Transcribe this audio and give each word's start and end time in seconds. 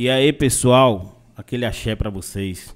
E 0.00 0.08
aí, 0.08 0.32
pessoal, 0.32 1.22
aquele 1.36 1.66
axé 1.66 1.94
pra 1.94 2.08
vocês. 2.08 2.74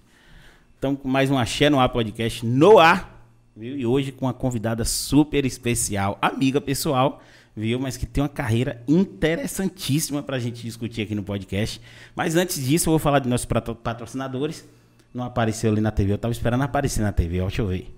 Então, 0.78 1.00
mais 1.02 1.30
um 1.30 1.38
Axé 1.38 1.70
no 1.70 1.80
Ar 1.80 1.88
podcast 1.88 2.44
no 2.44 2.78
ar, 2.78 3.26
viu? 3.56 3.78
E 3.78 3.86
hoje 3.86 4.12
com 4.12 4.26
uma 4.26 4.34
convidada 4.34 4.84
super 4.84 5.46
especial, 5.46 6.18
amiga 6.20 6.60
pessoal, 6.60 7.22
viu? 7.56 7.80
Mas 7.80 7.96
que 7.96 8.04
tem 8.04 8.22
uma 8.22 8.28
carreira 8.28 8.82
interessantíssima 8.86 10.22
pra 10.22 10.38
gente 10.38 10.62
discutir 10.62 11.00
aqui 11.00 11.14
no 11.14 11.22
podcast. 11.22 11.80
Mas 12.14 12.36
antes 12.36 12.62
disso, 12.62 12.90
eu 12.90 12.92
vou 12.92 12.98
falar 12.98 13.20
de 13.20 13.28
nossos 13.30 13.46
patro- 13.46 13.74
patrocinadores. 13.74 14.68
Não 15.14 15.24
apareceu 15.24 15.72
ali 15.72 15.80
na 15.80 15.90
TV, 15.90 16.12
eu 16.12 16.18
tava 16.18 16.32
esperando 16.32 16.60
aparecer 16.60 17.00
na 17.00 17.10
TV, 17.10 17.40
ó, 17.40 17.46
deixa 17.46 17.62
eu 17.62 17.68
ver. 17.68 17.90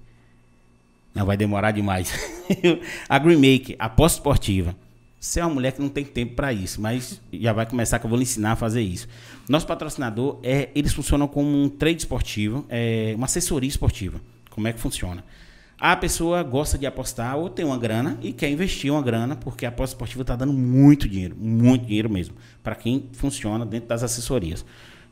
Não, 1.12 1.26
vai 1.26 1.36
demorar 1.36 1.72
demais. 1.72 2.14
a 3.10 3.18
Green 3.18 3.38
Make, 3.38 3.74
aposta 3.76 4.18
esportiva. 4.18 4.85
Você 5.26 5.40
é 5.40 5.44
uma 5.44 5.54
mulher 5.54 5.72
que 5.72 5.82
não 5.82 5.88
tem 5.88 6.04
tempo 6.04 6.36
para 6.36 6.52
isso, 6.52 6.80
mas 6.80 7.20
já 7.32 7.52
vai 7.52 7.66
começar 7.66 7.98
que 7.98 8.06
eu 8.06 8.08
vou 8.08 8.16
lhe 8.16 8.22
ensinar 8.22 8.52
a 8.52 8.56
fazer 8.56 8.80
isso. 8.80 9.08
Nosso 9.48 9.66
patrocinador, 9.66 10.38
é, 10.40 10.70
eles 10.72 10.92
funcionam 10.92 11.26
como 11.26 11.48
um 11.50 11.68
trade 11.68 11.98
esportivo, 11.98 12.64
é, 12.68 13.12
uma 13.16 13.24
assessoria 13.24 13.68
esportiva. 13.68 14.20
Como 14.48 14.68
é 14.68 14.72
que 14.72 14.78
funciona? 14.78 15.24
A 15.80 15.96
pessoa 15.96 16.44
gosta 16.44 16.78
de 16.78 16.86
apostar 16.86 17.36
ou 17.36 17.50
tem 17.50 17.64
uma 17.64 17.76
grana 17.76 18.16
e 18.22 18.32
quer 18.32 18.48
investir 18.48 18.92
uma 18.92 19.02
grana, 19.02 19.34
porque 19.34 19.66
a 19.66 19.68
aposta 19.68 19.96
esportiva 19.96 20.22
está 20.22 20.36
dando 20.36 20.52
muito 20.52 21.08
dinheiro, 21.08 21.34
muito 21.36 21.86
dinheiro 21.86 22.08
mesmo, 22.08 22.36
para 22.62 22.76
quem 22.76 23.08
funciona 23.12 23.66
dentro 23.66 23.88
das 23.88 24.04
assessorias. 24.04 24.64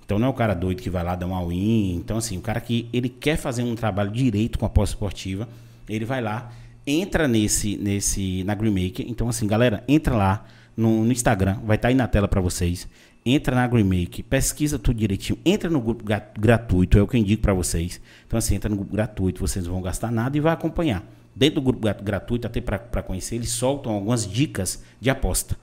Então 0.05 0.16
não 0.16 0.28
é 0.28 0.30
o 0.30 0.34
cara 0.34 0.55
doido 0.55 0.80
que 0.80 0.88
vai 0.88 1.02
lá 1.02 1.16
dar 1.16 1.27
uma 1.27 1.44
win. 1.44 1.96
Então, 1.96 2.19
assim, 2.19 2.38
o 2.38 2.41
cara 2.41 2.60
que 2.60 2.88
ele 2.92 3.08
quer 3.08 3.36
fazer 3.36 3.64
um 3.64 3.74
trabalho 3.74 4.12
direito 4.12 4.60
com 4.60 4.64
a 4.64 4.69
aposta 4.69 4.94
esportiva, 4.94 5.48
ele 5.88 6.05
vai 6.05 6.22
lá, 6.22 6.52
entra 6.86 7.26
nesse, 7.28 7.76
nesse 7.76 8.44
na 8.44 8.54
Green 8.54 8.70
Maker. 8.70 9.06
Então, 9.08 9.28
assim, 9.28 9.46
galera, 9.46 9.82
entra 9.88 10.14
lá 10.14 10.44
no, 10.76 11.04
no 11.04 11.12
Instagram, 11.12 11.58
vai 11.64 11.76
estar 11.76 11.88
aí 11.88 11.94
na 11.94 12.06
tela 12.08 12.28
para 12.28 12.40
vocês. 12.40 12.88
Entra 13.26 13.54
na 13.56 13.66
Green 13.66 13.84
Make, 13.84 14.22
pesquisa 14.22 14.78
tudo 14.78 14.98
direitinho, 14.98 15.38
entra 15.46 15.70
no 15.70 15.80
grupo 15.80 16.04
gra- 16.04 16.30
gratuito, 16.38 16.98
é 16.98 17.02
o 17.02 17.06
que 17.06 17.16
eu 17.16 17.20
indico 17.20 17.40
para 17.40 17.54
vocês. 17.54 17.98
Então, 18.26 18.36
assim, 18.38 18.54
entra 18.54 18.68
no 18.68 18.76
grupo 18.76 18.92
gratuito, 18.92 19.41
vocês 19.41 19.64
não 19.64 19.72
vão 19.72 19.82
gastar 19.82 20.10
nada 20.12 20.36
e 20.36 20.41
vai 20.41 20.52
acompanhar. 20.52 21.02
Dentro 21.34 21.54
do 21.56 21.62
grupo 21.62 21.80
gra- 21.80 21.94
gratuito, 21.94 22.46
até 22.46 22.60
para 22.60 23.02
conhecer, 23.02 23.36
eles 23.36 23.48
soltam 23.48 23.92
algumas 23.92 24.30
dicas 24.30 24.82
de 25.00 25.08
aposta. 25.08 25.56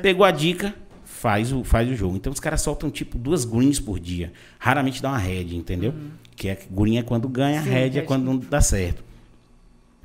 Pegou 0.00 0.24
a 0.24 0.30
dica, 0.30 0.72
faz 1.04 1.52
o, 1.52 1.64
faz 1.64 1.90
o 1.90 1.94
jogo. 1.96 2.16
Então 2.16 2.32
os 2.32 2.38
caras 2.38 2.62
soltam 2.62 2.88
tipo 2.88 3.18
duas 3.18 3.44
greens 3.44 3.80
por 3.80 3.98
dia. 3.98 4.32
Raramente 4.58 5.02
dá 5.02 5.08
uma 5.08 5.18
red, 5.18 5.56
entendeu? 5.56 5.92
Que 6.36 6.48
é 6.50 6.58
green 6.70 6.98
é 6.98 7.02
quando 7.02 7.28
ganha, 7.28 7.62
Sim, 7.64 7.68
red 7.70 7.98
é 7.98 8.02
quando 8.02 8.24
não 8.24 8.38
dá 8.38 8.60
certo. 8.60 9.02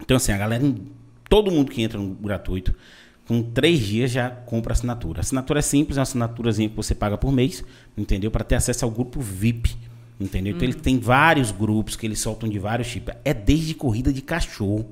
Então 0.02 0.18
assim, 0.18 0.32
a 0.32 0.38
galera, 0.38 0.64
todo 1.30 1.52
mundo 1.52 1.72
que 1.72 1.82
entra 1.82 2.00
no 2.00 2.14
gratuito, 2.16 2.74
com 3.28 3.42
três 3.42 3.80
dias 3.80 4.12
já 4.12 4.30
compra 4.30 4.74
assinatura. 4.74 5.20
A 5.20 5.22
assinatura 5.22 5.60
é 5.60 5.62
simples, 5.62 5.98
é 5.98 6.00
uma 6.00 6.04
assinaturazinha 6.04 6.70
que 6.70 6.76
você 6.76 6.94
paga 6.94 7.18
por 7.18 7.32
mês, 7.32 7.64
entendeu? 7.98 8.30
Para 8.30 8.44
ter 8.44 8.56
acesso 8.56 8.86
ao 8.86 8.92
grupo 8.92 9.20
VIP. 9.20 9.76
Entendeu? 10.20 10.54
Então 10.56 10.68
ele 10.68 10.76
tem 10.76 11.00
vários 11.00 11.52
grupos 11.52 11.96
que 11.96 12.06
eles 12.06 12.20
soltam 12.20 12.48
de 12.48 12.60
vários 12.60 12.90
tipos. 12.90 13.14
É 13.26 13.34
desde 13.34 13.74
corrida 13.74 14.14
de 14.14 14.22
cachorro 14.22 14.88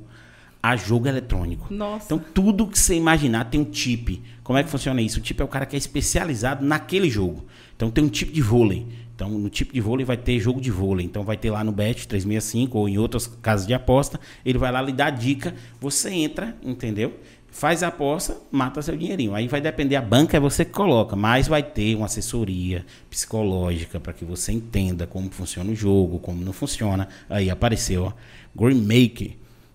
a 0.62 0.76
jogo 0.76 1.08
eletrônico. 1.08 1.74
Nossa. 1.74 2.06
Então, 2.06 2.20
tudo 2.20 2.68
que 2.68 2.78
você 2.78 2.96
imaginar 2.96 3.46
tem 3.46 3.60
um 3.60 3.74
chip. 3.74 4.22
Como 4.44 4.60
é 4.60 4.64
que 4.64 4.70
funciona 4.70 5.02
isso? 5.02 5.20
O 5.20 5.26
chip 5.26 5.42
é 5.42 5.46
o 5.46 5.48
cara 5.48 5.66
que 5.66 5.76
é 5.76 5.80
especializado 5.80 6.64
naquele 6.66 7.10
jogo. 7.10 7.46
Então, 7.76 7.90
tem 7.90 8.04
um 8.04 8.10
tipo 8.10 8.32
de 8.32 8.42
vôlei. 8.42 8.86
Então, 9.22 9.30
no 9.30 9.52
tipo 9.52 9.72
de 9.72 9.80
vôlei 9.80 10.04
vai 10.04 10.18
ter 10.18 10.40
jogo 10.40 10.60
de 10.60 10.72
vôlei. 10.72 11.06
Então, 11.06 11.24
vai 11.24 11.38
ter 11.38 11.52
lá 11.52 11.64
no 11.64 11.72
Bet 11.72 12.08
365 12.08 12.76
ou 12.76 12.90
em 12.90 12.98
outras 12.98 13.28
casas 13.28 13.68
de 13.68 13.74
aposta. 13.74 14.20
Ele 14.44 14.58
vai 14.58 14.72
lá 14.72 14.82
lhe 14.82 14.92
dar 14.92 15.12
dica. 15.12 15.54
Você 15.80 16.10
entra, 16.10 16.58
entendeu? 16.64 17.14
Faz 17.52 17.84
a 17.84 17.90
aposta, 17.90 18.36
mata 18.50 18.82
seu 18.82 18.98
dinheirinho. 18.98 19.36
Aí 19.36 19.48
vai 19.48 19.62
depender, 19.62 19.96
a 19.96 20.02
banca 20.02 20.38
é 20.38 20.40
você 20.40 20.66
que 20.66 20.72
coloca, 20.72 21.16
mas 21.16 21.48
vai 21.48 21.62
ter 21.62 21.96
uma 21.96 22.08
assessoria 22.08 22.84
psicológica 23.12 24.00
para 24.00 24.12
que 24.12 24.26
você 24.26 24.54
entenda 24.54 25.06
como 25.06 25.30
funciona 25.30 25.70
o 25.70 25.76
jogo, 25.76 26.18
como 26.18 26.44
não 26.44 26.54
funciona. 26.54 27.08
Aí 27.30 27.48
apareceu, 27.48 28.06
ó. 28.06 28.14
Green 28.56 28.82
Maker. 28.82 29.34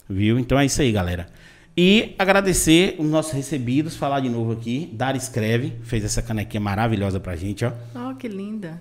Viu? 0.09 0.41
Então 0.41 0.59
é 0.59 0.67
isso 0.67 0.83
aí, 0.83 0.91
galera. 0.91 1.29
E 1.77 2.17
agradecer 2.19 2.97
os 2.99 3.07
nossos 3.07 3.31
recebidos, 3.31 3.95
falar 3.95 4.19
de 4.19 4.29
novo 4.29 4.51
aqui. 4.51 4.91
Dara 4.93 5.17
Escreve, 5.17 5.75
fez 5.85 6.05
essa 6.05 6.21
canequinha 6.21 6.61
maravilhosa 6.61 7.21
pra 7.21 7.37
gente, 7.37 7.65
ó. 7.65 7.71
Oh, 7.95 8.17
que 8.17 8.27
linda. 8.27 8.81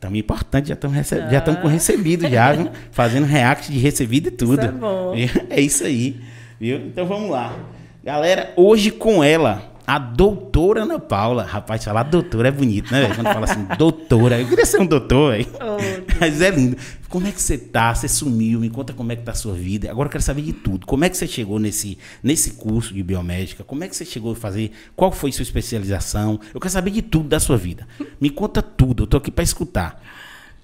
Também 0.00 0.20
importante, 0.20 0.68
já 0.68 0.74
estamos 0.74 0.96
rece 0.96 1.16
já 1.30 1.38
estamos 1.38 1.60
com 1.60 1.68
recebido 1.68 2.28
já, 2.28 2.52
viu? 2.52 2.68
Fazendo 2.90 3.26
react 3.26 3.70
de 3.70 3.78
recebido 3.78 4.28
e 4.28 4.30
tudo. 4.32 4.54
Isso 4.54 4.68
é 4.68 4.72
bom. 4.72 5.14
É 5.50 5.60
isso 5.60 5.84
aí, 5.84 6.20
viu? 6.58 6.78
Então 6.78 7.06
vamos 7.06 7.30
lá. 7.30 7.54
Galera, 8.02 8.52
hoje 8.56 8.90
com 8.90 9.22
ela, 9.22 9.72
a 9.86 9.98
doutora 9.98 10.82
Ana 10.82 10.98
Paula. 10.98 11.44
Rapaz, 11.44 11.82
falar 11.84 12.02
doutora 12.02 12.48
é 12.48 12.50
bonito, 12.50 12.92
né, 12.92 13.02
velho? 13.02 13.14
Quando 13.14 13.32
fala 13.32 13.44
assim, 13.44 13.66
doutora. 13.78 14.38
Eu 14.38 14.46
queria 14.46 14.66
ser 14.66 14.80
um 14.80 14.86
doutor, 14.86 15.32
velho. 15.32 15.46
Oh, 15.54 15.97
Mas 16.20 16.40
é 16.40 16.50
lindo. 16.50 16.76
Como 17.08 17.26
é 17.26 17.32
que 17.32 17.40
você 17.40 17.56
tá? 17.56 17.94
Você 17.94 18.08
sumiu? 18.08 18.60
Me 18.60 18.68
conta 18.68 18.92
como 18.92 19.12
é 19.12 19.16
que 19.16 19.22
tá 19.22 19.32
a 19.32 19.34
sua 19.34 19.54
vida. 19.54 19.90
Agora 19.90 20.08
eu 20.08 20.10
quero 20.10 20.22
saber 20.22 20.42
de 20.42 20.52
tudo. 20.52 20.86
Como 20.86 21.04
é 21.04 21.08
que 21.08 21.16
você 21.16 21.26
chegou 21.26 21.58
nesse, 21.58 21.98
nesse 22.22 22.52
curso 22.52 22.92
de 22.92 23.02
biomédica? 23.02 23.64
Como 23.64 23.84
é 23.84 23.88
que 23.88 23.96
você 23.96 24.04
chegou 24.04 24.32
a 24.32 24.36
fazer? 24.36 24.72
Qual 24.94 25.10
foi 25.12 25.32
sua 25.32 25.42
especialização? 25.42 26.40
Eu 26.52 26.60
quero 26.60 26.72
saber 26.72 26.90
de 26.90 27.02
tudo 27.02 27.28
da 27.28 27.40
sua 27.40 27.56
vida. 27.56 27.86
Me 28.20 28.30
conta 28.30 28.60
tudo. 28.62 29.04
Eu 29.04 29.06
tô 29.06 29.16
aqui 29.16 29.30
para 29.30 29.44
escutar. 29.44 30.02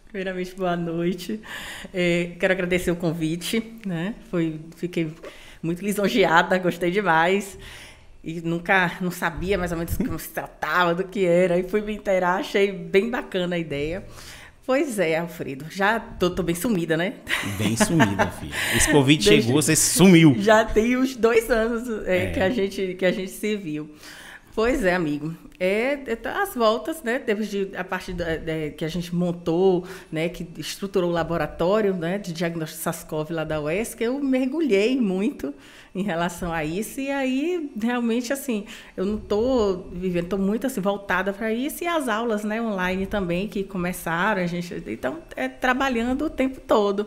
primeiramente, 0.09 0.55
boa 0.55 0.77
noite. 0.77 1.41
É, 1.93 2.33
quero 2.39 2.53
agradecer 2.53 2.91
o 2.91 2.97
convite, 2.97 3.75
né? 3.87 4.15
Foi, 4.31 4.61
fiquei 4.77 5.13
muito 5.63 5.83
lisonjeada, 5.83 6.59
gostei 6.59 6.91
demais. 6.91 7.57
E 8.23 8.41
nunca, 8.41 8.93
não 9.03 9.11
sabia 9.11 9.59
mais 9.59 9.71
ou 9.71 9.79
menos 9.79 9.97
como 9.99 10.19
se 10.19 10.31
tratava, 10.31 10.95
do 10.95 11.05
que 11.05 11.25
era. 11.27 11.59
E 11.59 11.63
fui 11.63 11.83
me 11.83 11.95
inteirar, 11.95 12.41
achei 12.41 12.73
bem 12.73 13.11
bacana 13.11 13.57
a 13.57 13.59
ideia. 13.59 14.05
Pois 14.67 14.99
é, 14.99 15.19
Alfredo, 15.19 15.67
já 15.71 16.01
tô, 16.01 16.31
tô 16.31 16.43
bem 16.43 16.55
sumida, 16.55 16.97
né? 16.97 17.15
Bem 17.59 17.77
sumida, 17.77 18.27
filha. 18.41 18.55
Esse 18.75 18.91
Covid 18.91 19.23
Desde- 19.23 19.43
chegou, 19.47 19.61
você 19.61 19.77
sumiu. 19.77 20.35
Já 20.39 20.65
tem 20.65 20.97
uns 20.97 21.15
dois 21.17 21.51
anos 21.51 21.87
é, 22.07 22.25
É. 22.29 22.31
Que, 22.31 22.41
a 22.41 22.49
gente, 22.51 22.95
que 22.95 23.05
a 23.05 23.13
gente 23.13 23.31
se 23.31 23.57
viu. 23.57 23.91
Pois 24.55 24.83
é, 24.85 24.95
amigo. 24.95 25.37
É, 25.65 26.03
é 26.07 26.17
tá 26.17 26.43
as 26.43 26.55
voltas, 26.55 27.03
né? 27.03 27.19
Desde 27.19 27.71
a 27.77 27.85
parte 27.85 28.13
da- 28.13 28.37
da- 28.37 28.71
que 28.77 28.85
a 28.85 28.89
gente 28.89 29.15
montou, 29.15 29.85
né? 30.11 30.29
Que 30.29 30.47
estruturou 30.59 31.11
o 31.11 31.13
laboratório, 31.13 31.95
né? 31.95 32.19
De 32.19 32.33
diagnóstico 32.33 32.83
SARS-CoV 32.83 33.31
lá 33.33 33.45
da 33.45 33.61
UESC, 33.61 34.03
eu 34.03 34.19
mergulhei 34.23 35.01
muito 35.01 35.55
em 35.95 36.03
relação 36.03 36.53
a 36.53 36.65
isso 36.65 37.01
e 37.01 37.09
aí 37.11 37.71
realmente 37.81 38.33
assim 38.33 38.65
eu 38.97 39.07
não 39.07 39.17
estou 39.17 39.89
vivendo 39.93 40.25
estou 40.25 40.39
muito 40.41 40.67
assim 40.67 40.81
voltada 40.81 41.33
para 41.33 41.53
isso 41.53 41.85
e 41.85 41.87
as 41.87 42.09
aulas 42.09 42.43
né 42.43 42.61
online 42.61 43.07
também 43.07 43.47
que 43.47 43.63
começaram 43.63 44.43
a 44.43 44.47
gente 44.47 44.83
então 44.89 45.19
é 45.37 45.49
trabalhando 45.49 46.25
o 46.25 46.31
tempo 46.31 46.61
todo 46.61 47.07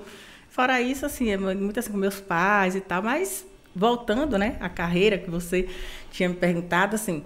Fora 0.50 0.82
isso, 0.82 1.06
assim, 1.06 1.30
é 1.30 1.38
muito 1.38 1.80
assim 1.80 1.92
com 1.92 1.98
meus 1.98 2.20
pais 2.20 2.76
e 2.76 2.82
tal, 2.82 3.04
mas 3.04 3.46
voltando, 3.76 4.40
né, 4.40 4.58
à 4.60 4.68
carreira 4.68 5.16
que 5.18 5.30
você 5.30 5.70
tinha 6.12 6.28
me 6.30 6.36
perguntado, 6.36 6.96
assim, 6.96 7.24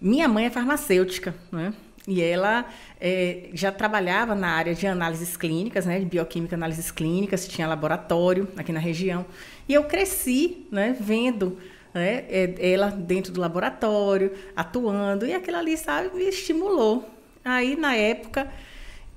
minha 0.00 0.28
mãe 0.28 0.46
é 0.46 0.50
farmacêutica, 0.50 1.34
né? 1.50 1.72
E 2.06 2.22
ela 2.22 2.64
eh, 2.98 3.50
já 3.52 3.70
trabalhava 3.70 4.34
na 4.34 4.48
área 4.48 4.74
de 4.74 4.86
análises 4.86 5.36
clínicas, 5.36 5.84
né, 5.84 5.98
de 5.98 6.06
bioquímica, 6.06 6.56
análises 6.56 6.90
clínicas, 6.90 7.46
tinha 7.46 7.68
laboratório 7.68 8.48
aqui 8.56 8.72
na 8.72 8.80
região. 8.80 9.26
E 9.68 9.74
eu 9.74 9.84
cresci, 9.84 10.66
né, 10.72 10.96
vendo 10.98 11.58
né, 11.92 12.24
eh, 12.30 12.72
ela 12.72 12.88
dentro 12.88 13.30
do 13.30 13.38
laboratório, 13.38 14.32
atuando, 14.56 15.26
e 15.26 15.34
aquilo 15.34 15.58
ali, 15.58 15.76
sabe, 15.76 16.08
me 16.16 16.24
estimulou. 16.24 17.06
Aí, 17.44 17.76
na 17.76 17.94
época, 17.94 18.48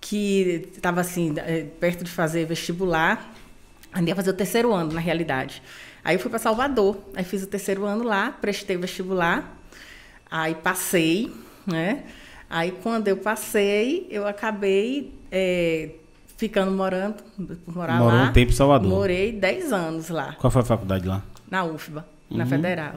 que 0.01 0.69
estava 0.75 0.99
assim, 0.99 1.33
eh, 1.37 1.67
perto 1.79 2.03
de 2.03 2.11
fazer 2.11 2.45
vestibular, 2.45 3.33
ainda 3.93 4.09
ia 4.09 4.15
fazer 4.15 4.31
o 4.31 4.33
terceiro 4.33 4.73
ano, 4.73 4.91
na 4.91 4.99
realidade. 4.99 5.61
Aí 6.03 6.15
eu 6.15 6.19
fui 6.19 6.29
para 6.29 6.39
Salvador, 6.39 6.97
aí 7.15 7.23
fiz 7.23 7.43
o 7.43 7.47
terceiro 7.47 7.85
ano 7.85 8.03
lá, 8.03 8.31
prestei 8.31 8.75
vestibular, 8.75 9.60
aí 10.31 10.55
passei, 10.55 11.29
né? 11.67 12.03
Aí 12.49 12.71
quando 12.81 13.07
eu 13.09 13.17
passei, 13.17 14.07
eu 14.09 14.25
acabei 14.25 15.13
eh, 15.31 15.89
ficando 16.37 16.71
morando, 16.71 17.15
morar 17.67 17.99
Morou 17.99 18.17
lá. 18.19 18.29
um 18.29 18.33
tempo 18.33 18.51
em 18.51 18.55
Salvador. 18.55 18.89
Morei 18.89 19.31
10 19.31 19.71
anos 19.71 20.09
lá, 20.09 20.35
Qual 20.39 20.49
foi 20.49 20.61
a 20.61 20.65
faculdade 20.65 21.05
lá? 21.07 21.21
na 21.49 21.63
UFBA, 21.65 22.05
Uhum. 22.29 22.37
na 22.37 22.45
Federal. 22.45 22.93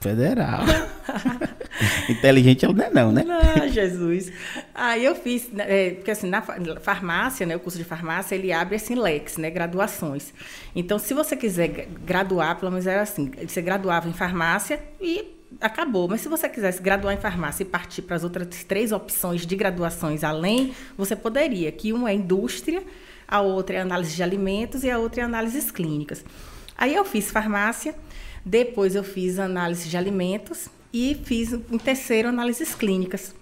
Federal. 0.00 0.60
Inteligente 2.08 2.64
ela 2.64 2.74
não 2.74 2.84
é 2.84 2.90
não, 2.90 3.12
né? 3.12 3.24
Ah, 3.62 3.66
Jesus. 3.66 4.32
Aí 4.74 5.04
eu 5.04 5.14
fiz, 5.14 5.50
né, 5.52 5.64
é, 5.68 5.90
porque 5.90 6.10
assim, 6.10 6.28
na 6.28 6.40
fa- 6.42 6.56
farmácia, 6.80 7.46
né, 7.46 7.56
o 7.56 7.60
curso 7.60 7.76
de 7.78 7.84
farmácia, 7.84 8.34
ele 8.34 8.52
abre 8.52 8.76
assim 8.76 8.94
leques, 8.94 9.36
né, 9.36 9.50
graduações. 9.50 10.32
Então, 10.74 10.98
se 10.98 11.12
você 11.14 11.36
quiser 11.36 11.68
gra- 11.68 11.86
graduar, 12.04 12.56
pelo 12.58 12.70
menos 12.70 12.86
era 12.86 13.02
assim, 13.02 13.30
você 13.46 13.60
graduava 13.60 14.08
em 14.08 14.12
farmácia 14.12 14.80
e 15.00 15.35
acabou. 15.60 16.08
Mas 16.08 16.20
se 16.20 16.28
você 16.28 16.48
quisesse 16.48 16.82
graduar 16.82 17.14
em 17.14 17.20
farmácia 17.20 17.62
e 17.62 17.66
partir 17.66 18.02
para 18.02 18.16
as 18.16 18.24
outras 18.24 18.64
três 18.64 18.92
opções 18.92 19.46
de 19.46 19.56
graduações 19.56 20.24
além, 20.24 20.74
você 20.96 21.14
poderia, 21.14 21.70
que 21.72 21.92
uma 21.92 22.10
é 22.10 22.14
indústria, 22.14 22.82
a 23.26 23.40
outra 23.40 23.76
é 23.76 23.80
análise 23.80 24.14
de 24.14 24.22
alimentos 24.22 24.84
e 24.84 24.90
a 24.90 24.98
outra 24.98 25.22
é 25.22 25.24
análises 25.24 25.70
clínicas. 25.70 26.24
Aí 26.76 26.94
eu 26.94 27.04
fiz 27.04 27.30
farmácia, 27.30 27.94
depois 28.44 28.94
eu 28.94 29.02
fiz 29.02 29.38
análise 29.38 29.88
de 29.88 29.96
alimentos 29.96 30.68
e 30.92 31.20
fiz 31.24 31.52
em 31.52 31.78
terceiro 31.78 32.28
análises 32.28 32.74
clínicas. 32.74 33.34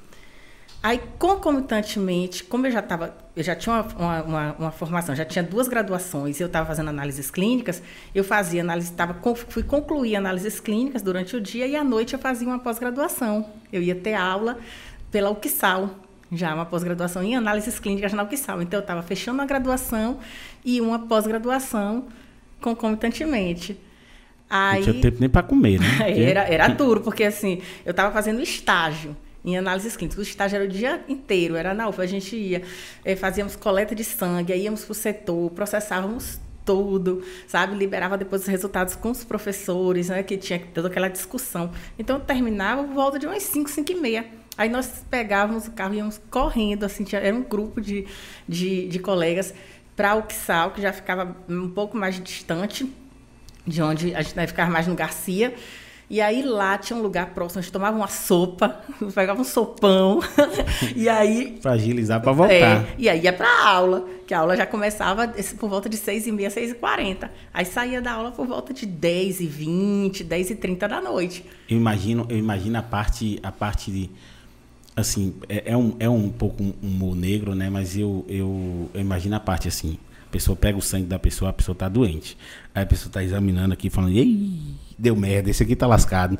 Aí, 0.82 1.00
concomitantemente, 1.18 2.44
como 2.44 2.66
eu 2.66 2.70
já 2.70 2.80
estava, 2.80 3.16
eu 3.36 3.42
já 3.42 3.56
tinha 3.56 3.74
uma, 3.74 3.82
uma, 3.96 4.22
uma, 4.22 4.56
uma, 4.58 4.70
formação, 4.70 5.14
já 5.14 5.24
tinha 5.24 5.42
duas 5.42 5.66
graduações, 5.66 6.40
eu 6.40 6.46
estava 6.46 6.66
fazendo 6.66 6.90
análises 6.90 7.30
clínicas, 7.30 7.82
eu 8.14 8.22
fazia 8.22 8.60
análise, 8.60 8.92
tava, 8.92 9.16
fui 9.48 9.62
concluir 9.64 10.14
análises 10.14 10.60
clínicas 10.60 11.02
durante 11.02 11.34
o 11.34 11.40
dia 11.40 11.66
e 11.66 11.74
à 11.74 11.82
noite 11.82 12.14
eu 12.14 12.18
fazia 12.18 12.46
uma 12.46 12.60
pós-graduação. 12.60 13.50
Eu 13.72 13.82
ia 13.82 13.94
ter 13.94 14.14
aula 14.14 14.58
pela 15.10 15.30
UXAL, 15.30 15.90
já 16.30 16.54
uma 16.54 16.64
pós-graduação 16.64 17.24
em 17.24 17.34
análises 17.34 17.78
clínicas 17.80 18.12
na 18.12 18.22
UXAL. 18.22 18.62
Então, 18.62 18.78
eu 18.78 18.82
estava 18.82 19.02
fechando 19.02 19.42
a 19.42 19.46
graduação 19.46 20.18
e 20.64 20.80
uma 20.80 21.00
pós-graduação 21.00 22.06
concomitantemente. 22.60 23.76
Aí, 24.48 24.76
não 24.76 24.92
tinha 24.92 25.02
tempo 25.02 25.16
nem 25.18 25.28
para 25.28 25.42
comer, 25.42 25.80
né? 25.80 25.86
era, 26.30 26.40
era 26.42 26.68
duro, 26.68 27.00
porque 27.00 27.24
assim, 27.24 27.60
eu 27.84 27.90
estava 27.90 28.12
fazendo 28.12 28.40
estágio 28.40 29.16
em 29.44 29.56
análises 29.56 29.96
clínicas. 29.96 30.18
O 30.18 30.22
estágio 30.22 30.56
era 30.56 30.64
o 30.64 30.68
dia 30.68 31.04
inteiro, 31.08 31.56
era 31.56 31.74
na 31.74 31.88
UFA. 31.88 32.02
A 32.02 32.06
gente 32.06 32.34
ia, 32.34 32.62
eh, 33.04 33.14
fazíamos 33.14 33.56
coleta 33.56 33.94
de 33.94 34.04
sangue, 34.04 34.52
aí 34.52 34.62
íamos 34.62 34.84
para 34.84 34.92
o 34.92 34.94
setor, 34.94 35.50
processávamos 35.50 36.40
tudo, 36.64 37.22
sabe? 37.46 37.76
Liberava 37.76 38.16
depois 38.16 38.42
os 38.42 38.48
resultados 38.48 38.96
com 38.96 39.10
os 39.10 39.22
professores, 39.22 40.08
né? 40.08 40.22
Que 40.22 40.36
tinha 40.36 40.58
toda 40.72 40.88
aquela 40.88 41.08
discussão. 41.08 41.70
Então, 41.98 42.18
terminava 42.18 42.84
por 42.84 42.94
volta 42.94 43.18
de 43.18 43.26
umas 43.26 43.42
5, 43.42 43.68
5 43.70 43.92
e 43.92 43.94
meia. 43.94 44.26
Aí 44.56 44.68
nós 44.68 45.04
pegávamos 45.10 45.66
o 45.66 45.72
carro 45.72 45.94
e 45.94 45.98
íamos 45.98 46.20
correndo, 46.30 46.84
assim, 46.84 47.04
tinha, 47.04 47.20
era 47.20 47.36
um 47.36 47.42
grupo 47.42 47.80
de, 47.80 48.06
de, 48.48 48.86
de 48.88 48.98
colegas 49.00 49.52
para 49.96 50.14
o 50.14 50.22
Quissal, 50.22 50.70
que 50.70 50.80
já 50.80 50.92
ficava 50.92 51.36
um 51.48 51.68
pouco 51.68 51.96
mais 51.96 52.22
distante 52.22 52.90
de 53.66 53.82
onde 53.82 54.14
a 54.14 54.22
gente 54.22 54.34
vai 54.34 54.46
ficar 54.46 54.70
mais 54.70 54.86
no 54.86 54.94
Garcia. 54.94 55.54
E 56.14 56.20
aí 56.20 56.42
lá 56.44 56.78
tinha 56.78 56.96
um 56.96 57.02
lugar 57.02 57.30
próximo, 57.30 57.58
a 57.58 57.62
gente 57.62 57.72
tomava 57.72 57.96
uma 57.96 58.06
sopa, 58.06 58.80
pegava 59.12 59.40
um 59.40 59.44
sopão, 59.44 60.20
e 60.94 61.08
aí... 61.08 61.58
Fragilizar 61.60 62.20
para 62.20 62.30
voltar. 62.30 62.54
É, 62.54 62.94
e 62.96 63.08
aí 63.08 63.24
ia 63.24 63.32
para 63.32 63.48
a 63.48 63.68
aula, 63.68 64.08
que 64.24 64.32
a 64.32 64.38
aula 64.38 64.56
já 64.56 64.64
começava 64.64 65.26
por 65.58 65.68
volta 65.68 65.88
de 65.88 65.96
6 65.96 66.28
e 66.28 66.30
meia, 66.30 66.50
6 66.50 66.70
e 66.70 66.74
40 66.74 67.28
Aí 67.52 67.64
saía 67.64 68.00
da 68.00 68.12
aula 68.12 68.30
por 68.30 68.46
volta 68.46 68.72
de 68.72 68.86
10 68.86 69.40
e 69.40 69.46
20 69.48 70.22
10 70.22 70.50
e 70.50 70.54
30 70.54 70.86
da 70.86 71.00
noite. 71.00 71.44
Eu 71.68 71.78
imagino, 71.78 72.24
eu 72.28 72.38
imagino 72.38 72.78
a 72.78 72.82
parte, 72.82 73.40
a 73.42 73.50
parte 73.50 73.90
de... 73.90 74.08
Assim, 74.94 75.34
é, 75.48 75.72
é 75.72 75.76
um, 75.76 75.96
é 75.98 76.08
um 76.08 76.30
pouco 76.30 76.62
um 76.62 76.74
humor 76.80 77.16
negro, 77.16 77.56
né? 77.56 77.68
Mas 77.68 77.98
eu, 77.98 78.24
eu, 78.28 78.88
eu 78.94 79.00
imagino 79.00 79.34
a 79.34 79.40
parte 79.40 79.66
assim 79.66 79.98
pessoa 80.30 80.56
pega 80.56 80.76
o 80.76 80.82
sangue 80.82 81.06
da 81.06 81.16
pessoa, 81.16 81.50
a 81.50 81.52
pessoa 81.52 81.76
tá 81.76 81.88
doente. 81.88 82.36
Aí 82.74 82.82
a 82.82 82.86
pessoa 82.86 83.12
tá 83.12 83.22
examinando 83.22 83.72
aqui, 83.72 83.88
falando, 83.88 84.16
ei, 84.16 84.74
deu 84.98 85.16
merda, 85.16 85.50
esse 85.50 85.62
aqui 85.62 85.76
tá 85.76 85.86
lascado. 85.86 86.38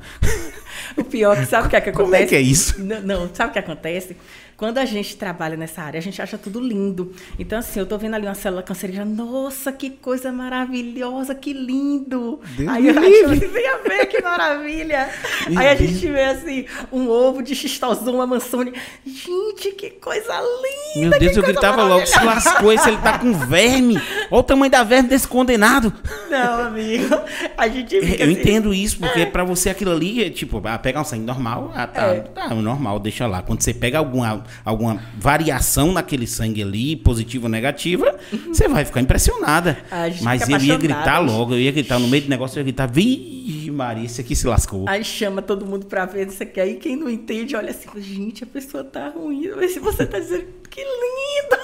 O 0.96 1.04
pior, 1.04 1.36
que 1.36 1.46
sabe 1.46 1.66
o 1.66 1.70
que 1.70 1.76
é 1.76 1.80
que 1.80 1.90
acontece? 1.90 2.04
Como 2.12 2.14
é 2.14 2.26
que 2.26 2.34
é 2.34 2.40
isso? 2.40 2.82
Não, 2.82 3.00
não, 3.00 3.34
sabe 3.34 3.50
o 3.50 3.52
que 3.52 3.58
acontece? 3.58 4.16
Quando 4.56 4.78
a 4.78 4.84
gente 4.84 5.16
trabalha 5.16 5.56
nessa 5.56 5.82
área, 5.82 5.98
a 5.98 6.02
gente 6.02 6.20
acha 6.22 6.38
tudo 6.38 6.60
lindo. 6.60 7.12
Então, 7.38 7.58
assim, 7.58 7.80
eu 7.80 7.86
tô 7.86 7.98
vendo 7.98 8.14
ali 8.14 8.26
uma 8.26 8.34
célula 8.34 8.62
cancerígena, 8.62 9.04
nossa, 9.04 9.72
que 9.72 9.90
coisa 9.90 10.30
maravilhosa, 10.32 11.34
que 11.34 11.52
lindo. 11.52 12.40
Deus 12.56 12.68
Aí 12.68 12.88
eu 12.88 12.98
acho 12.98 13.32
assim, 13.32 13.48
venha 13.48 13.78
ver 13.78 14.06
que 14.06 14.22
maravilha. 14.22 15.10
Aí 15.56 15.68
a 15.68 15.74
gente 15.74 16.06
vê, 16.06 16.24
assim, 16.24 16.66
um 16.92 17.08
ovo 17.08 17.42
de 17.42 17.54
xistosoma 17.54 18.26
mansone. 18.26 18.72
Gente, 19.04 19.72
que 19.72 19.90
coisa 19.90 20.34
linda. 20.34 21.10
Meu 21.10 21.18
Deus, 21.18 21.36
eu 21.36 21.42
gritava 21.42 21.82
logo, 21.82 22.06
se 22.06 22.24
lascou, 22.24 22.72
esse 22.72 22.88
ele 22.88 22.98
tá 22.98 23.18
com 23.18 23.32
verme. 23.32 24.00
Olha 24.30 24.40
o 24.40 24.42
tamanho 24.42 24.70
da 24.70 24.84
verme 24.84 25.08
desse 25.08 25.26
condenado. 25.26 25.92
Não, 26.30 26.66
amigo. 26.66 27.14
A 27.56 27.68
gente 27.68 28.00
fica 28.00 28.24
Eu 28.24 28.30
assim, 28.30 28.40
entendo 28.40 28.72
isso, 28.72 28.98
porque 28.98 29.20
é. 29.20 29.26
pra 29.26 29.42
você 29.44 29.70
aquilo 29.70 29.92
ali, 29.92 30.22
é, 30.22 30.30
tipo, 30.30 30.62
pegar 30.82 31.00
um 31.00 31.04
sangue 31.04 31.24
normal, 31.24 31.72
ah, 31.74 31.86
tá, 31.86 32.02
é. 32.06 32.20
tá, 32.20 32.54
normal, 32.54 32.98
deixa 33.00 33.26
lá. 33.26 33.42
Quando 33.42 33.62
você 33.62 33.74
pega 33.74 33.98
alguma 33.98 34.43
alguma 34.64 35.02
variação 35.18 35.92
naquele 35.92 36.26
sangue 36.26 36.62
ali, 36.62 36.96
positiva 36.96 37.46
ou 37.46 37.50
negativa, 37.50 38.18
você 38.48 38.68
vai 38.68 38.84
ficar 38.84 39.00
impressionada. 39.00 39.76
Mas 40.22 40.48
eu 40.48 40.58
ia 40.58 40.76
gritar 40.76 41.18
logo, 41.18 41.54
eu 41.54 41.60
ia 41.60 41.72
gritar 41.72 41.98
no 41.98 42.08
meio 42.08 42.24
do 42.24 42.28
negócio, 42.30 42.56
eu 42.56 42.60
ia 42.60 42.64
gritar, 42.64 42.86
Vixe 42.86 43.70
Maria, 43.70 44.04
esse 44.04 44.20
aqui 44.20 44.34
se 44.34 44.46
lascou. 44.46 44.88
Aí 44.88 45.04
chama 45.04 45.42
todo 45.42 45.66
mundo 45.66 45.86
pra 45.86 46.06
ver 46.06 46.28
isso 46.28 46.42
aqui. 46.42 46.60
Aí 46.60 46.76
quem 46.76 46.96
não 46.96 47.10
entende, 47.10 47.56
olha 47.56 47.70
assim, 47.70 47.88
gente, 48.00 48.44
a 48.44 48.46
pessoa 48.46 48.84
tá 48.84 49.08
ruim. 49.10 49.50
Mas 49.56 49.72
se 49.72 49.80
você 49.80 50.06
tá 50.06 50.18
dizendo, 50.18 50.46
que 50.70 50.80
lindo! 50.80 51.62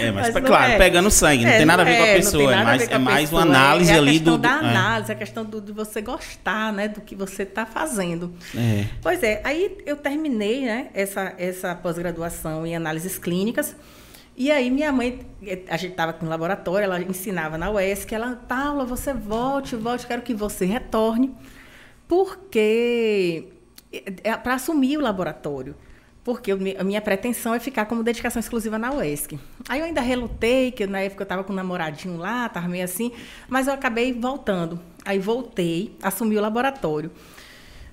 É, 0.00 0.10
mas, 0.10 0.32
mas 0.32 0.44
claro, 0.44 0.72
é. 0.72 0.78
pegando 0.78 1.10
sangue, 1.10 1.44
não 1.44 1.50
é, 1.50 1.56
tem 1.58 1.66
nada 1.66 1.82
a 1.82 1.84
ver 1.84 1.92
é, 1.92 1.96
com 1.96 2.02
a 2.02 2.06
é, 2.06 2.16
pessoa, 2.16 2.54
é 2.54 2.64
mais, 2.64 2.90
é 2.90 2.98
mais 2.98 3.32
uma 3.32 3.42
análise 3.42 3.92
é, 3.92 3.96
ali 3.96 4.18
do. 4.18 4.38
da 4.38 4.48
é. 4.48 4.52
análise, 4.52 5.12
a 5.12 5.14
questão 5.14 5.44
do, 5.44 5.60
de 5.60 5.72
você 5.72 6.00
gostar, 6.00 6.72
né, 6.72 6.88
do 6.88 7.00
que 7.00 7.14
você 7.14 7.42
está 7.42 7.64
fazendo. 7.64 8.34
É. 8.56 8.86
Pois 9.00 9.22
é, 9.22 9.40
aí 9.44 9.78
eu 9.86 9.96
terminei, 9.96 10.64
né, 10.64 10.88
essa, 10.94 11.34
essa 11.38 11.74
pós-graduação 11.74 12.66
em 12.66 12.74
análises 12.74 13.18
clínicas. 13.18 13.76
E 14.36 14.50
aí 14.50 14.68
minha 14.68 14.90
mãe, 14.90 15.20
a 15.68 15.76
gente 15.76 15.92
estava 15.92 16.16
no 16.20 16.28
laboratório, 16.28 16.84
ela 16.84 17.00
ensinava 17.00 17.56
na 17.56 17.70
UESC, 17.70 18.12
ela, 18.12 18.36
Paula, 18.48 18.84
você 18.84 19.14
volte, 19.14 19.76
volte, 19.76 20.06
quero 20.06 20.22
que 20.22 20.34
você 20.34 20.64
retorne, 20.64 21.32
porque 22.08 23.44
é 24.24 24.36
para 24.36 24.54
assumir 24.54 24.98
o 24.98 25.00
laboratório 25.00 25.76
porque 26.24 26.50
a 26.52 26.82
minha 26.82 27.02
pretensão 27.02 27.54
é 27.54 27.60
ficar 27.60 27.84
como 27.84 28.02
dedicação 28.02 28.40
exclusiva 28.40 28.78
na 28.78 28.90
UESC. 28.94 29.38
Aí 29.68 29.80
eu 29.80 29.84
ainda 29.84 30.00
relutei, 30.00 30.72
que 30.72 30.86
na 30.86 31.00
época 31.00 31.22
eu 31.22 31.24
estava 31.24 31.44
com 31.44 31.52
um 31.52 31.56
namoradinho 31.56 32.16
lá, 32.16 32.46
estava 32.46 32.66
meio 32.66 32.82
assim, 32.82 33.12
mas 33.46 33.66
eu 33.68 33.74
acabei 33.74 34.12
voltando. 34.14 34.80
Aí 35.04 35.18
voltei, 35.18 35.94
assumi 36.02 36.38
o 36.38 36.40
laboratório. 36.40 37.10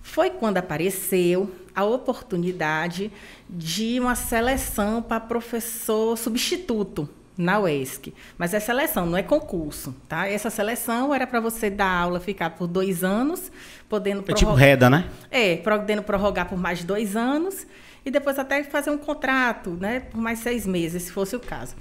Foi 0.01 0.29
quando 0.29 0.57
apareceu 0.57 1.51
a 1.75 1.83
oportunidade 1.83 3.11
de 3.49 3.99
uma 3.99 4.15
seleção 4.15 5.01
para 5.01 5.19
professor 5.19 6.17
substituto 6.17 7.09
na 7.37 7.59
UESC. 7.59 8.13
Mas 8.37 8.53
é 8.53 8.61
seleção, 8.61 9.05
não 9.05 9.17
é 9.17 9.23
concurso, 9.23 9.93
tá? 10.07 10.27
Essa 10.27 10.49
seleção 10.49 11.13
era 11.13 11.27
para 11.27 11.41
você 11.41 11.69
dar 11.69 11.89
aula, 11.89 12.19
ficar 12.19 12.51
por 12.51 12.67
dois 12.67 13.03
anos, 13.03 13.51
podendo... 13.89 14.23
É 14.25 14.33
tipo 14.33 14.53
reda, 14.53 14.89
né? 14.89 15.09
É, 15.29 15.57
podendo 15.57 16.01
prorrogar 16.01 16.47
por 16.47 16.57
mais 16.57 16.83
dois 16.83 17.17
anos 17.17 17.67
e 18.05 18.11
depois 18.11 18.37
até 18.39 18.63
fazer 18.63 18.89
um 18.89 18.97
contrato, 18.97 19.71
né, 19.71 20.01
por 20.01 20.19
mais 20.19 20.39
seis 20.39 20.65
meses, 20.65 21.03
se 21.03 21.11
fosse 21.11 21.35
o 21.35 21.39
caso. 21.39 21.75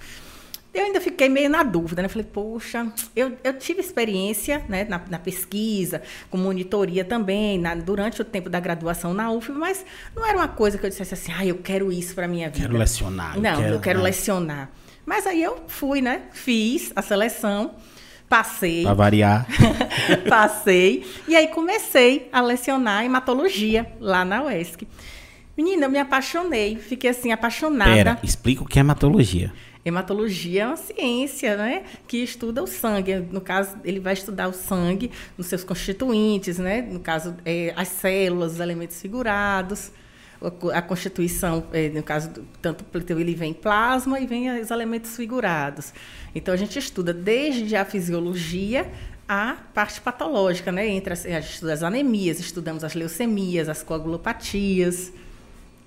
Eu 0.73 0.85
ainda 0.85 1.01
fiquei 1.01 1.29
meio 1.29 1.51
na 1.51 1.65
dúvida, 1.65 2.01
né? 2.01 2.07
Falei, 2.07 2.29
poxa, 2.33 2.87
eu, 3.17 3.37
eu 3.43 3.59
tive 3.59 3.81
experiência 3.81 4.65
né, 4.69 4.85
na, 4.85 5.01
na 5.11 5.19
pesquisa, 5.19 6.01
com 6.31 6.39
monitoria 6.39 7.05
também, 7.05 7.59
na, 7.59 7.75
durante 7.75 8.23
o 8.23 8.25
tempo 8.25 8.49
da 8.49 8.61
graduação 8.61 9.13
na 9.13 9.33
UF, 9.33 9.51
mas 9.51 9.85
não 10.15 10.25
era 10.25 10.39
uma 10.39 10.47
coisa 10.47 10.79
que 10.79 10.87
eu 10.87 10.91
dissesse 10.91 11.13
assim, 11.13 11.33
ah, 11.37 11.45
eu 11.45 11.57
quero 11.57 11.91
isso 11.91 12.15
para 12.15 12.29
minha 12.29 12.49
vida. 12.49 12.69
Quero 12.69 12.79
lecionar. 12.79 13.37
Não, 13.37 13.51
eu 13.51 13.57
quero, 13.57 13.75
eu 13.75 13.81
quero 13.81 13.99
né? 13.99 14.05
lecionar. 14.05 14.71
Mas 15.05 15.27
aí 15.27 15.43
eu 15.43 15.65
fui, 15.67 16.01
né? 16.01 16.23
Fiz 16.31 16.93
a 16.95 17.03
seleção, 17.03 17.75
passei. 18.29 18.85
Para 18.85 18.95
variar. 18.95 19.47
passei. 20.29 21.05
E 21.27 21.35
aí 21.35 21.49
comecei 21.49 22.29
a 22.33 22.41
lecionar 22.41 23.05
hematologia 23.05 23.93
lá 23.99 24.25
na 24.25 24.45
UESC. 24.45 24.87
Menina, 25.57 25.87
eu 25.87 25.91
me 25.91 25.99
apaixonei, 25.99 26.77
fiquei 26.77 27.11
assim, 27.11 27.33
apaixonada. 27.33 27.93
Pera, 27.93 28.19
explica 28.23 28.63
o 28.63 28.67
que 28.67 28.79
é 28.79 28.81
hematologia. 28.81 29.53
Hematologia 29.85 30.63
é 30.63 30.67
uma 30.67 30.77
ciência, 30.77 31.57
né, 31.57 31.85
que 32.07 32.19
estuda 32.19 32.63
o 32.63 32.67
sangue. 32.67 33.17
No 33.17 33.41
caso, 33.41 33.77
ele 33.85 33.99
vai 33.99 34.13
estudar 34.13 34.49
o 34.49 34.53
sangue 34.53 35.11
nos 35.39 35.47
seus 35.47 35.65
constituintes, 35.65 36.59
né? 36.59 36.83
No 36.83 37.01
caso, 37.01 37.35
é, 37.47 37.73
as 37.75 37.89
células, 37.89 38.53
os 38.53 38.61
elementos 38.61 39.01
figurados, 39.01 39.91
a 40.73 40.83
constituição, 40.83 41.65
é, 41.73 41.89
no 41.89 42.03
caso, 42.03 42.31
tanto 42.61 42.85
ele 43.11 43.35
vem 43.35 43.53
plasma 43.53 44.21
e 44.21 44.27
vem 44.27 44.61
os 44.61 44.71
elementos 44.71 45.17
figurados. 45.17 45.93
Então 46.35 46.53
a 46.53 46.57
gente 46.57 46.79
estuda 46.79 47.13
desde 47.13 47.77
a 47.77 47.85
fisiologia 47.85 48.91
a 49.29 49.57
parte 49.75 50.01
patológica, 50.01 50.73
né? 50.73 50.89
Entre 50.89 51.13
as, 51.13 51.25
a 51.25 51.41
gente 51.41 51.55
estuda 51.55 51.73
as 51.73 51.83
anemias, 51.83 52.41
estudamos 52.41 52.85
as 52.85 52.95
leucemias, 52.95 53.69
as 53.69 53.83
coagulopatias 53.83 55.13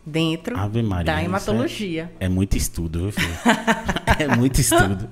dentro 0.05 0.57
Maria, 0.57 1.05
da 1.05 1.23
hematologia. 1.23 2.11
É, 2.19 2.25
é, 2.25 2.29
muito 2.29 2.57
estudo, 2.57 3.11
viu, 3.11 3.29
É 4.19 4.35
muito 4.35 4.59
estudo. 4.59 5.09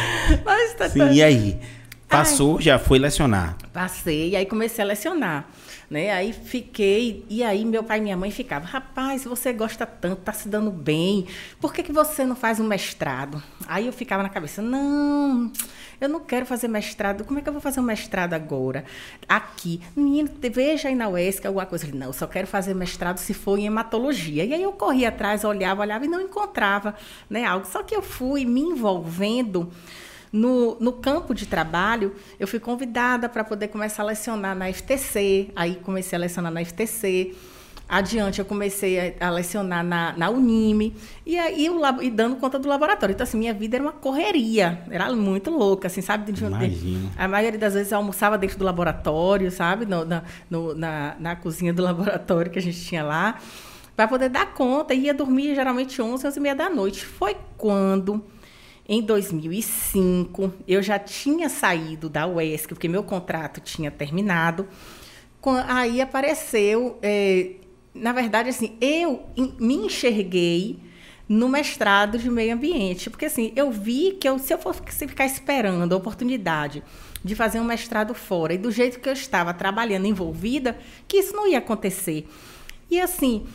Mas 0.44 0.74
tá, 0.74 0.88
Sim, 0.88 0.98
tá... 0.98 1.12
e 1.12 1.22
aí? 1.22 1.60
Passou, 2.08 2.58
Ai, 2.58 2.62
já 2.62 2.78
foi 2.78 2.98
lecionar? 2.98 3.56
Passei, 3.72 4.30
e 4.30 4.36
aí 4.36 4.46
comecei 4.46 4.84
a 4.84 4.86
lecionar. 4.86 5.48
Né? 5.90 6.10
Aí 6.12 6.32
fiquei, 6.32 7.24
e 7.28 7.42
aí 7.42 7.64
meu 7.64 7.82
pai 7.82 7.98
e 7.98 8.02
minha 8.02 8.16
mãe 8.16 8.30
ficavam, 8.30 8.68
rapaz, 8.68 9.24
você 9.24 9.52
gosta 9.52 9.84
tanto, 9.84 10.22
tá 10.22 10.32
se 10.32 10.48
dando 10.48 10.70
bem, 10.70 11.26
por 11.60 11.72
que, 11.72 11.82
que 11.82 11.92
você 11.92 12.24
não 12.24 12.36
faz 12.36 12.58
um 12.58 12.64
mestrado? 12.64 13.42
Aí 13.66 13.86
eu 13.86 13.92
ficava 13.92 14.22
na 14.22 14.28
cabeça, 14.28 14.62
não, 14.62 15.52
eu 16.00 16.08
não 16.08 16.20
quero 16.20 16.46
fazer 16.46 16.68
mestrado. 16.68 17.24
Como 17.24 17.38
é 17.38 17.42
que 17.42 17.48
eu 17.48 17.52
vou 17.52 17.62
fazer 17.62 17.80
um 17.80 17.84
mestrado 17.84 18.34
agora? 18.34 18.84
Aqui. 19.28 19.80
Menino, 19.96 20.30
veja 20.52 20.88
aí 20.88 20.94
na 20.94 21.08
UESC 21.08 21.46
alguma 21.46 21.66
coisa. 21.66 21.86
não, 21.92 22.08
eu 22.08 22.12
só 22.12 22.26
quero 22.26 22.46
fazer 22.46 22.74
mestrado 22.74 23.18
se 23.18 23.34
for 23.34 23.58
em 23.58 23.66
hematologia. 23.66 24.44
E 24.44 24.54
aí 24.54 24.62
eu 24.62 24.72
corria 24.72 25.08
atrás, 25.08 25.44
olhava, 25.44 25.82
olhava 25.82 26.04
e 26.04 26.08
não 26.08 26.20
encontrava 26.20 26.94
né, 27.28 27.44
algo. 27.44 27.66
Só 27.66 27.82
que 27.82 27.94
eu 27.94 28.02
fui 28.02 28.44
me 28.44 28.60
envolvendo. 28.60 29.70
No, 30.32 30.76
no, 30.80 30.94
campo 30.94 31.32
de 31.32 31.46
trabalho, 31.46 32.12
eu 32.40 32.48
fui 32.48 32.58
convidada 32.58 33.28
para 33.28 33.44
poder 33.44 33.68
começar 33.68 34.02
a 34.02 34.06
lecionar 34.06 34.56
na 34.56 34.72
FTC. 34.72 35.52
Aí 35.54 35.76
comecei 35.76 36.16
a 36.16 36.20
lecionar 36.20 36.50
na 36.50 36.64
FTC. 36.64 37.36
Adiante, 37.86 38.38
eu 38.38 38.44
comecei 38.44 39.14
a, 39.20 39.28
a 39.28 39.30
lecionar 39.30 39.84
na, 39.84 40.14
na 40.16 40.30
Unime 40.30 40.96
e 41.24 41.38
aí 41.38 41.66
eu, 41.66 41.78
e 42.02 42.10
dando 42.10 42.36
conta 42.36 42.58
do 42.58 42.66
laboratório. 42.66 43.12
Então, 43.12 43.24
assim, 43.24 43.36
minha 43.36 43.52
vida 43.52 43.76
era 43.76 43.84
uma 43.84 43.92
correria, 43.92 44.82
era 44.90 45.12
muito 45.12 45.50
louca, 45.50 45.88
assim, 45.88 46.00
sabe? 46.00 46.32
De, 46.32 46.44
Imagino. 46.44 47.10
a 47.16 47.28
maioria 47.28 47.58
das 47.58 47.74
vezes 47.74 47.92
eu 47.92 47.98
almoçava 47.98 48.38
dentro 48.38 48.58
do 48.58 48.64
laboratório, 48.64 49.50
sabe? 49.50 49.84
No, 49.84 50.04
na, 50.04 50.22
no, 50.48 50.74
na, 50.74 51.14
na 51.18 51.36
cozinha 51.36 51.74
do 51.74 51.82
laboratório 51.84 52.50
que 52.50 52.58
a 52.58 52.62
gente 52.62 52.80
tinha 52.82 53.04
lá, 53.04 53.38
para 53.94 54.08
poder 54.08 54.30
dar 54.30 54.54
conta. 54.54 54.94
Ia 54.94 55.12
dormir 55.12 55.54
geralmente 55.54 56.00
11, 56.00 56.26
11 56.26 56.38
e 56.38 56.42
meia 56.42 56.54
da 56.54 56.70
noite. 56.70 57.04
Foi 57.04 57.36
quando 57.58 58.24
em 58.88 59.02
2005, 59.02 60.52
eu 60.68 60.82
já 60.82 60.98
tinha 60.98 61.48
saído 61.48 62.08
da 62.08 62.26
UESC, 62.26 62.68
porque 62.68 62.88
meu 62.88 63.02
contrato 63.02 63.60
tinha 63.60 63.90
terminado. 63.90 64.66
Aí 65.68 66.00
apareceu, 66.00 66.98
é, 67.02 67.52
na 67.94 68.12
verdade, 68.12 68.48
assim, 68.48 68.76
eu 68.80 69.24
me 69.58 69.74
enxerguei 69.74 70.80
no 71.28 71.48
mestrado 71.48 72.18
de 72.18 72.28
meio 72.28 72.54
ambiente, 72.54 73.08
porque 73.08 73.26
assim, 73.26 73.52
eu 73.56 73.70
vi 73.70 74.16
que 74.20 74.28
eu, 74.28 74.38
se 74.38 74.52
eu 74.52 74.58
fosse 74.58 74.82
ficar 75.06 75.24
esperando 75.24 75.92
a 75.92 75.96
oportunidade 75.96 76.82
de 77.24 77.34
fazer 77.34 77.60
um 77.60 77.64
mestrado 77.64 78.14
fora 78.14 78.52
e 78.52 78.58
do 78.58 78.70
jeito 78.70 79.00
que 79.00 79.08
eu 79.08 79.12
estava 79.12 79.54
trabalhando 79.54 80.06
envolvida, 80.06 80.76
que 81.08 81.16
isso 81.16 81.34
não 81.34 81.48
ia 81.48 81.58
acontecer. 81.58 82.28
E 82.90 83.00
assim, 83.00 83.46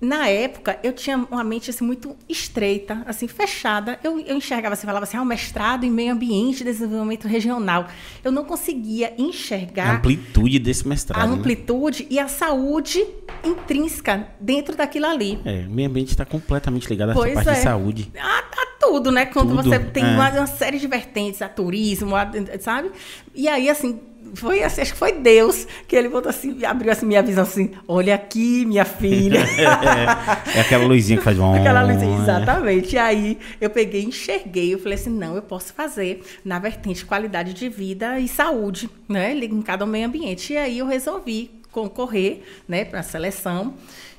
na 0.00 0.28
época, 0.28 0.78
eu 0.82 0.92
tinha 0.92 1.16
uma 1.16 1.42
mente 1.42 1.70
assim, 1.70 1.84
muito 1.84 2.16
estreita, 2.28 3.02
assim, 3.06 3.26
fechada. 3.26 3.98
Eu, 4.02 4.20
eu 4.20 4.36
enxergava, 4.36 4.76
você 4.76 4.86
falava 4.86 5.04
assim, 5.04 5.16
ah, 5.16 5.22
um 5.22 5.24
mestrado 5.24 5.84
em 5.84 5.90
meio 5.90 6.12
ambiente 6.12 6.60
e 6.60 6.64
desenvolvimento 6.64 7.26
regional. 7.26 7.88
Eu 8.22 8.30
não 8.30 8.44
conseguia 8.44 9.14
enxergar... 9.16 9.90
A 9.90 9.96
amplitude 9.96 10.58
desse 10.58 10.86
mestrado. 10.86 11.22
A 11.22 11.26
né? 11.26 11.34
amplitude 11.34 12.02
né? 12.02 12.08
e 12.10 12.18
a 12.18 12.28
saúde 12.28 13.04
intrínseca 13.42 14.28
dentro 14.40 14.76
daquilo 14.76 15.06
ali. 15.06 15.38
É, 15.44 15.64
o 15.66 15.70
meio 15.70 15.88
ambiente 15.88 16.10
está 16.10 16.24
completamente 16.24 16.88
ligado 16.88 17.10
a 17.10 17.12
essa 17.12 17.34
parte 17.34 17.48
é. 17.48 17.52
de 17.52 17.58
saúde. 17.60 18.12
A, 18.18 18.38
a 18.38 18.66
tudo, 18.78 19.10
né? 19.10 19.26
Quando 19.26 19.56
tudo, 19.56 19.62
você 19.62 19.78
tem 19.78 20.04
é. 20.04 20.08
uma, 20.08 20.30
uma 20.30 20.46
série 20.46 20.78
de 20.78 20.86
vertentes, 20.86 21.40
a 21.40 21.48
turismo, 21.48 22.14
a, 22.14 22.30
sabe? 22.60 22.90
E 23.34 23.48
aí, 23.48 23.70
assim, 23.70 24.00
foi 24.34 24.62
assim, 24.62 24.82
acho 24.82 24.92
que 24.92 24.98
foi 24.98 25.12
Deus 25.12 25.66
que 25.86 25.96
ele 25.96 26.08
botou 26.08 26.30
assim, 26.30 26.64
abriu 26.64 26.90
assim 26.90 27.06
minha 27.06 27.22
visão 27.22 27.44
assim, 27.44 27.70
olha 27.86 28.14
aqui, 28.14 28.64
minha 28.64 28.84
filha. 28.84 29.38
é, 29.38 30.56
é, 30.58 30.60
aquela 30.60 30.86
luzinha 30.86 31.18
que 31.18 31.24
faz 31.24 31.36
bom. 31.36 31.54
Aquela 31.58 31.82
luzinha, 31.82 32.18
exatamente. 32.20 32.94
E 32.94 32.98
aí 32.98 33.38
eu 33.60 33.70
peguei, 33.70 34.04
enxerguei, 34.04 34.74
eu 34.74 34.78
falei 34.78 34.94
assim, 34.94 35.10
não, 35.10 35.36
eu 35.36 35.42
posso 35.42 35.72
fazer 35.72 36.22
na 36.44 36.58
vertente 36.58 37.04
qualidade 37.04 37.54
de 37.54 37.68
vida 37.68 38.18
e 38.18 38.28
saúde, 38.28 38.90
né, 39.08 39.34
linkado 39.34 39.84
ao 39.84 39.88
meio 39.88 40.06
ambiente. 40.06 40.52
E 40.52 40.56
aí 40.56 40.78
eu 40.78 40.86
resolvi 40.86 41.50
concorrer, 41.70 42.42
né, 42.68 42.84
para 42.84 43.00
a 43.00 43.02
seleção. 43.02 43.74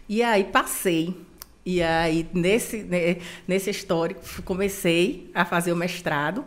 E 0.07 0.21
aí 0.21 0.43
passei. 0.43 1.15
E 1.65 1.81
aí 1.81 2.27
nesse 2.31 2.77
né, 2.83 3.17
nesse 3.47 3.71
histórico 3.71 4.21
comecei 4.43 5.31
a 5.33 5.43
fazer 5.43 5.71
o 5.71 5.75
mestrado. 5.75 6.45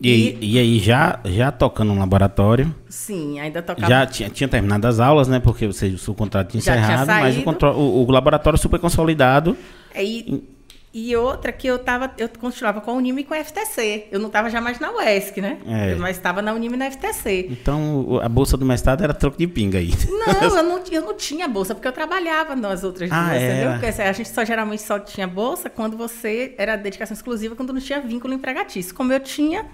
E, 0.00 0.38
e, 0.40 0.54
e, 0.54 0.58
aí, 0.58 0.78
já, 0.78 1.18
já 1.24 1.50
tocando 1.50 1.92
no 1.92 1.98
laboratório? 1.98 2.72
Sim, 2.88 3.40
ainda 3.40 3.60
tocava. 3.60 3.88
Já 3.88 4.06
tinha, 4.06 4.30
tinha 4.30 4.46
terminado 4.48 4.86
as 4.86 5.00
aulas, 5.00 5.26
né? 5.26 5.40
Porque 5.40 5.66
você, 5.66 5.88
o 5.88 5.98
seu 5.98 6.14
contrato 6.14 6.50
tinha 6.50 6.62
já 6.62 6.76
encerrado, 6.76 7.06
tinha 7.06 7.20
mas 7.20 7.36
o, 7.36 7.66
o, 7.76 8.06
o, 8.06 8.10
laboratório 8.10 8.56
super 8.56 8.78
consolidado. 8.78 9.56
É, 9.92 10.04
e, 10.04 10.48
e 10.94 11.16
outra 11.16 11.50
que 11.50 11.66
eu 11.66 11.80
tava, 11.80 12.12
eu 12.16 12.28
continuava 12.28 12.80
com 12.80 12.92
a 12.92 12.94
Unime 12.94 13.22
e 13.22 13.24
com 13.24 13.34
a 13.34 13.42
FTC. 13.42 14.06
Eu 14.12 14.20
não 14.20 14.28
estava 14.28 14.48
já 14.48 14.60
mais 14.60 14.78
na 14.78 14.92
UESC, 14.92 15.40
né? 15.40 15.58
É. 15.66 15.96
mas 15.96 16.16
estava 16.16 16.40
na 16.40 16.52
Unime 16.54 16.74
e 16.74 16.78
na 16.78 16.90
FTC. 16.90 17.48
Então, 17.50 18.20
a 18.22 18.28
bolsa 18.28 18.56
do 18.56 18.64
mestrado 18.64 19.02
era 19.02 19.12
troco 19.12 19.36
de 19.36 19.48
pinga 19.48 19.78
aí. 19.78 19.90
Não, 20.08 20.32
eu 20.48 20.62
não, 20.62 20.82
eu 20.92 21.02
não 21.02 21.14
tinha 21.16 21.48
bolsa, 21.48 21.74
porque 21.74 21.88
eu 21.88 21.92
trabalhava 21.92 22.54
nas 22.54 22.84
outras 22.84 23.10
ah, 23.10 23.30
duas, 23.30 23.42
entendeu? 23.42 23.72
Porque 23.72 23.86
assim, 23.86 24.02
a 24.02 24.12
gente 24.12 24.28
só 24.28 24.44
geralmente 24.44 24.82
só 24.82 24.98
tinha 25.00 25.26
bolsa 25.26 25.68
quando 25.68 25.96
você 25.96 26.54
era 26.56 26.76
dedicação 26.76 27.16
exclusiva, 27.16 27.56
quando 27.56 27.72
não 27.72 27.80
tinha 27.80 28.00
vínculo 28.00 28.32
empregatício. 28.32 28.94
Como 28.94 29.12
eu 29.12 29.18
tinha 29.18 29.66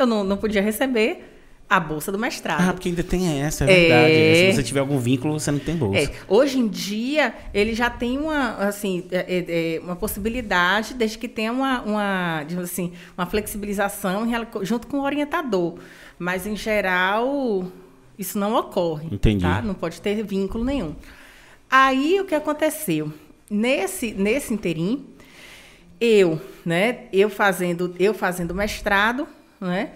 eu 0.00 0.06
não, 0.06 0.24
não 0.24 0.36
podia 0.36 0.62
receber 0.62 1.30
a 1.70 1.78
bolsa 1.78 2.10
do 2.10 2.18
mestrado. 2.18 2.68
Ah, 2.68 2.72
porque 2.72 2.88
ainda 2.88 3.04
tem 3.04 3.42
essa, 3.42 3.62
é 3.62 3.66
verdade. 3.68 4.12
É... 4.12 4.34
Se 4.34 4.56
você 4.56 4.62
tiver 4.64 4.80
algum 4.80 4.98
vínculo, 4.98 5.38
você 5.38 5.52
não 5.52 5.60
tem 5.60 5.76
bolsa. 5.76 6.00
É. 6.00 6.10
Hoje 6.26 6.58
em 6.58 6.66
dia, 6.66 7.32
ele 7.54 7.74
já 7.74 7.88
tem 7.88 8.18
uma, 8.18 8.56
assim, 8.56 9.04
é, 9.12 9.18
é, 9.18 9.76
é 9.76 9.80
uma 9.80 9.94
possibilidade, 9.94 10.94
desde 10.94 11.16
que 11.16 11.28
tenha 11.28 11.52
uma, 11.52 11.80
uma, 11.82 12.46
assim, 12.60 12.92
uma 13.16 13.24
flexibilização 13.24 14.26
junto 14.62 14.88
com 14.88 14.98
o 14.98 15.02
orientador. 15.02 15.78
Mas, 16.18 16.44
em 16.44 16.56
geral, 16.56 17.70
isso 18.18 18.36
não 18.36 18.56
ocorre. 18.56 19.08
Entendi. 19.12 19.44
Tá? 19.44 19.62
Não 19.62 19.74
pode 19.74 20.00
ter 20.00 20.24
vínculo 20.24 20.64
nenhum. 20.64 20.96
Aí, 21.70 22.20
o 22.20 22.24
que 22.24 22.34
aconteceu? 22.34 23.12
Nesse, 23.48 24.12
nesse 24.12 24.52
interim, 24.52 25.06
eu, 26.00 26.40
né, 26.66 27.02
eu 27.12 27.30
fazendo, 27.30 27.94
eu 27.96 28.12
fazendo 28.12 28.52
mestrado, 28.52 29.28
né? 29.60 29.90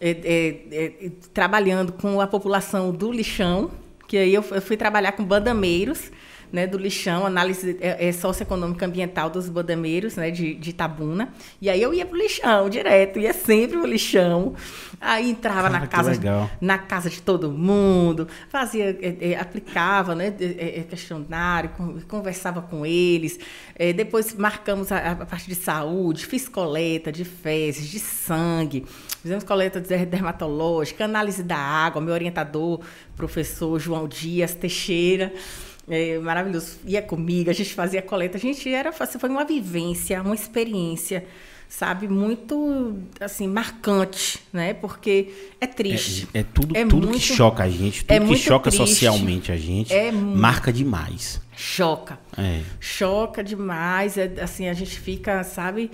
É, 0.00 0.10
é, 0.10 1.06
é, 1.06 1.10
trabalhando 1.32 1.92
com 1.92 2.20
a 2.20 2.26
população 2.26 2.90
do 2.90 3.12
lixão, 3.12 3.70
que 4.08 4.16
aí 4.16 4.34
eu, 4.34 4.44
eu 4.50 4.60
fui 4.60 4.76
trabalhar 4.76 5.12
com 5.12 5.24
bandameiros, 5.24 6.10
né, 6.52 6.66
do 6.66 6.76
lixão, 6.76 7.24
análise 7.24 7.78
é, 7.80 8.08
é, 8.08 8.12
socioeconômica 8.12 8.84
ambiental 8.84 9.30
dos 9.30 9.48
bandameiros, 9.48 10.16
né, 10.16 10.30
de, 10.30 10.54
de 10.54 10.70
Itabuna. 10.70 11.30
E 11.60 11.70
aí 11.70 11.80
eu 11.80 11.94
ia 11.94 12.04
pro 12.04 12.16
lixão 12.16 12.68
direto, 12.68 13.18
ia 13.18 13.32
sempre 13.32 13.78
pro 13.78 13.86
lixão. 13.86 14.54
Aí 15.00 15.30
entrava 15.30 15.62
Cara, 15.62 15.80
na 15.80 15.86
casa, 15.86 16.12
na 16.60 16.78
casa 16.78 17.08
de 17.08 17.22
todo 17.22 17.50
mundo, 17.50 18.28
fazia, 18.48 18.96
é, 19.00 19.32
é, 19.32 19.40
aplicava, 19.40 20.14
né, 20.14 20.32
é, 20.38 20.84
questionário, 20.88 21.70
conversava 22.06 22.60
com 22.60 22.84
eles. 22.84 23.38
depois 23.96 24.34
marcamos 24.34 24.92
a, 24.92 25.12
a, 25.12 25.16
parte 25.26 25.48
de 25.48 25.54
saúde, 25.54 26.26
fiz 26.26 26.48
coleta 26.48 27.10
de 27.10 27.24
fezes, 27.24 27.88
de 27.88 27.98
sangue, 27.98 28.84
fizemos 29.22 29.42
coleta 29.42 29.80
dermatológica, 29.80 31.04
análise 31.04 31.42
da 31.42 31.56
água, 31.56 32.00
meu 32.00 32.12
orientador, 32.12 32.80
professor 33.16 33.78
João 33.80 34.06
Dias 34.06 34.54
Teixeira. 34.54 35.32
É, 35.88 36.18
maravilhoso. 36.18 36.78
Ia 36.86 37.02
comigo, 37.02 37.50
a 37.50 37.52
gente 37.52 37.74
fazia 37.74 38.00
coleta. 38.00 38.36
A 38.36 38.40
gente 38.40 38.72
era, 38.72 38.92
foi 38.92 39.30
uma 39.30 39.44
vivência, 39.44 40.22
uma 40.22 40.34
experiência, 40.34 41.24
sabe, 41.68 42.06
muito 42.06 42.98
assim 43.18 43.48
marcante, 43.48 44.38
né? 44.52 44.74
Porque 44.74 45.32
é 45.60 45.66
triste. 45.66 46.28
É, 46.32 46.40
é 46.40 46.44
tudo, 46.44 46.76
é 46.76 46.84
tudo 46.84 47.08
muito, 47.08 47.20
que 47.20 47.34
choca 47.34 47.64
a 47.64 47.68
gente, 47.68 48.04
tudo 48.04 48.24
é 48.24 48.26
que 48.26 48.36
choca 48.36 48.70
triste, 48.70 48.88
socialmente 48.88 49.50
a 49.50 49.56
gente, 49.56 49.92
é 49.92 50.12
marca 50.12 50.72
demais. 50.72 51.40
Choca. 51.56 52.18
É. 52.38 52.60
Choca 52.78 53.42
demais. 53.42 54.16
Assim, 54.40 54.68
a 54.68 54.74
gente 54.74 54.98
fica, 54.98 55.42
sabe? 55.42 55.90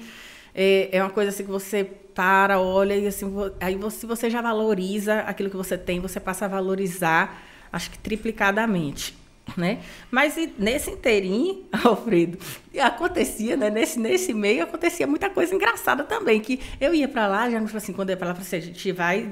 É, 0.54 0.90
é 0.92 1.02
uma 1.02 1.10
coisa 1.10 1.30
assim 1.30 1.44
que 1.44 1.50
você 1.50 1.84
para, 2.14 2.60
olha 2.60 2.96
e 2.96 3.06
assim, 3.06 3.32
aí 3.60 3.76
você, 3.76 4.04
você 4.04 4.28
já 4.28 4.42
valoriza 4.42 5.20
aquilo 5.20 5.48
que 5.48 5.56
você 5.56 5.78
tem, 5.78 6.00
você 6.00 6.18
passa 6.18 6.46
a 6.46 6.48
valorizar, 6.48 7.40
acho 7.72 7.90
que 7.92 7.98
triplicadamente 7.98 9.14
né? 9.56 9.80
Mas 10.10 10.34
nesse 10.58 10.90
inteirinho, 10.90 11.66
Alfredo, 11.84 12.38
acontecia, 12.80 13.56
né? 13.56 13.70
Nesse, 13.70 13.98
nesse 13.98 14.34
meio 14.34 14.62
acontecia 14.62 15.06
muita 15.06 15.30
coisa 15.30 15.54
engraçada 15.54 16.04
também, 16.04 16.40
que 16.40 16.60
eu 16.80 16.94
ia 16.94 17.08
para 17.08 17.26
lá, 17.26 17.50
já 17.50 17.58
assim, 17.58 17.92
quando 17.92 18.10
eu 18.10 18.14
ia 18.14 18.16
para 18.16 18.28
lá, 18.28 18.36
assim, 18.38 18.56
a 18.56 18.60
gente 18.60 18.92
vai 18.92 19.30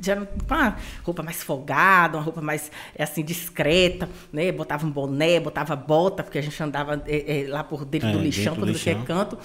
já 0.00 0.16
com 0.16 0.54
uma 0.54 0.76
roupa 1.02 1.22
mais 1.22 1.42
folgada, 1.42 2.18
uma 2.18 2.24
roupa 2.24 2.40
mais 2.40 2.70
assim 2.98 3.24
discreta, 3.24 4.08
né? 4.32 4.52
Botava 4.52 4.86
um 4.86 4.90
boné, 4.90 5.40
botava 5.40 5.74
bota, 5.74 6.22
porque 6.22 6.38
a 6.38 6.42
gente 6.42 6.60
andava 6.62 7.02
é, 7.06 7.44
é, 7.44 7.48
lá 7.48 7.64
por 7.64 7.84
dentro 7.84 8.08
é, 8.08 8.12
do 8.12 8.18
lixão, 8.18 8.54
por 8.54 8.66
tudo 8.66 8.78
que 8.78 8.90
é 8.90 8.94
canto. 8.94 9.38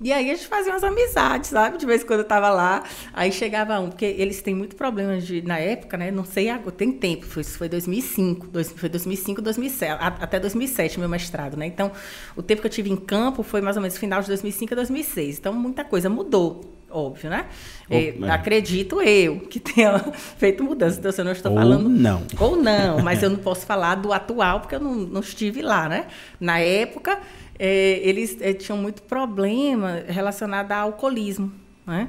E 0.00 0.12
aí 0.12 0.30
a 0.30 0.34
gente 0.34 0.46
fazia 0.46 0.72
umas 0.72 0.84
amizades, 0.84 1.50
sabe? 1.50 1.76
De 1.76 1.84
vez 1.84 2.02
em 2.02 2.06
quando 2.06 2.20
eu 2.20 2.24
tava 2.24 2.48
lá, 2.50 2.84
aí 3.12 3.32
chegava 3.32 3.80
um, 3.80 3.88
porque 3.88 4.04
eles 4.04 4.40
têm 4.40 4.54
muito 4.54 4.76
problema 4.76 5.18
de, 5.18 5.42
na 5.42 5.58
época, 5.58 5.96
né? 5.96 6.10
Não 6.10 6.24
sei 6.24 6.48
tem 6.76 6.92
tempo, 6.92 7.26
foi, 7.26 7.42
foi 7.42 7.68
2005, 7.68 8.46
dois, 8.46 8.70
foi 8.70 8.88
2005, 8.88 9.42
2007, 9.42 9.96
até 10.00 10.38
2007 10.38 11.00
meu 11.00 11.08
mestrado, 11.08 11.56
né? 11.56 11.66
Então, 11.66 11.90
o 12.36 12.42
tempo 12.42 12.60
que 12.60 12.66
eu 12.68 12.70
tive 12.70 12.90
em 12.90 12.96
campo 12.96 13.42
foi 13.42 13.60
mais 13.60 13.76
ou 13.76 13.82
menos 13.82 13.98
final 13.98 14.20
de 14.20 14.28
2005 14.28 14.72
a 14.72 14.76
2006. 14.76 15.38
Então, 15.38 15.52
muita 15.52 15.84
coisa 15.84 16.08
mudou, 16.08 16.78
óbvio, 16.88 17.28
né? 17.28 17.46
É, 17.90 18.14
acredito 18.30 19.02
eu 19.02 19.40
que 19.40 19.58
tenha 19.58 19.98
feito 20.38 20.62
mudança, 20.62 20.98
então 20.98 21.10
se 21.10 21.20
eu 21.20 21.24
não 21.24 21.32
estou 21.32 21.52
ou 21.52 21.58
falando... 21.58 21.88
não. 21.88 22.22
Ou 22.38 22.56
não, 22.56 23.02
mas 23.02 23.20
eu 23.24 23.30
não 23.30 23.38
posso 23.38 23.66
falar 23.66 23.96
do 23.96 24.12
atual, 24.12 24.60
porque 24.60 24.76
eu 24.76 24.80
não, 24.80 24.94
não 24.94 25.20
estive 25.20 25.60
lá, 25.60 25.88
né? 25.88 26.06
Na 26.40 26.60
época 26.60 27.18
é, 27.58 28.00
eles 28.02 28.36
é, 28.40 28.52
tinham 28.52 28.78
muito 28.78 29.02
problema 29.02 30.02
relacionado 30.06 30.72
ao 30.72 30.88
alcoolismo, 30.88 31.52
né? 31.86 32.08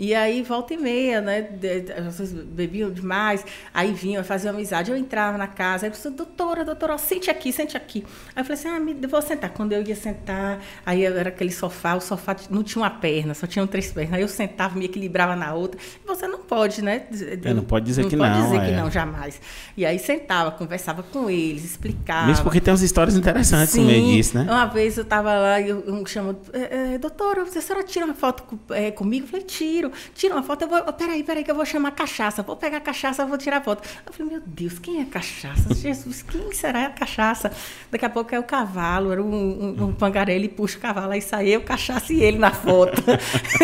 E 0.00 0.14
aí, 0.14 0.42
volta 0.42 0.74
e 0.74 0.76
meia, 0.76 1.20
né? 1.20 1.42
de- 1.42 1.92
Vocês 2.02 2.32
bebiam 2.32 2.88
demais, 2.88 3.44
aí 3.74 3.92
vinham, 3.92 4.22
faziam 4.22 4.54
amizade. 4.54 4.90
Eu 4.92 4.96
entrava 4.96 5.36
na 5.36 5.48
casa, 5.48 5.86
aí 5.86 5.88
eu 5.88 5.92
disse, 5.92 6.08
doutora, 6.10 6.64
doutora, 6.64 6.94
ó, 6.94 6.98
sente 6.98 7.28
aqui, 7.30 7.52
sente 7.52 7.76
aqui. 7.76 8.04
Aí 8.36 8.40
eu 8.42 8.44
falei 8.44 8.58
assim, 8.60 8.68
ah, 8.68 8.78
me, 8.78 8.96
eu 9.02 9.08
vou 9.08 9.20
sentar. 9.20 9.50
Quando 9.50 9.72
eu 9.72 9.82
ia 9.82 9.96
sentar, 9.96 10.60
aí 10.86 11.02
eu- 11.04 11.16
era 11.18 11.30
aquele 11.30 11.50
sofá, 11.50 11.94
o 11.96 12.00
sofá 12.00 12.36
não 12.48 12.62
tinha 12.62 12.80
uma 12.82 12.90
perna, 12.90 13.34
só 13.34 13.44
tinham 13.46 13.66
três 13.66 13.90
pernas. 13.90 14.14
Aí 14.14 14.22
eu 14.22 14.28
sentava, 14.28 14.78
me 14.78 14.84
equilibrava 14.84 15.34
na 15.34 15.52
outra. 15.52 15.80
E 16.04 16.06
você 16.06 16.28
não 16.28 16.38
pode, 16.38 16.80
né? 16.80 17.02
dizer- 17.10 17.40
É, 17.44 17.52
não 17.52 17.64
pode 17.64 17.84
dizer 17.86 18.06
que 18.06 18.16
pode 18.16 18.30
não, 18.38 18.44
dizer 18.44 18.60
que 18.60 18.70
é. 18.70 18.76
não, 18.76 18.88
jamais. 18.90 19.40
E 19.76 19.84
aí 19.84 19.98
sentava, 19.98 20.52
conversava 20.52 21.02
com 21.02 21.28
eles, 21.28 21.64
explicava. 21.64 22.28
Mesmo 22.28 22.44
porque 22.44 22.60
tem 22.60 22.70
umas 22.72 22.82
histórias 22.82 23.16
interessantes 23.16 23.74
no 23.74 23.82
meio 23.84 24.06
disso, 24.14 24.38
né? 24.38 24.44
Uma 24.48 24.66
vez 24.66 24.96
eu 24.96 25.02
estava 25.02 25.34
lá 25.36 25.60
e 25.60 25.70
eu, 25.70 25.80
eu 25.84 26.06
chamo, 26.06 26.38
é, 26.52 26.94
é, 26.94 26.98
doutora, 26.98 27.42
a 27.42 27.46
senhora 27.46 27.84
tira 27.84 28.04
uma 28.04 28.14
foto 28.14 28.44
co- 28.44 28.72
é, 28.74 28.92
comigo? 28.92 29.24
Eu 29.26 29.30
falei, 29.30 29.44
tiro, 29.44 29.87
tira 30.14 30.34
uma 30.34 30.42
foto, 30.42 30.62
eu 30.62 30.68
vou, 30.68 30.82
oh, 30.86 30.92
peraí, 30.92 31.22
peraí, 31.22 31.44
que 31.44 31.50
eu 31.50 31.54
vou 31.54 31.64
chamar 31.64 31.92
cachaça, 31.92 32.42
vou 32.42 32.56
pegar 32.56 32.78
a 32.78 32.80
cachaça, 32.80 33.24
vou 33.26 33.38
tirar 33.38 33.58
a 33.58 33.60
foto. 33.60 33.88
Eu 34.06 34.12
falei, 34.12 34.32
meu 34.32 34.42
Deus, 34.44 34.78
quem 34.78 35.00
é 35.00 35.04
cachaça? 35.04 35.72
Jesus, 35.74 36.22
quem 36.22 36.52
será 36.52 36.86
a 36.86 36.90
cachaça? 36.90 37.52
Daqui 37.90 38.04
a 38.04 38.10
pouco 38.10 38.34
é 38.34 38.38
o 38.38 38.42
cavalo, 38.42 39.12
era 39.12 39.22
um, 39.22 39.34
um, 39.34 39.84
um 39.84 39.92
pangaré, 39.92 40.34
ele 40.34 40.48
puxa 40.48 40.78
o 40.78 40.80
cavalo, 40.80 41.12
aí 41.12 41.22
sai 41.22 41.48
eu, 41.48 41.60
cachaça 41.60 42.12
e 42.12 42.22
ele 42.22 42.38
na 42.38 42.50
foto. 42.50 43.02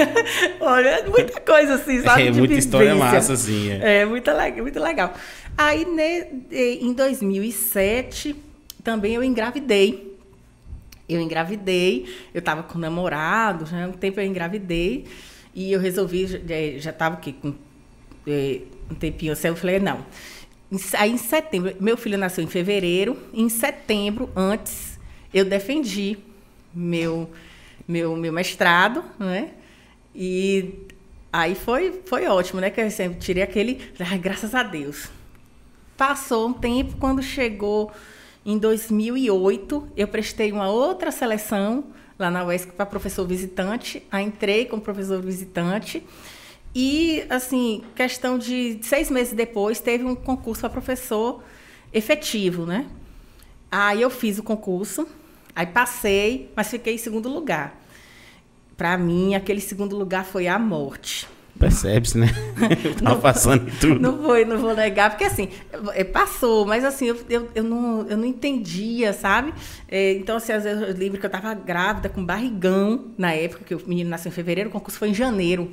Olha, 0.61 1.05
muita 1.09 1.41
coisa 1.41 1.75
assim, 1.75 2.03
sabe? 2.03 2.29
É 2.29 2.31
muita 2.31 2.55
história 2.55 2.95
massa, 2.95 3.33
assim. 3.33 3.71
É. 3.71 4.01
É, 4.01 4.05
muito 4.05 4.31
legal, 4.31 4.63
muito 4.63 4.81
legal. 4.81 5.15
Aí, 5.57 5.87
eh, 6.51 6.79
em 6.81 6.93
2007, 6.93 8.35
também 8.83 9.15
eu 9.15 9.23
engravidei. 9.23 10.15
Eu 11.09 11.21
engravidei, 11.21 12.07
eu 12.33 12.39
estava 12.39 12.63
com 12.63 12.79
namorado, 12.79 13.67
já 13.67 13.85
há 13.85 13.89
um 13.89 13.93
tempo 13.93 14.21
eu 14.21 14.25
engravidei, 14.25 15.05
e 15.55 15.73
eu 15.73 15.81
resolvi, 15.81 16.25
eh, 16.49 16.77
já 16.79 16.91
estava 16.91 17.15
aqui 17.17 17.33
com 17.33 17.55
eh, 18.27 18.63
um 18.91 18.95
tempinho 18.95 19.33
assim, 19.33 19.49
eu 19.49 19.57
falei, 19.57 19.79
não. 19.79 20.05
Em 20.71 20.79
se- 20.79 20.97
Aí 20.97 21.11
em 21.13 21.17
setembro, 21.19 21.75
meu 21.81 21.97
filho 21.97 22.19
nasceu 22.19 22.43
em 22.43 22.47
fevereiro, 22.49 23.17
em 23.33 23.49
setembro, 23.49 24.31
antes, 24.35 24.99
eu 25.33 25.45
defendi 25.45 26.19
meu, 26.75 27.31
meu, 27.87 28.17
meu 28.17 28.33
mestrado, 28.33 29.05
né? 29.19 29.51
E 30.15 30.75
aí 31.33 31.55
foi, 31.55 32.01
foi 32.07 32.27
ótimo, 32.27 32.61
né? 32.61 32.71
Que 32.71 32.81
eu 32.81 32.91
sempre 32.91 33.19
tirei 33.19 33.43
aquele, 33.43 33.81
ai, 34.01 34.19
graças 34.19 34.55
a 34.55 34.63
Deus. 34.63 35.09
Passou 35.97 36.49
um 36.49 36.53
tempo, 36.53 36.97
quando 36.99 37.23
chegou 37.23 37.93
em 38.45 38.59
2008, 38.59 39.89
eu 39.97 40.09
prestei 40.09 40.51
uma 40.51 40.69
outra 40.69 41.11
seleção 41.13 41.85
lá 42.19 42.31
na 42.31 42.45
UESC 42.45 42.73
para 42.73 42.87
professor 42.87 43.27
visitante. 43.27 44.03
Aí 44.11 44.25
entrei 44.25 44.67
como 44.67 44.83
professor 44.83 45.21
visitante. 45.23 46.03
E, 46.75 47.25
assim, 47.31 47.85
questão 47.95 48.37
de 48.37 48.81
seis 48.83 49.11
meses 49.11 49.33
depois, 49.33 49.79
teve 49.81 50.05
um 50.05 50.15
concurso 50.15 50.63
para 50.63 50.71
professor 50.71 51.43
efetivo, 51.93 52.67
né? 52.67 52.87
Aí 53.71 54.03
eu 54.03 54.11
fiz 54.11 54.39
o 54.39 54.43
concurso, 54.43 55.07
aí 55.55 55.67
passei, 55.67 56.51
mas 56.57 56.69
fiquei 56.69 56.95
em 56.95 56.99
segundo 56.99 57.29
lugar. 57.29 57.81
Para 58.77 58.99
mim, 58.99 59.37
aquele 59.37 59.61
segundo 59.61 59.97
lugar 59.97 60.25
foi 60.25 60.49
a 60.49 60.59
morte. 60.59 61.29
Percebe-se, 61.59 62.19
né? 62.19 62.29
Eu 62.85 62.95
tava 62.97 63.21
passando 63.21 63.69
em 63.69 63.73
tudo. 63.77 64.01
Não 64.01 64.19
vou, 64.19 64.45
não 64.45 64.59
vou 64.59 64.75
negar, 64.75 65.11
porque 65.11 65.25
assim, 65.25 65.49
é, 65.95 66.03
passou, 66.03 66.67
mas 66.67 66.85
assim, 66.85 67.07
eu, 67.07 67.17
eu, 67.31 67.49
eu, 67.55 67.63
não, 67.63 68.07
eu 68.09 68.17
não 68.17 68.25
entendia, 68.25 69.13
sabe? 69.13 69.55
É, 69.89 70.13
então, 70.15 70.37
assim, 70.37 70.53
às 70.53 70.65
vezes 70.65 70.83
eu 70.83 70.95
lembro 70.95 71.19
que 71.19 71.27
eu 71.27 71.29
estava 71.29 71.55
grávida, 71.55 72.09
com 72.09 72.25
barrigão, 72.25 73.07
na 73.17 73.33
época, 73.33 73.65
que 73.65 73.75
o 73.75 73.83
menino 73.87 74.11
nasceu 74.11 74.31
em 74.31 74.33
fevereiro, 74.33 74.69
o 74.69 74.73
concurso 74.73 74.99
foi 74.99 75.11
em 75.11 75.15
janeiro. 75.15 75.71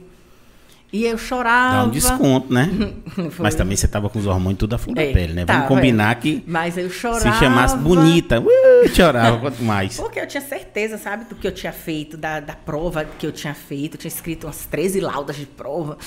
E 0.93 1.05
eu 1.05 1.17
chorava. 1.17 1.77
Dá 1.77 1.83
um 1.85 1.89
desconto, 1.89 2.53
né? 2.53 2.69
Mas 3.39 3.55
também 3.55 3.77
você 3.77 3.87
tava 3.87 4.09
com 4.09 4.19
os 4.19 4.27
hormônios 4.27 4.59
tudo 4.59 4.73
a 4.73 4.77
fundo 4.77 4.95
da 4.95 5.03
É, 5.03 5.13
pele, 5.13 5.33
né? 5.33 5.45
Vamos 5.45 5.67
combinar 5.67 6.11
é. 6.11 6.15
que 6.15 6.43
Mas 6.45 6.77
eu 6.77 6.89
chorava. 6.89 7.31
se 7.31 7.39
chamasse 7.39 7.77
bonita, 7.77 8.41
uh, 8.41 8.89
chorava 8.93 9.39
quanto 9.39 9.63
mais. 9.63 9.95
Porque 10.01 10.19
eu 10.19 10.27
tinha 10.27 10.41
certeza, 10.41 10.97
sabe, 10.97 11.25
do 11.25 11.35
que 11.35 11.47
eu 11.47 11.51
tinha 11.53 11.71
feito, 11.71 12.17
da, 12.17 12.41
da 12.41 12.55
prova 12.55 13.05
que 13.05 13.25
eu 13.25 13.31
tinha 13.31 13.53
feito. 13.53 13.95
Eu 13.95 13.99
tinha 13.99 14.09
escrito 14.09 14.47
umas 14.47 14.65
13 14.65 14.99
laudas 14.99 15.37
de 15.37 15.45
prova, 15.45 15.97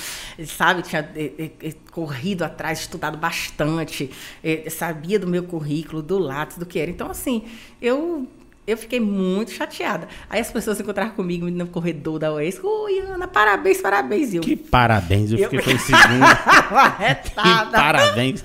sabe? 0.45 0.83
Tinha 0.83 1.07
corrido 1.91 2.43
atrás, 2.43 2.81
estudado 2.81 3.17
bastante, 3.17 4.11
sabia 4.69 5.17
do 5.17 5.25
meu 5.25 5.43
currículo, 5.43 6.01
do 6.01 6.19
lápis, 6.19 6.57
do 6.57 6.65
que 6.65 6.77
era. 6.79 6.91
Então, 6.91 7.09
assim, 7.09 7.43
eu. 7.81 8.27
Eu 8.67 8.77
fiquei 8.77 8.99
muito 8.99 9.51
chateada. 9.51 10.07
Aí 10.29 10.39
as 10.41 10.51
pessoas 10.51 10.77
se 10.77 10.83
encontravam 10.83 11.13
comigo 11.13 11.47
no 11.49 11.67
corredor 11.67 12.17
da 12.17 12.33
UES. 12.33 12.59
Oi, 12.63 12.99
Ana, 12.99 13.27
parabéns, 13.27 13.79
parabéns. 13.79 14.33
Eu, 14.33 14.41
Que 14.41 14.55
parabéns, 14.55 15.31
eu 15.31 15.37
Eu- 15.37 15.49
fiquei 15.51 15.73
com 15.73 15.79
segundo. 15.79 16.25
Que 17.43 17.71
parabéns. 17.71 18.43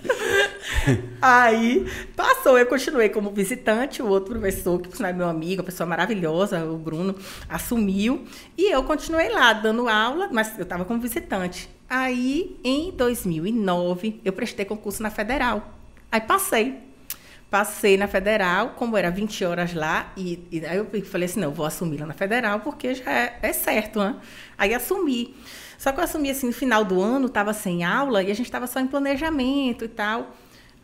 Aí 1.22 1.86
passou, 2.16 2.58
eu 2.58 2.66
continuei 2.66 3.08
como 3.08 3.30
visitante, 3.30 4.02
o 4.02 4.08
outro 4.08 4.30
professor, 4.38 4.80
que 4.80 4.88
por 4.88 4.96
sinal 4.96 5.10
é 5.10 5.14
meu 5.14 5.28
amigo, 5.28 5.60
uma 5.62 5.66
pessoa 5.66 5.86
maravilhosa, 5.86 6.64
o 6.64 6.76
Bruno, 6.76 7.14
assumiu. 7.48 8.24
E 8.56 8.70
eu 8.70 8.82
continuei 8.84 9.28
lá 9.30 9.52
dando 9.52 9.88
aula, 9.88 10.28
mas 10.32 10.56
eu 10.58 10.62
estava 10.64 10.84
como 10.84 11.00
visitante. 11.00 11.68
Aí, 11.88 12.58
em 12.62 12.90
2009, 12.92 14.20
eu 14.24 14.32
prestei 14.32 14.64
concurso 14.64 15.02
na 15.02 15.10
Federal. 15.10 15.74
Aí 16.12 16.20
passei. 16.20 16.89
Passei 17.50 17.96
na 17.96 18.06
Federal, 18.06 18.70
como 18.76 18.96
era 18.96 19.10
20 19.10 19.44
horas 19.44 19.74
lá, 19.74 20.12
e, 20.16 20.46
e 20.52 20.64
aí 20.64 20.76
eu 20.76 20.86
falei 21.04 21.26
assim, 21.26 21.40
não, 21.40 21.50
vou 21.50 21.66
assumir 21.66 21.98
lá 21.98 22.06
na 22.06 22.14
Federal, 22.14 22.60
porque 22.60 22.94
já 22.94 23.10
é, 23.10 23.38
é 23.42 23.52
certo, 23.52 23.98
né? 23.98 24.16
Aí 24.56 24.72
assumi. 24.72 25.34
Só 25.76 25.90
que 25.90 25.98
eu 25.98 26.04
assumi 26.04 26.30
assim, 26.30 26.46
no 26.46 26.52
final 26.52 26.84
do 26.84 27.02
ano, 27.02 27.26
estava 27.26 27.52
sem 27.52 27.82
aula, 27.82 28.22
e 28.22 28.30
a 28.30 28.34
gente 28.34 28.46
estava 28.46 28.66
só 28.66 28.78
em 28.78 28.86
planejamento 28.86 29.84
e 29.84 29.88
tal. 29.88 30.36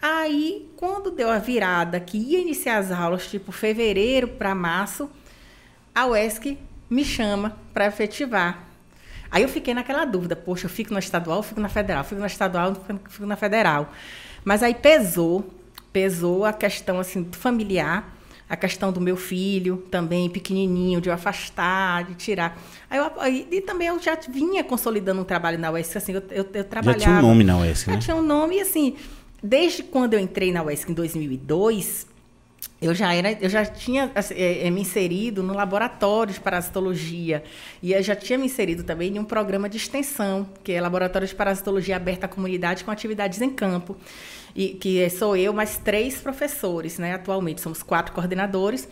Aí, 0.02 0.68
quando 0.76 1.10
deu 1.10 1.30
a 1.30 1.38
virada, 1.38 2.00
que 2.00 2.18
ia 2.18 2.40
iniciar 2.40 2.78
as 2.78 2.90
aulas, 2.90 3.28
tipo 3.28 3.52
fevereiro 3.52 4.28
para 4.28 4.54
março, 4.54 5.08
a 5.94 6.06
UESC 6.06 6.58
me 6.90 7.04
chama 7.04 7.56
para 7.72 7.86
efetivar. 7.86 8.64
Aí 9.30 9.42
eu 9.42 9.48
fiquei 9.48 9.74
naquela 9.74 10.04
dúvida, 10.04 10.36
poxa, 10.36 10.66
eu 10.66 10.70
fico 10.70 10.92
na 10.92 10.98
estadual, 10.98 11.42
fico 11.42 11.60
na 11.60 11.68
federal, 11.68 12.04
fico 12.04 12.20
na 12.20 12.26
estadual, 12.26 12.74
fico 13.08 13.26
na 13.26 13.36
federal. 13.36 13.92
Mas 14.44 14.62
aí 14.62 14.74
pesou, 14.74 15.44
pesou 15.96 16.44
a 16.44 16.52
questão 16.52 17.00
assim 17.00 17.26
familiar, 17.32 18.14
a 18.50 18.54
questão 18.54 18.92
do 18.92 19.00
meu 19.00 19.16
filho 19.16 19.78
também 19.90 20.28
pequenininho, 20.28 21.00
de 21.00 21.08
eu 21.08 21.14
afastar, 21.14 22.04
de 22.04 22.14
tirar. 22.16 22.60
Aí 22.90 22.98
eu, 22.98 23.10
aí- 23.18 23.48
e 23.50 23.62
também 23.62 23.88
eu 23.88 23.98
já 23.98 24.14
vinha 24.28 24.62
consolidando 24.62 25.22
um 25.22 25.24
trabalho 25.24 25.58
na 25.58 25.70
UESC, 25.70 25.96
assim, 25.96 26.12
eu, 26.12 26.22
eu, 26.30 26.44
eu 26.52 26.62
Já 26.62 26.64
trabalhava... 26.64 27.02
tinha 27.02 27.16
um 27.18 27.22
nome 27.22 27.44
na 27.44 27.58
UESC, 27.60 27.86
Já 27.86 27.92
né? 27.92 27.98
tinha 27.98 28.14
um 28.14 28.20
nome, 28.20 28.56
e 28.58 28.60
assim, 28.60 28.94
desde 29.42 29.82
quando 29.84 30.12
eu 30.12 30.20
entrei 30.20 30.52
na 30.52 30.62
UESC 30.62 30.90
em 30.90 30.94
2002, 30.94 32.06
eu 32.82 32.94
já, 32.94 33.14
era, 33.14 33.32
eu 33.32 33.48
já 33.48 33.64
tinha 33.64 34.12
assim, 34.14 34.34
eh, 34.34 34.66
eh, 34.66 34.70
me 34.70 34.82
inserido 34.82 35.42
no 35.42 35.54
laboratório 35.54 36.34
de 36.34 36.40
parasitologia. 36.40 37.42
E 37.82 37.94
eu 37.94 38.02
já 38.02 38.14
tinha 38.14 38.38
me 38.38 38.44
inserido 38.44 38.82
também 38.82 39.16
em 39.16 39.18
um 39.18 39.24
programa 39.24 39.66
de 39.66 39.78
extensão, 39.78 40.46
que 40.62 40.72
é 40.72 40.80
Laboratório 40.80 41.26
de 41.26 41.34
Parasitologia 41.34 41.96
Aberta 41.96 42.26
à 42.26 42.28
Comunidade 42.28 42.84
com 42.84 42.90
atividades 42.90 43.40
em 43.40 43.48
campo. 43.48 43.96
E, 44.56 44.68
que 44.70 45.08
sou 45.10 45.36
eu, 45.36 45.52
mais 45.52 45.76
três 45.76 46.18
professores, 46.18 46.98
né? 46.98 47.12
Atualmente 47.12 47.60
somos 47.60 47.82
quatro 47.82 48.14
coordenadores. 48.14 48.88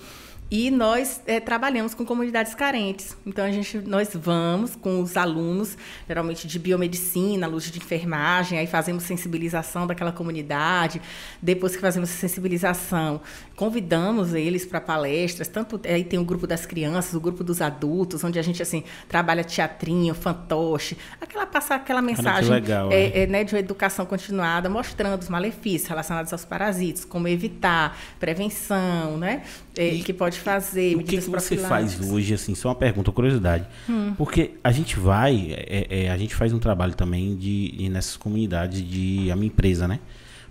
E 0.50 0.70
nós 0.70 1.20
eh, 1.26 1.40
trabalhamos 1.40 1.94
com 1.94 2.04
comunidades 2.04 2.54
carentes. 2.54 3.16
Então, 3.26 3.44
a 3.44 3.50
gente, 3.50 3.78
nós 3.78 4.10
vamos 4.14 4.76
com 4.76 5.00
os 5.00 5.16
alunos, 5.16 5.76
geralmente 6.06 6.46
de 6.46 6.58
biomedicina, 6.58 7.46
luz 7.46 7.70
de 7.70 7.78
enfermagem, 7.78 8.58
aí 8.58 8.66
fazemos 8.66 9.04
sensibilização 9.04 9.86
daquela 9.86 10.12
comunidade. 10.12 11.00
Depois 11.40 11.74
que 11.74 11.80
fazemos 11.80 12.10
sensibilização, 12.10 13.20
convidamos 13.56 14.34
eles 14.34 14.66
para 14.66 14.80
palestras. 14.80 15.48
Tanto 15.48 15.80
aí 15.84 16.04
tem 16.04 16.18
o 16.18 16.24
grupo 16.24 16.46
das 16.46 16.66
crianças, 16.66 17.14
o 17.14 17.20
grupo 17.20 17.42
dos 17.42 17.60
adultos, 17.60 18.22
onde 18.22 18.38
a 18.38 18.42
gente 18.42 18.62
assim 18.62 18.84
trabalha 19.08 19.42
teatrinho, 19.42 20.14
fantoche, 20.14 20.96
aquela 21.20 21.46
passar 21.46 21.76
aquela 21.76 22.02
mensagem 22.02 22.50
legal, 22.50 22.92
é, 22.92 22.96
é. 22.96 23.22
é, 23.22 23.26
né, 23.26 23.44
de 23.44 23.54
uma 23.54 23.60
educação 23.60 24.04
continuada, 24.04 24.68
mostrando 24.68 25.22
os 25.22 25.28
malefícios 25.28 25.88
relacionados 25.88 26.32
aos 26.32 26.44
parasitas, 26.44 27.04
como 27.04 27.28
evitar, 27.28 27.96
prevenção, 28.20 29.16
né? 29.16 29.42
É, 29.76 29.94
E- 29.94 30.02
que 30.02 30.12
pode 30.12 30.38
fazer, 30.38 30.96
O 30.96 31.02
que, 31.02 31.18
que 31.18 31.30
você 31.30 31.56
faz 31.56 32.00
hoje, 32.00 32.34
assim, 32.34 32.54
só 32.54 32.68
uma 32.68 32.74
pergunta, 32.74 33.10
curiosidade. 33.12 33.66
Hum. 33.88 34.14
Porque 34.16 34.52
a 34.62 34.70
gente 34.72 34.98
vai, 34.98 35.54
é, 35.56 35.86
é, 36.04 36.10
a 36.10 36.16
gente 36.18 36.34
faz 36.34 36.52
um 36.52 36.58
trabalho 36.58 36.94
também 36.94 37.36
de, 37.36 37.72
de 37.72 37.88
nessas 37.88 38.16
comunidades 38.16 38.86
de 38.88 39.30
a 39.30 39.36
minha 39.36 39.48
empresa, 39.48 39.88
né? 39.88 40.00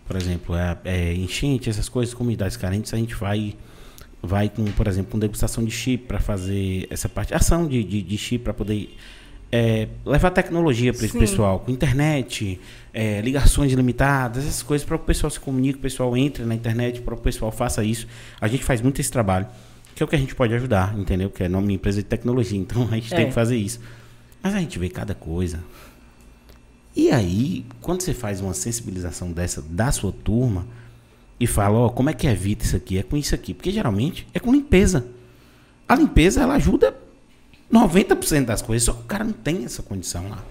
Por 0.06 0.18
exemplo, 0.18 0.56
é, 0.56 0.78
é, 0.84 1.14
enchente, 1.14 1.70
essas 1.70 1.88
coisas, 1.88 2.14
comunidades 2.14 2.58
carentes, 2.58 2.94
a 2.94 2.98
gente 2.98 3.16
vai 3.16 3.56
vai 4.26 4.48
com, 4.50 4.64
por 4.72 4.88
exemplo, 4.88 5.12
com 5.12 5.20
degustação 5.20 5.66
de 5.66 5.72
chip 5.72 6.06
para 6.06 6.18
fazer 6.18 6.88
essa 6.90 7.10
parte, 7.10 7.34
ação 7.34 7.68
de, 7.68 7.84
de, 7.84 8.02
de 8.02 8.18
chip 8.18 8.42
para 8.46 8.54
poder 8.54 8.96
é, 9.56 9.88
levar 10.04 10.32
tecnologia 10.32 10.92
para 10.92 11.04
esse 11.06 11.14
Sim. 11.14 11.20
pessoal, 11.20 11.60
com 11.60 11.70
internet, 11.70 12.60
é, 12.92 13.22
ligações 13.22 13.72
ilimitadas, 13.72 14.44
essas 14.46 14.64
coisas 14.64 14.84
para 14.84 14.96
o 14.96 15.00
pessoal 15.00 15.30
se 15.30 15.40
comunique, 15.40 15.78
o 15.78 15.82
pessoal 15.82 16.18
entre 16.18 16.44
na 16.44 16.56
internet, 16.56 17.02
para 17.02 17.14
o 17.14 17.18
pessoal 17.18 17.52
faça 17.52 17.84
isso. 17.84 18.08
A 18.42 18.48
gente 18.48 18.64
faz 18.64 18.82
muito 18.82 19.00
esse 19.00 19.12
trabalho, 19.12 19.46
que 19.94 20.02
é 20.02 20.06
o 20.08 20.10
que 20.10 20.16
a 20.16 20.20
gente 20.20 20.34
pode 20.34 20.56
ajudar, 20.56 20.98
entendeu? 20.98 21.30
Que 21.30 21.44
é 21.44 21.48
nome 21.48 21.72
empresa 21.72 22.02
de 22.02 22.08
tecnologia, 22.08 22.58
então 22.60 22.88
a 22.92 22.96
gente 22.96 23.14
É. 23.14 23.18
tem 23.18 23.28
que 23.28 23.32
fazer 23.32 23.56
isso. 23.56 23.80
Mas 24.42 24.56
a 24.56 24.60
gente 24.60 24.80
vê 24.80 24.90
cada 24.90 25.14
coisa. 25.14 25.60
E 26.96 27.12
aí, 27.12 27.64
quando 27.80 28.02
você 28.02 28.12
faz 28.12 28.42
uma 28.42 28.56
sensibilização 28.56 29.32
dessa 29.32 29.62
da 29.62 29.92
sua 29.92 30.12
turma 30.12 30.66
e 31.40 31.46
fala, 31.46 31.78
ó, 31.78 31.90
como 31.90 32.10
é 32.10 32.14
que 32.14 32.26
evita 32.26 32.66
isso 32.66 32.76
aqui? 32.76 32.98
É 32.98 33.04
com 33.04 33.16
isso 33.16 33.36
aqui. 33.36 33.54
Porque 33.54 33.70
geralmente 33.70 34.28
é 34.34 34.40
com 34.40 34.52
limpeza. 34.52 35.06
A 35.88 35.96
limpeza, 35.96 36.42
ela 36.42 36.56
ajuda 36.56 37.03
90% 37.74 38.46
das 38.46 38.62
coisas, 38.62 38.86
só 38.86 38.94
que 38.94 39.02
o 39.02 39.06
cara 39.06 39.24
não 39.24 39.34
tem 39.34 39.66
essa 39.66 39.82
condição 39.82 40.30
lá 40.30 40.44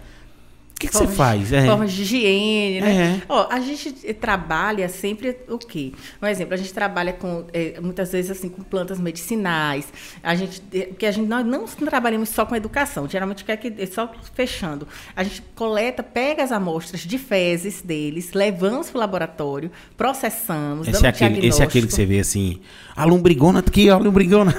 que, 0.83 0.89
que 0.89 0.97
você 0.97 1.07
faz? 1.07 1.53
É. 1.53 1.67
Formas 1.67 1.93
de 1.93 2.03
higiene, 2.03 2.81
né? 2.81 3.21
É. 3.21 3.23
Ó, 3.29 3.47
a 3.49 3.61
gente 3.61 3.93
trabalha 4.15 4.89
sempre 4.89 5.37
o 5.49 5.59
quê? 5.59 5.93
Um 6.21 6.27
exemplo, 6.27 6.55
a 6.55 6.57
gente 6.57 6.73
trabalha 6.75 7.13
com, 7.13 7.45
é, 7.53 7.81
muitas 7.81 8.11
vezes, 8.11 8.31
assim, 8.33 8.49
com 8.49 8.63
plantas 8.63 8.99
medicinais. 8.99 9.93
A 10.23 10.35
gente, 10.35 10.63
é, 10.73 10.87
porque 10.87 11.07
a 11.07 11.13
gente, 11.13 11.29
nós 11.29 11.47
não 11.47 11.67
trabalhamos 11.67 12.31
só 12.31 12.45
com 12.45 12.57
educação. 12.57 13.09
Geralmente, 13.09 13.45
quer 13.45 13.57
que, 13.57 13.73
é 13.81 13.87
só 13.87 14.11
fechando. 14.35 14.89
A 15.15 15.23
gente 15.23 15.43
coleta, 15.55 16.03
pega 16.03 16.43
as 16.43 16.51
amostras 16.51 17.03
de 17.03 17.19
fezes 17.19 17.81
deles, 17.83 18.33
levamos 18.33 18.91
para 18.91 18.99
o 18.99 19.01
laboratório, 19.01 19.71
processamos, 19.97 20.89
esse 20.89 21.01
damos 21.01 21.05
é 21.05 21.09
aquele, 21.27 21.47
Esse 21.47 21.63
é 21.63 21.65
aquele 21.65 21.87
que 21.87 21.95
você 21.95 22.05
vê 22.05 22.19
assim, 22.19 22.61
a 22.97 23.05
lombrigona 23.05 23.61
aqui, 23.61 23.89
a 23.89 23.97
lombrigona. 23.97 24.53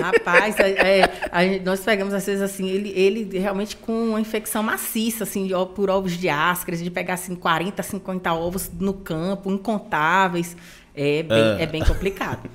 Rapaz, 0.00 0.56
é, 0.58 1.00
é, 1.32 1.58
nós 1.60 1.80
pegamos 1.80 2.12
às 2.14 2.26
vezes 2.26 2.42
assim, 2.42 2.68
ele, 2.68 2.90
ele 2.90 3.38
realmente 3.38 3.76
com 3.76 4.10
uma 4.10 4.20
infecção 4.20 4.62
maciça, 4.62 5.24
assim, 5.24 5.52
ó, 5.52 5.64
por 5.64 5.90
ovos 5.90 6.12
de 6.12 6.28
áscaras, 6.28 6.82
de 6.82 6.90
pegar 6.90 7.14
assim 7.14 7.34
40, 7.34 7.82
50 7.82 8.32
ovos 8.32 8.70
no 8.78 8.94
campo, 8.94 9.50
incontáveis. 9.50 10.56
É 10.94 11.22
bem, 11.22 11.38
é. 11.58 11.62
é 11.62 11.66
bem 11.66 11.84
complicado. 11.84 12.50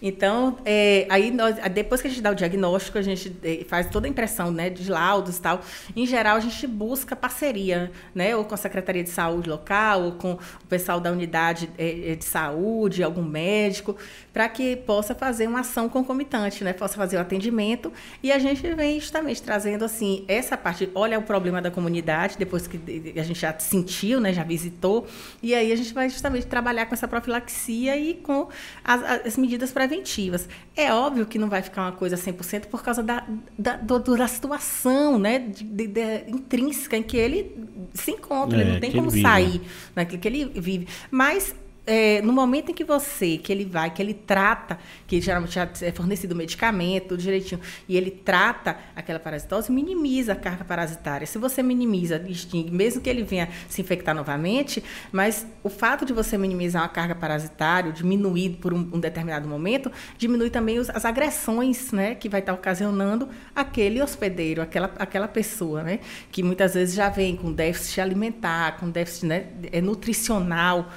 Então, 0.00 0.58
é, 0.64 1.06
aí 1.08 1.30
nós, 1.30 1.56
depois 1.72 2.00
que 2.00 2.08
a 2.08 2.10
gente 2.10 2.22
dá 2.22 2.30
o 2.30 2.34
diagnóstico, 2.34 2.98
a 2.98 3.02
gente 3.02 3.34
é, 3.42 3.64
faz 3.64 3.88
toda 3.88 4.06
a 4.06 4.10
impressão 4.10 4.50
né, 4.50 4.68
de 4.68 4.90
laudos 4.90 5.38
e 5.38 5.40
tal. 5.40 5.60
Em 5.94 6.06
geral, 6.06 6.36
a 6.36 6.40
gente 6.40 6.66
busca 6.66 7.16
parceria, 7.16 7.90
né? 8.14 8.36
Ou 8.36 8.44
com 8.44 8.54
a 8.54 8.58
Secretaria 8.58 9.02
de 9.02 9.10
Saúde 9.10 9.48
local, 9.48 10.02
ou 10.02 10.12
com 10.12 10.32
o 10.32 10.66
pessoal 10.68 11.00
da 11.00 11.10
unidade 11.10 11.70
é, 11.78 12.12
é 12.12 12.14
de 12.14 12.24
saúde, 12.24 13.02
algum 13.02 13.22
médico, 13.22 13.96
para 14.32 14.48
que 14.48 14.76
possa 14.76 15.14
fazer 15.14 15.46
uma 15.46 15.60
ação 15.60 15.88
concomitante, 15.88 16.62
né? 16.62 16.72
Possa 16.72 16.96
fazer 16.96 17.16
o 17.16 17.20
atendimento. 17.20 17.92
E 18.22 18.30
a 18.30 18.38
gente 18.38 18.62
vem 18.74 19.00
justamente 19.00 19.42
trazendo 19.42 19.84
assim, 19.84 20.24
essa 20.28 20.56
parte, 20.56 20.90
olha 20.94 21.18
o 21.18 21.22
problema 21.22 21.62
da 21.62 21.70
comunidade, 21.70 22.36
depois 22.38 22.66
que 22.66 22.78
a 23.18 23.22
gente 23.22 23.40
já 23.40 23.58
sentiu, 23.58 24.20
né? 24.20 24.32
Já 24.32 24.44
visitou. 24.44 25.06
E 25.42 25.54
aí 25.54 25.72
a 25.72 25.76
gente 25.76 25.94
vai 25.94 26.08
justamente 26.08 26.46
trabalhar 26.46 26.86
com 26.86 26.94
essa 26.94 27.08
profilaxia 27.08 27.96
e 27.96 28.14
com 28.14 28.48
as, 28.84 29.26
as 29.26 29.36
medidas 29.36 29.72
para 29.72 29.85
preventivas. 29.86 30.48
É 30.76 30.92
óbvio 30.92 31.26
que 31.26 31.38
não 31.38 31.48
vai 31.48 31.62
ficar 31.62 31.82
uma 31.82 31.92
coisa 31.92 32.16
100% 32.16 32.66
por 32.66 32.82
causa 32.82 33.02
da, 33.02 33.24
da, 33.58 33.76
do, 33.76 34.16
da 34.16 34.28
situação 34.28 35.18
né, 35.18 35.38
de, 35.38 35.64
de, 35.64 35.86
de, 35.86 36.30
intrínseca 36.30 36.96
em 36.96 37.02
que 37.02 37.16
ele 37.16 37.56
se 37.94 38.10
encontra. 38.10 38.58
É, 38.58 38.60
ele 38.60 38.72
não 38.72 38.80
tem 38.80 38.92
como 38.92 39.10
sair 39.10 39.60
naquilo 39.94 40.20
que 40.20 40.28
ele 40.28 40.44
vive. 40.54 40.88
Mas 41.10 41.54
é, 41.86 42.20
no 42.20 42.32
momento 42.32 42.72
em 42.72 42.74
que 42.74 42.82
você, 42.82 43.38
que 43.38 43.52
ele 43.52 43.64
vai, 43.64 43.90
que 43.90 44.02
ele 44.02 44.12
trata, 44.12 44.78
que 45.06 45.20
geralmente 45.20 45.54
já 45.54 45.70
é 45.82 45.92
fornecido 45.92 46.34
medicamento, 46.34 47.08
tudo 47.08 47.22
direitinho, 47.22 47.60
e 47.88 47.96
ele 47.96 48.10
trata 48.10 48.76
aquela 48.94 49.20
parasitose, 49.20 49.70
minimiza 49.70 50.32
a 50.32 50.36
carga 50.36 50.64
parasitária. 50.64 51.26
Se 51.26 51.38
você 51.38 51.62
minimiza, 51.62 52.22
extingue, 52.28 52.72
mesmo 52.72 53.00
que 53.00 53.08
ele 53.08 53.22
venha 53.22 53.48
se 53.68 53.80
infectar 53.80 54.14
novamente, 54.14 54.82
mas 55.12 55.46
o 55.62 55.68
fato 55.68 56.04
de 56.04 56.12
você 56.12 56.36
minimizar 56.36 56.82
uma 56.82 56.88
carga 56.88 57.14
parasitária, 57.14 57.92
diminuir 57.92 58.58
por 58.60 58.74
um, 58.74 58.90
um 58.92 58.98
determinado 58.98 59.48
momento, 59.48 59.90
diminui 60.18 60.50
também 60.50 60.80
os, 60.80 60.90
as 60.90 61.04
agressões, 61.04 61.92
né, 61.92 62.16
que 62.16 62.28
vai 62.28 62.40
estar 62.40 62.52
ocasionando 62.52 63.28
aquele 63.54 64.02
hospedeiro, 64.02 64.60
aquela, 64.60 64.92
aquela 64.98 65.28
pessoa, 65.28 65.84
né, 65.84 66.00
que 66.32 66.42
muitas 66.42 66.74
vezes 66.74 66.96
já 66.96 67.08
vem 67.08 67.36
com 67.36 67.52
déficit 67.52 68.00
alimentar, 68.00 68.78
com 68.78 68.90
déficit 68.90 69.26
né, 69.26 69.46
é 69.70 69.80
nutricional 69.80 70.90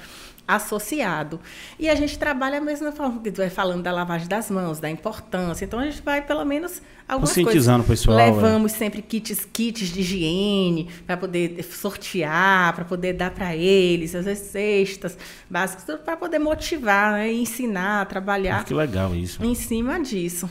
associado. 0.49 1.39
E 1.77 1.87
a 1.87 1.93
gente 1.93 2.17
trabalha 2.17 2.57
a 2.57 2.61
mesma 2.61 2.91
forma 2.91 3.21
que 3.21 3.31
tu 3.31 3.37
vai 3.37 3.51
falando 3.51 3.83
da 3.83 3.91
lavagem 3.91 4.27
das 4.27 4.49
mãos, 4.49 4.79
da 4.79 4.89
importância. 4.89 5.63
Então 5.63 5.79
a 5.79 5.85
gente 5.85 6.01
vai 6.01 6.23
pelo 6.23 6.43
menos 6.43 6.81
algumas 7.07 7.29
Conscientizando 7.29 7.83
coisas. 7.83 8.03
o 8.03 8.07
pessoal. 8.09 8.19
É. 8.19 8.31
Levamos 8.31 8.73
é. 8.73 8.77
sempre 8.77 9.03
kits, 9.03 9.47
kits 9.53 9.89
de 9.89 10.01
higiene 10.01 10.89
para 11.05 11.15
poder 11.15 11.63
sortear, 11.63 12.73
para 12.73 12.83
poder 12.83 13.13
dar 13.13 13.29
para 13.29 13.55
eles, 13.55 14.15
às 14.15 14.25
vezes 14.25 14.47
cestas 14.47 15.15
básicas, 15.47 15.99
para 15.99 16.17
poder 16.17 16.39
motivar, 16.39 17.13
né, 17.13 17.31
ensinar, 17.31 18.07
trabalhar. 18.07 18.61
Ah, 18.61 18.63
que 18.63 18.73
legal 18.73 19.13
isso. 19.15 19.43
Em 19.43 19.53
cima 19.53 19.99
disso. 19.99 20.49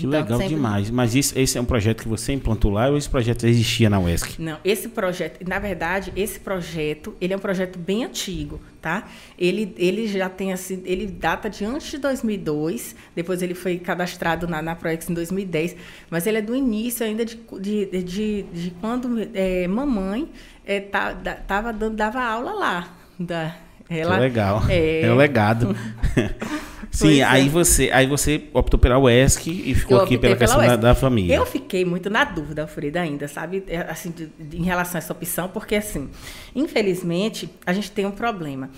Que 0.00 0.06
então, 0.06 0.18
legal 0.18 0.38
sempre... 0.38 0.54
demais. 0.54 0.90
Mas 0.90 1.14
isso, 1.14 1.38
esse 1.38 1.58
é 1.58 1.60
um 1.60 1.64
projeto 1.64 2.02
que 2.02 2.08
você 2.08 2.32
implantou 2.32 2.70
lá 2.70 2.88
ou 2.88 2.96
esse 2.96 3.08
projeto 3.08 3.46
existia 3.46 3.90
na 3.90 4.00
UESC? 4.00 4.40
Não, 4.40 4.58
esse 4.64 4.88
projeto, 4.88 5.46
na 5.46 5.58
verdade, 5.58 6.10
esse 6.16 6.40
projeto, 6.40 7.14
ele 7.20 7.34
é 7.34 7.36
um 7.36 7.40
projeto 7.40 7.78
bem 7.78 8.04
antigo, 8.04 8.58
tá? 8.80 9.06
Ele, 9.38 9.74
ele 9.76 10.06
já 10.06 10.30
tem 10.30 10.54
assim, 10.54 10.82
ele 10.86 11.06
data 11.06 11.50
de 11.50 11.66
antes 11.66 11.90
de 11.90 11.98
2002, 11.98 12.96
depois 13.14 13.42
ele 13.42 13.54
foi 13.54 13.78
cadastrado 13.78 14.48
na, 14.48 14.62
na 14.62 14.74
Proex 14.74 15.10
em 15.10 15.12
2010, 15.12 15.76
mas 16.08 16.26
ele 16.26 16.38
é 16.38 16.42
do 16.42 16.56
início 16.56 17.04
ainda 17.04 17.22
de, 17.22 17.38
de, 17.60 18.02
de, 18.02 18.42
de 18.44 18.70
quando 18.80 19.28
é, 19.34 19.68
mamãe 19.68 20.30
é, 20.64 20.80
tá, 20.80 21.14
tava 21.46 21.74
dando, 21.74 21.94
dava 21.94 22.22
aula 22.22 22.52
lá. 22.54 22.96
Da, 23.18 23.54
ela, 23.90 24.14
que 24.14 24.20
legal. 24.20 24.62
É, 24.68 25.02
é 25.02 25.12
o 25.12 25.16
legado. 25.16 25.76
Sim, 26.90 27.22
aí, 27.22 27.46
é. 27.46 27.48
você, 27.48 27.90
aí 27.92 28.06
você 28.06 28.44
optou 28.52 28.78
pela 28.78 28.98
UESC 28.98 29.48
e 29.48 29.74
ficou 29.74 30.00
aqui 30.00 30.18
pela 30.18 30.34
questão 30.36 30.60
da, 30.60 30.76
da, 30.76 30.94
família. 30.94 31.36
Eu 31.36 31.46
fiquei 31.46 31.84
muito 31.84 32.10
na 32.10 32.24
dúvida, 32.24 32.66
Frida, 32.66 33.00
ainda, 33.00 33.28
sabe? 33.28 33.62
É, 33.68 33.78
assim, 33.82 34.10
de, 34.10 34.26
de, 34.38 34.56
em 34.58 34.64
relação 34.64 34.96
a 34.96 34.98
essa 34.98 35.12
opção, 35.12 35.48
porque, 35.48 35.76
assim, 35.76 36.08
infelizmente, 36.54 37.48
a 37.64 37.72
gente 37.72 37.92
tem 37.92 38.06
um 38.06 38.10
problema. 38.10 38.70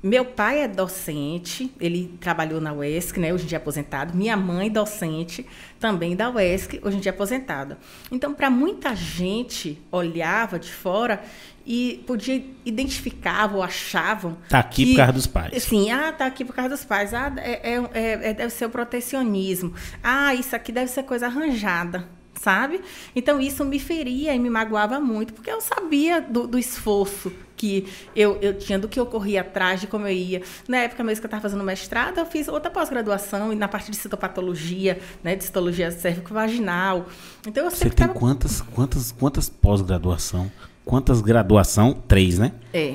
Meu 0.00 0.24
pai 0.24 0.60
é 0.60 0.68
docente, 0.68 1.74
ele 1.80 2.16
trabalhou 2.20 2.60
na 2.60 2.72
UESC, 2.72 3.18
né, 3.18 3.34
hoje 3.34 3.44
em 3.44 3.46
dia 3.48 3.58
aposentado. 3.58 4.16
Minha 4.16 4.36
mãe, 4.36 4.70
docente, 4.70 5.44
também 5.80 6.14
da 6.14 6.30
UESC, 6.30 6.80
hoje 6.84 6.98
em 6.98 7.00
dia 7.00 7.10
aposentada. 7.10 7.76
Então, 8.10 8.32
para 8.32 8.48
muita 8.48 8.94
gente, 8.94 9.76
olhava 9.90 10.56
de 10.56 10.72
fora 10.72 11.20
e 11.66 12.04
podia 12.06 12.44
identificar 12.64 13.52
ou 13.52 13.60
achavam. 13.60 14.38
Tá 14.48 14.60
aqui 14.60 14.84
que, 14.84 14.90
por 14.92 14.96
causa 14.98 15.12
dos 15.12 15.26
pais. 15.26 15.62
Sim, 15.64 15.90
ah, 15.90 16.12
tá 16.12 16.26
aqui 16.26 16.44
por 16.44 16.54
causa 16.54 16.70
dos 16.70 16.84
pais. 16.84 17.12
Ah, 17.12 17.34
é, 17.36 17.74
é, 17.74 18.28
é, 18.28 18.34
deve 18.34 18.50
ser 18.50 18.66
o 18.66 18.70
protecionismo. 18.70 19.74
Ah, 20.00 20.32
isso 20.32 20.54
aqui 20.54 20.70
deve 20.70 20.92
ser 20.92 21.02
coisa 21.02 21.26
arranjada 21.26 22.08
sabe? 22.40 22.80
Então 23.14 23.40
isso 23.40 23.64
me 23.64 23.78
feria 23.78 24.34
e 24.34 24.38
me 24.38 24.50
magoava 24.50 25.00
muito, 25.00 25.34
porque 25.34 25.50
eu 25.50 25.60
sabia 25.60 26.20
do, 26.20 26.46
do 26.46 26.58
esforço 26.58 27.32
que 27.56 27.86
eu, 28.14 28.38
eu 28.40 28.56
tinha, 28.56 28.78
do 28.78 28.88
que 28.88 28.98
eu 28.98 29.04
corria 29.04 29.40
atrás, 29.40 29.80
de 29.80 29.88
como 29.88 30.06
eu 30.06 30.12
ia. 30.12 30.42
Na 30.68 30.78
época 30.78 31.02
mesmo 31.02 31.20
que 31.20 31.26
eu 31.26 31.28
estava 31.28 31.42
fazendo 31.42 31.64
mestrado, 31.64 32.18
eu 32.18 32.24
fiz 32.24 32.46
outra 32.46 32.70
pós-graduação 32.70 33.52
na 33.54 33.66
parte 33.66 33.90
de 33.90 33.96
citopatologia, 33.96 35.00
né, 35.22 35.34
de 35.34 35.44
citologia 35.44 35.90
cérvico-vaginal. 35.90 37.06
Então 37.46 37.64
eu 37.64 37.70
sempre 37.70 37.90
Você 37.90 37.96
tem 37.96 38.06
tava... 38.06 38.18
quantas, 38.18 38.60
quantas, 38.60 39.12
quantas 39.12 39.48
pós-graduação? 39.48 40.50
Quantas 40.84 41.20
graduação? 41.20 41.92
Três, 42.06 42.38
né? 42.38 42.52
É. 42.72 42.94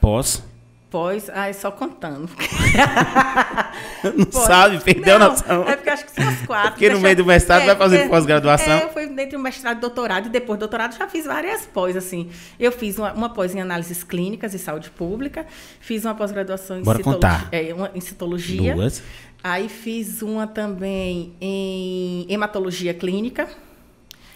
Pós? 0.00 0.42
Pós, 0.90 1.28
ai, 1.28 1.52
só 1.52 1.70
contando. 1.70 2.30
não 4.16 4.24
Pós. 4.24 4.44
sabe, 4.44 4.82
perdeu 4.82 5.18
não, 5.18 5.26
a 5.26 5.28
noção. 5.30 5.68
É 5.68 5.76
porque 5.76 5.90
acho 5.90 6.06
que 6.06 6.12
são 6.12 6.26
as 6.26 6.46
quatro. 6.46 6.70
Porque 6.70 6.88
no 6.88 7.00
meio 7.00 7.16
do 7.16 7.26
mestrado 7.26 7.62
é, 7.62 7.66
vai 7.66 7.76
fazer 7.76 7.96
é, 7.98 8.08
pós-graduação. 8.08 8.72
É, 8.72 8.84
eu 8.84 8.88
fui 8.88 9.04
entre 9.04 9.36
o 9.36 9.38
mestrado 9.38 9.76
e 9.76 9.80
doutorado, 9.82 10.26
e 10.26 10.28
depois 10.30 10.58
do 10.58 10.60
doutorado 10.60 10.96
já 10.96 11.06
fiz 11.06 11.26
várias 11.26 11.66
pós, 11.66 11.94
assim. 11.94 12.30
Eu 12.58 12.72
fiz 12.72 12.98
uma, 12.98 13.12
uma 13.12 13.28
pós 13.28 13.54
em 13.54 13.60
análises 13.60 14.02
clínicas 14.02 14.54
e 14.54 14.58
saúde 14.58 14.88
pública, 14.88 15.46
fiz 15.78 16.06
uma 16.06 16.14
pós-graduação 16.14 16.78
em, 16.78 16.82
Bora 16.82 17.02
contar. 17.02 17.48
É, 17.52 17.74
uma, 17.74 17.90
em 17.94 18.00
citologia. 18.00 18.74
Duas. 18.74 19.02
Aí 19.44 19.68
fiz 19.68 20.22
uma 20.22 20.46
também 20.46 21.34
em 21.38 22.26
hematologia 22.30 22.94
clínica. 22.94 23.46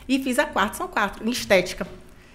E 0.07 0.23
fiz 0.23 0.39
a 0.39 0.45
quarta, 0.45 0.77
são 0.77 0.89
quatro, 0.89 1.27
em 1.27 1.31
estética. 1.31 1.87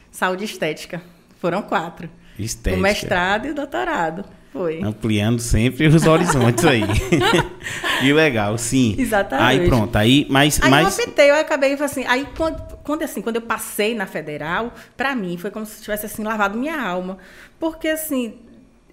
Saúde 0.09 0.43
estética. 0.43 1.03
Foram 1.39 1.61
quatro. 1.61 2.09
Estética. 2.39 2.79
O 2.79 2.81
mestrado 2.81 3.47
e 3.47 3.51
o 3.51 3.55
doutorado. 3.55 4.25
Foi. 4.51 4.81
Ampliando 4.81 5.39
sempre 5.39 5.87
os 5.87 6.05
horizontes 6.05 6.65
aí. 6.65 6.81
que 7.99 8.13
legal, 8.13 8.57
sim. 8.57 8.95
Exatamente. 8.97 9.47
Aí 9.47 9.67
pronto, 9.67 9.95
aí, 9.95 10.25
mas... 10.29 10.59
Aí 10.61 10.69
mas... 10.69 10.97
eu 10.97 11.05
optei, 11.05 11.29
eu 11.29 11.35
acabei 11.35 11.73
assim, 11.73 12.05
aí 12.07 12.27
quando, 12.35 12.59
quando, 12.83 13.03
assim, 13.03 13.21
quando 13.21 13.35
eu 13.35 13.41
passei 13.41 13.93
na 13.93 14.07
federal, 14.07 14.73
para 14.95 15.15
mim 15.15 15.37
foi 15.37 15.51
como 15.51 15.65
se 15.65 15.81
tivesse 15.81 16.05
assim, 16.05 16.23
lavado 16.23 16.57
minha 16.57 16.81
alma. 16.81 17.17
Porque 17.59 17.87
assim, 17.87 18.35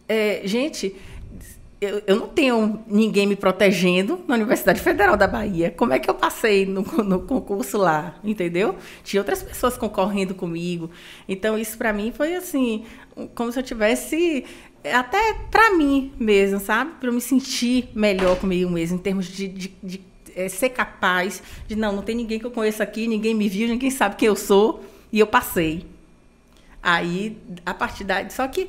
é, 0.08 0.42
gente, 0.44 0.94
eu, 1.84 2.02
eu, 2.06 2.16
não 2.16 2.28
tenho 2.28 2.82
ninguém 2.86 3.26
me 3.26 3.36
protegendo 3.36 4.20
na 4.26 4.34
Universidade 4.34 4.80
Federal 4.80 5.16
da 5.16 5.26
Bahia. 5.26 5.70
Como 5.70 5.92
é 5.92 5.98
que 5.98 6.08
eu 6.08 6.14
passei 6.14 6.66
no, 6.66 6.82
no 6.82 7.20
concurso 7.20 7.78
lá, 7.78 8.16
entendeu? 8.24 8.76
Tinha 9.02 9.20
outras 9.20 9.42
pessoas 9.42 9.76
concorrendo 9.76 10.34
comigo. 10.34 10.90
Então, 11.28 11.58
isso 11.58 11.76
para 11.78 11.92
mim 11.92 12.12
foi 12.14 12.34
assim, 12.34 12.84
como 13.34 13.52
se 13.52 13.58
eu 13.58 13.62
tivesse 13.62 14.44
até 14.92 15.34
para 15.50 15.74
mim 15.74 16.12
mesmo, 16.18 16.60
sabe? 16.60 16.92
Para 17.00 17.08
eu 17.08 17.12
me 17.12 17.20
sentir 17.20 17.88
melhor 17.94 18.38
comigo 18.38 18.70
mesmo, 18.70 18.96
em 18.96 19.00
termos 19.00 19.26
de, 19.26 19.48
de, 19.48 19.72
de 19.82 20.00
é, 20.34 20.48
ser 20.48 20.70
capaz 20.70 21.42
de, 21.66 21.76
não, 21.76 21.92
não 21.92 22.02
tem 22.02 22.14
ninguém 22.14 22.38
que 22.38 22.44
eu 22.44 22.50
conheça 22.50 22.82
aqui, 22.82 23.06
ninguém 23.06 23.34
me 23.34 23.48
viu, 23.48 23.68
ninguém 23.68 23.90
sabe 23.90 24.16
quem 24.16 24.28
eu 24.28 24.36
sou, 24.36 24.84
e 25.12 25.20
eu 25.20 25.26
passei. 25.26 25.86
Aí, 26.86 27.40
a 27.64 27.72
partir 27.72 28.04
daí, 28.04 28.30
só 28.30 28.46
que 28.46 28.68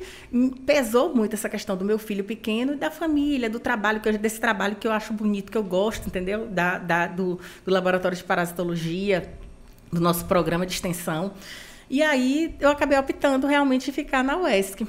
pesou 0.64 1.14
muito 1.14 1.34
essa 1.34 1.50
questão 1.50 1.76
do 1.76 1.84
meu 1.84 1.98
filho 1.98 2.24
pequeno 2.24 2.72
e 2.72 2.76
da 2.76 2.90
família, 2.90 3.50
do 3.50 3.60
trabalho, 3.60 4.00
que 4.00 4.08
eu, 4.08 4.16
desse 4.16 4.40
trabalho 4.40 4.74
que 4.74 4.88
eu 4.88 4.92
acho 4.92 5.12
bonito, 5.12 5.52
que 5.52 5.58
eu 5.58 5.62
gosto, 5.62 6.06
entendeu? 6.06 6.46
Da, 6.46 6.78
da 6.78 7.06
do, 7.08 7.38
do 7.62 7.70
laboratório 7.70 8.16
de 8.16 8.24
parasitologia, 8.24 9.30
do 9.92 10.00
nosso 10.00 10.24
programa 10.24 10.64
de 10.64 10.72
extensão. 10.72 11.34
E 11.90 12.02
aí 12.02 12.56
eu 12.58 12.70
acabei 12.70 12.98
optando 12.98 13.46
realmente 13.46 13.84
de 13.84 13.92
ficar 13.92 14.24
na 14.24 14.38
UESC. 14.38 14.86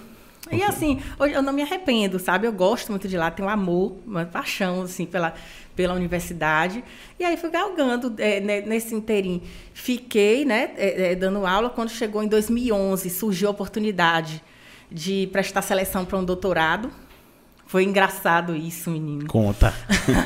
E 0.52 0.64
assim, 0.64 1.02
eu 1.20 1.42
não 1.42 1.54
me 1.54 1.62
arrependo, 1.62 2.20
sabe? 2.20 2.48
Eu 2.48 2.52
gosto 2.52 2.90
muito 2.92 3.08
de 3.08 3.18
lá, 3.18 3.32
tenho 3.32 3.48
um 3.48 3.52
amor, 3.52 3.98
uma 4.06 4.26
paixão, 4.26 4.82
assim, 4.82 5.06
pela, 5.06 5.34
pela 5.76 5.94
universidade. 5.94 6.84
E 7.20 7.24
aí 7.24 7.38
fui 7.38 7.50
galgando 7.50 8.14
é, 8.18 8.40
nesse 8.62 8.96
interim. 8.96 9.42
Fiquei, 9.74 10.46
né, 10.46 10.72
é, 10.78 11.12
é, 11.12 11.16
dando 11.16 11.46
aula. 11.46 11.70
Quando 11.70 11.90
chegou 11.90 12.24
em 12.24 12.28
2011, 12.28 13.10
surgiu 13.10 13.48
a 13.48 13.52
oportunidade 13.52 14.44
de 14.92 15.30
prestar 15.32 15.62
seleção 15.62 16.06
para 16.06 16.18
um 16.18 16.24
doutorado. 16.24 16.92
Foi 17.68 17.84
engraçado 17.84 18.56
isso, 18.56 18.90
menino. 18.90 19.28
Conta. 19.28 19.74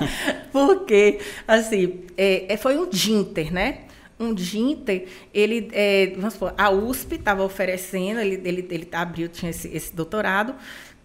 Porque, 0.54 1.20
assim, 1.48 2.02
é, 2.16 2.54
é, 2.54 2.58
foi 2.58 2.78
um 2.78 2.88
Dinter, 2.88 3.52
né? 3.52 3.80
Um 4.22 4.34
Dinter, 4.34 5.08
ele, 5.34 5.70
é, 5.74 6.14
vamos 6.16 6.34
supor, 6.34 6.54
a 6.58 6.70
USP 6.70 7.16
estava 7.16 7.44
oferecendo, 7.44 8.20
ele, 8.20 8.42
ele, 8.46 8.68
ele 8.70 8.88
abriu, 8.92 9.28
tinha 9.28 9.50
esse, 9.50 9.68
esse 9.70 9.96
doutorado, 9.96 10.56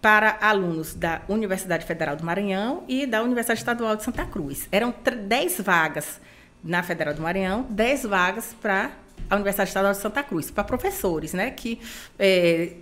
para 0.01 0.39
alunos 0.41 0.95
da 0.95 1.23
Universidade 1.29 1.85
Federal 1.85 2.15
do 2.15 2.25
Maranhão 2.25 2.85
e 2.87 3.07
da 3.07 3.23
Universidade 3.23 3.61
Estadual 3.61 3.97
de 3.97 4.05
Santa 4.05 4.25
Cruz. 4.25 4.69
Eram 4.71 4.95
10 5.27 5.61
vagas 5.61 6.21
na 6.63 6.83
Federal 6.83 7.15
do 7.15 7.23
Maranhão, 7.23 7.67
10 7.71 8.05
vagas 8.05 8.55
para 8.61 8.93
a 9.29 9.35
Universidade 9.35 9.71
Estadual 9.71 9.93
de 9.93 9.99
Santa 9.99 10.23
Cruz, 10.23 10.51
para 10.51 10.63
professores, 10.63 11.33
né, 11.33 11.51
que 11.51 11.81
é, 12.19 12.75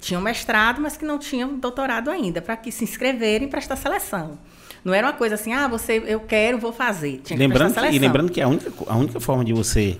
tinham 0.00 0.22
mestrado, 0.22 0.80
mas 0.80 0.96
que 0.96 1.04
não 1.04 1.18
tinham 1.18 1.58
doutorado 1.58 2.10
ainda, 2.10 2.40
para 2.40 2.56
que 2.56 2.70
se 2.70 2.84
inscreverem 2.84 3.48
para 3.48 3.58
esta 3.58 3.74
seleção. 3.74 4.38
Não 4.84 4.92
era 4.92 5.06
uma 5.06 5.12
coisa 5.14 5.34
assim, 5.34 5.52
ah, 5.52 5.66
você, 5.66 6.02
eu 6.06 6.20
quero, 6.20 6.58
vou 6.58 6.72
fazer. 6.72 7.20
Tinha 7.24 7.38
lembrando 7.38 7.74
que, 7.74 7.86
e 7.86 7.98
lembrando 7.98 8.30
que 8.30 8.40
a 8.40 8.48
única, 8.48 8.70
a 8.86 8.96
única 8.96 9.18
forma 9.18 9.44
de 9.44 9.52
você 9.52 9.98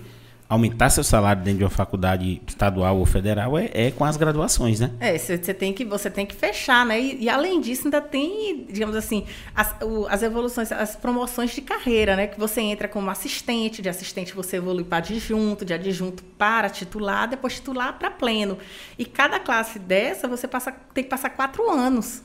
aumentar 0.48 0.90
seu 0.90 1.02
salário 1.02 1.42
dentro 1.42 1.58
de 1.58 1.64
uma 1.64 1.70
faculdade 1.70 2.40
estadual 2.46 2.98
ou 2.98 3.06
federal 3.06 3.58
é, 3.58 3.70
é 3.72 3.90
com 3.90 4.04
as 4.04 4.16
graduações, 4.16 4.78
né? 4.78 4.90
É, 5.00 5.16
você 5.16 5.54
tem 5.54 5.72
que 5.72 5.84
você 5.84 6.10
tem 6.10 6.26
que 6.26 6.34
fechar, 6.34 6.84
né? 6.84 7.00
E, 7.00 7.24
e 7.24 7.28
além 7.28 7.60
disso 7.60 7.86
ainda 7.86 8.00
tem, 8.00 8.66
digamos 8.70 8.94
assim, 8.94 9.24
as, 9.54 9.74
o, 9.82 10.06
as 10.06 10.22
evoluções, 10.22 10.70
as 10.70 10.94
promoções 10.96 11.50
de 11.50 11.62
carreira, 11.62 12.14
né? 12.14 12.26
Que 12.26 12.38
você 12.38 12.60
entra 12.60 12.86
como 12.86 13.10
assistente, 13.10 13.80
de 13.80 13.88
assistente 13.88 14.34
você 14.34 14.58
evolui 14.58 14.84
para 14.84 14.98
adjunto, 14.98 15.64
de 15.64 15.72
adjunto 15.72 16.22
para 16.38 16.68
titular, 16.68 17.26
depois 17.26 17.54
titular 17.54 17.98
para 17.98 18.10
pleno. 18.10 18.58
E 18.98 19.04
cada 19.04 19.40
classe 19.40 19.78
dessa 19.78 20.28
você 20.28 20.46
passa 20.46 20.72
tem 20.92 21.04
que 21.04 21.10
passar 21.10 21.30
quatro 21.30 21.70
anos 21.70 22.22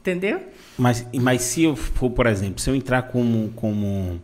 Entendeu? 0.00 0.42
Mas, 0.78 1.06
mas 1.14 1.42
se 1.42 1.62
eu 1.62 1.76
for, 1.76 2.10
por 2.10 2.26
exemplo, 2.26 2.58
se 2.58 2.70
eu 2.70 2.74
entrar 2.74 3.02
como, 3.02 3.50
como. 3.50 4.20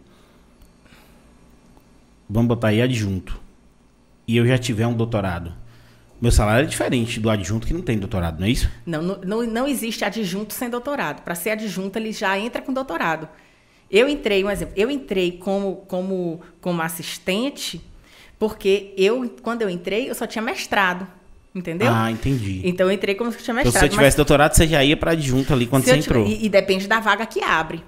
Vamos 2.28 2.48
botar 2.48 2.68
aí 2.68 2.80
adjunto. 2.80 3.38
E 4.26 4.36
eu 4.36 4.46
já 4.46 4.56
tiver 4.56 4.86
um 4.86 4.94
doutorado. 4.94 5.52
Meu 6.20 6.32
salário 6.32 6.64
é 6.64 6.68
diferente 6.68 7.20
do 7.20 7.28
adjunto 7.28 7.66
que 7.66 7.74
não 7.74 7.82
tem 7.82 7.98
doutorado, 7.98 8.40
não 8.40 8.46
é 8.46 8.50
isso? 8.50 8.70
Não, 8.86 9.02
não, 9.02 9.42
não 9.46 9.68
existe 9.68 10.02
adjunto 10.02 10.54
sem 10.54 10.70
doutorado. 10.70 11.22
Para 11.22 11.34
ser 11.34 11.50
adjunto, 11.50 11.98
ele 11.98 12.10
já 12.10 12.38
entra 12.38 12.62
com 12.62 12.72
doutorado. 12.72 13.28
Eu 13.90 14.08
entrei, 14.08 14.42
um 14.42 14.50
exemplo, 14.50 14.74
eu 14.76 14.90
entrei 14.90 15.32
como, 15.32 15.76
como, 15.86 16.40
como 16.60 16.80
assistente, 16.80 17.80
porque 18.38 18.94
eu, 18.96 19.28
quando 19.42 19.60
eu 19.60 19.68
entrei, 19.68 20.08
eu 20.08 20.14
só 20.14 20.26
tinha 20.26 20.42
mestrado. 20.42 21.06
Entendeu? 21.56 21.88
Ah, 21.90 22.10
entendi. 22.10 22.60
Então 22.62 22.86
eu 22.86 22.92
entrei 22.92 23.14
como 23.14 23.32
se 23.32 23.38
tinha 23.38 23.54
mestrado. 23.54 23.70
Então, 23.70 23.80
se 23.80 23.86
você 23.86 23.88
tivesse 23.88 24.08
mas... 24.08 24.14
doutorado, 24.14 24.54
você 24.54 24.66
já 24.66 24.84
ia 24.84 24.94
para 24.94 25.12
adjunto 25.12 25.54
ali 25.54 25.66
quando 25.66 25.84
se 25.84 25.90
você 25.90 25.96
entrou. 25.96 26.26
E, 26.26 26.44
e, 26.44 26.48
depende 26.50 26.86
da 26.86 27.00
vaga 27.00 27.24
que 27.24 27.42
abre. 27.42 27.82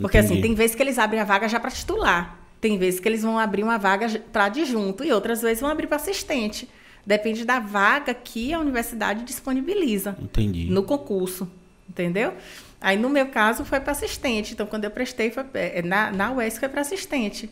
Porque 0.00 0.18
assim, 0.18 0.26
entendi. 0.26 0.40
assim, 0.40 0.48
tem 0.48 0.54
vezes 0.56 0.74
que 0.74 0.82
eles 0.82 0.98
abrem 0.98 1.20
a 1.20 1.24
vaga 1.24 1.48
já 1.48 1.60
para 1.60 1.70
titular. 1.70 2.40
Tem 2.60 2.76
vezes 2.76 2.98
que 2.98 3.08
eles 3.08 3.22
vão 3.22 3.38
abrir 3.38 3.62
uma 3.62 3.78
vaga 3.78 4.08
para 4.32 4.46
adjunto 4.46 5.04
e 5.04 5.12
outras 5.12 5.42
vezes 5.42 5.60
vão 5.60 5.70
abrir 5.70 5.86
para 5.86 5.94
assistente. 5.94 6.68
Depende 7.06 7.44
da 7.44 7.60
vaga 7.60 8.12
que 8.12 8.52
a 8.52 8.58
universidade 8.58 9.22
disponibiliza. 9.22 10.16
Entendi. 10.20 10.66
No 10.68 10.82
concurso. 10.82 11.48
Entendeu? 11.88 12.32
Aí, 12.80 12.96
no 12.96 13.08
meu 13.08 13.26
caso, 13.26 13.64
foi 13.64 13.78
para 13.78 13.92
assistente. 13.92 14.54
Então, 14.54 14.66
quando 14.66 14.84
eu 14.84 14.90
prestei, 14.90 15.30
foi, 15.30 15.44
é, 15.54 15.82
na, 15.82 16.10
na 16.10 16.32
UES 16.32 16.58
foi 16.58 16.68
para 16.68 16.80
assistente. 16.80 17.48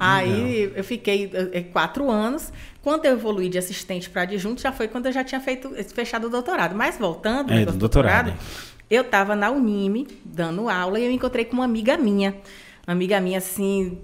Aí 0.00 0.72
eu 0.74 0.84
fiquei 0.84 1.30
é, 1.52 1.60
quatro 1.60 2.10
anos. 2.10 2.52
Quando 2.80 3.04
eu 3.04 3.12
evoluí 3.12 3.48
de 3.48 3.58
assistente 3.58 4.08
para 4.08 4.22
adjunto, 4.22 4.62
já 4.62 4.70
foi 4.70 4.86
quando 4.86 5.06
eu 5.06 5.12
já 5.12 5.24
tinha 5.24 5.40
feito 5.40 5.70
fechado 5.92 6.28
o 6.28 6.30
doutorado. 6.30 6.74
Mas 6.74 6.96
voltando 6.96 7.52
é, 7.52 7.64
do 7.64 7.72
doutorado, 7.72 8.26
doutorado 8.26 8.78
eu 8.90 9.02
estava 9.02 9.36
na 9.36 9.50
Unime 9.50 10.06
dando 10.24 10.68
aula 10.68 10.98
e 10.98 11.04
eu 11.04 11.10
encontrei 11.10 11.44
com 11.44 11.54
uma 11.54 11.64
amiga 11.64 11.96
minha, 11.96 12.34
uma 12.86 12.92
amiga 12.92 13.20
minha 13.20 13.38
assim, 13.38 13.98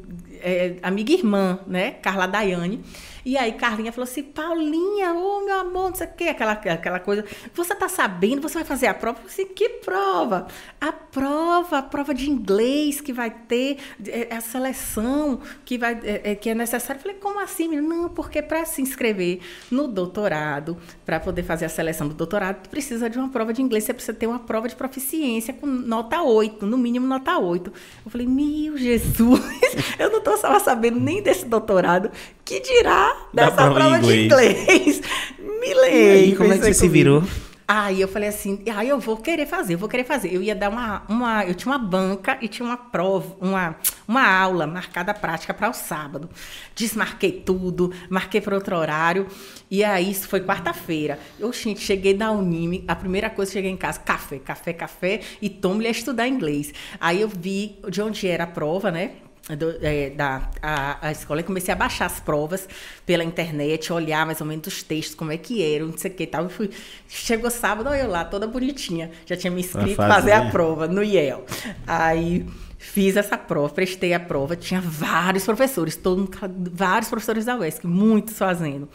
é, 0.44 0.76
amiga 0.82 1.12
irmã, 1.12 1.58
né, 1.66 1.92
Carla 1.92 2.26
Daiane. 2.26 2.84
E 3.24 3.38
aí 3.38 3.52
Carlinha 3.52 3.90
falou 3.90 4.04
assim: 4.04 4.22
Paulinha, 4.22 5.14
ô 5.14 5.38
oh, 5.38 5.44
meu 5.44 5.58
amor, 5.58 5.88
não 5.88 5.94
sei 5.94 6.06
o 6.06 6.12
quê, 6.12 6.24
aquela, 6.24 6.52
aquela 6.52 7.00
coisa. 7.00 7.24
Você 7.54 7.74
tá 7.74 7.88
sabendo, 7.88 8.42
você 8.42 8.54
vai 8.54 8.64
fazer 8.64 8.86
a 8.86 8.94
prova? 8.94 9.20
Eu 9.22 9.26
assim: 9.26 9.46
que 9.46 9.68
prova? 9.68 10.46
A 10.80 10.92
prova, 10.92 11.78
a 11.78 11.82
prova 11.82 12.12
de 12.12 12.30
inglês 12.30 13.00
que 13.00 13.12
vai 13.12 13.30
ter, 13.30 13.78
é, 14.06 14.28
é 14.30 14.36
a 14.36 14.40
seleção 14.40 15.40
que, 15.64 15.78
vai, 15.78 15.98
é, 16.04 16.32
é, 16.32 16.34
que 16.34 16.50
é 16.50 16.54
necessário. 16.54 16.98
Eu 16.98 17.02
falei: 17.02 17.16
como 17.18 17.40
assim, 17.40 17.68
menina? 17.68 17.88
Não, 17.88 18.08
porque 18.10 18.42
para 18.42 18.64
se 18.66 18.82
inscrever 18.82 19.40
no 19.70 19.88
doutorado, 19.88 20.76
para 21.06 21.18
poder 21.18 21.44
fazer 21.44 21.64
a 21.64 21.70
seleção 21.70 22.06
do 22.06 22.14
doutorado, 22.14 22.68
precisa 22.68 23.08
de 23.08 23.18
uma 23.18 23.30
prova 23.30 23.54
de 23.54 23.62
inglês, 23.62 23.84
você 23.84 23.94
precisa 23.94 24.16
ter 24.16 24.26
uma 24.26 24.40
prova 24.40 24.68
de 24.68 24.76
proficiência 24.76 25.54
com 25.54 25.66
nota 25.66 26.22
8, 26.22 26.66
no 26.66 26.76
mínimo 26.76 27.06
nota 27.06 27.38
8. 27.38 27.72
Eu 28.04 28.10
falei: 28.10 28.26
meu 28.26 28.76
Jesus, 28.76 29.40
eu 29.98 30.10
não 30.10 30.20
estava 30.34 30.60
sabendo 30.60 30.98
nem 31.00 31.22
desse 31.22 31.46
doutorado, 31.46 32.10
que 32.44 32.60
dirá 32.60 33.16
dessa 33.32 33.52
prova, 33.52 33.74
prova 33.74 33.98
de 34.00 34.24
inglês. 34.24 35.00
Me 35.38 35.74
lembro. 35.74 35.98
E 35.98 36.10
aí, 36.10 36.36
como 36.36 36.52
é 36.52 36.58
que 36.58 36.64
você 36.64 36.74
se 36.74 36.88
virou? 36.88 37.22
Aí 37.66 37.98
eu 37.98 38.08
falei 38.08 38.28
assim, 38.28 38.62
aí 38.76 38.90
eu 38.90 39.00
vou 39.00 39.16
querer 39.16 39.46
fazer, 39.46 39.72
eu 39.72 39.78
vou 39.78 39.88
querer 39.88 40.04
fazer. 40.04 40.32
Eu 40.32 40.42
ia 40.42 40.54
dar 40.54 40.68
uma, 40.68 41.02
uma 41.08 41.44
eu 41.46 41.54
tinha 41.54 41.72
uma 41.72 41.78
banca 41.78 42.36
e 42.42 42.46
tinha 42.46 42.66
uma 42.66 42.76
prova, 42.76 43.34
uma, 43.40 43.76
uma 44.06 44.26
aula 44.28 44.66
marcada 44.66 45.14
prática 45.14 45.54
para 45.54 45.70
o 45.70 45.72
sábado. 45.72 46.28
Desmarquei 46.74 47.32
tudo, 47.32 47.90
marquei 48.10 48.42
para 48.42 48.54
outro 48.54 48.76
horário. 48.76 49.26
E 49.70 49.82
aí 49.82 50.10
isso 50.10 50.28
foi 50.28 50.42
quarta-feira. 50.42 51.18
Eu 51.40 51.54
cheguei 51.54 52.12
da 52.12 52.30
Unime, 52.30 52.84
a 52.86 52.94
primeira 52.94 53.30
coisa 53.30 53.50
que 53.50 53.56
cheguei 53.58 53.70
em 53.70 53.78
casa, 53.78 53.98
café, 53.98 54.38
café, 54.38 54.74
café 54.74 55.20
e 55.40 55.48
tome-lhe 55.48 55.88
a 55.88 55.90
estudar 55.90 56.28
inglês. 56.28 56.70
Aí 57.00 57.22
eu 57.22 57.28
vi 57.28 57.78
de 57.88 58.02
onde 58.02 58.28
era 58.28 58.44
a 58.44 58.48
prova, 58.48 58.90
né? 58.90 59.12
Do, 59.48 59.76
é, 59.82 60.08
da 60.10 60.48
a, 60.62 61.08
a, 61.08 61.12
escola 61.12 61.40
e 61.40 61.44
comecei 61.44 61.72
a 61.72 61.76
baixar 61.76 62.06
as 62.06 62.18
provas 62.18 62.66
pela 63.04 63.22
internet, 63.22 63.92
olhar 63.92 64.24
mais 64.24 64.40
ou 64.40 64.46
menos 64.46 64.66
os 64.66 64.82
textos, 64.82 65.14
como 65.14 65.32
é 65.32 65.36
que 65.36 65.62
eram, 65.62 65.88
não 65.88 65.98
sei 65.98 66.10
o 66.10 66.14
que 66.14 66.26
tal. 66.26 66.46
E 66.46 66.48
fui, 66.48 66.70
chegou 67.06 67.50
sábado, 67.50 67.92
eu 67.94 68.08
lá, 68.08 68.24
toda 68.24 68.46
bonitinha. 68.46 69.10
Já 69.26 69.36
tinha 69.36 69.50
me 69.50 69.60
inscrito 69.60 69.96
fazer, 69.96 70.14
fazer 70.14 70.32
a 70.32 70.50
prova 70.50 70.88
no 70.88 71.04
IEL. 71.04 71.44
Aí 71.86 72.46
fiz 72.78 73.16
essa 73.16 73.36
prova, 73.36 73.68
prestei 73.68 74.14
a 74.14 74.20
prova, 74.20 74.56
tinha 74.56 74.80
vários 74.80 75.44
professores, 75.44 75.94
todo, 75.94 76.30
vários 76.72 77.10
professores 77.10 77.44
da 77.44 77.56
UESC, 77.56 77.86
muitos 77.86 78.38
fazendo. 78.38 78.88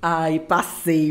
Aí 0.00 0.38
passei 0.38 1.10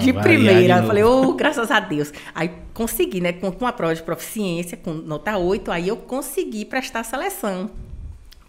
de 0.00 0.12
primeira, 0.14 0.80
de 0.80 0.86
falei, 0.86 1.02
oh, 1.02 1.34
graças 1.34 1.70
a 1.70 1.80
Deus. 1.80 2.10
Aí 2.34 2.50
consegui, 2.72 3.20
né? 3.20 3.34
Com 3.34 3.48
uma 3.48 3.72
prova 3.72 3.94
de 3.94 4.02
proficiência, 4.02 4.78
com 4.78 4.94
nota 4.94 5.36
8, 5.36 5.70
aí 5.70 5.88
eu 5.88 5.98
consegui 5.98 6.64
prestar 6.64 7.00
a 7.00 7.04
seleção 7.04 7.70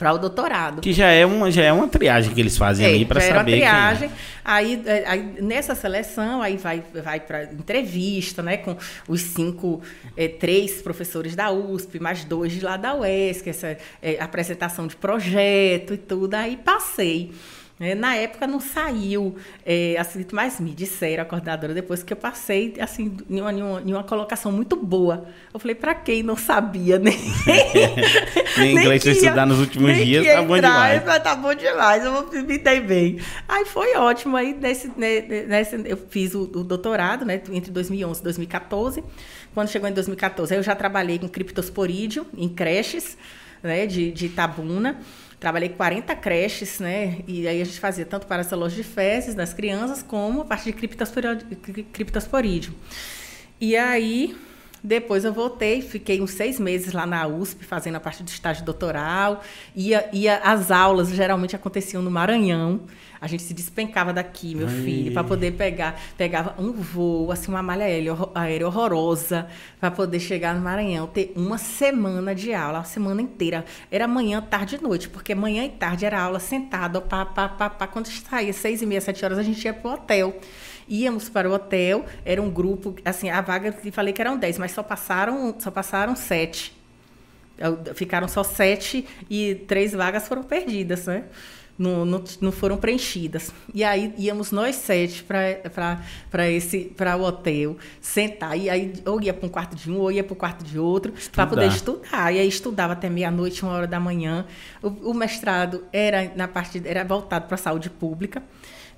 para 0.02 0.14
o 0.14 0.18
doutorado. 0.18 0.82
Que 0.82 0.92
já 0.92 1.12
é 1.12 1.24
uma 1.24 1.52
já 1.52 1.62
é 1.62 1.72
uma 1.72 1.88
triagem 1.88 2.34
que 2.34 2.42
eles 2.42 2.58
fazem 2.58 2.88
é, 2.88 2.90
ali 2.90 3.06
para 3.06 3.22
saber. 3.22 3.34
É 3.36 3.36
uma 3.36 3.44
triagem. 3.44 4.10
É. 4.10 4.12
Aí, 4.44 4.84
aí, 5.06 5.36
nessa 5.40 5.76
seleção 5.76 6.42
aí 6.42 6.58
vai 6.58 6.84
vai 7.04 7.20
para 7.20 7.44
entrevista, 7.44 8.42
né, 8.42 8.58
com 8.58 8.76
os 9.08 9.22
cinco 9.22 9.80
é, 10.18 10.28
três 10.28 10.82
professores 10.82 11.36
da 11.36 11.52
USP, 11.52 12.00
mais 12.00 12.24
dois 12.24 12.52
de 12.52 12.62
lá 12.62 12.78
da 12.78 12.96
UESC, 12.96 13.52
essa 13.52 13.78
é, 14.02 14.20
apresentação 14.20 14.88
de 14.88 14.96
projeto 14.96 15.94
e 15.94 15.98
tudo. 15.98 16.34
Aí 16.34 16.58
passei. 16.58 17.32
É, 17.82 17.96
na 17.96 18.16
época 18.16 18.46
não 18.46 18.60
saiu, 18.60 19.36
é, 19.66 19.96
assim, 19.98 20.24
mas 20.32 20.60
me 20.60 20.70
disseram, 20.70 21.24
a 21.24 21.26
coordenadora, 21.26 21.74
depois 21.74 22.04
que 22.04 22.14
eu 22.14 22.18
passei, 22.18 22.76
assim, 22.80 23.18
em 23.28 23.42
uma, 23.42 23.52
em 23.52 23.64
uma, 23.64 23.82
em 23.82 23.94
uma 23.94 24.04
colocação 24.04 24.52
muito 24.52 24.76
boa. 24.76 25.26
Eu 25.52 25.60
falei, 25.60 25.74
para 25.74 25.96
quem 25.96 26.22
não 26.22 26.38
sabia, 26.38 27.00
nem. 27.02 27.18
nem 28.56 28.78
inglês 28.78 29.04
ia, 29.04 29.14
estudar 29.14 29.48
nos 29.48 29.60
últimos 29.60 29.96
dias, 29.96 30.28
tá 30.28 30.44
bom 30.44 30.56
demais. 30.58 31.04
Mas 31.04 31.24
tá 31.24 31.36
bom 31.36 31.56
demais, 31.56 32.06
eu 32.06 32.44
me 32.44 32.60
dei 32.60 32.82
bem. 32.82 33.20
Aí 33.50 33.66
foi 33.66 33.96
ótimo, 33.96 34.38
aí 34.38 34.54
nesse, 34.54 34.92
nesse, 34.96 35.82
eu 35.84 35.98
fiz 35.98 36.36
o, 36.36 36.44
o 36.44 36.64
doutorado, 36.64 37.26
né, 37.26 37.42
entre 37.52 37.72
2011 37.72 38.20
e 38.20 38.24
2014. 38.24 39.04
Quando 39.56 39.70
chegou 39.70 39.90
em 39.90 39.94
2014, 39.94 40.54
eu 40.54 40.62
já 40.62 40.76
trabalhei 40.76 41.18
com 41.18 41.28
criptosporídeo 41.28 42.28
em 42.38 42.48
creches, 42.48 43.18
né, 43.64 43.88
de, 43.88 44.12
de 44.12 44.28
Itabuna. 44.28 45.00
Trabalhei 45.42 45.70
40 45.70 46.16
creches, 46.18 46.80
né? 46.80 47.22
E 47.28 47.48
aí 47.48 47.60
a 47.60 47.66
gente 47.66 47.80
fazia 47.80 48.06
tanto 48.06 48.28
para 48.28 48.42
as 48.42 48.48
de 48.74 48.84
fezes 48.84 49.34
das 49.34 49.56
crianças, 49.56 50.04
como 50.04 50.42
a 50.42 50.46
parte 50.46 50.72
de 50.72 51.84
criptosporídeo. 51.84 52.76
E 53.60 53.76
aí, 53.76 54.38
depois 54.84 55.24
eu 55.24 55.32
voltei, 55.32 55.82
fiquei 55.82 56.22
uns 56.22 56.32
seis 56.32 56.60
meses 56.60 56.92
lá 56.92 57.06
na 57.06 57.28
USP, 57.28 57.64
fazendo 57.64 57.96
a 57.98 58.00
parte 58.00 58.24
do 58.24 58.30
estágio 58.30 58.66
doutoral. 58.66 59.44
Ia, 59.76 60.10
ia, 60.12 60.38
as 60.38 60.72
aulas 60.72 61.10
geralmente 61.10 61.56
aconteciam 61.56 62.02
no 62.02 62.10
Maranhão. 62.10 62.82
A 63.20 63.28
gente 63.28 63.44
se 63.44 63.54
despencava 63.54 64.12
daqui, 64.12 64.56
meu 64.56 64.68
Ai. 64.68 64.74
filho, 64.74 65.14
para 65.14 65.24
poder 65.24 65.52
pegar, 65.52 66.02
pegava 66.18 66.56
um 66.60 66.72
voo, 66.72 67.32
assim, 67.32 67.52
uma 67.52 67.62
malha 67.62 67.86
aérea 68.34 68.66
horrorosa, 68.66 69.48
para 69.80 69.92
poder 69.92 70.20
chegar 70.20 70.56
no 70.56 70.62
Maranhão, 70.62 71.06
ter 71.06 71.32
uma 71.36 71.60
semana 71.60 72.34
de 72.34 72.52
aula, 72.52 72.80
uma 72.80 72.84
semana 72.84 73.22
inteira. 73.22 73.64
Era 73.92 74.08
manhã, 74.08 74.42
tarde 74.42 74.78
e 74.78 74.82
noite, 74.82 75.08
porque 75.08 75.36
manhã 75.36 75.64
e 75.64 75.70
tarde 75.70 76.04
era 76.04 76.20
aula 76.20 76.40
sentado, 76.40 77.00
pá, 77.04 77.24
pá, 77.24 77.48
pá, 77.48 77.70
pá. 77.70 77.86
Quando 77.86 78.08
saía 78.08 78.52
seis 78.52 78.82
e 78.82 78.88
meia, 78.88 79.00
sete 79.00 79.24
horas, 79.24 79.38
a 79.38 79.44
gente 79.44 79.64
ia 79.64 79.74
pro 79.74 79.92
hotel 79.92 80.36
íamos 80.92 81.30
para 81.30 81.50
o 81.50 81.54
hotel, 81.54 82.06
era 82.26 82.42
um 82.42 82.50
grupo, 82.50 82.94
assim, 83.06 83.30
a 83.30 83.40
vaga 83.40 83.72
que 83.72 83.90
falei 83.92 84.14
que 84.14 84.22
eram 84.22 84.38
dez, 84.38 84.58
mas 84.58 84.74
só 84.74 84.84
passaram, 84.84 85.56
só 85.58 85.72
passaram 85.72 86.16
sete. 86.16 86.78
Ficaram 87.96 88.28
só 88.28 88.44
sete 88.44 89.08
e 89.30 89.56
três 89.56 89.94
vagas 89.94 90.28
foram 90.28 90.44
perdidas, 90.44 91.06
né? 91.06 91.26
não, 91.82 92.06
não, 92.06 92.24
não 92.40 92.52
foram 92.52 92.78
preenchidas. 92.78 93.52
E 93.74 93.84
aí 93.84 94.14
íamos 94.18 94.52
nós 94.52 94.76
sete 94.76 95.24
para 95.24 96.50
esse 96.50 96.86
para 96.96 97.18
o 97.18 97.24
hotel, 97.24 97.76
sentar. 98.00 98.58
E 98.58 98.70
aí 98.70 98.94
ou 99.06 99.20
ia 99.20 99.34
para 99.34 99.48
um 99.48 99.50
quarto 99.50 99.76
de 99.76 99.92
um, 99.92 99.98
ou 99.98 100.12
ia 100.12 100.24
para 100.24 100.34
o 100.34 100.36
quarto 100.36 100.64
de 100.64 100.78
outro, 100.78 101.12
para 101.32 101.48
poder 101.48 101.68
estudar. 101.68 102.32
E 102.32 102.40
aí 102.40 102.48
estudava 102.48 102.94
até 102.94 103.10
meia-noite, 103.10 103.64
uma 103.64 103.74
hora 103.74 103.88
da 103.88 104.00
manhã. 104.00 104.46
O, 104.82 104.88
o, 105.10 105.14
mestrado 105.14 105.84
era 105.92 106.32
na 106.36 106.48
parte 106.48 106.82
era 106.86 107.04
voltado 107.04 107.48
para 107.48 107.56
a 107.56 107.58
saúde 107.58 107.90
pública. 107.90 108.44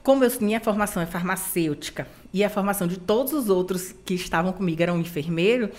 Como 0.04 0.24
eu, 0.24 0.32
minha 0.42 0.60
formação 0.60 1.02
é 1.02 1.06
farmacêutica 1.06 2.06
e 2.34 2.44
a 2.44 2.50
formação 2.50 2.86
de 2.88 2.98
todos 2.98 3.32
os 3.32 3.50
outros 3.50 3.96
que 4.06 4.14
estavam 4.14 4.52
comigo 4.52 4.84
eram 4.84 5.00
enfermeiro, 5.00 5.70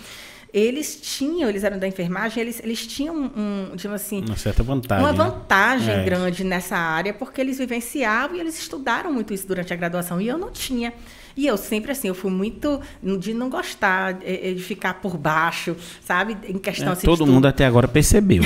eles 0.51 0.99
tinham, 1.01 1.49
eles 1.49 1.63
eram 1.63 1.77
da 1.77 1.87
enfermagem, 1.87 2.41
eles, 2.41 2.61
eles 2.63 2.87
tinham 2.87 3.13
um, 3.13 3.75
digamos 3.75 4.01
assim, 4.01 4.23
uma 4.25 4.37
certa 4.37 4.63
vantagem. 4.63 5.05
Uma 5.05 5.11
né? 5.11 5.17
vantagem 5.17 5.97
né? 5.97 6.05
grande 6.05 6.43
nessa 6.43 6.77
área, 6.77 7.13
porque 7.13 7.41
eles 7.41 7.57
vivenciavam 7.57 8.37
e 8.37 8.39
eles 8.39 8.57
estudaram 8.57 9.11
muito 9.11 9.33
isso 9.33 9.45
durante 9.47 9.73
a 9.73 9.75
graduação, 9.75 10.19
e 10.19 10.27
eu 10.27 10.37
não 10.37 10.49
tinha. 10.49 10.93
E 11.37 11.45
eu 11.45 11.57
sempre, 11.57 11.91
assim, 11.91 12.07
eu 12.07 12.15
fui 12.15 12.31
muito 12.31 12.79
de 13.19 13.33
não 13.33 13.49
gostar 13.49 14.19
é, 14.23 14.51
é, 14.51 14.53
de 14.53 14.63
ficar 14.63 14.95
por 14.95 15.17
baixo, 15.17 15.75
sabe? 16.01 16.37
Em 16.47 16.57
questão 16.57 16.89
é, 16.89 16.91
assim, 16.93 17.05
Todo 17.05 17.27
mundo 17.27 17.45
até 17.45 17.65
agora 17.65 17.89
percebeu. 17.89 18.41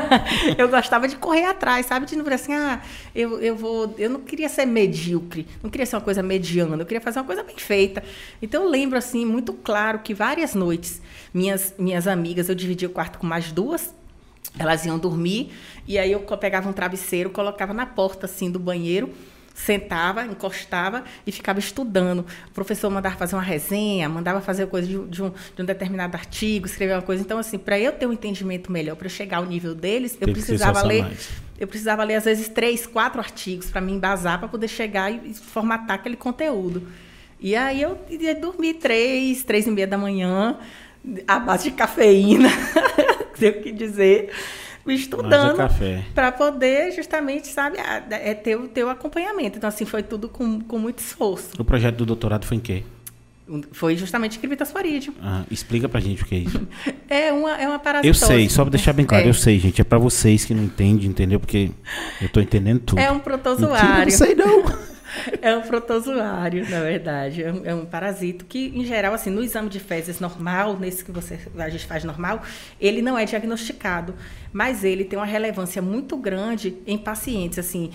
eu 0.56 0.68
gostava 0.68 1.06
de 1.06 1.16
correr 1.16 1.44
atrás, 1.44 1.84
sabe? 1.84 2.06
De 2.06 2.16
não 2.16 2.24
ver 2.24 2.34
assim, 2.34 2.54
ah, 2.54 2.80
eu, 3.14 3.38
eu 3.40 3.54
vou. 3.54 3.94
Eu 3.98 4.08
não 4.08 4.20
queria 4.20 4.48
ser 4.48 4.64
medíocre, 4.64 5.46
não 5.62 5.68
queria 5.68 5.84
ser 5.84 5.96
uma 5.96 6.02
coisa 6.02 6.22
mediana, 6.22 6.76
eu 6.76 6.86
queria 6.86 7.00
fazer 7.00 7.18
uma 7.18 7.26
coisa 7.26 7.42
bem 7.42 7.56
feita. 7.58 8.02
Então 8.40 8.64
eu 8.64 8.70
lembro, 8.70 8.96
assim, 8.96 9.26
muito 9.26 9.52
claro 9.52 9.98
que 9.98 10.14
várias 10.14 10.54
noites, 10.54 11.02
minhas, 11.34 11.74
minhas 11.78 12.06
amigas, 12.06 12.48
eu 12.48 12.54
dividia 12.54 12.88
o 12.88 12.90
quarto 12.90 13.18
com 13.18 13.26
mais 13.26 13.52
duas, 13.52 13.94
elas 14.58 14.86
iam 14.86 14.98
dormir, 14.98 15.52
e 15.86 15.98
aí 15.98 16.10
eu 16.10 16.20
pegava 16.20 16.70
um 16.70 16.72
travesseiro, 16.72 17.28
colocava 17.28 17.74
na 17.74 17.84
porta, 17.84 18.24
assim, 18.24 18.50
do 18.50 18.58
banheiro 18.58 19.10
sentava, 19.54 20.24
encostava 20.24 21.04
e 21.26 21.32
ficava 21.32 21.58
estudando. 21.58 22.20
O 22.48 22.50
professor 22.52 22.90
mandava 22.90 23.16
fazer 23.16 23.36
uma 23.36 23.42
resenha, 23.42 24.08
mandava 24.08 24.40
fazer 24.40 24.66
coisa 24.66 24.86
de, 24.86 24.98
de, 25.08 25.22
um, 25.22 25.30
de 25.30 25.62
um, 25.62 25.64
determinado 25.64 26.16
artigo, 26.16 26.66
escrever 26.66 26.94
uma 26.94 27.02
coisa. 27.02 27.22
Então, 27.22 27.38
assim, 27.38 27.58
para 27.58 27.78
eu 27.78 27.92
ter 27.92 28.06
um 28.06 28.12
entendimento 28.12 28.70
melhor, 28.72 28.96
para 28.96 29.08
chegar 29.08 29.38
ao 29.38 29.46
nível 29.46 29.74
deles, 29.74 30.16
eu 30.20 30.32
precisava 30.32 30.82
ler. 30.82 31.02
Mais. 31.02 31.28
Eu 31.58 31.68
precisava 31.68 32.02
ler, 32.04 32.14
às 32.14 32.24
vezes, 32.24 32.48
três, 32.48 32.86
quatro 32.86 33.20
artigos 33.20 33.68
para 33.70 33.82
me 33.82 33.92
embasar, 33.92 34.38
para 34.38 34.48
poder 34.48 34.68
chegar 34.68 35.12
e, 35.12 35.30
e 35.30 35.34
formatar 35.34 35.96
aquele 35.96 36.16
conteúdo. 36.16 36.88
E 37.38 37.54
aí 37.54 37.82
eu 37.82 37.98
ia 38.08 38.34
dormir 38.34 38.74
três, 38.74 39.44
três 39.44 39.66
e 39.66 39.70
meia 39.70 39.86
da 39.86 39.98
manhã, 39.98 40.58
à 41.26 41.38
base 41.38 41.64
de 41.64 41.70
cafeína, 41.72 42.48
tenho 43.38 43.62
que 43.62 43.72
dizer 43.72 44.30
estudando 44.94 45.56
para 46.14 46.32
poder 46.32 46.92
justamente, 46.92 47.48
sabe, 47.48 47.78
é 48.10 48.34
ter 48.34 48.56
o 48.56 48.68
teu 48.68 48.88
acompanhamento. 48.88 49.58
Então, 49.58 49.68
assim, 49.68 49.84
foi 49.84 50.02
tudo 50.02 50.28
com, 50.28 50.60
com 50.60 50.78
muito 50.78 50.98
esforço. 50.98 51.50
O 51.58 51.64
projeto 51.64 51.96
do 51.96 52.06
doutorado 52.06 52.44
foi 52.46 52.56
em 52.56 52.60
quê? 52.60 52.84
Foi 53.72 53.96
justamente 53.96 54.38
criptosporídeo. 54.38 55.12
Ah, 55.20 55.42
explica 55.50 55.88
pra 55.88 55.98
gente 56.00 56.22
o 56.22 56.26
que 56.26 56.36
é 56.36 56.38
isso. 56.38 56.68
é 57.08 57.32
uma, 57.32 57.60
é 57.60 57.66
uma 57.66 57.80
Eu 58.04 58.14
sei, 58.14 58.48
só 58.48 58.62
pra 58.62 58.70
deixar 58.70 58.92
bem 58.92 59.04
claro, 59.04 59.24
é. 59.24 59.28
eu 59.28 59.34
sei, 59.34 59.58
gente. 59.58 59.80
É 59.80 59.84
pra 59.84 59.98
vocês 59.98 60.44
que 60.44 60.54
não 60.54 60.62
entendem, 60.64 61.08
entendeu? 61.08 61.40
Porque 61.40 61.70
eu 62.22 62.28
tô 62.28 62.40
entendendo 62.40 62.80
tudo. 62.80 63.00
É 63.00 63.10
um 63.10 63.18
protozoário. 63.18 64.06
Mentira, 64.06 64.06
não 64.06 64.10
sei 64.10 64.34
não. 64.34 64.89
é 65.40 65.56
um 65.56 65.62
protozoário, 65.62 66.68
na 66.68 66.80
verdade. 66.80 67.42
É 67.42 67.52
um, 67.52 67.66
é 67.66 67.74
um, 67.74 67.84
parasito 67.84 68.44
que, 68.44 68.72
em 68.74 68.84
geral, 68.84 69.14
assim, 69.14 69.30
no 69.30 69.42
exame 69.42 69.68
de 69.68 69.80
fezes 69.80 70.20
normal, 70.20 70.78
nesse 70.78 71.04
que 71.04 71.10
você, 71.10 71.38
a 71.56 71.68
gente 71.68 71.86
faz 71.86 72.04
normal, 72.04 72.42
ele 72.80 73.02
não 73.02 73.18
é 73.18 73.24
diagnosticado. 73.24 74.14
Mas 74.52 74.84
ele 74.84 75.04
tem 75.04 75.18
uma 75.18 75.26
relevância 75.26 75.80
muito 75.80 76.16
grande 76.16 76.76
em 76.86 76.98
pacientes, 76.98 77.58
assim, 77.58 77.90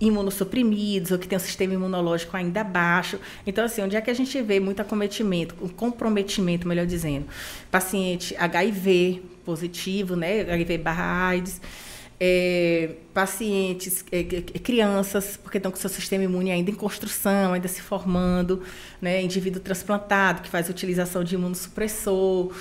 imunossuprimidos 0.00 1.10
ou 1.10 1.18
que 1.18 1.28
tem 1.28 1.36
um 1.36 1.40
sistema 1.40 1.74
imunológico 1.74 2.36
ainda 2.36 2.64
baixo. 2.64 3.20
Então, 3.46 3.64
assim, 3.64 3.82
onde 3.82 3.96
é 3.96 4.00
que 4.00 4.10
a 4.10 4.14
gente 4.14 4.40
vê 4.40 4.58
muito 4.58 4.80
acometimento, 4.80 5.54
um 5.60 5.68
comprometimento, 5.68 6.66
melhor 6.66 6.86
dizendo? 6.86 7.26
Paciente 7.70 8.34
HIV 8.36 9.22
positivo, 9.44 10.16
né? 10.16 10.40
HIV 10.40 10.78
barra 10.78 11.28
AIDS 11.28 11.60
é, 12.20 12.90
pacientes, 13.14 14.04
é, 14.12 14.22
crianças, 14.22 15.38
porque 15.38 15.56
estão 15.56 15.72
com 15.72 15.78
seu 15.78 15.88
sistema 15.88 16.22
imune 16.22 16.50
ainda 16.50 16.70
em 16.70 16.74
construção, 16.74 17.54
ainda 17.54 17.66
se 17.66 17.80
formando, 17.80 18.62
né? 19.00 19.22
indivíduo 19.22 19.60
transplantado, 19.60 20.42
que 20.42 20.50
faz 20.50 20.68
utilização 20.68 21.24
de 21.24 21.34
imunossupressor. 21.34 22.52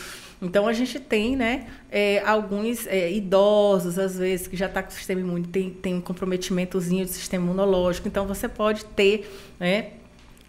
Então, 0.41 0.65
a 0.65 0.71
gente 0.71 0.97
tem 1.01 1.35
né, 1.35 1.67
é, 1.91 2.23
alguns 2.25 2.87
é, 2.87 3.11
idosos, 3.11 3.99
às 3.99 4.17
vezes, 4.17 4.47
que 4.47 4.55
já 4.55 4.67
está 4.67 4.81
com 4.81 4.89
o 4.89 4.93
sistema 4.93 5.19
imune, 5.19 5.45
tem, 5.45 5.69
tem 5.69 5.95
um 5.95 6.01
comprometimentozinho 6.01 7.05
do 7.05 7.11
sistema 7.11 7.43
imunológico. 7.43 8.07
Então, 8.07 8.25
você 8.25 8.47
pode 8.47 8.85
ter 8.85 9.29
né, 9.59 9.91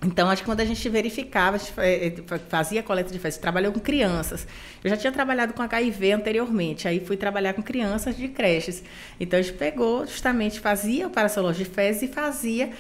então, 0.02 0.30
acho 0.30 0.42
que 0.42 0.46
quando 0.46 0.60
a 0.60 0.64
gente 0.64 0.88
verificava, 0.88 1.56
a 1.56 1.58
gente 1.58 1.74
eh, 1.76 2.14
fazia 2.48 2.82
coleta 2.82 3.12
de 3.12 3.18
fezes, 3.18 3.38
trabalhou 3.38 3.70
com 3.70 3.80
crianças. 3.80 4.46
Eu 4.82 4.88
já 4.88 4.96
tinha 4.96 5.12
trabalhado 5.12 5.52
com 5.52 5.62
HIV 5.62 6.12
anteriormente, 6.12 6.88
aí 6.88 7.00
fui 7.00 7.18
trabalhar 7.18 7.52
com 7.52 7.62
crianças 7.62 8.16
de 8.16 8.28
creches. 8.28 8.82
Então, 9.18 9.38
a 9.38 9.42
gente 9.42 9.56
pegou, 9.58 10.06
justamente, 10.06 10.58
fazia 10.58 11.06
o 11.06 11.10
parasológico 11.10 11.68
de 11.68 11.74
fezes 11.74 12.02
e 12.02 12.08
fazia, 12.08 12.70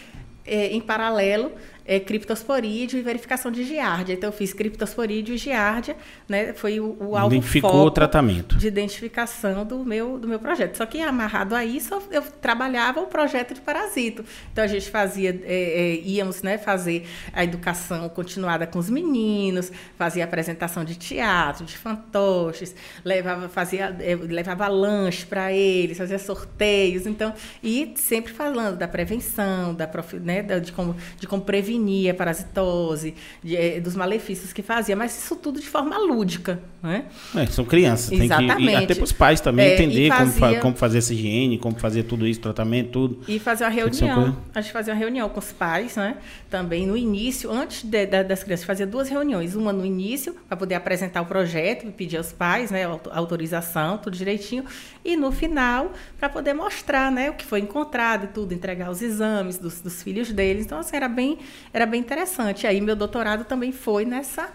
é, 0.46 0.68
em 0.68 0.80
paralelo, 0.80 1.52
é, 1.90 1.98
criptosporídeo 1.98 3.00
e 3.00 3.02
verificação 3.02 3.50
de 3.50 3.64
giardia. 3.64 4.14
Então, 4.14 4.28
eu 4.28 4.32
fiz 4.32 4.52
criptosporídeo 4.52 5.34
e 5.34 5.38
giardia, 5.38 5.96
né? 6.28 6.52
Foi 6.52 6.78
o, 6.78 6.96
o 7.00 7.16
alvo 7.16 7.34
Identificou 7.34 7.86
o 7.86 7.90
tratamento. 7.90 8.56
de 8.56 8.68
identificação 8.68 9.64
do 9.66 9.84
meu, 9.84 10.16
do 10.16 10.28
meu 10.28 10.38
projeto. 10.38 10.76
Só 10.76 10.86
que, 10.86 11.00
amarrado 11.00 11.52
a 11.52 11.64
isso, 11.64 12.00
eu 12.12 12.22
trabalhava 12.22 13.00
o 13.00 13.06
projeto 13.06 13.54
de 13.54 13.60
parasito. 13.60 14.24
Então, 14.52 14.62
a 14.62 14.68
gente 14.68 14.88
fazia, 14.88 15.30
é, 15.44 15.96
é, 15.96 16.00
íamos 16.04 16.42
né, 16.42 16.58
fazer 16.58 17.08
a 17.32 17.42
educação 17.42 18.08
continuada 18.08 18.68
com 18.68 18.78
os 18.78 18.88
meninos, 18.88 19.72
fazia 19.98 20.22
apresentação 20.22 20.84
de 20.84 20.94
teatro, 20.94 21.64
de 21.64 21.76
fantoches, 21.76 22.72
levava, 23.04 23.48
fazia, 23.48 23.96
é, 23.98 24.14
levava 24.14 24.68
lanche 24.68 25.26
para 25.26 25.52
eles, 25.52 25.98
fazia 25.98 26.20
sorteios. 26.20 27.04
Então, 27.04 27.34
e 27.60 27.94
sempre 27.96 28.32
falando 28.32 28.78
da 28.78 28.86
prevenção, 28.86 29.74
da, 29.74 29.90
né, 30.22 30.42
de, 30.60 30.70
como, 30.70 30.94
de 31.18 31.26
como 31.26 31.42
prevenir 31.42 31.79
parasitose, 32.16 33.14
de, 33.42 33.56
eh, 33.56 33.80
dos 33.80 33.94
malefícios 33.96 34.52
que 34.52 34.62
fazia, 34.62 34.94
mas 34.96 35.16
isso 35.16 35.36
tudo 35.36 35.60
de 35.60 35.66
forma 35.68 35.96
lúdica, 35.98 36.60
né? 36.82 37.04
É, 37.36 37.46
são 37.46 37.64
crianças, 37.64 38.08
tem 38.10 38.22
Exatamente. 38.24 38.56
que 38.56 38.62
e 38.70 38.74
até 38.74 38.94
para 38.94 39.04
os 39.04 39.12
pais 39.12 39.40
também 39.40 39.66
É, 39.66 39.74
entender 39.74 40.06
e 40.06 40.10
como, 40.10 40.32
fazia- 40.32 40.60
como 40.60 40.76
fazer 40.76 40.98
essa 40.98 41.12
higiene, 41.14 41.58
como 41.58 41.78
fazer 41.78 42.04
tudo 42.04 42.26
isso, 42.26 42.40
tratamento, 42.40 42.90
tudo. 42.90 43.20
E 43.28 43.38
fazer 43.38 43.64
uma 43.64 43.70
Tem 43.70 43.90
que 43.90 43.98
reunião. 44.00 44.36
A 44.54 44.60
gente 44.60 44.72
fazia 44.72 44.92
uma 44.92 44.98
reunião 44.98 45.28
com 45.28 45.38
os 45.38 45.52
pais, 45.52 45.96
né? 45.96 46.16
Também 46.48 46.86
no 46.86 46.96
início, 46.96 47.50
antes 47.50 47.82
de- 47.84 48.06
da- 48.06 48.22
das 48.22 48.42
crianças, 48.42 48.64
fazia 48.64 48.86
duas 48.86 49.08
reuniões. 49.08 49.54
Uma 49.54 49.72
no 49.72 49.84
início, 49.84 50.34
para 50.48 50.56
poder 50.56 50.74
apresentar 50.74 51.20
o 51.22 51.26
projeto, 51.26 51.86
e 51.86 51.90
pedir 51.90 52.16
aos 52.16 52.32
pais, 52.32 52.70
né? 52.70 52.84
auto- 52.84 53.10
Autorização, 53.12 53.98
tudo 53.98 54.16
direitinho. 54.16 54.64
E 55.04 55.16
no 55.16 55.30
final, 55.32 55.92
para 56.18 56.28
poder 56.28 56.52
mostrar, 56.54 57.10
né? 57.10 57.30
O 57.30 57.34
que 57.34 57.44
foi 57.44 57.60
encontrado 57.60 58.24
e 58.24 58.28
tudo, 58.28 58.52
entregar 58.52 58.90
os 58.90 59.00
exames 59.02 59.58
dos, 59.58 59.80
dos 59.80 60.02
filhos 60.02 60.30
deles. 60.32 60.66
Então, 60.66 60.78
assim, 60.78 60.96
era 60.96 61.08
bem, 61.08 61.38
era 61.72 61.86
bem 61.86 62.00
interessante. 62.00 62.66
Aí, 62.66 62.80
meu 62.80 62.96
doutorado 62.96 63.44
também 63.44 63.72
foi 63.72 64.04
nessa, 64.04 64.48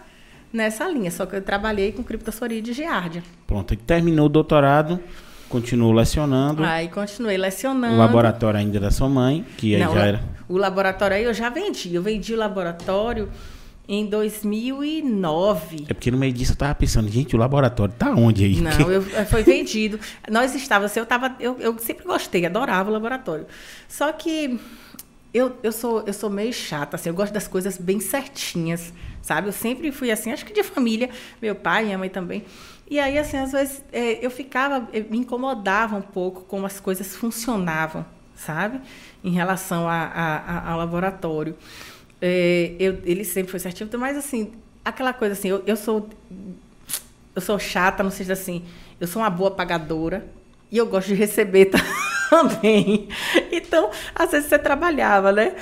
nessa 0.52 0.88
linha. 0.88 1.10
Só 1.10 1.26
que 1.26 1.36
eu 1.36 1.42
trabalhei 1.42 1.92
com 1.92 2.02
criptosporia 2.02 2.60
de 2.60 2.72
giardia. 2.72 3.22
Pronto, 3.46 3.72
aí 3.72 3.76
terminou 3.76 4.26
o 4.26 4.28
doutorado, 4.28 5.00
continuou 5.48 5.92
lecionando. 5.92 6.64
Aí, 6.64 6.88
continuei 6.88 7.36
lecionando. 7.36 7.94
O 7.94 7.98
laboratório 7.98 8.58
ainda 8.60 8.78
da 8.78 8.90
sua 8.90 9.08
mãe, 9.08 9.44
que 9.56 9.74
aí 9.74 9.82
Não, 9.82 9.94
já 9.94 10.04
era. 10.04 10.24
O 10.48 10.56
laboratório 10.56 11.16
aí 11.16 11.24
eu 11.24 11.34
já 11.34 11.48
vendi. 11.48 11.94
Eu 11.94 12.02
vendi 12.02 12.34
o 12.34 12.36
laboratório 12.36 13.30
em 13.88 14.06
2009. 14.06 15.86
É 15.88 15.94
porque 15.94 16.10
no 16.10 16.18
meio 16.18 16.32
disso 16.32 16.52
eu 16.52 16.56
tava 16.56 16.74
pensando, 16.74 17.08
gente, 17.08 17.34
o 17.36 17.38
laboratório 17.38 17.94
tá 17.96 18.10
onde 18.10 18.44
aí? 18.44 18.60
Não, 18.60 18.90
eu, 18.90 19.02
foi 19.26 19.42
vendido. 19.42 19.98
Nós 20.30 20.54
estávamos 20.54 20.96
eu 20.96 21.06
tava, 21.06 21.36
eu, 21.38 21.56
eu 21.60 21.78
sempre 21.78 22.04
gostei, 22.04 22.44
adorava 22.44 22.90
o 22.90 22.92
laboratório. 22.92 23.46
Só 23.88 24.12
que 24.12 24.58
eu, 25.36 25.56
eu, 25.62 25.72
sou, 25.72 26.02
eu 26.06 26.12
sou 26.12 26.30
meio 26.30 26.52
chata, 26.52 26.96
assim, 26.96 27.08
eu 27.08 27.14
gosto 27.14 27.32
das 27.32 27.46
coisas 27.48 27.76
bem 27.78 28.00
certinhas, 28.00 28.92
sabe? 29.22 29.48
Eu 29.48 29.52
sempre 29.52 29.90
fui 29.92 30.10
assim, 30.10 30.32
acho 30.32 30.44
que 30.44 30.52
de 30.52 30.62
família, 30.62 31.10
meu 31.40 31.54
pai, 31.54 31.84
minha 31.84 31.98
mãe 31.98 32.08
também. 32.08 32.44
E 32.88 33.00
aí, 33.00 33.18
assim, 33.18 33.36
às 33.36 33.52
vezes 33.52 33.82
eh, 33.92 34.18
eu 34.24 34.30
ficava, 34.30 34.88
eh, 34.92 35.00
me 35.10 35.18
incomodava 35.18 35.96
um 35.96 36.02
pouco 36.02 36.42
como 36.42 36.66
as 36.66 36.78
coisas 36.80 37.16
funcionavam, 37.16 38.06
sabe? 38.36 38.80
Em 39.24 39.30
relação 39.32 39.88
a, 39.88 39.94
a- 40.04 40.36
a- 40.38 40.70
ao 40.70 40.78
laboratório. 40.78 41.56
Eh, 42.22 42.74
eu, 42.78 42.98
ele 43.04 43.24
sempre 43.24 43.50
foi 43.50 43.60
certinho, 43.60 43.90
mas 43.98 44.16
assim, 44.16 44.52
aquela 44.84 45.12
coisa 45.12 45.32
assim, 45.34 45.48
eu, 45.48 45.62
eu 45.66 45.76
sou 45.76 46.08
eu 47.34 47.42
sou 47.42 47.58
chata, 47.58 48.02
não 48.02 48.10
seja 48.10 48.32
assim, 48.32 48.64
eu 49.00 49.06
sou 49.06 49.20
uma 49.22 49.30
boa 49.30 49.50
pagadora 49.50 50.26
e 50.70 50.78
eu 50.78 50.86
gosto 50.86 51.08
de 51.08 51.14
receber 51.14 51.70
também. 52.30 53.08
Então, 53.50 53.90
às 54.14 54.30
vezes 54.30 54.48
você 54.48 54.58
trabalhava, 54.58 55.32
né? 55.32 55.52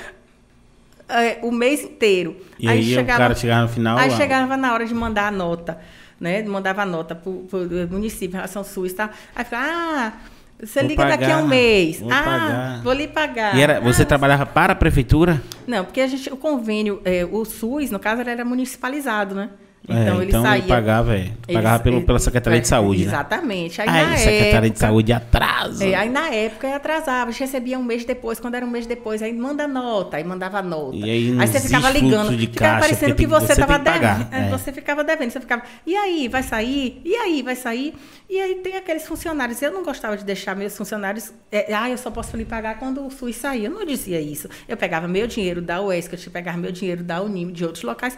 É, 1.07 1.39
o 1.43 1.51
mês 1.51 1.83
inteiro. 1.83 2.35
E 2.57 2.67
aí, 2.67 2.97
o 2.97 3.05
cara 3.05 3.35
chegava 3.35 3.63
no 3.63 3.69
final, 3.69 3.97
Aí 3.97 4.11
ah, 4.11 4.15
chegava 4.17 4.57
na 4.57 4.73
hora 4.73 4.85
de 4.85 4.93
mandar 4.93 5.27
a 5.27 5.31
nota, 5.31 5.79
né? 6.19 6.41
Mandava 6.43 6.81
a 6.81 6.85
nota 6.85 7.13
para 7.13 7.29
o 7.29 7.47
município, 7.91 8.35
relação 8.35 8.63
SUS, 8.63 8.93
tá? 8.93 9.11
Aí 9.35 9.43
ficava, 9.43 9.65
ah, 9.67 10.13
você 10.61 10.79
Vou 10.79 10.89
liga 10.89 11.05
daqui 11.05 11.25
a 11.25 11.27
pagar, 11.27 11.43
um 11.43 11.47
mês. 11.47 11.99
vou 11.99 12.11
ah, 12.11 12.23
pagar. 12.23 12.81
vou 12.81 12.93
lhe 12.93 13.07
pagar. 13.07 13.55
E 13.55 13.61
era, 13.61 13.79
você 13.81 14.03
Ah, 14.03 14.05
trabalhava 14.05 14.45
para 14.45 14.73
a 14.73 14.75
prefeitura? 14.75 15.41
Não, 15.67 15.83
porque 15.85 16.01
a 16.01 16.07
gente, 16.07 16.31
o 16.31 16.37
convênio, 16.37 17.01
é, 17.05 17.25
o 17.25 17.43
SUS, 17.45 17.91
no 17.91 17.99
caso, 17.99 18.21
ele 18.21 18.31
era 18.31 18.45
municipalizado, 18.45 19.35
né? 19.35 19.49
É, 19.87 20.23
então 20.23 20.53
ele 20.53 20.67
pagava, 20.67 21.15
é, 21.15 21.29
pagava 21.51 21.83
pelo, 21.83 22.01
pela 22.01 22.17
Secretaria 22.19 22.59
de 22.59 22.65
é, 22.65 22.69
Saúde, 22.69 23.01
né? 23.01 23.07
Exatamente. 23.07 23.81
Aí, 23.81 23.87
Aí, 23.89 24.05
na 24.05 24.17
Secretaria 24.17 24.59
de 24.61 24.65
época- 24.67 24.79
Saúde 24.87 25.13
atrasa. 25.13 25.85
é, 25.85 25.95
aí 25.95 26.09
na 26.09 26.29
época 26.29 26.75
atrasava, 26.75 27.29
a 27.29 27.31
gente 27.31 27.41
recebia 27.41 27.77
um 27.77 27.83
mês 27.83 28.03
depois, 28.05 28.39
quando 28.39 28.55
era 28.55 28.65
um 28.65 28.69
mês 28.69 28.85
depois, 28.87 29.21
aí 29.21 29.31
manda 29.33 29.67
nota, 29.67 30.17
aí 30.17 30.23
mandava 30.23 30.61
nota. 30.61 30.95
E 30.95 31.03
aí 31.09 31.31
não 31.31 31.45
você 31.45 31.59
ficava 31.59 31.89
ligando, 31.91 32.35
de 32.35 32.47
ficava 32.47 32.71
caixa, 32.73 32.87
parecendo 32.87 33.15
que 33.15 33.27
você 33.27 33.51
estava 33.51 33.77
que 33.79 33.85
devendo. 33.85 34.27
É, 34.31 34.47
é. 34.47 34.49
Você 34.49 34.71
ficava 34.71 35.03
devendo, 35.03 35.31
você 35.31 35.39
ficava, 35.39 35.63
e 35.85 35.95
aí, 35.95 36.27
vai 36.27 36.41
sair? 36.43 37.01
E 37.05 37.15
aí, 37.15 37.41
vai 37.43 37.55
sair? 37.55 37.93
E 38.27 38.39
aí 38.39 38.55
tem 38.55 38.75
aqueles 38.75 39.05
funcionários, 39.05 39.61
eu 39.61 39.71
não 39.71 39.83
gostava 39.83 40.17
de 40.17 40.25
deixar 40.25 40.55
meus 40.55 40.75
funcionários, 40.75 41.31
é, 41.51 41.71
ah, 41.73 41.89
eu 41.89 41.97
só 41.97 42.09
posso 42.09 42.35
lhe 42.35 42.45
pagar 42.45 42.79
quando 42.79 43.05
o 43.05 43.11
SUS 43.11 43.35
sair. 43.35 43.65
Eu 43.65 43.71
não 43.71 43.85
dizia 43.85 44.19
isso. 44.19 44.49
Eu 44.67 44.75
pegava 44.75 45.07
meu 45.07 45.27
dinheiro 45.27 45.61
da 45.61 45.81
UESC, 45.81 46.13
eu 46.25 46.31
pegava 46.31 46.57
meu 46.57 46.71
dinheiro 46.71 47.03
da 47.03 47.21
Unim, 47.21 47.51
de 47.51 47.63
outros 47.63 47.83
locais, 47.83 48.17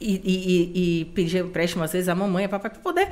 e, 0.00 0.14
e, 0.14 0.20
e, 0.24 1.00
e 1.00 1.04
pedia 1.06 1.40
empréstimo, 1.40 1.82
às 1.84 1.92
vezes, 1.92 2.08
à 2.08 2.14
mamãe, 2.14 2.44
a 2.44 2.48
papai, 2.48 2.70
para 2.70 2.80
poder 2.80 3.08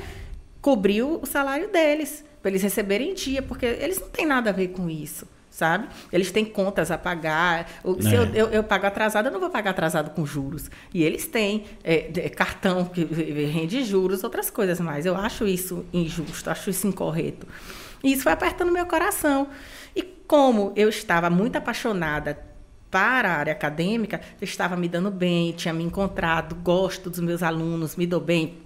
cobrir 0.61 1.03
o 1.03 1.25
salário 1.25 1.69
deles, 1.71 2.25
para 2.41 2.51
eles 2.51 2.63
receberem 2.63 3.11
em 3.11 3.15
dia, 3.15 3.43
porque 3.43 3.67
eles 3.67 4.01
não 4.01 4.09
têm 4.09 4.27
nada 4.27 4.51
a 4.51 4.53
ver 4.53 4.69
com 4.69 4.89
isso. 4.89 5.27
Sabe? 5.51 5.87
Eles 6.13 6.33
têm 6.33 6.45
contas 6.45 6.91
a 6.91 6.99
pagar. 6.99 7.71
Se 8.01 8.13
É. 8.13 8.19
eu, 8.19 8.25
eu, 8.35 8.47
eu 8.49 8.65
pago 8.65 8.87
atrasado, 8.87 9.27
eu 9.27 9.33
não 9.33 9.39
vou 9.39 9.51
pagar 9.51 9.71
atrasado 9.71 10.11
com 10.11 10.27
juros. 10.27 10.69
E 10.93 11.05
eles 11.05 11.29
têm 11.29 11.65
é, 11.85 12.29
cartão 12.29 12.85
que 12.87 13.05
rende 13.05 13.85
juros, 13.85 14.25
outras 14.25 14.51
coisas 14.51 14.81
mais. 14.81 15.07
Eu 15.07 15.15
acho 15.15 15.47
isso 15.47 15.85
injusto, 15.93 16.51
acho 16.51 16.71
isso 16.71 16.89
incorreto. 16.89 17.47
E 18.03 18.13
isso 18.13 18.25
foi 18.25 18.33
apertando 18.33 18.73
meu 18.73 18.85
coração. 18.85 19.47
E 19.95 20.03
como 20.03 20.73
eu 20.75 20.89
estava 20.89 21.31
muito 21.31 21.55
apaixonada 21.55 22.37
para 22.95 23.29
a 23.29 23.39
área 23.39 23.53
acadêmica, 23.53 24.21
estava 24.41 24.77
me 24.77 24.89
dando 24.89 25.11
bem, 25.11 25.51
tinha 25.51 25.75
me 25.75 25.83
encontrado, 25.83 26.55
gosto 26.55 27.11
dos 27.11 27.19
meus 27.19 27.43
alunos, 27.43 27.97
me 27.97 28.07
dou 28.07 28.21
bem, 28.21 28.59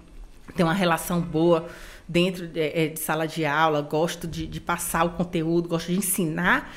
tenho 0.55 0.69
uma 0.69 0.75
relação 0.75 1.19
boa 1.19 1.67
dentro 2.07 2.45
de, 2.45 2.59
eh, 2.59 2.89
de 2.89 2.99
sala 2.99 3.27
de 3.27 3.43
aula, 3.43 3.81
gosto 3.81 4.27
de, 4.27 4.45
de 4.45 4.61
passar 4.61 5.03
o 5.03 5.09
conteúdo, 5.13 5.67
gosto 5.67 5.87
de 5.87 5.97
ensinar. 5.97 6.71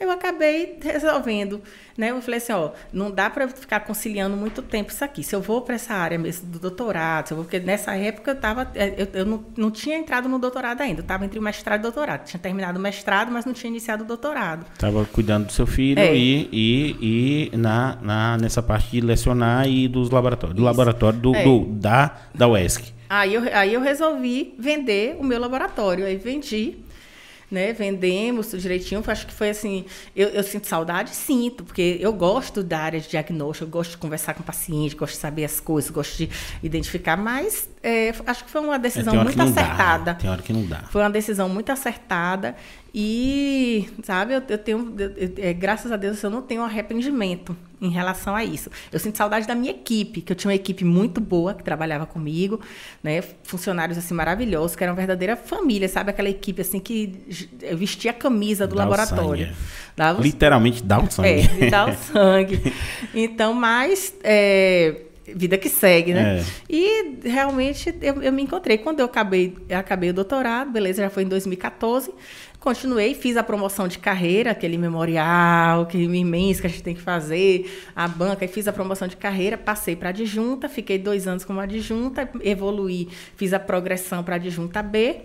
Eu 0.00 0.10
acabei 0.10 0.78
resolvendo, 0.80 1.60
né? 1.96 2.10
Eu 2.10 2.22
falei 2.22 2.38
assim, 2.38 2.52
ó, 2.52 2.70
não 2.92 3.10
dá 3.10 3.28
para 3.28 3.48
ficar 3.48 3.80
conciliando 3.80 4.36
muito 4.36 4.62
tempo 4.62 4.90
isso 4.92 5.04
aqui. 5.04 5.24
Se 5.24 5.34
eu 5.34 5.40
vou 5.40 5.62
para 5.62 5.74
essa 5.74 5.92
área 5.94 6.16
mesmo 6.18 6.46
do 6.46 6.58
doutorado, 6.58 7.34
vou, 7.34 7.44
porque 7.44 7.58
nessa 7.58 7.96
época 7.96 8.30
eu 8.30 8.36
tava, 8.36 8.70
eh, 8.74 8.94
eu, 8.96 9.08
eu 9.12 9.26
não, 9.26 9.44
não 9.56 9.70
tinha 9.70 9.96
entrado 9.96 10.28
no 10.28 10.38
doutorado 10.38 10.80
ainda, 10.82 11.00
eu 11.00 11.02
estava 11.02 11.24
entre 11.24 11.38
o 11.38 11.42
mestrado 11.42 11.78
e 11.80 11.80
o 11.80 11.82
doutorado. 11.82 12.24
Tinha 12.24 12.38
terminado 12.40 12.78
o 12.78 12.82
mestrado, 12.82 13.32
mas 13.32 13.44
não 13.44 13.52
tinha 13.52 13.68
iniciado 13.70 14.04
o 14.04 14.06
doutorado. 14.06 14.64
Tava 14.78 15.04
cuidando 15.06 15.46
do 15.46 15.52
seu 15.52 15.66
filho 15.66 15.98
É. 15.98 16.14
e, 16.16 16.48
e, 16.52 17.50
e 17.52 17.56
na, 17.56 17.98
na, 18.00 18.36
nessa 18.38 18.62
parte 18.62 18.90
de 18.92 19.00
lecionar 19.00 19.66
e 19.68 19.88
dos 19.88 20.10
laboratórios. 20.10 20.56
Do 20.56 20.62
laboratório 20.62 21.18
do, 21.18 21.34
É. 21.34 21.42
do- 21.42 21.64
da, 21.66 22.16
da 22.34 22.46
UESC. 22.46 22.92
Aí 23.10 23.32
eu, 23.34 23.42
aí 23.52 23.72
eu 23.74 23.80
resolvi 23.80 24.54
vender 24.58 25.16
o 25.18 25.24
meu 25.24 25.40
laboratório. 25.40 26.04
Aí 26.04 26.16
vendi, 26.16 26.76
né? 27.50 27.72
Vendemos 27.72 28.50
direitinho. 28.52 29.02
Acho 29.06 29.26
que 29.26 29.32
foi 29.32 29.50
assim. 29.50 29.84
Eu, 30.14 30.28
eu 30.28 30.42
sinto 30.42 30.66
saudade? 30.66 31.10
Sinto, 31.14 31.64
porque 31.64 31.96
eu 32.00 32.12
gosto 32.12 32.62
da 32.62 32.78
área 32.80 33.00
de 33.00 33.08
diagnóstico, 33.08 33.64
eu 33.66 33.70
gosto 33.70 33.92
de 33.92 33.98
conversar 33.98 34.34
com 34.34 34.40
o 34.42 34.44
paciente, 34.44 34.94
gosto 34.94 35.14
de 35.14 35.20
saber 35.20 35.44
as 35.44 35.60
coisas, 35.60 35.90
gosto 35.90 36.16
de 36.18 36.28
identificar, 36.62 37.16
mas 37.16 37.68
é, 37.82 38.12
acho 38.26 38.44
que 38.44 38.50
foi 38.50 38.60
uma 38.60 38.74
É, 38.76 38.78
decisão 38.78 39.12
que 39.16 39.22
muito 39.24 39.36
dá, 39.36 39.44
acertada. 39.44 40.12
né? 40.12 40.18
Tem 40.20 40.30
hora 40.30 40.42
que 40.42 40.52
não 40.52 40.64
dá. 40.66 40.82
Foi 40.90 41.00
uma 41.02 41.10
decisão 41.10 41.48
muito 41.48 41.70
acertada 41.70 42.54
e, 43.00 43.88
sabe, 44.02 44.34
eu, 44.34 44.42
eu 44.48 44.58
tenho, 44.58 44.92
eu- 44.98 45.32
é, 45.38 45.52
graças 45.52 45.92
a 45.92 45.96
Deus, 45.96 46.20
eu 46.20 46.28
não 46.28 46.42
tenho 46.42 46.62
arrependimento 46.62 47.56
em 47.80 47.90
relação 47.90 48.34
a 48.34 48.42
isso. 48.44 48.68
Eu 48.90 48.98
sinto 48.98 49.16
saudade 49.16 49.46
da 49.46 49.54
minha 49.54 49.70
equipe, 49.70 50.20
que 50.20 50.32
eu 50.32 50.36
tinha 50.36 50.48
uma 50.48 50.54
equipe 50.56 50.84
muito 50.84 51.20
boa 51.20 51.54
que 51.54 51.62
trabalhava 51.62 52.06
comigo, 52.06 52.60
né, 53.00 53.22
funcionários 53.44 53.96
assim 53.96 54.14
maravilhosos, 54.14 54.74
que 54.74 54.82
eram 54.82 54.96
verdadeira 54.96 55.36
família, 55.36 55.88
sabe, 55.88 56.10
aquela 56.10 56.28
equipe 56.28 56.60
assim 56.60 56.80
que 56.80 57.14
vestia 57.76 58.10
a 58.10 58.14
camisa 58.14 58.66
do 58.66 58.74
Dá 58.74 58.82
o 58.84 58.88
laboratório. 58.88 59.44
é. 59.46 59.52
Dava 59.96 60.20
Literalmente 60.20 60.82
dá 60.82 60.98
um 60.98 61.06
sangue. 61.10 61.48
é, 61.60 61.70
dar 61.70 61.88
o 61.90 61.94
sangue. 61.96 62.60
Então, 63.14 63.54
mas 63.54 64.12
é, 64.24 65.02
vida 65.34 65.56
que 65.56 65.68
segue, 65.68 66.12
né? 66.14 66.40
É. 66.40 66.44
E 66.68 67.18
realmente 67.24 67.94
eu, 68.02 68.22
eu 68.22 68.32
me 68.32 68.42
encontrei. 68.42 68.78
Quando 68.78 69.00
eu 69.00 69.06
acabei, 69.06 69.56
eu 69.68 69.78
acabei 69.78 70.10
o 70.10 70.14
doutorado, 70.14 70.70
beleza, 70.70 71.02
já 71.02 71.10
foi 71.10 71.22
em 71.22 71.28
2014. 71.28 72.10
Continuei, 72.68 73.14
fiz 73.14 73.34
a 73.38 73.42
promoção 73.42 73.88
de 73.88 73.98
carreira, 73.98 74.50
aquele 74.50 74.76
memorial, 74.76 75.80
aquele 75.80 76.04
imenso 76.04 76.60
que 76.60 76.66
a 76.66 76.70
gente 76.70 76.82
tem 76.82 76.94
que 76.94 77.00
fazer, 77.00 77.82
a 77.96 78.06
banca, 78.06 78.44
e 78.44 78.48
fiz 78.48 78.68
a 78.68 78.72
promoção 78.74 79.08
de 79.08 79.16
carreira, 79.16 79.56
passei 79.56 79.96
para 79.96 80.10
adjunta, 80.10 80.68
fiquei 80.68 80.98
dois 80.98 81.26
anos 81.26 81.46
como 81.46 81.60
adjunta, 81.60 82.28
evoluí, 82.42 83.08
fiz 83.36 83.54
a 83.54 83.58
progressão 83.58 84.22
para 84.22 84.34
adjunta 84.34 84.82
B. 84.82 85.16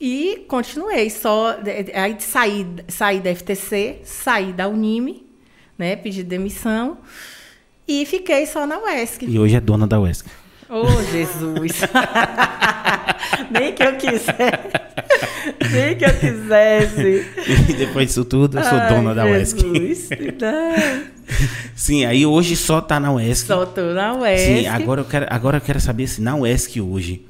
E 0.00 0.44
continuei, 0.48 1.08
só 1.08 1.56
aí 1.94 2.16
saí, 2.18 2.66
saí 2.88 3.20
da 3.20 3.32
FTC, 3.32 4.00
saí 4.02 4.52
da 4.52 4.66
Unime, 4.66 5.24
né, 5.78 5.94
pedi 5.94 6.24
demissão 6.24 6.98
e 7.86 8.04
fiquei 8.06 8.44
só 8.46 8.66
na 8.66 8.80
UESC. 8.80 9.24
E 9.24 9.38
hoje 9.38 9.54
é 9.54 9.60
dona 9.60 9.86
da 9.86 10.00
UESC. 10.00 10.28
Oh, 10.68 11.02
Jesus! 11.10 11.80
Nem 13.50 13.72
que 13.72 13.82
eu 13.82 13.96
quisesse. 13.96 14.32
Nem 15.72 15.96
que 15.96 16.04
eu 16.04 16.18
quisesse. 16.18 17.26
E 17.68 17.72
depois 17.74 18.08
disso 18.08 18.24
tudo, 18.24 18.58
eu 18.58 18.64
sou 18.64 18.78
Ai, 18.78 18.88
dona 18.88 19.14
da 19.14 19.24
UESC. 19.24 19.58
Sim, 21.74 22.04
aí 22.04 22.24
hoje 22.24 22.56
só 22.56 22.80
tá 22.80 22.98
na 22.98 23.12
UESC. 23.12 23.46
Só 23.46 23.66
tô 23.66 23.92
na 23.92 24.14
UESC. 24.14 24.46
Sim, 24.46 24.66
agora 24.66 25.00
eu 25.00 25.04
quero, 25.04 25.26
agora 25.28 25.56
eu 25.58 25.60
quero 25.60 25.80
saber 25.80 26.06
se 26.06 26.20
na 26.20 26.36
UESC 26.36 26.80
hoje, 26.80 27.26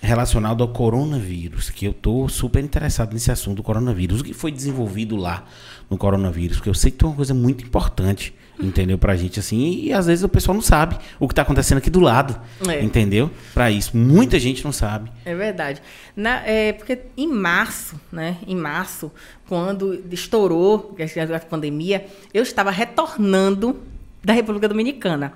relacionado 0.00 0.62
ao 0.62 0.68
coronavírus, 0.68 1.70
que 1.70 1.86
eu 1.86 1.92
tô 1.92 2.28
super 2.28 2.62
interessado 2.62 3.12
nesse 3.12 3.30
assunto 3.30 3.56
do 3.56 3.62
coronavírus, 3.62 4.20
o 4.20 4.24
que 4.24 4.32
foi 4.32 4.50
desenvolvido 4.50 5.16
lá 5.16 5.44
no 5.90 5.98
coronavírus, 5.98 6.56
porque 6.56 6.70
eu 6.70 6.74
sei 6.74 6.90
que 6.90 6.98
tem 6.98 7.08
uma 7.08 7.16
coisa 7.16 7.34
muito 7.34 7.64
importante 7.64 8.34
entendeu? 8.58 8.96
Pra 8.98 9.14
gente 9.16 9.38
assim, 9.40 9.80
e, 9.84 9.92
às 9.92 10.06
vezes 10.06 10.24
o 10.24 10.28
pessoal 10.28 10.54
não 10.54 10.62
sabe 10.62 10.96
o 11.20 11.28
que 11.28 11.34
tá 11.34 11.42
acontecendo 11.42 11.78
aqui 11.78 11.90
do 11.90 12.00
lado, 12.00 12.40
É. 12.68 12.82
entendeu? 12.82 13.30
Pra 13.54 13.70
isso, 13.70 13.96
muita 13.96 14.38
gente 14.38 14.64
não 14.64 14.72
sabe. 14.72 15.10
É 15.24 15.34
verdade. 15.34 15.82
Na- 16.16 16.42
é, 16.46 16.72
porque 16.72 16.98
em 17.16 17.28
março, 17.28 18.00
né? 18.10 18.36
Em 18.46 18.56
março, 18.56 19.10
quando 19.48 20.02
estourou 20.10 20.94
a 21.34 21.38
pandemia, 21.40 22.06
eu 22.32 22.42
estava 22.42 22.70
retornando 22.70 23.80
da 24.24 24.32
República 24.32 24.68
Dominicana. 24.68 25.32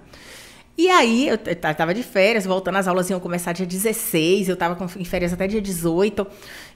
E 0.78 0.88
aí, 0.88 1.28
eu 1.28 1.34
estava 1.34 1.92
de 1.92 2.02
férias, 2.02 2.46
voltando, 2.46 2.76
as 2.76 2.88
aulas 2.88 3.10
iam 3.10 3.20
começar 3.20 3.52
dia 3.52 3.66
16, 3.66 4.48
eu 4.48 4.54
estava 4.54 4.78
em 4.98 5.04
férias 5.04 5.30
até 5.30 5.46
dia 5.46 5.60
18. 5.60 6.26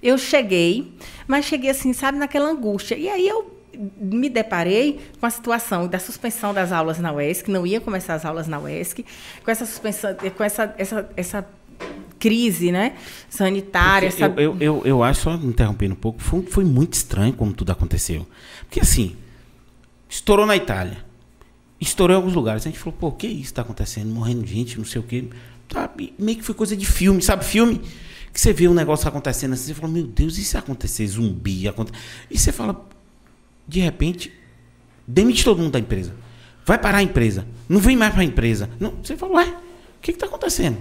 Eu 0.02 0.18
cheguei, 0.18 0.92
mas 1.26 1.46
cheguei 1.46 1.70
assim, 1.70 1.94
sabe, 1.94 2.18
naquela 2.18 2.50
angústia. 2.50 2.96
E 2.96 3.08
aí 3.08 3.26
eu 3.26 3.50
me 4.00 4.28
deparei 4.28 5.00
com 5.20 5.26
a 5.26 5.30
situação 5.30 5.86
da 5.88 5.98
suspensão 5.98 6.52
das 6.54 6.72
aulas 6.72 6.98
na 6.98 7.12
UESC, 7.12 7.50
não 7.50 7.66
ia 7.66 7.80
começar 7.80 8.14
as 8.14 8.24
aulas 8.24 8.46
na 8.48 8.58
UESC, 8.58 9.04
com 9.44 9.50
essa 9.50 9.66
suspensão, 9.66 10.14
com 10.36 10.44
essa, 10.44 10.74
essa, 10.78 11.10
essa 11.16 11.46
crise, 12.18 12.72
né, 12.72 12.96
sanitária. 13.28 14.06
Essa- 14.08 14.26
Eu, 14.26 14.36
eu, 14.38 14.56
eu, 14.60 14.82
eu 14.84 15.02
acho, 15.02 15.22
só 15.22 15.34
interrompendo 15.34 15.94
um 15.94 15.98
pouco, 15.98 16.20
foi, 16.22 16.42
foi 16.42 16.64
muito 16.64 16.94
estranho 16.94 17.32
como 17.32 17.52
tudo 17.52 17.70
aconteceu. 17.72 18.26
Porque 18.62 18.80
assim, 18.80 19.16
estourou 20.08 20.46
na 20.46 20.56
Itália, 20.56 20.98
estourou 21.80 22.14
em 22.14 22.16
alguns 22.16 22.34
lugares. 22.34 22.62
A 22.66 22.70
gente 22.70 22.78
falou, 22.78 22.96
pô, 22.98 23.12
que 23.12 23.26
isso 23.26 23.52
tá 23.52 23.62
acontecendo? 23.62 24.08
Morrendo 24.08 24.46
gente, 24.46 24.78
não 24.78 24.84
sei 24.84 25.00
o 25.00 25.04
quê. 25.04 25.24
Tá, 25.68 25.90
meio 26.18 26.38
que 26.38 26.44
foi 26.44 26.54
coisa 26.54 26.76
de 26.76 26.86
filme, 26.86 27.20
sabe? 27.22 27.44
Filme 27.44 27.80
que 28.32 28.40
você 28.40 28.52
vê 28.52 28.66
um 28.68 28.74
negócio 28.74 29.06
acontecendo 29.08 29.52
assim, 29.52 29.66
você 29.66 29.74
fala, 29.74 29.92
meu 29.92 30.06
Deus, 30.06 30.38
e 30.38 30.44
se 30.44 30.56
acontecer 30.56 31.06
zumbi? 31.06 31.68
Aconte... 31.68 31.92
E 32.30 32.36
você 32.38 32.50
fala, 32.52 32.84
de 33.66 33.80
repente, 33.80 34.32
demite 35.06 35.44
todo 35.44 35.58
mundo 35.60 35.72
da 35.72 35.78
empresa. 35.78 36.14
Vai 36.64 36.78
parar 36.78 36.98
a 36.98 37.02
empresa. 37.02 37.46
Não 37.68 37.80
vem 37.80 37.96
mais 37.96 38.12
para 38.12 38.22
a 38.22 38.24
empresa. 38.24 38.70
Não, 38.80 38.94
você 39.02 39.16
fala, 39.16 39.34
ué, 39.34 39.48
o 39.48 40.00
que 40.00 40.10
está 40.10 40.26
acontecendo? 40.26 40.78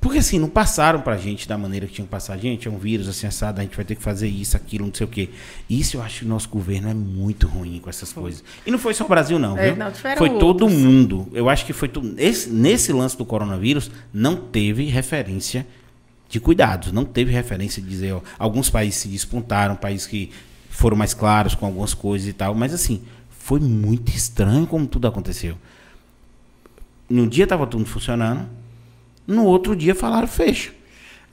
Porque 0.00 0.18
assim, 0.18 0.38
não 0.38 0.48
passaram 0.48 1.00
pra 1.00 1.16
gente 1.16 1.48
da 1.48 1.58
maneira 1.58 1.86
que 1.86 1.92
tinham 1.94 2.06
que 2.06 2.10
passar. 2.10 2.38
Gente, 2.38 2.68
é 2.68 2.70
um 2.70 2.78
vírus 2.78 3.08
assim, 3.08 3.26
assado, 3.26 3.60
a 3.60 3.64
gente 3.64 3.74
vai 3.74 3.84
ter 3.84 3.96
que 3.96 4.02
fazer 4.02 4.28
isso, 4.28 4.56
aquilo, 4.56 4.86
não 4.86 4.94
sei 4.94 5.04
o 5.04 5.08
quê. 5.08 5.28
Isso 5.68 5.96
eu 5.96 6.02
acho 6.02 6.20
que 6.20 6.24
o 6.24 6.28
nosso 6.28 6.48
governo 6.48 6.88
é 6.88 6.94
muito 6.94 7.48
ruim 7.48 7.80
com 7.80 7.90
essas 7.90 8.12
coisas. 8.12 8.44
E 8.64 8.70
não 8.70 8.78
foi 8.78 8.94
só 8.94 9.04
o 9.04 9.08
Brasil, 9.08 9.40
não, 9.40 9.58
É, 9.58 9.74
não, 9.74 9.92
foi 10.16 10.30
todo 10.38 10.62
outros. 10.62 10.72
mundo. 10.72 11.28
Eu 11.32 11.48
acho 11.48 11.66
que 11.66 11.72
foi 11.72 11.88
tudo. 11.88 12.14
Esse, 12.16 12.48
nesse 12.48 12.92
lance 12.92 13.18
do 13.18 13.24
coronavírus, 13.24 13.90
não 14.12 14.36
teve 14.36 14.84
referência 14.84 15.66
de 16.28 16.38
cuidados. 16.38 16.92
Não 16.92 17.04
teve 17.04 17.32
referência 17.32 17.82
de 17.82 17.88
dizer, 17.88 18.12
ó, 18.12 18.20
alguns 18.38 18.70
países 18.70 19.00
se 19.00 19.08
despontaram, 19.08 19.74
países 19.74 20.06
que 20.06 20.30
foram 20.78 20.96
mais 20.96 21.12
claros 21.12 21.54
com 21.56 21.66
algumas 21.66 21.92
coisas 21.92 22.28
e 22.28 22.32
tal. 22.32 22.54
Mas 22.54 22.72
assim, 22.72 23.02
foi 23.30 23.58
muito 23.58 24.10
estranho 24.10 24.64
como 24.66 24.86
tudo 24.86 25.08
aconteceu. 25.08 25.56
No 27.08 27.26
dia 27.26 27.44
estava 27.44 27.66
tudo 27.66 27.84
funcionando, 27.86 28.48
no 29.26 29.44
outro 29.44 29.74
dia 29.74 29.94
falaram 29.94 30.28
fecha. 30.28 30.72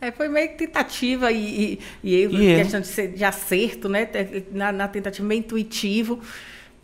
É, 0.02 0.12
foi 0.12 0.28
meio 0.28 0.50
que 0.50 0.56
tentativa 0.56 1.32
e, 1.32 1.80
e, 2.04 2.10
e 2.16 2.26
E 2.26 2.56
questão 2.56 2.82
de, 2.82 2.88
ser- 2.88 3.14
de 3.14 3.24
acerto, 3.24 3.88
né? 3.88 4.08
Na, 4.52 4.72
na 4.72 4.88
tentativa 4.88 5.28
meio 5.28 5.40
intuitivo, 5.40 6.20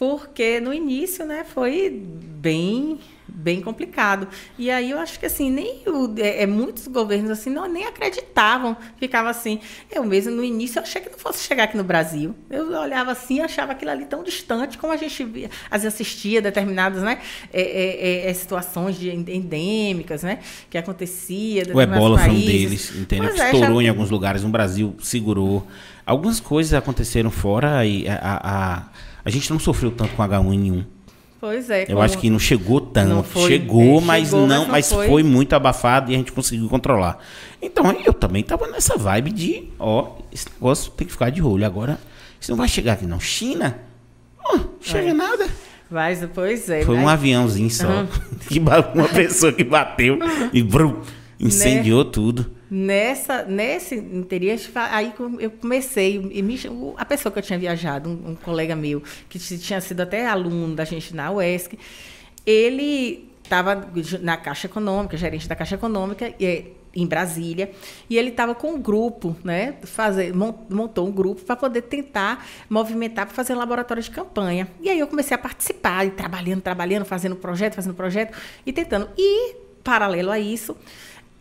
porque 0.02 0.60
no 0.60 0.74
início, 0.74 1.28
né, 1.28 1.44
foi 1.44 1.92
bem 1.92 2.98
bem 3.28 3.62
complicado. 3.62 4.28
E 4.58 4.70
aí 4.70 4.90
eu 4.90 4.98
acho 5.00 5.20
que 5.20 5.28
assim, 5.28 5.50
nem 5.52 5.84
o, 5.88 6.14
é, 6.18 6.42
é, 6.42 6.48
muitos 6.48 6.88
governos 6.88 7.30
assim 7.30 7.52
não 7.52 7.68
nem 7.72 7.86
acreditavam, 7.86 8.76
ficava 8.98 9.30
assim. 9.30 9.60
Eu 9.92 10.04
mesmo 10.04 10.32
no 10.32 10.44
início 10.44 10.80
eu 10.80 10.84
achei 10.84 11.02
que 11.02 11.10
não 11.10 11.20
fosse 11.20 11.44
chegar 11.44 11.66
aqui 11.66 11.78
no 11.78 11.84
Brasil. 11.84 12.36
Eu 12.50 12.72
olhava 12.80 13.12
assim, 13.12 13.38
e 13.38 13.42
achava 13.42 13.74
aquilo 13.74 13.92
ali 13.92 14.06
tão 14.06 14.24
distante 14.24 14.76
como 14.80 14.92
a 14.92 14.98
gente 14.98 15.24
via, 15.24 15.52
vezes 15.72 15.86
assistia 15.86 16.42
determinadas, 16.42 17.04
né, 17.04 17.20
é, 17.54 17.62
é, 17.62 18.30
é, 18.30 18.34
situações 18.34 18.98
de 18.98 19.12
endêmicas, 19.12 20.24
né, 20.24 20.40
que 20.68 20.80
acontecia. 20.80 21.64
O 21.72 21.80
ebola 21.80 22.18
foi 22.18 22.28
um 22.28 22.34
países. 22.34 22.46
deles, 22.46 22.96
entendeu? 22.96 23.30
Pois 23.30 23.40
é, 23.40 23.52
estourou 23.52 23.82
já- 23.82 23.86
em 23.86 23.90
alguns 23.90 24.10
lugares, 24.10 24.42
no 24.44 24.50
Brasil 24.50 24.96
segurou. 25.00 25.66
Algumas 26.04 26.40
coisas 26.40 26.74
aconteceram 26.74 27.30
fora 27.30 27.86
e 27.86 28.08
a, 28.10 28.16
a, 28.16 28.78
a, 28.78 28.90
a 29.24 29.30
gente 29.30 29.50
não 29.52 29.60
sofreu 29.60 29.92
tanto 29.92 30.16
com 30.16 30.24
H1N1. 30.24 30.86
Pois 31.40 31.70
é. 31.72 31.86
Eu 31.90 32.00
acho 32.00 32.20
que 32.20 32.30
não 32.30 32.38
chegou 32.38 32.80
tanto. 32.80 33.10
Não 33.10 33.24
foi- 33.24 33.48
chegou, 33.50 33.98
é, 34.00 34.02
mas 34.04 34.26
chegou, 34.30 34.42
não, 34.42 34.48
mas 34.60 34.66
não 34.66 34.72
mas 34.72 34.92
foi. 34.92 35.08
foi... 35.08 35.24
muito 35.24 35.54
abafado 35.54 36.12
e 36.12 36.14
a 36.14 36.18
gente 36.18 36.32
conseguiu 36.32 36.70
controlar. 36.70 37.18
Então 37.60 37.92
eu 38.06 38.14
também 38.14 38.44
tava 38.44 38.68
nessa 38.68 38.96
vibe 38.96 39.32
de, 39.32 39.64
ó, 39.80 40.18
esse 40.32 40.46
negócio 40.54 40.92
tem 40.92 41.08
que 41.08 41.14
ficar 41.14 41.32
de 41.32 41.42
olho. 41.42 41.66
Agora, 41.66 42.00
isso 42.40 42.52
não 42.52 42.58
vai 42.58 42.68
chegar 42.68 42.94
aqui 42.94 43.08
não. 43.08 43.20
China? 43.20 43.80
Ó, 44.44 44.60
chega 44.80 45.10
É. 45.10 45.14
nada. 45.14 45.48
Mas, 45.90 46.24
pois 46.34 46.70
é. 46.70 46.84
Foi 46.84 46.96
um 46.96 47.02
mas- 47.04 47.14
aviãozinho 47.14 47.70
só. 47.72 48.06
Que 48.48 48.60
ba- 48.60 48.92
uma 48.94 49.08
pessoa 49.08 49.52
que 49.52 49.64
bateu 49.64 50.20
e 50.54 50.62
brum, 50.62 51.02
incendiou 51.40 52.06
tudo. 52.06 52.52
Nessa, 52.74 53.44
nesse 53.44 53.96
interior, 53.96 54.58
aí 54.76 55.14
eu 55.40 55.52
comecei, 55.52 56.16
e 56.32 56.42
me- 56.42 56.58
a 56.96 57.04
pessoa 57.04 57.30
que 57.30 57.38
eu 57.38 57.44
tinha 57.44 57.60
viajado, 57.60 58.10
um, 58.10 58.30
um 58.32 58.36
colega 58.36 58.78
meu, 58.78 59.04
que 59.28 59.38
tinha 59.38 59.82
sido 59.82 60.00
até 60.00 60.26
aluno 60.26 60.74
da 60.74 60.86
gente 60.86 61.14
na 61.14 61.30
UESC, 61.34 61.78
ele 62.46 63.30
estava 63.44 63.90
na 64.22 64.38
Caixa 64.38 64.68
Econômica, 64.68 65.18
gerente 65.18 65.50
da 65.50 65.56
Caixa 65.56 65.76
Econômica, 65.76 66.34
e, 66.40 66.68
em 66.96 67.06
Brasília, 67.06 67.72
e 68.10 68.18
ele 68.18 68.30
estava 68.30 68.56
com 68.56 68.76
um 68.76 68.82
grupo, 68.82 69.36
né, 69.44 69.76
fazer, 69.84 70.34
mon- 70.34 70.54
montou 70.70 71.06
um 71.06 71.12
grupo 71.12 71.42
para 71.42 71.58
poder 71.58 71.82
tentar 71.82 72.48
movimentar 72.70 73.26
para 73.26 73.36
fazer 73.36 73.54
um 73.54 73.58
laboratório 73.58 74.02
de 74.02 74.10
campanha. 74.12 74.70
E 74.82 74.90
aí 74.90 74.98
eu 75.00 75.08
comecei 75.08 75.36
a 75.36 75.38
participar, 75.38 76.06
e 76.06 76.12
trabalhando, 76.12 76.62
trabalhando, 76.62 77.04
fazendo 77.04 77.36
projeto, 77.36 77.76
fazendo 77.76 77.96
projeto, 77.96 78.34
e 78.66 78.72
tentando. 78.72 79.10
E, 79.18 79.56
paralelo 79.84 80.32
a 80.32 80.40
isso, 80.40 80.78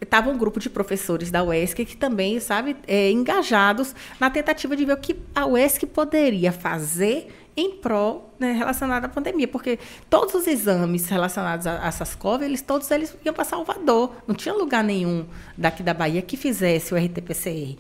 estava 0.01 0.31
um 0.31 0.39
grupo 0.39 0.59
de 0.59 0.71
professores 0.71 1.31
da 1.31 1.43
UESC 1.43 1.85
que 1.85 1.97
também, 1.97 2.41
sabe, 2.41 2.77
é, 2.87 3.11
engajados 3.11 3.95
na 4.19 4.31
tentativa 4.31 4.77
de 4.77 4.85
ver 4.85 4.95
o 4.95 4.97
que 4.97 5.17
a 5.35 5.47
UESC 5.47 5.87
poderia 5.87 6.53
fazer 6.53 7.29
em 7.57 7.73
prol 7.73 8.33
né, 8.39 8.53
relacionado 8.53 9.05
à 9.05 9.09
pandemia, 9.09 9.47
porque 9.47 9.79
todos 10.09 10.35
os 10.35 10.47
exames 10.47 11.07
relacionados 11.09 11.67
a, 11.67 11.87
a 11.87 12.45
eles 12.45 12.63
todos 12.63 12.91
eles 12.91 13.15
iam 13.25 13.35
para 13.35 13.45
Salvador, 13.45 14.15
não 14.27 14.35
tinha 14.35 14.55
lugar 14.55 14.83
nenhum 14.83 15.27
daqui 15.59 15.83
da 15.83 15.93
Bahia 15.93 16.23
que 16.23 16.37
fizesse 16.37 16.95
o 16.95 16.97
RT-PCR. 16.97 17.77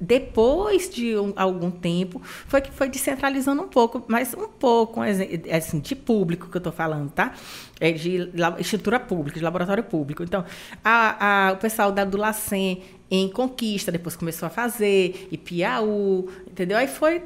Depois 0.00 0.88
de 0.88 1.16
um- 1.18 1.32
algum 1.36 1.70
tempo, 1.70 2.22
foi 2.46 2.60
que 2.60 2.70
foi 2.70 2.88
descentralizando 2.88 3.62
um 3.62 3.68
pouco, 3.68 4.04
mas 4.06 4.32
um 4.34 4.46
pouco, 4.46 5.00
assim, 5.02 5.80
de 5.80 5.96
público 5.96 6.48
que 6.48 6.56
eu 6.56 6.60
estou 6.60 6.72
falando, 6.72 7.10
tá? 7.10 7.32
É 7.80 7.90
de 7.90 8.30
estrutura 8.58 9.00
pública, 9.00 9.38
de 9.38 9.44
laboratório 9.44 9.82
público. 9.82 10.22
Então, 10.22 10.44
a- 10.84 11.48
a- 11.48 11.52
o 11.52 11.56
pessoal 11.56 11.90
da, 11.90 12.04
do 12.04 12.16
LACEN 12.16 12.80
em 13.10 13.28
Conquista, 13.28 13.90
depois 13.90 14.14
começou 14.14 14.46
a 14.46 14.50
fazer, 14.50 15.26
e 15.32 15.36
Piauí, 15.36 16.26
entendeu? 16.48 16.76
Aí 16.78 16.86
foi 16.86 17.22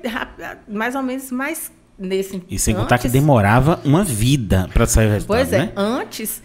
mais 0.67 0.95
ou 0.95 1.03
menos 1.03 1.31
mais 1.31 1.71
nesse... 1.99 2.43
E 2.49 2.59
sem 2.59 2.75
contar 2.75 2.97
que 2.99 3.07
antes- 3.07 3.13
demorava 3.13 3.81
uma 3.85 4.03
vida 4.03 4.69
para 4.73 4.87
sair 4.87 5.09
o 5.09 5.11
resultado, 5.11 5.37
Pois 5.39 5.53
é, 5.53 5.59
né? 5.67 5.73
antes. 5.77 6.43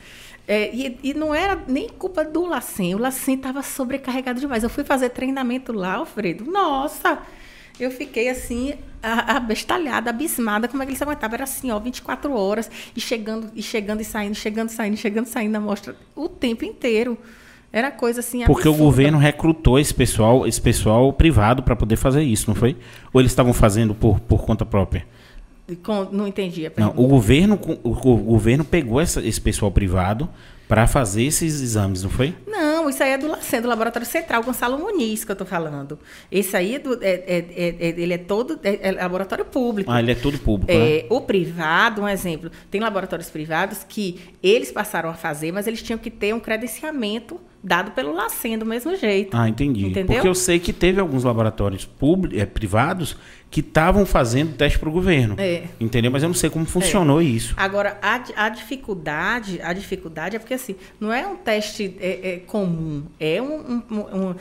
É, 0.47 0.73
e, 0.73 0.97
e 1.03 1.13
não 1.13 1.35
era 1.35 1.61
nem 1.67 1.89
culpa 1.89 2.23
do 2.23 2.45
Lacen. 2.45 2.95
O 2.95 2.97
Lacen 2.97 3.35
estava 3.35 3.61
sobrecarregado 3.61 4.39
demais. 4.39 4.63
Eu 4.63 4.69
fui 4.69 4.85
fazer 4.85 5.09
treinamento 5.09 5.73
lá, 5.73 5.95
Alfredo. 5.95 6.45
Nossa! 6.49 7.19
Eu 7.79 7.91
fiquei 7.91 8.29
assim, 8.29 8.73
abestalhada, 9.03 10.09
abismada, 10.09 10.67
como 10.67 10.81
é 10.81 10.85
que 10.85 10.91
eles 10.93 11.01
aguentavam. 11.01 11.35
Era 11.35 11.43
assim, 11.43 11.69
ó, 11.69 11.77
24 11.77 12.33
horas, 12.33 12.71
e 12.95 12.99
chegando, 12.99 13.51
e 13.53 13.61
chegando 13.61 14.01
e 14.01 14.05
saindo, 14.05 14.35
chegando 14.35 14.69
e 14.69 14.71
saindo, 14.71 14.97
chegando 14.97 15.25
e 15.25 15.29
saindo 15.29 15.51
na 15.51 15.59
mostra 15.59 15.95
o 16.15 16.27
tempo 16.27 16.65
inteiro. 16.65 17.17
Era 17.71 17.91
coisa 17.91 18.21
assim. 18.21 18.43
Porque 18.45 18.67
o 18.67 18.73
governo 18.73 19.17
recrutou 19.17 19.77
esse 19.77 19.93
pessoal, 19.93 20.47
esse 20.47 20.61
pessoal 20.61 21.11
privado 21.11 21.61
para 21.61 21.75
poder 21.75 21.97
fazer 21.97 22.23
isso, 22.23 22.49
não 22.49 22.55
foi? 22.55 22.77
Ou 23.13 23.21
eles 23.21 23.31
estavam 23.31 23.53
fazendo 23.53 23.93
por, 23.93 24.19
por 24.21 24.45
conta 24.45 24.65
própria? 24.65 25.05
Não 26.11 26.25
entendi 26.27 26.65
a 26.65 26.69
Não, 26.69 26.75
pergunta. 26.75 27.01
o 27.01 27.07
governo, 27.07 27.59
o, 27.83 27.93
governo 28.17 28.63
pegou 28.63 29.01
essa- 29.01 29.25
esse 29.25 29.39
pessoal 29.41 29.69
privado 29.71 30.29
para 30.67 30.85
fazer 30.87 31.23
esses 31.23 31.61
exames, 31.61 32.03
não 32.03 32.09
foi? 32.09 32.33
Não, 32.45 32.89
isso 32.89 33.01
aí 33.03 33.11
é 33.11 33.17
do 33.17 33.27
LACEN, 33.27 33.61
do 33.61 33.67
Laboratório 33.69 34.05
Central 34.07 34.43
Gonçalo 34.43 34.77
Muniz, 34.77 35.23
que 35.23 35.31
eu 35.31 35.33
estou 35.33 35.47
falando. 35.47 35.97
Esse 36.31 36.55
aí, 36.57 36.75
é 36.75 36.79
do, 36.79 36.93
é, 37.01 37.07
é- 37.09 37.45
é- 37.55 37.75
é- 37.79 37.95
ele 37.97 38.13
é 38.13 38.17
todo 38.17 38.59
é, 38.63 38.89
é 38.89 38.91
laboratório 38.91 39.45
público. 39.45 39.89
Ah, 39.91 39.99
ele 40.01 40.11
é 40.11 40.15
todo 40.15 40.37
público, 40.39 40.71
né? 40.71 41.03
O 41.09 41.21
privado, 41.21 42.01
um 42.01 42.07
exemplo, 42.07 42.49
tem 42.71 42.79
laboratórios 42.81 43.29
privados 43.29 43.85
que 43.87 44.19
eles 44.43 44.71
passaram 44.71 45.09
a 45.09 45.13
fazer, 45.13 45.51
mas 45.53 45.67
eles 45.67 45.81
tinham 45.81 45.97
que 45.99 46.09
ter 46.09 46.33
um 46.33 46.39
credenciamento 46.39 47.39
dado 47.63 47.91
pelo 47.91 48.13
LACEN 48.13 48.57
do 48.57 48.65
mesmo 48.65 48.95
jeito. 48.95 49.35
Ah, 49.35 49.49
entendi. 49.49 49.85
Entendeu? 49.87 50.05
Porque 50.15 50.27
eu 50.27 50.35
sei 50.35 50.59
que 50.59 50.71
teve 50.71 50.99
alguns 50.99 51.23
laboratórios 51.23 51.85
públicos, 51.85 52.43
privados 52.53 53.17
que 53.49 53.61
estavam 53.61 54.05
fazendo 54.05 54.55
teste 54.55 54.77
para 54.77 54.89
o 54.89 54.91
governo. 54.91 55.35
É. 55.37 55.63
Entendeu? 55.79 56.11
Mas 56.11 56.21
eu 56.21 56.29
não 56.29 56.33
sei 56.35 56.49
como 56.49 56.65
funcionou 56.65 57.21
isso. 57.21 57.53
Agora, 57.57 57.97
a, 58.01 58.21
a 58.35 58.49
dificuldade, 58.49 59.59
a 59.61 59.71
dificuldade 59.73 60.35
é 60.35 60.39
porque 60.39 60.53
assim, 60.53 60.75
não 60.99 61.11
é 61.13 61.25
um 61.25 61.35
teste 61.37 61.95
é, 61.99 62.33
é, 62.33 62.37
comum, 62.45 63.03
é 63.19 63.41
um, 63.41 63.81
um, 63.89 63.97
um- 63.99 64.35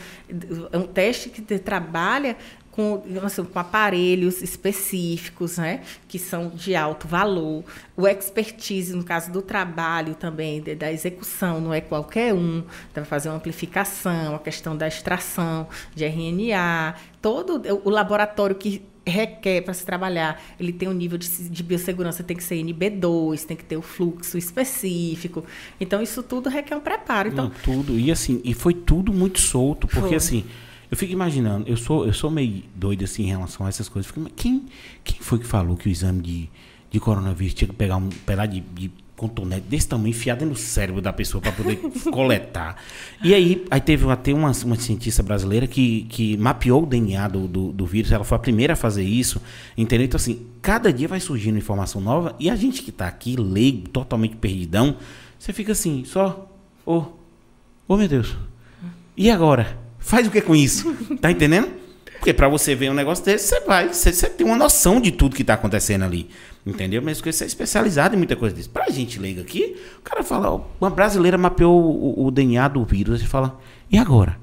um- 0.80 0.82
teste 0.82 1.28
que 1.28 1.40
trabalha 1.58 2.36
com, 2.76 3.02
assim, 3.24 3.42
com 3.42 3.58
aparelhos 3.58 4.42
específicos, 4.42 5.56
né, 5.56 5.80
que 6.06 6.18
são 6.18 6.50
de 6.50 6.76
alto 6.76 7.08
valor. 7.08 7.64
O 7.96 8.06
expertise, 8.06 8.94
no 8.94 9.02
caso 9.02 9.32
do 9.32 9.40
trabalho 9.40 10.14
também, 10.14 10.60
de, 10.60 10.74
da 10.74 10.92
execução, 10.92 11.58
não 11.58 11.72
é 11.72 11.80
qualquer 11.80 12.34
um. 12.34 12.62
Então, 12.92 13.02
fazer 13.06 13.30
uma 13.30 13.36
amplificação, 13.36 14.34
a 14.34 14.38
questão 14.38 14.76
da 14.76 14.86
extração 14.86 15.66
de 15.94 16.04
RNA, 16.04 16.94
todo 17.22 17.62
o 17.82 17.88
laboratório 17.88 18.54
que 18.54 18.82
requer 19.06 19.62
para 19.62 19.72
se 19.72 19.86
trabalhar, 19.86 20.42
ele 20.58 20.72
tem 20.72 20.88
um 20.88 20.92
nível 20.92 21.16
de, 21.16 21.48
de, 21.48 21.62
biossegurança, 21.62 22.24
tem 22.24 22.36
que 22.36 22.42
ser 22.42 22.56
NB2, 22.56 23.44
tem 23.44 23.56
que 23.56 23.64
ter 23.64 23.76
o 23.76 23.82
fluxo 23.82 24.36
específico. 24.36 25.44
Então, 25.80 26.02
isso 26.02 26.22
tudo 26.22 26.50
requer 26.50 26.76
um 26.76 26.80
preparo. 26.80 27.28
Então, 27.28 27.44
Não, 27.44 27.52
tudo. 27.62 27.98
E 27.98 28.10
assim, 28.10 28.40
e 28.44 28.52
foi 28.52 28.74
tudo 28.74 29.12
muito 29.12 29.38
solto, 29.38 29.86
porque 29.86 30.08
foi. 30.08 30.16
assim, 30.16 30.44
eu 30.90 30.96
fico 30.96 31.12
imaginando, 31.12 31.68
eu 31.68 31.76
sou, 31.76 32.06
eu 32.06 32.12
sou 32.12 32.30
meio 32.30 32.62
doido 32.74 33.04
assim 33.04 33.24
em 33.24 33.28
relação 33.28 33.66
a 33.66 33.68
essas 33.68 33.88
coisas. 33.88 34.10
Fico, 34.10 34.28
quem, 34.36 34.66
quem 35.02 35.18
foi 35.20 35.38
que 35.38 35.46
falou 35.46 35.76
que 35.76 35.88
o 35.88 35.90
exame 35.90 36.22
de, 36.22 36.50
de 36.90 37.00
coronavírus 37.00 37.54
tinha 37.54 37.68
que 37.68 37.74
pegar 37.74 37.96
um 37.96 38.08
pedaço 38.08 38.52
de, 38.52 38.60
de 38.60 38.90
contonete 39.16 39.66
desse 39.66 39.88
tamanho 39.88 40.10
enfiado 40.10 40.44
no 40.44 40.54
cérebro 40.54 41.00
da 41.00 41.12
pessoa 41.12 41.40
para 41.40 41.50
poder 41.50 41.76
coletar. 42.12 42.76
E 43.22 43.34
aí, 43.34 43.64
aí 43.70 43.80
teve 43.80 44.08
até 44.10 44.32
uma, 44.32 44.52
uma 44.64 44.76
cientista 44.76 45.22
brasileira 45.22 45.66
que, 45.66 46.02
que 46.04 46.36
mapeou 46.36 46.82
o 46.82 46.86
DNA 46.86 47.26
do, 47.28 47.48
do, 47.48 47.72
do, 47.72 47.86
vírus, 47.86 48.12
ela 48.12 48.24
foi 48.24 48.36
a 48.36 48.38
primeira 48.38 48.74
a 48.74 48.76
fazer 48.76 49.02
isso, 49.02 49.40
entendeu? 49.76 50.04
Então, 50.04 50.16
assim, 50.16 50.46
cada 50.60 50.92
dia 50.92 51.08
vai 51.08 51.18
surgindo 51.18 51.56
informação 51.56 52.00
nova 52.00 52.36
e 52.38 52.50
a 52.50 52.54
gente 52.54 52.82
que 52.82 52.90
está 52.90 53.08
aqui, 53.08 53.36
leigo, 53.36 53.88
totalmente 53.88 54.36
perdidão, 54.36 54.96
você 55.38 55.52
fica 55.52 55.72
assim, 55.72 56.04
só, 56.04 56.50
ô, 56.84 56.98
oh, 56.98 57.04
oh, 57.88 57.96
meu 57.96 58.08
Deus, 58.08 58.36
e 59.16 59.30
agora? 59.30 59.85
Faz 60.06 60.24
o 60.28 60.30
que 60.30 60.40
com 60.40 60.54
isso? 60.54 60.94
Tá 61.20 61.32
entendendo? 61.32 61.68
Porque 62.18 62.32
para 62.32 62.48
você 62.48 62.76
ver 62.76 62.92
um 62.92 62.94
negócio 62.94 63.24
desse, 63.24 63.48
você 63.48 63.60
vai, 63.62 63.88
você, 63.88 64.12
você 64.12 64.30
tem 64.30 64.46
uma 64.46 64.56
noção 64.56 65.00
de 65.00 65.10
tudo 65.10 65.34
que 65.34 65.42
está 65.42 65.54
acontecendo 65.54 66.04
ali. 66.04 66.30
Entendeu? 66.64 67.02
Que 67.02 67.32
você 67.32 67.42
é 67.42 67.46
especializado 67.46 68.14
em 68.14 68.18
muita 68.18 68.36
coisa 68.36 68.54
disso. 68.54 68.70
Pra 68.70 68.88
gente 68.88 69.18
leiga 69.18 69.42
aqui, 69.42 69.76
o 69.98 70.02
cara 70.02 70.22
fala, 70.22 70.64
uma 70.80 70.90
brasileira 70.90 71.36
mapeou 71.36 71.84
o, 71.84 72.24
o 72.24 72.30
DNA 72.30 72.68
do 72.68 72.84
vírus 72.84 73.20
e 73.20 73.26
fala, 73.26 73.58
e 73.90 73.98
agora? 73.98 74.38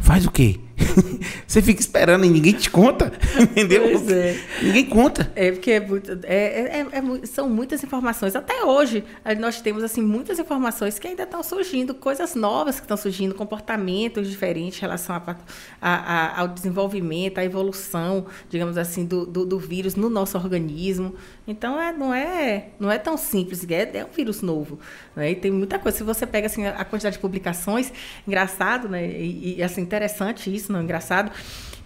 Faz 0.00 0.24
o 0.24 0.30
quê? 0.30 0.58
Você 1.46 1.62
fica 1.62 1.80
esperando 1.80 2.24
e 2.24 2.28
ninguém 2.28 2.52
te 2.52 2.70
conta. 2.70 3.12
Entendeu? 3.40 3.82
Pois 3.82 4.08
é. 4.10 4.38
Ninguém 4.62 4.86
conta. 4.86 5.32
É 5.34 5.50
porque 5.50 5.70
é 5.70 5.80
muito, 5.80 6.12
é, 6.24 6.36
é, 6.36 6.86
é, 6.92 6.98
é 6.98 7.26
são 7.26 7.48
muitas 7.48 7.82
informações. 7.82 8.36
Até 8.36 8.64
hoje, 8.64 9.04
nós 9.38 9.60
temos 9.60 9.82
assim 9.82 10.02
muitas 10.02 10.38
informações 10.38 10.98
que 10.98 11.08
ainda 11.08 11.22
estão 11.22 11.42
surgindo, 11.42 11.94
coisas 11.94 12.34
novas 12.34 12.76
que 12.76 12.82
estão 12.82 12.96
surgindo, 12.96 13.34
comportamentos 13.34 14.28
diferentes 14.28 14.78
em 14.78 14.80
relação 14.82 15.16
a, 15.16 15.36
a, 15.80 15.94
a, 15.94 16.40
ao 16.40 16.48
desenvolvimento, 16.48 17.38
à 17.38 17.44
evolução, 17.44 18.26
digamos 18.48 18.76
assim, 18.76 19.04
do, 19.04 19.26
do, 19.26 19.46
do, 19.46 19.58
vírus 19.58 19.94
no 19.94 20.10
nosso 20.10 20.36
organismo. 20.36 21.14
Então, 21.46 21.80
é, 21.80 21.92
não, 21.92 22.12
é, 22.12 22.68
não 22.78 22.90
é 22.90 22.98
tão 22.98 23.16
simples. 23.16 23.64
É, 23.70 23.98
é 23.98 24.04
um 24.04 24.10
vírus 24.14 24.42
novo. 24.42 24.78
Né? 25.14 25.32
E 25.32 25.34
tem 25.36 25.50
muita 25.50 25.78
coisa. 25.78 25.98
Se 25.98 26.04
você 26.04 26.26
pega 26.26 26.46
assim, 26.46 26.66
a 26.66 26.84
quantidade 26.84 27.16
de 27.16 27.20
publicações, 27.20 27.92
engraçado, 28.26 28.88
né? 28.88 29.06
E, 29.06 29.56
e 29.58 29.62
assim, 29.62 29.80
interessante 29.80 30.54
isso, 30.54 30.65
não 30.70 30.80
é 30.80 30.82
engraçado, 30.82 31.30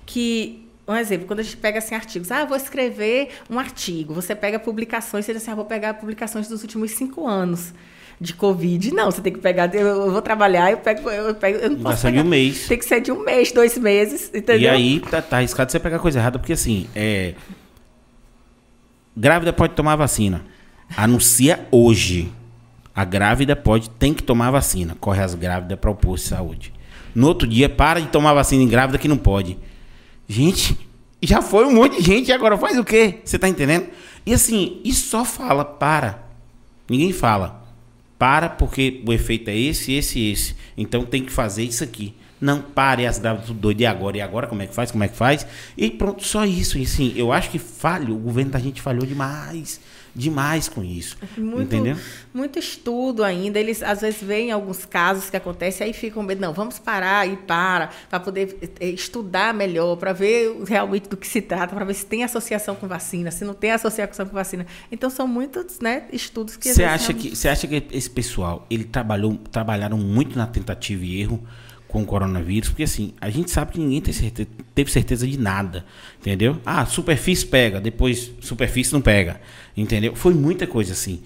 que 0.07 0.67
um 0.87 0.97
exemplo, 0.97 1.27
quando 1.27 1.41
a 1.41 1.43
gente 1.43 1.57
pega 1.57 1.79
assim 1.79 1.95
artigos, 1.95 2.33
ah, 2.33 2.45
vou 2.45 2.57
escrever 2.57 3.31
um 3.49 3.59
artigo, 3.59 4.13
você 4.13 4.35
pega 4.35 4.59
publicações, 4.59 5.25
você 5.25 5.33
diz 5.33 5.43
assim, 5.43 5.53
ah, 5.53 5.55
vou 5.55 5.65
pegar 5.65 5.95
publicações 5.95 6.49
dos 6.49 6.63
últimos 6.63 6.91
cinco 6.91 7.29
anos 7.29 7.73
de 8.21 8.35
Covid. 8.35 8.93
Não, 8.93 9.11
você 9.11 9.23
tem 9.23 9.33
que 9.33 9.39
pegar, 9.39 9.73
eu, 9.75 10.11
vou 10.11 10.21
trabalhar, 10.21 10.71
eu 10.71 10.79
pego, 10.79 11.09
eu 11.09 11.35
pego, 11.35 11.59
eu 11.59 11.71
não 11.71 11.79
posso 11.79 12.03
ser 12.03 12.13
de 12.13 12.19
um 12.19 12.25
mês. 12.25 12.67
Tem 12.67 12.79
que 12.79 12.85
ser 12.85 13.01
de 13.01 13.13
um 13.13 13.25
mês, 13.25 13.53
dois 13.53 13.79
meses, 13.79 14.29
entendeu? 14.35 14.61
E 14.61 14.69
aí 14.69 15.01
tá, 15.01 15.23
tá 15.23 15.37
arriscado 15.39 15.71
você 15.71 15.79
pegar 15.79 15.99
coisa 16.01 16.19
errada, 16.19 16.39
porque 16.39 16.53
assim, 16.53 16.87
é... 16.95 17.35
grávida 19.17 19.53
pode 19.53 19.75
tomar 19.75 19.97
vacina. 19.97 20.45
Anuncia 20.97 21.67
hoje. 21.71 22.33
A 22.93 23.05
grávida 23.05 23.55
pode, 23.55 23.89
tem 23.89 24.13
que 24.13 24.23
tomar 24.23 24.51
vacina. 24.51 24.97
Corre 25.01 25.23
as 25.23 25.35
grávidas 25.35 25.79
para 25.79 25.91
o 25.91 25.95
posto 25.95 26.25
de 26.25 26.31
saúde. 26.31 26.73
No 27.15 27.27
outro 27.27 27.47
dia, 27.47 27.69
para 27.69 28.01
de 28.01 28.09
tomar 28.09 28.35
vacina 28.35 28.63
em 28.63 28.69
grávida 28.69 28.99
que 28.99 29.09
não 29.09 29.17
pode. 29.17 29.59
Gente, 30.29 30.79
já 31.23 31.43
foi 31.43 31.67
um 31.67 31.75
monte 31.75 31.97
de 31.97 32.03
gente 32.03 32.33
agora 32.33 32.57
faz 32.57 32.79
o 32.79 32.85
quê? 32.85 33.21
Você 33.25 33.39
tá 33.39 33.49
entendendo? 33.49 33.89
E 34.25 34.33
assim, 34.33 34.81
e 34.85 34.93
só 34.93 35.25
fala 35.25 35.65
para. 35.65 36.23
Ninguém 36.89 37.13
fala. 37.13 37.61
Para 38.19 38.49
porque 38.49 39.03
o 39.07 39.13
efeito 39.13 39.49
é 39.49 39.57
esse, 39.57 39.93
esse 39.93 40.19
e 40.19 40.33
esse. 40.33 40.55
Então 40.77 41.05
tem 41.05 41.25
que 41.25 41.33
fazer 41.33 41.65
isso 41.65 41.83
aqui. 41.83 42.15
Não 42.41 42.61
pare 42.61 43.07
as 43.07 43.19
grávidas 43.19 43.49
tudo 43.49 43.61
doido. 43.61 43.81
E 43.81 43.87
agora? 43.87 44.17
E 44.17 44.21
agora? 44.21 44.47
Como 44.47 44.63
é 44.63 44.67
que 44.67 44.75
faz? 44.75 44.91
Como 44.91 45.05
é 45.05 45.09
que 45.09 45.17
faz? 45.17 45.47
E 45.77 45.91
pronto, 45.91 46.27
só 46.27 46.45
isso. 46.45 46.79
E 46.79 46.83
assim, 46.83 47.13
eu 47.17 47.33
acho 47.33 47.51
que 47.51 47.59
falho. 47.59 48.15
O 48.15 48.19
governo 48.19 48.51
da 48.51 48.59
gente 48.59 48.81
falhou 48.81 49.07
demais 49.07 49.81
demais 50.15 50.69
com 50.69 50.83
isso. 50.83 51.17
Muito, 51.37 51.63
entendeu? 51.63 51.97
Muito 52.33 52.59
estudo 52.59 53.25
ainda. 53.25 53.59
Eles 53.59 53.83
às 53.83 54.01
vezes 54.01 54.23
veem 54.23 54.51
alguns 54.51 54.85
casos 54.85 55.31
que 55.31 55.37
acontecem 55.37 55.87
aí 55.87 55.93
ficam 55.93 56.23
medo, 56.23 56.41
não, 56.41 56.53
vamos 56.53 56.79
parar 56.79 57.29
e 57.29 57.37
para, 57.37 57.91
para 58.09 58.21
poder 58.21 58.57
eh, 58.81 58.89
estudar 58.89 59.55
melhor, 59.55 59.97
para 59.97 60.13
ver 60.13 60.57
realmente 60.67 61.09
do 61.09 61.17
que 61.17 61.27
se 61.27 61.41
trata, 61.41 61.75
para 61.75 61.85
ver 61.85 61.95
se 61.95 62.07
tem 62.07 62.25
associação 62.25 62.75
com 62.75 62.87
vacina, 62.87 63.31
se 63.31 63.45
não 63.45 63.55
tem 63.55 63.71
associação 63.71 64.27
com 64.27 64.35
vacina. 64.35 64.67
Então 64.91 65.11
são 65.11 65.27
muitos, 65.27 65.81
né, 65.81 66.05
estudos 66.13 66.57
que 66.57 66.73
Você 66.73 66.85
acha 66.85 67.13
que 67.13 67.35
você 67.35 67.49
acha 67.49 67.67
que 67.67 67.87
esse 67.93 68.11
pessoal, 68.11 68.67
ele 68.71 68.85
trabalhou 68.85 69.37
trabalharam 69.51 69.99
muito 69.99 70.37
na 70.37 70.47
tentativa 70.47 71.05
e 71.05 71.21
erro? 71.21 71.43
Com 71.91 72.03
o 72.03 72.07
coronavírus, 72.07 72.69
porque 72.69 72.85
assim, 72.85 73.13
a 73.21 73.29
gente 73.29 73.51
sabe 73.51 73.73
que 73.73 73.81
ninguém 73.81 74.13
certeza, 74.13 74.49
teve 74.75 74.91
certeza 74.91 75.27
de 75.27 75.39
nada, 75.39 75.85
entendeu? 76.21 76.59
Ah, 76.65 76.87
superfície 76.87 77.45
pega, 77.45 77.81
depois 77.81 78.31
superfície 78.41 78.93
não 78.93 79.01
pega, 79.01 79.41
entendeu? 79.77 80.15
Foi 80.15 80.33
muita 80.33 80.67
coisa 80.67 80.93
assim. 80.93 81.21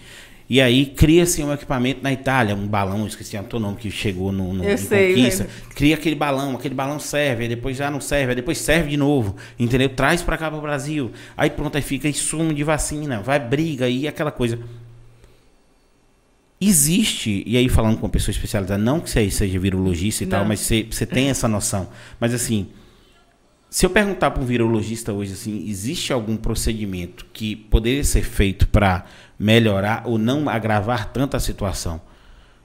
E 0.48 0.60
aí 0.60 0.86
cria-se 0.86 1.42
um 1.42 1.52
equipamento 1.52 2.02
na 2.02 2.12
Itália, 2.12 2.54
um 2.54 2.66
balão, 2.66 3.06
esqueci 3.06 3.36
o 3.36 3.58
nome 3.58 3.76
que 3.76 3.90
chegou 3.90 4.30
no, 4.30 4.52
no 4.52 4.62
Eu 4.62 4.76
sei, 4.76 5.14
conquista. 5.14 5.44
Lembro. 5.44 5.74
Cria 5.74 5.94
aquele 5.94 6.14
balão, 6.14 6.54
aquele 6.54 6.74
balão 6.74 6.98
serve, 6.98 7.44
aí 7.44 7.48
depois 7.48 7.76
já 7.76 7.90
não 7.90 8.00
serve, 8.00 8.30
aí 8.30 8.36
depois 8.36 8.58
serve 8.58 8.90
de 8.90 8.96
novo, 8.96 9.36
entendeu? 9.58 9.88
Traz 9.88 10.22
para 10.22 10.36
cá 10.36 10.50
para 10.50 10.58
o 10.58 10.62
Brasil. 10.62 11.10
Aí 11.36 11.48
pronto, 11.48 11.76
aí 11.76 11.82
fica 11.82 12.08
insumo 12.08 12.52
de 12.52 12.62
vacina, 12.62 13.20
vai 13.20 13.38
briga 13.38 13.88
e 13.88 14.06
aquela 14.06 14.30
coisa. 14.30 14.58
Existe, 16.66 17.42
e 17.46 17.56
aí 17.58 17.68
falando 17.68 17.96
com 17.96 18.06
uma 18.06 18.12
pessoa 18.12 18.32
especializada, 18.32 18.78
não 18.78 18.98
que 18.98 19.10
você 19.10 19.30
seja 19.30 19.58
virologista 19.58 20.24
e 20.24 20.26
não. 20.26 20.38
tal, 20.38 20.44
mas 20.46 20.60
você, 20.60 20.86
você 20.90 21.04
tem 21.04 21.28
essa 21.28 21.46
noção. 21.46 21.88
Mas 22.18 22.32
assim, 22.32 22.68
se 23.68 23.84
eu 23.84 23.90
perguntar 23.90 24.30
para 24.30 24.42
um 24.42 24.46
virologista 24.46 25.12
hoje 25.12 25.34
assim, 25.34 25.68
existe 25.68 26.12
algum 26.12 26.36
procedimento 26.36 27.26
que 27.32 27.54
poderia 27.54 28.04
ser 28.04 28.22
feito 28.22 28.66
para 28.68 29.04
melhorar 29.38 30.04
ou 30.06 30.16
não 30.16 30.48
agravar 30.48 31.12
tanto 31.12 31.36
a 31.36 31.40
situação? 31.40 32.00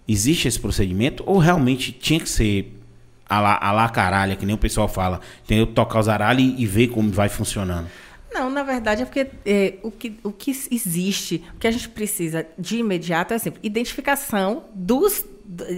Existe 0.08 0.48
esse 0.48 0.60
procedimento 0.60 1.22
ou 1.26 1.38
realmente 1.38 1.92
tinha 1.92 2.20
que 2.20 2.30
ser 2.30 2.80
a 3.28 3.42
lá, 3.42 3.60
a 3.62 3.72
lá 3.72 3.90
caralho, 3.90 4.38
que 4.38 4.46
nem 4.46 4.56
o 4.56 4.58
pessoal 4.58 4.88
fala, 4.88 5.20
entendeu? 5.44 5.68
Tocar 5.68 6.00
os 6.00 6.08
aralhos 6.08 6.44
e, 6.44 6.62
e 6.62 6.66
ver 6.66 6.88
como 6.88 7.12
vai 7.12 7.28
funcionando? 7.28 7.88
Não, 8.32 8.50
na 8.50 8.64
verdade 8.64 9.02
é 9.02 9.06
porque 9.06 9.28
é, 9.46 9.76
o, 9.82 9.92
que, 9.92 10.20
o 10.24 10.32
que 10.32 10.52
existe, 10.52 11.44
o 11.56 11.60
que 11.60 11.68
a 11.68 11.72
gente 11.72 11.90
precisa 11.90 12.46
de 12.58 12.78
imediato 12.78 13.34
é 13.34 13.38
assim, 13.38 13.52
identificação 13.64 14.66
dos, 14.74 15.26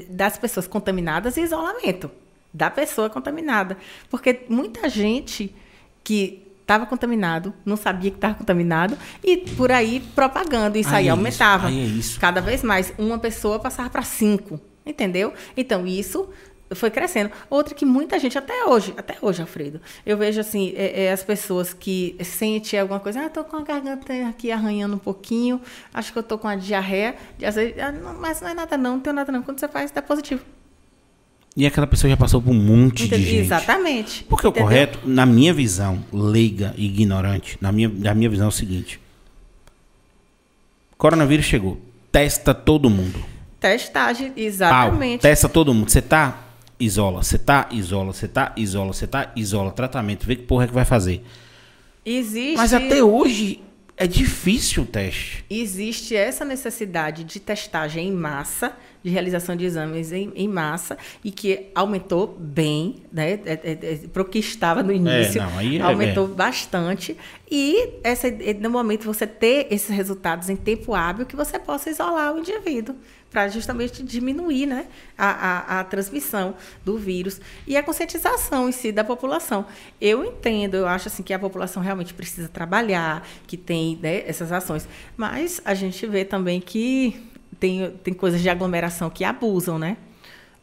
das 0.10 0.38
pessoas 0.38 0.68
contaminadas 0.68 1.38
e 1.38 1.42
isolamento 1.42 2.12
da 2.54 2.70
pessoa 2.70 3.10
contaminada. 3.10 3.78
Porque 4.10 4.42
muita 4.50 4.90
gente 4.90 5.56
que 6.04 6.48
estava 6.62 6.86
contaminado, 6.86 7.54
não 7.66 7.76
sabia 7.76 8.12
que 8.12 8.18
estava 8.18 8.34
contaminado, 8.34 8.98
e 9.24 9.38
por 9.38 9.72
aí 9.72 10.00
propagando. 10.16 10.78
Isso 10.78 10.90
aí, 10.90 10.96
aí 10.96 11.08
é 11.08 11.12
aumentava. 11.12 11.70
Isso, 11.70 11.78
aí 11.78 11.84
é 11.84 11.88
isso. 11.88 12.20
Cada 12.20 12.42
vez 12.42 12.64
mais. 12.64 12.94
Uma 12.98 13.20
pessoa 13.20 13.60
passava 13.60 13.90
para 13.90 14.04
cinco. 14.04 14.60
Entendeu? 14.86 15.34
Então, 15.56 15.86
isso 15.86 16.28
foi 16.74 16.90
crescendo. 16.90 17.32
Outra 17.50 17.74
que 17.74 17.86
muita 17.86 18.18
gente, 18.20 18.38
até 18.38 18.66
hoje, 18.66 18.94
até 18.98 19.18
hoje, 19.22 19.42
Alfredo, 19.42 19.82
eu 20.06 20.18
vejo 20.18 20.40
assim, 20.40 20.74
é, 20.76 21.06
é 21.06 21.12
as 21.12 21.24
pessoas 21.24 21.74
que 21.74 22.16
sentem 22.24 22.80
alguma 22.80 23.00
coisa, 23.00 23.22
ah, 23.22 23.28
estou 23.28 23.44
com 23.44 23.58
a 23.58 23.64
garganta 23.64 24.14
aqui 24.28 24.52
arranhando 24.52 24.96
um 24.96 25.00
pouquinho, 25.00 25.62
acho 25.94 26.12
que 26.12 26.18
eu 26.18 26.22
estou 26.22 26.38
com 26.38 26.48
a 26.48 26.56
diarreia, 26.56 27.16
às 27.44 27.56
vezes, 27.56 27.78
ah, 27.80 27.92
não, 27.92 28.20
mas 28.20 28.42
não 28.42 28.50
é 28.50 28.54
nada 28.54 28.78
não, 28.78 28.94
não 28.94 29.00
tem 29.00 29.14
nada 29.14 29.32
não. 29.32 29.42
Quando 29.42 29.60
você 29.60 29.68
faz, 29.68 29.92
dá 29.92 30.02
positivo. 30.02 30.42
E 31.56 31.66
aquela 31.66 31.86
pessoa 31.86 32.10
já 32.10 32.16
passou 32.16 32.42
por 32.42 32.52
um 32.52 32.54
monte 32.54 33.06
Entendi, 33.06 33.24
de 33.24 33.30
gente. 33.30 33.42
Exatamente. 33.42 34.24
Porque 34.24 34.48
Entendeu? 34.48 34.64
o 34.64 34.68
correto, 34.68 35.00
na 35.04 35.26
minha 35.26 35.54
visão, 35.54 36.04
leiga 36.12 36.74
e 36.78 36.86
ignorante, 36.86 37.58
na 37.60 37.72
minha, 37.72 37.90
na 37.90 38.14
minha 38.14 38.30
visão 38.30 38.46
é 38.46 38.50
o 38.50 38.52
seguinte. 38.52 39.00
Coronavírus 40.98 41.46
chegou. 41.46 41.82
Testa 42.12 42.54
todo 42.54 42.90
mundo. 42.90 43.24
Testagem, 43.60 44.34
exatamente. 44.36 45.22
Pau, 45.22 45.30
testa 45.30 45.50
todo 45.50 45.74
mundo. 45.74 45.90
Você 45.90 46.02
tá 46.02 46.38
isola. 46.84 47.24
Você 47.24 47.38
tá, 47.38 47.70
isola. 47.72 48.14
Você 48.14 48.28
tá, 48.28 48.54
isola. 48.58 48.94
Você 48.94 49.08
tá, 49.08 49.32
isola. 49.36 49.72
Tratamento. 49.72 50.26
Vê 50.26 50.36
que 50.36 50.44
porra 50.44 50.66
é 50.66 50.68
que 50.68 50.74
vai 50.74 50.86
fazer. 50.86 51.24
Existe. 52.06 52.58
Mas 52.58 52.74
até 52.74 53.04
hoje 53.04 53.62
é 53.96 54.08
difícil 54.08 54.84
o 54.84 54.86
teste. 54.86 55.46
Existe 55.50 56.16
essa 56.16 56.44
necessidade 56.44 57.24
de 57.24 57.40
testagem 57.40 58.08
em 58.08 58.12
massa 58.12 58.76
de 59.04 59.10
realização 59.10 59.56
de 59.56 59.66
exames 59.66 60.12
em, 60.12 60.32
em 60.36 60.48
massa 60.48 60.98
e 61.24 61.32
que 61.32 61.68
aumentou 61.74 62.28
bem, 62.28 62.98
né? 63.12 63.32
É, 63.32 63.40
é, 63.46 63.80
é, 63.82 63.96
para 64.12 64.22
o 64.22 64.26
que 64.26 64.40
estava 64.40 64.84
no 64.84 64.92
início, 64.92 65.42
não, 65.42 65.60
é, 65.60 65.82
aumentou 65.82 66.28
bastante. 66.28 67.18
E 67.50 67.96
essa, 68.04 68.28
no 68.60 68.70
momento 68.70 69.06
você 69.06 69.26
ter 69.26 69.68
esses 69.72 69.90
resultados 69.90 70.50
em 70.50 70.56
tempo 70.56 70.94
hábil 70.94 71.26
que 71.26 71.36
você 71.36 71.58
possa 71.58 71.90
isolar 71.90 72.34
o 72.34 72.40
indivíduo 72.40 72.96
para 73.32 73.48
justamente 73.48 74.04
diminuir 74.04 74.66
né, 74.66 74.88
a, 75.18 75.30
a, 75.30 75.80
a, 75.80 75.84
transmissão 75.86 76.54
do 76.84 76.98
vírus 76.98 77.40
e 77.66 77.78
a 77.78 77.82
conscientização 77.82 78.68
em 78.68 78.74
si 78.74 78.92
da 78.92 79.06
população. 79.06 79.66
Eu 80.02 80.26
entendo, 80.26 80.76
eu 80.76 80.88
acho 80.88 81.08
assim 81.08 81.24
que 81.24 81.34
a 81.34 81.40
população 81.40 81.82
realmente 81.82 82.14
precisa 82.14 82.50
trabalhar, 82.50 83.26
que 83.48 83.56
tem 83.56 83.98
né, 84.02 84.28
essas 84.28 84.52
ações, 84.52 84.88
mas 85.16 85.62
a 85.64 85.74
gente 85.74 86.06
vê 86.06 86.26
também 86.26 86.60
que 86.60 87.26
tem, 87.58 87.92
tem 88.04 88.14
coisas 88.14 88.42
de 88.42 88.50
aglomeração 88.50 89.10
que 89.10 89.24
abusam, 89.24 89.80
né? 89.80 89.96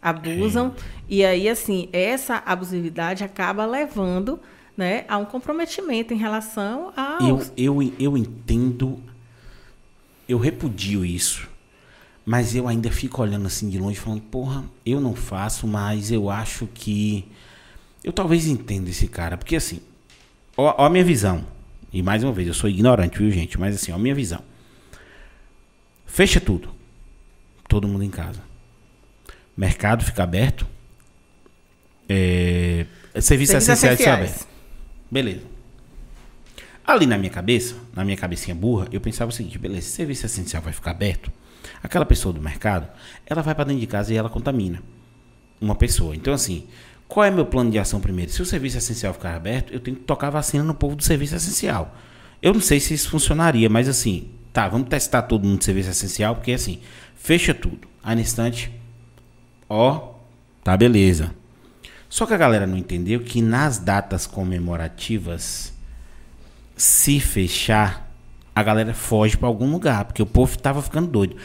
Abusam. 0.01 0.75
E 1.09 1.25
aí, 1.25 1.49
assim, 1.49 1.89
essa 1.93 2.43
abusividade 2.45 3.25
acaba 3.25 3.65
levando 3.67 4.39
né, 4.77 5.05
a 5.09 5.17
um 5.17 5.25
comprometimento 5.25 6.15
em 6.15 6.17
relação 6.17 6.93
ao. 6.97 7.27
Eu, 7.27 7.43
eu, 7.57 7.93
eu 7.99 8.17
entendo, 8.17 9.03
eu 10.29 10.39
repudio 10.39 11.05
isso 11.05 11.49
mas 12.29 12.55
eu 12.55 12.69
ainda 12.69 12.91
fico 12.91 13.23
olhando 13.23 13.47
assim 13.47 13.71
de 13.71 13.79
longe, 13.79 13.99
falando, 13.99 14.21
porra, 14.21 14.63
eu 14.85 15.01
não 15.01 15.15
faço, 15.15 15.67
mas 15.67 16.13
eu 16.13 16.29
acho 16.29 16.67
que. 16.67 17.25
Eu 18.05 18.13
talvez 18.13 18.47
entenda 18.47 18.91
esse 18.91 19.09
cara. 19.09 19.39
Porque 19.39 19.57
assim, 19.57 19.81
ó, 20.55 20.75
ó 20.77 20.85
a 20.85 20.91
minha 20.91 21.03
visão. 21.03 21.47
E 21.91 22.03
mais 22.03 22.23
uma 22.23 22.31
vez, 22.31 22.47
eu 22.47 22.53
sou 22.53 22.69
ignorante, 22.69 23.17
viu, 23.17 23.31
gente? 23.31 23.59
Mas 23.59 23.75
assim, 23.75 23.93
ó 23.93 23.95
a 23.95 23.99
minha 23.99 24.15
visão. 24.15 24.43
Fecha 26.05 26.39
tudo. 26.39 26.69
Todo 27.67 27.89
mundo 27.89 28.05
em 28.05 28.11
casa. 28.11 28.43
Mercado 29.57 30.05
fica 30.05 30.23
aberto. 30.23 30.67
É, 32.07 32.85
serviços 33.23 33.55
essenciais 33.55 33.97
fica 33.97 34.13
aberto. 34.13 34.47
Beleza. 35.11 35.45
Ali 36.87 37.07
na 37.07 37.17
minha 37.17 37.31
cabeça, 37.31 37.75
na 37.97 38.05
minha 38.05 38.19
cabecinha 38.19 38.55
burra, 38.55 38.87
eu 38.93 39.01
pensava 39.01 39.31
o 39.31 39.33
seguinte: 39.33 39.59
beleza, 39.59 39.89
serviço 39.89 40.27
essencial 40.27 40.63
vai 40.63 40.75
ficar 40.75 40.91
aberto 40.91 41.33
Aquela 41.83 42.05
pessoa 42.05 42.33
do 42.33 42.41
mercado, 42.41 42.89
ela 43.27 43.43
vai 43.43 43.55
para 43.55 43.65
dentro 43.65 43.81
de 43.81 43.87
casa 43.87 44.13
e 44.13 44.17
ela 44.17 44.29
contamina 44.29 44.83
uma 45.61 45.75
pessoa. 45.75 46.15
Então, 46.15 46.33
assim, 46.33 46.67
qual 47.07 47.25
é 47.25 47.31
meu 47.31 47.47
plano 47.47 47.71
de 47.71 47.79
ação 47.79 48.01
primeiro? 48.01 48.31
Se 48.31 48.43
o 48.43 48.47
serviço 48.47 48.79
essencial 48.79 49.15
ficar 49.15 49.35
aberto, 49.35 49.73
eu 49.73 49.81
tenho 49.81 49.97
que 49.97 50.05
tocar 50.05 50.31
vacina 50.31 50.63
no 50.63 50.75
povo 50.75 50.95
do 50.95 51.03
serviço 51.03 51.35
essencial. 51.35 51.97
Eu 52.43 52.53
não 52.53 52.61
sei 52.61 52.79
se 52.79 52.95
isso 52.95 53.11
funcionaria, 53.11 53.69
mas 53.69 53.89
assim, 53.89 54.31
tá, 54.53 54.69
vamos 54.69 54.89
testar 54.89 55.23
todo 55.23 55.47
mundo 55.47 55.59
do 55.59 55.65
serviço 55.65 55.91
essencial, 55.91 56.35
porque 56.35 56.53
assim, 56.53 56.81
fecha 57.17 57.55
tudo. 57.55 57.89
Aí 58.03 58.15
no 58.15 58.21
instante, 58.21 58.71
ó, 59.69 60.15
tá 60.63 60.77
beleza. 60.77 61.35
Só 62.09 62.27
que 62.27 62.35
a 62.35 62.39
galera 62.39 62.67
não 62.67 62.77
entendeu 62.77 63.21
que 63.21 63.43
nas 63.43 63.79
datas 63.79 64.27
comemorativas, 64.27 65.73
se 66.77 67.21
fechar, 67.21 68.09
a 68.55 68.63
galera 68.63 68.95
foge 68.95 69.37
para 69.37 69.49
algum 69.49 69.71
lugar, 69.71 70.05
porque 70.05 70.23
o 70.23 70.27
povo 70.27 70.59
tava 70.59 70.83
ficando 70.83 71.09
doido. 71.09 71.37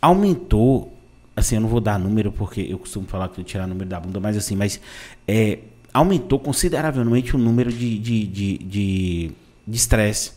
Aumentou, 0.00 0.92
assim, 1.34 1.56
eu 1.56 1.60
não 1.60 1.68
vou 1.68 1.80
dar 1.80 1.98
número 1.98 2.30
porque 2.32 2.60
eu 2.60 2.78
costumo 2.78 3.06
falar 3.06 3.28
que 3.28 3.40
eu 3.40 3.44
tirar 3.44 3.66
número 3.66 3.88
da 3.88 3.98
bunda, 3.98 4.20
mas 4.20 4.36
assim, 4.36 4.56
mas 4.56 4.80
é, 5.26 5.58
aumentou 5.92 6.38
consideravelmente 6.38 7.34
o 7.34 7.38
número 7.38 7.72
de 7.72 7.98
de 7.98 8.26
de, 8.26 8.58
de, 8.58 9.30
de 9.66 9.76
estresse, 9.76 10.32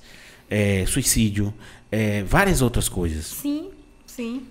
é, 0.49 0.86
suicídio, 0.86 1.53
é, 1.91 2.24
várias 2.24 2.62
outras 2.62 2.89
coisas. 2.89 3.26
Sim, 3.26 3.70
sim. 4.05 4.43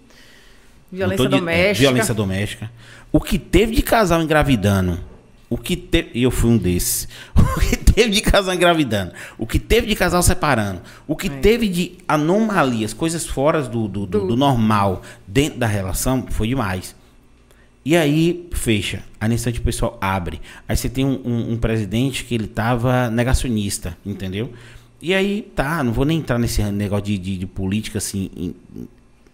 Violência 0.92 1.28
de, 1.28 1.36
doméstica. 1.36 1.88
violência 1.88 2.14
doméstica. 2.14 2.70
O 3.12 3.20
que 3.20 3.38
teve 3.38 3.74
de 3.74 3.82
casal 3.82 4.22
engravidando 4.22 5.09
o 5.51 5.59
que 5.59 5.76
teve. 5.76 6.11
E 6.14 6.22
eu 6.22 6.30
fui 6.30 6.48
um 6.48 6.57
desses. 6.57 7.09
O 7.51 7.61
que 7.61 7.76
teve 7.76 8.11
de 8.11 8.20
casal 8.20 8.55
engravidando. 8.55 9.12
O 9.36 9.44
que 9.44 9.59
teve 9.59 9.88
de 9.88 9.96
casal 9.96 10.22
separando. 10.22 10.80
O 11.07 11.16
que 11.16 11.26
é. 11.26 11.30
teve 11.30 11.68
de 11.68 11.98
anomalias, 12.07 12.94
coisas 12.94 13.26
fora 13.26 13.61
do, 13.62 13.88
do, 13.88 14.07
do, 14.07 14.26
do, 14.28 14.36
normal 14.36 15.03
dentro 15.26 15.59
da 15.59 15.66
relação, 15.66 16.24
foi 16.30 16.46
demais. 16.46 16.94
E 17.84 17.96
aí, 17.96 18.48
fecha. 18.53 19.03
Aí, 19.20 19.28
nesse 19.28 19.42
instante, 19.42 19.59
o 19.59 19.64
pessoal 19.64 19.98
abre. 20.01 20.40
Aí 20.68 20.76
você 20.76 20.88
tem 20.88 21.05
um, 21.05 21.20
um, 21.24 21.53
um 21.53 21.57
presidente 21.57 22.24
que 22.24 22.34
ele 22.36 22.46
tava 22.46 23.11
negacionista, 23.11 23.98
entendeu? 24.07 24.53
E 25.03 25.12
aí, 25.12 25.42
tá, 25.55 25.82
não 25.82 25.92
vou 25.92 26.05
nem 26.05 26.18
entrar 26.18 26.38
nesse 26.38 26.62
negócio 26.62 27.07
de, 27.07 27.18
de, 27.18 27.38
de 27.38 27.46
política, 27.46 27.98
assim, 27.98 28.30
em, 28.36 28.55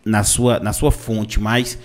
na, 0.05 0.25
sua, 0.25 0.59
na 0.59 0.73
sua 0.73 0.91
fonte, 0.91 1.39
mas 1.39 1.79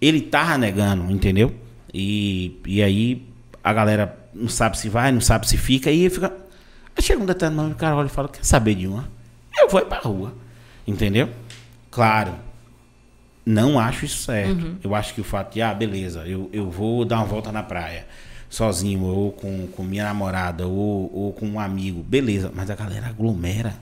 ele 0.00 0.20
tava 0.20 0.58
negando, 0.58 1.10
entendeu? 1.10 1.54
E, 1.94 2.58
e 2.66 2.82
aí 2.82 3.27
a 3.68 3.72
galera 3.74 4.18
não 4.34 4.48
sabe 4.48 4.78
se 4.78 4.88
vai, 4.88 5.12
não 5.12 5.20
sabe 5.20 5.46
se 5.46 5.58
fica, 5.58 5.90
e 5.90 6.08
fica. 6.08 6.32
Aí 6.96 7.02
chega 7.02 7.22
um 7.22 7.26
determinado 7.26 7.62
momento, 7.62 7.76
o 7.76 7.78
cara 7.78 7.96
olha 7.96 8.06
e 8.06 8.10
fala: 8.10 8.28
Quer 8.28 8.44
saber 8.44 8.74
de 8.74 8.86
uma? 8.86 9.06
Eu 9.60 9.68
vou 9.68 9.80
ir 9.80 9.84
pra 9.84 9.98
rua. 9.98 10.32
Entendeu? 10.86 11.28
Claro. 11.90 12.34
Não 13.44 13.78
acho 13.78 14.06
isso 14.06 14.22
certo. 14.22 14.62
Uhum. 14.62 14.76
Eu 14.82 14.94
acho 14.94 15.14
que 15.14 15.20
o 15.20 15.24
fato 15.24 15.52
de, 15.52 15.60
ah, 15.60 15.74
beleza, 15.74 16.26
eu, 16.26 16.48
eu 16.52 16.70
vou 16.70 17.04
dar 17.04 17.16
uma 17.16 17.26
volta 17.26 17.52
na 17.52 17.62
praia 17.62 18.06
sozinho, 18.48 19.02
ou 19.02 19.32
com, 19.32 19.66
com 19.66 19.82
minha 19.82 20.04
namorada, 20.04 20.66
ou, 20.66 21.10
ou 21.14 21.32
com 21.34 21.46
um 21.46 21.60
amigo, 21.60 22.02
beleza. 22.02 22.50
Mas 22.54 22.70
a 22.70 22.74
galera 22.74 23.06
aglomera. 23.06 23.74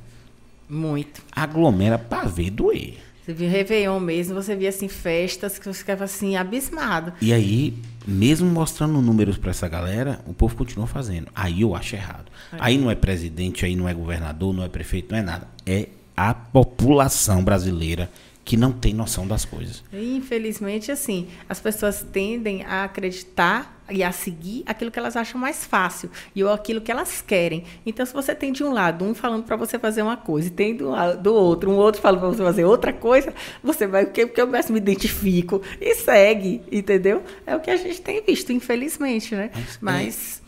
Muito. 0.68 1.22
Aglomera 1.30 1.96
pra 1.96 2.24
ver 2.24 2.50
doer. 2.50 2.98
Você 3.24 3.32
viu 3.32 3.48
Réveillon 3.48 4.00
mesmo, 4.00 4.34
você 4.34 4.54
via 4.54 4.68
assim, 4.68 4.88
festas 4.88 5.58
que 5.58 5.66
você 5.66 5.78
ficava 5.78 6.04
assim, 6.04 6.36
abismado. 6.36 7.12
E 7.20 7.32
aí, 7.32 7.74
mesmo 8.06 8.48
mostrando 8.48 9.00
números 9.00 9.36
para 9.36 9.50
essa 9.50 9.68
galera, 9.68 10.20
o 10.26 10.32
povo 10.32 10.54
continua 10.54 10.86
fazendo. 10.86 11.28
Aí 11.34 11.62
eu 11.62 11.74
acho 11.74 11.96
errado. 11.96 12.26
É. 12.52 12.56
Aí 12.60 12.78
não 12.78 12.90
é 12.90 12.94
presidente, 12.94 13.64
aí 13.64 13.74
não 13.74 13.88
é 13.88 13.94
governador, 13.94 14.54
não 14.54 14.62
é 14.62 14.68
prefeito, 14.68 15.10
não 15.10 15.18
é 15.18 15.22
nada. 15.22 15.48
É 15.64 15.88
a 16.16 16.32
população 16.32 17.42
brasileira 17.42 18.10
que 18.46 18.56
não 18.56 18.70
tem 18.70 18.94
noção 18.94 19.26
das 19.26 19.44
coisas. 19.44 19.82
Infelizmente, 19.92 20.92
assim, 20.92 21.26
as 21.48 21.58
pessoas 21.58 22.06
tendem 22.12 22.62
a 22.64 22.84
acreditar 22.84 23.82
e 23.90 24.04
a 24.04 24.12
seguir 24.12 24.62
aquilo 24.66 24.88
que 24.88 25.00
elas 25.00 25.16
acham 25.16 25.40
mais 25.40 25.64
fácil 25.64 26.08
e 26.32 26.44
ou 26.44 26.52
aquilo 26.52 26.80
que 26.80 26.92
elas 26.92 27.20
querem. 27.20 27.64
Então, 27.84 28.06
se 28.06 28.12
você 28.12 28.36
tem 28.36 28.52
de 28.52 28.62
um 28.62 28.72
lado 28.72 29.04
um 29.04 29.16
falando 29.16 29.42
para 29.42 29.56
você 29.56 29.80
fazer 29.80 30.00
uma 30.00 30.16
coisa 30.16 30.46
e 30.46 30.50
tem 30.52 30.76
do, 30.76 30.92
do 31.20 31.34
outro 31.34 31.72
um 31.72 31.74
outro 31.74 32.00
falando 32.00 32.20
para 32.20 32.28
você 32.28 32.44
fazer 32.44 32.64
outra 32.64 32.92
coisa, 32.92 33.34
você 33.64 33.84
vai 33.84 34.04
o 34.04 34.12
quê? 34.12 34.24
Porque 34.24 34.40
eu 34.40 34.46
me 34.46 34.60
identifico 34.76 35.60
e 35.80 35.96
segue, 35.96 36.62
entendeu? 36.70 37.24
É 37.44 37.56
o 37.56 37.60
que 37.60 37.70
a 37.72 37.76
gente 37.76 38.00
tem 38.00 38.22
visto, 38.22 38.52
infelizmente, 38.52 39.34
né? 39.34 39.50
Mas, 39.52 39.78
Mas... 39.80 40.42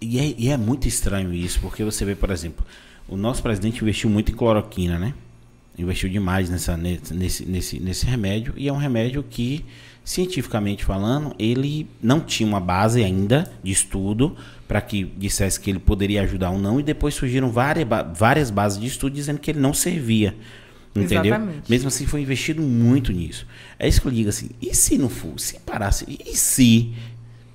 É, 0.00 0.04
e, 0.04 0.18
é, 0.20 0.34
e 0.38 0.48
é 0.50 0.56
muito 0.56 0.86
estranho 0.86 1.34
isso, 1.34 1.58
porque 1.60 1.82
você 1.82 2.04
vê, 2.04 2.14
por 2.14 2.30
exemplo, 2.30 2.64
o 3.08 3.16
nosso 3.16 3.42
presidente 3.42 3.82
investiu 3.82 4.08
muito 4.08 4.30
em 4.30 4.36
cloroquina, 4.36 5.00
né? 5.00 5.14
Investiu 5.76 6.08
demais 6.08 6.48
nessa, 6.48 6.76
nesse, 6.76 7.44
nesse, 7.44 7.80
nesse 7.80 8.06
remédio 8.06 8.54
e 8.56 8.68
é 8.68 8.72
um 8.72 8.76
remédio 8.76 9.22
que 9.22 9.64
cientificamente 10.04 10.84
falando 10.84 11.34
ele 11.38 11.88
não 12.02 12.20
tinha 12.20 12.46
uma 12.46 12.60
base 12.60 13.02
ainda 13.02 13.50
de 13.62 13.72
estudo 13.72 14.36
para 14.68 14.80
que 14.80 15.04
dissesse 15.04 15.58
que 15.58 15.70
ele 15.70 15.78
poderia 15.78 16.22
ajudar 16.22 16.50
ou 16.50 16.58
não 16.58 16.78
e 16.78 16.82
depois 16.82 17.14
surgiram 17.14 17.50
várias, 17.50 17.86
várias 18.14 18.50
bases 18.50 18.78
de 18.78 18.86
estudo 18.86 19.14
dizendo 19.14 19.38
que 19.40 19.50
ele 19.50 19.60
não 19.60 19.72
servia 19.72 20.36
entendeu 20.94 21.34
Exatamente. 21.34 21.70
mesmo 21.70 21.88
assim 21.88 22.06
foi 22.06 22.20
investido 22.20 22.62
muito 22.62 23.12
nisso 23.12 23.46
é 23.78 23.88
isso 23.88 24.00
que 24.00 24.06
eu 24.06 24.12
digo 24.12 24.28
assim 24.28 24.50
e 24.60 24.74
se 24.74 24.96
não 24.96 25.08
fosse 25.08 25.46
se 25.46 25.60
parasse 25.60 26.04
e 26.08 26.36
se 26.36 26.94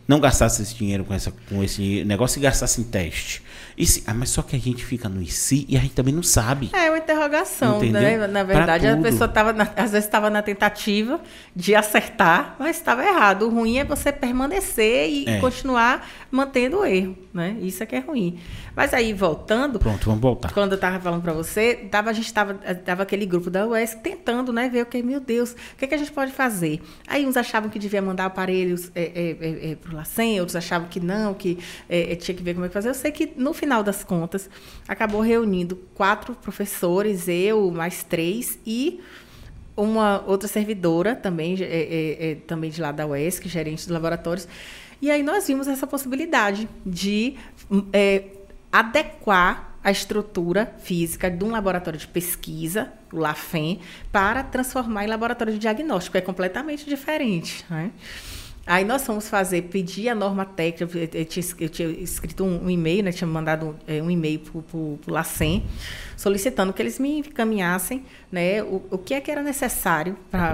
não 0.09 0.20
gastasse 0.20 0.63
esse 0.63 0.74
dinheiro 0.74 1.05
com, 1.05 1.13
essa, 1.13 1.32
com 1.47 1.63
esse 1.63 2.03
negócio 2.03 2.39
e 2.39 2.41
gastasse 2.41 2.82
em 2.82 2.84
teste. 2.84 3.43
E 3.80 3.86
se, 3.86 4.03
ah, 4.05 4.13
mas 4.13 4.30
só 4.30 4.41
que 4.41 4.57
a 4.57 4.59
gente 4.59 4.84
fica 4.84 5.07
no 5.07 5.21
e 5.21 5.27
se 5.27 5.65
e 5.69 5.77
a 5.77 5.80
gente 5.80 5.93
também 5.93 6.13
não 6.13 6.21
sabe. 6.21 6.69
É 6.73 6.89
uma 6.89 6.97
interrogação, 6.97 7.77
Entendeu? 7.77 8.01
né? 8.01 8.27
Na 8.27 8.43
verdade, 8.43 8.86
a 8.86 8.97
pessoa 8.97 9.25
estava 9.25 9.51
às 9.77 9.91
vezes 9.91 10.05
estava 10.05 10.30
na 10.30 10.41
tentativa 10.41 11.21
de 11.55 11.73
acertar, 11.73 12.57
mas 12.59 12.75
estava 12.75 13.05
errado. 13.05 13.47
O 13.47 13.49
ruim 13.49 13.77
é 13.77 13.86
você 13.86 14.11
permanecer 14.11 15.09
e 15.09 15.30
é. 15.30 15.39
continuar 15.39 16.05
mantendo 16.30 16.80
o 16.80 16.86
erro, 16.86 17.17
né? 17.34 17.55
Isso 17.61 17.82
é 17.82 17.86
que 17.86 17.95
é 17.95 17.99
ruim. 17.99 18.38
Mas 18.75 18.93
aí, 18.93 19.13
voltando... 19.13 19.80
Pronto, 19.80 20.05
vamos 20.05 20.21
voltar. 20.21 20.53
Quando 20.53 20.73
eu 20.73 20.75
estava 20.75 20.99
falando 20.99 21.21
para 21.21 21.34
você, 21.34 21.75
tava, 21.89 22.09
a 22.09 22.13
gente 22.13 22.25
estava 22.25 22.53
tava 22.53 23.03
aquele 23.03 23.25
grupo 23.25 23.49
da 23.49 23.65
UES 23.67 23.95
tentando 23.95 24.53
né, 24.53 24.69
ver 24.69 24.84
o 24.84 24.86
que, 24.86 25.01
meu 25.01 25.19
Deus, 25.19 25.51
o 25.51 25.77
que, 25.77 25.86
é 25.86 25.88
que 25.88 25.95
a 25.95 25.97
gente 25.97 26.11
pode 26.11 26.32
fazer? 26.32 26.82
Aí 27.07 27.25
uns 27.25 27.36
achavam 27.36 27.69
que 27.69 27.80
devia 27.80 28.01
mandar 28.01 28.25
aparelhos 28.25 28.91
é, 28.95 29.03
é, 29.03 29.38
é, 29.39 29.71
é 29.71 29.75
para 29.75 29.91
o 29.91 29.95
LACEN, 29.95 30.39
outros 30.39 30.55
achavam 30.55 30.88
que 30.88 30.99
não, 30.99 31.34
que 31.34 31.57
tinha 32.19 32.36
que 32.36 32.43
ver 32.43 32.53
como 32.53 32.65
é 32.65 32.67
que 32.67 32.73
fazer. 32.73 32.89
Eu 32.89 32.93
sei 32.93 33.11
que, 33.11 33.34
no 33.36 33.53
final 33.53 33.68
das 33.84 34.03
contas, 34.03 34.49
acabou 34.88 35.22
reunindo 35.22 35.76
quatro 35.93 36.36
professores, 36.36 37.28
eu, 37.28 37.72
mais 37.72 38.03
três, 38.03 38.59
e 38.65 38.99
uma 39.78 40.24
outra 40.28 40.47
servidora 40.47 41.15
também, 41.15 41.55
é, 41.61 42.32
é, 42.32 42.36
também 42.47 42.70
de 42.70 42.82
lá 42.82 42.91
da 42.91 43.07
UESC, 43.07 43.47
gerente 43.47 43.86
de 43.86 43.93
laboratórios. 43.93 44.47
E 45.01 45.09
aí 45.09 45.24
nós 45.24 45.47
vimos 45.47 45.67
essa 45.67 45.88
possibilidade 45.88 46.67
de 46.86 47.38
é, 47.93 48.24
adequar 48.72 49.78
a 49.82 49.91
estrutura 49.91 50.76
física 50.80 51.32
de 51.32 51.43
um 51.43 51.51
laboratório 51.51 51.97
de 51.97 52.07
pesquisa, 52.07 52.91
o 53.13 53.17
LAFEM, 53.17 53.80
para 54.11 54.43
transformar 54.43 55.05
em 55.05 55.07
laboratório 55.07 55.53
de 55.53 55.59
diagnóstico. 55.59 56.17
É 56.17 56.22
completamente 56.22 56.86
diferente. 56.86 57.65
Né? 57.70 57.91
Aí 58.70 58.86
nós 58.86 59.03
fomos 59.03 59.28
fazer, 59.28 59.63
pedir 59.63 60.09
a 60.09 60.13
norma 60.13 60.45
técnica, 60.45 60.95
eu, 60.95 61.09
eu, 61.11 61.26
tinha, 61.26 61.45
eu 61.59 61.70
tinha, 61.70 61.89
escrito 61.89 62.43
um, 62.43 62.65
um, 62.65 62.70
e-mail, 62.70 63.03
né, 63.03 63.11
tinha 63.11 63.28
mandado 63.28 63.76
é, 63.88 63.99
um 63.99 64.11
e-mail 64.11 64.41
para 64.41 64.78
o 64.78 64.99
LACEN, 65.07 65.63
solicitando 66.15 66.72
que 66.72 66.80
eles 66.80 66.99
me 66.99 67.17
encaminhassem 67.17 68.05
né, 68.32 68.61
o, 68.61 68.84
o 68.91 68.97
que 68.99 69.15
é 69.15 69.22
que 69.22 69.32
era 69.32 69.41
necessário 69.41 70.15
para 70.30 70.53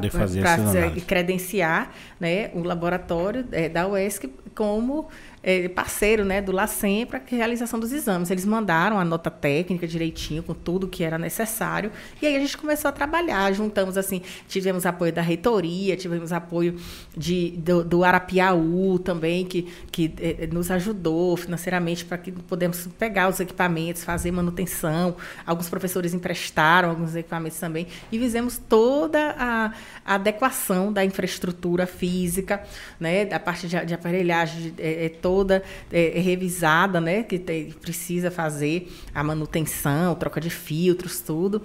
credenciar 1.05 1.91
né, 2.17 2.51
o 2.53 2.63
laboratório 2.63 3.45
é, 3.51 3.67
da 3.67 3.85
UESC 3.85 4.29
como 4.55 5.09
é, 5.45 5.69
parceiro 5.69 6.25
né, 6.25 6.41
do 6.41 6.51
LACEN 6.51 7.05
para 7.05 7.19
a 7.19 7.21
realização 7.23 7.79
dos 7.79 7.91
exames. 7.91 8.31
Eles 8.31 8.45
mandaram 8.45 8.97
a 8.97 9.05
nota 9.05 9.29
técnica 9.29 9.87
direitinho, 9.87 10.41
com 10.41 10.55
tudo 10.55 10.87
que 10.87 11.03
era 11.03 11.19
necessário. 11.19 11.91
E 12.19 12.25
aí 12.25 12.35
a 12.35 12.39
gente 12.39 12.57
começou 12.57 12.89
a 12.89 12.91
trabalhar. 12.91 13.53
Juntamos 13.53 13.95
assim, 13.95 14.23
tivemos 14.47 14.87
apoio 14.87 15.13
da 15.13 15.21
reitoria, 15.21 15.95
tivemos 15.95 16.33
apoio 16.33 16.77
de, 17.15 17.51
do, 17.57 17.83
do 17.83 18.03
Arapiaú 18.03 18.97
também, 18.97 19.45
que, 19.45 19.71
que 19.91 20.11
é, 20.19 20.47
nos 20.47 20.71
ajudou 20.71 21.37
financeiramente 21.37 22.03
para 22.03 22.17
que 22.17 22.31
pudéssemos 22.31 22.87
pegar 22.97 23.29
os 23.29 23.39
equipamentos, 23.39 24.03
fazer 24.03 24.31
manutenção. 24.31 25.15
Alguns 25.45 25.69
professores 25.69 26.15
emprestaram 26.15 26.89
alguns 26.89 27.15
equipamentos 27.15 27.59
também. 27.59 27.85
E 28.11 28.17
fizemos 28.17 28.57
toda 28.57 29.35
a, 29.37 29.71
a 30.05 30.15
adequação 30.15 30.93
da 30.93 31.03
infraestrutura 31.03 31.87
física, 31.87 32.63
né, 32.99 33.25
da 33.25 33.39
parte 33.39 33.67
de, 33.67 33.85
de 33.85 33.93
aparelhagem, 33.93 34.73
é, 34.77 35.05
é 35.05 35.09
toda 35.09 35.63
é, 35.91 36.17
é, 36.17 36.21
revisada, 36.21 37.01
né? 37.01 37.23
Que 37.23 37.39
precisa 37.81 38.29
fazer 38.29 38.91
a 39.13 39.23
manutenção, 39.23 40.13
troca 40.13 40.39
de 40.39 40.51
filtros, 40.51 41.19
tudo. 41.21 41.61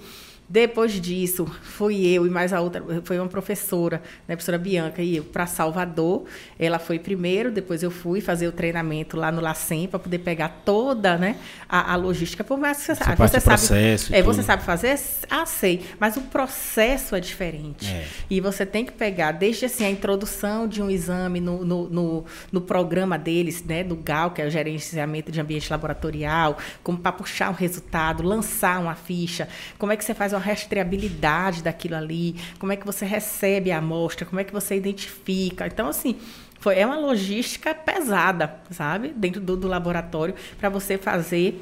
Depois 0.51 0.99
disso, 0.99 1.45
fui 1.63 2.05
eu 2.05 2.27
e 2.27 2.29
mais 2.29 2.51
a 2.51 2.59
outra, 2.59 2.83
foi 3.05 3.17
uma 3.17 3.29
professora, 3.29 4.03
né, 4.27 4.33
a 4.33 4.37
professora 4.37 4.57
Bianca, 4.57 5.01
e 5.01 5.15
eu 5.15 5.23
para 5.23 5.45
Salvador. 5.45 6.25
Ela 6.59 6.77
foi 6.77 6.99
primeiro, 6.99 7.49
depois 7.49 7.81
eu 7.81 7.89
fui 7.89 8.19
fazer 8.19 8.49
o 8.49 8.51
treinamento 8.51 9.15
lá 9.15 9.31
no 9.31 9.39
LACEN 9.39 9.87
para 9.87 9.97
poder 9.97 10.17
pegar 10.17 10.49
toda 10.65 11.17
né, 11.17 11.37
a, 11.69 11.93
a 11.93 11.95
logística. 11.95 12.43
Por 12.43 12.59
mais 12.59 12.79
que 12.79 12.83
você, 12.83 12.95
sabe, 12.95 13.15
você 13.15 13.39
sabe, 13.39 13.63
é, 14.11 14.21
você 14.21 14.43
sabe 14.43 14.63
fazer, 14.63 14.99
ah, 15.29 15.45
sei, 15.45 15.85
mas 15.97 16.17
o 16.17 16.21
processo 16.23 17.15
é 17.15 17.21
diferente. 17.21 17.87
É. 17.87 18.05
E 18.29 18.41
você 18.41 18.65
tem 18.65 18.83
que 18.83 18.91
pegar 18.91 19.31
desde 19.31 19.63
assim, 19.63 19.85
a 19.85 19.89
introdução 19.89 20.67
de 20.67 20.81
um 20.81 20.89
exame 20.89 21.39
no, 21.39 21.63
no, 21.63 21.87
no, 21.89 22.25
no 22.51 22.59
programa 22.59 23.17
deles, 23.17 23.63
né, 23.63 23.85
do 23.85 23.95
GAL, 23.95 24.31
que 24.31 24.41
é 24.41 24.45
o 24.45 24.49
gerenciamento 24.49 25.31
de 25.31 25.39
ambiente 25.39 25.71
laboratorial, 25.71 26.57
como 26.83 26.97
para 26.97 27.13
puxar 27.13 27.49
um 27.51 27.53
resultado, 27.53 28.21
lançar 28.21 28.81
uma 28.81 28.95
ficha, 28.95 29.47
como 29.79 29.93
é 29.93 29.95
que 29.95 30.03
você 30.03 30.13
faz 30.13 30.33
uma 30.33 30.40
rastreabilidade 30.41 31.63
daquilo 31.63 31.95
ali, 31.95 32.35
como 32.59 32.71
é 32.71 32.75
que 32.75 32.85
você 32.85 33.05
recebe 33.05 33.71
a 33.71 33.77
amostra, 33.77 34.25
como 34.25 34.39
é 34.39 34.43
que 34.43 34.51
você 34.51 34.75
identifica. 34.75 35.67
Então, 35.67 35.87
assim, 35.87 36.19
foi, 36.59 36.77
é 36.77 36.85
uma 36.85 36.97
logística 36.97 37.73
pesada, 37.73 38.59
sabe? 38.69 39.09
Dentro 39.15 39.41
do, 39.41 39.55
do 39.55 39.67
laboratório, 39.67 40.35
para 40.59 40.69
você 40.69 40.97
fazer 40.97 41.61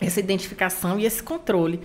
essa 0.00 0.20
identificação 0.20 0.98
e 0.98 1.06
esse 1.06 1.22
controle. 1.22 1.80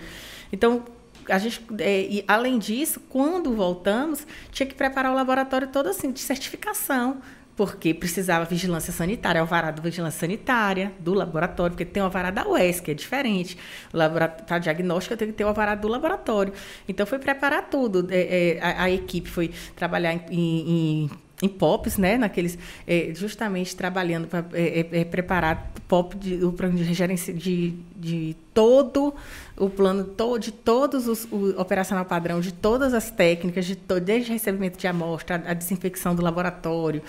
Então, 0.52 0.84
a 1.30 1.38
gente, 1.38 1.62
é, 1.78 2.02
e 2.02 2.26
além 2.28 2.58
disso, 2.58 3.00
quando 3.08 3.54
voltamos, 3.54 4.26
tinha 4.52 4.66
que 4.66 4.74
preparar 4.74 5.12
o 5.12 5.16
laboratório 5.16 5.68
todo 5.68 5.90
assim, 5.90 6.12
de 6.12 6.20
certificação 6.20 7.22
porque 7.60 7.94
precisava 7.94 8.46
vigilância 8.46 8.94
sanitária, 8.94 9.42
alvará 9.42 9.70
de 9.70 9.82
vigilância 9.82 10.18
sanitária 10.18 10.94
do 10.98 11.14
laboratório, 11.14 11.74
porque 11.74 11.84
tem 11.84 12.02
o 12.02 12.06
alvará 12.06 12.32
da 12.32 12.48
UES, 12.48 12.80
que 12.80 12.90
é 12.90 12.94
diferente. 12.94 13.58
Para 13.92 14.60
diagnóstico, 14.60 15.18
tem 15.18 15.28
que 15.28 15.34
ter 15.34 15.44
o 15.44 15.50
alvará 15.50 15.76
do 15.76 15.90
laboratório. 15.90 16.54
Então, 16.88 17.06
foi 17.06 17.20
preparar 17.20 17.70
tudo. 17.70 18.08
É, 18.12 18.56
é, 18.56 18.60
a, 18.62 18.84
a, 18.84 18.90
equipe 18.90 19.30
foi 19.30 19.52
trabalhar 19.76 20.14
em, 20.14 20.24
em 20.32 21.10
em 21.42 21.48
POPs, 21.48 21.98
né, 21.98 22.18
naqueles, 22.18 22.58
é, 22.86 23.12
justamente 23.16 23.76
trabalhando 23.76 24.28
para 24.28 24.46
é, 24.54 24.82
é, 24.92 25.02
é, 25.02 25.06
preparar 25.06 25.72
POP 25.88 26.18
de, 26.18 26.44
o 26.44 26.52
plano 26.52 26.76
de 26.76 26.94
gerência 26.94 27.34
de, 27.34 27.74
de 27.96 28.36
todo 28.54 29.14
o 29.58 29.70
plano 29.70 30.04
todo, 30.04 30.40
de 30.40 30.52
todos 30.52 31.08
os 31.08 31.28
o 31.32 31.60
operacional 31.60 32.06
padrão 32.06 32.40
de 32.40 32.54
todas 32.54 32.94
as 32.94 33.10
técnicas, 33.10 33.66
de 33.66 33.76
to, 33.76 34.00
desde 34.00 34.32
recebimento 34.32 34.78
de 34.78 34.88
amostra, 34.88 35.42
a, 35.46 35.52
a 35.52 35.54
desinfecção 35.54 36.14
do 36.14 36.22
laboratório, 36.22 37.02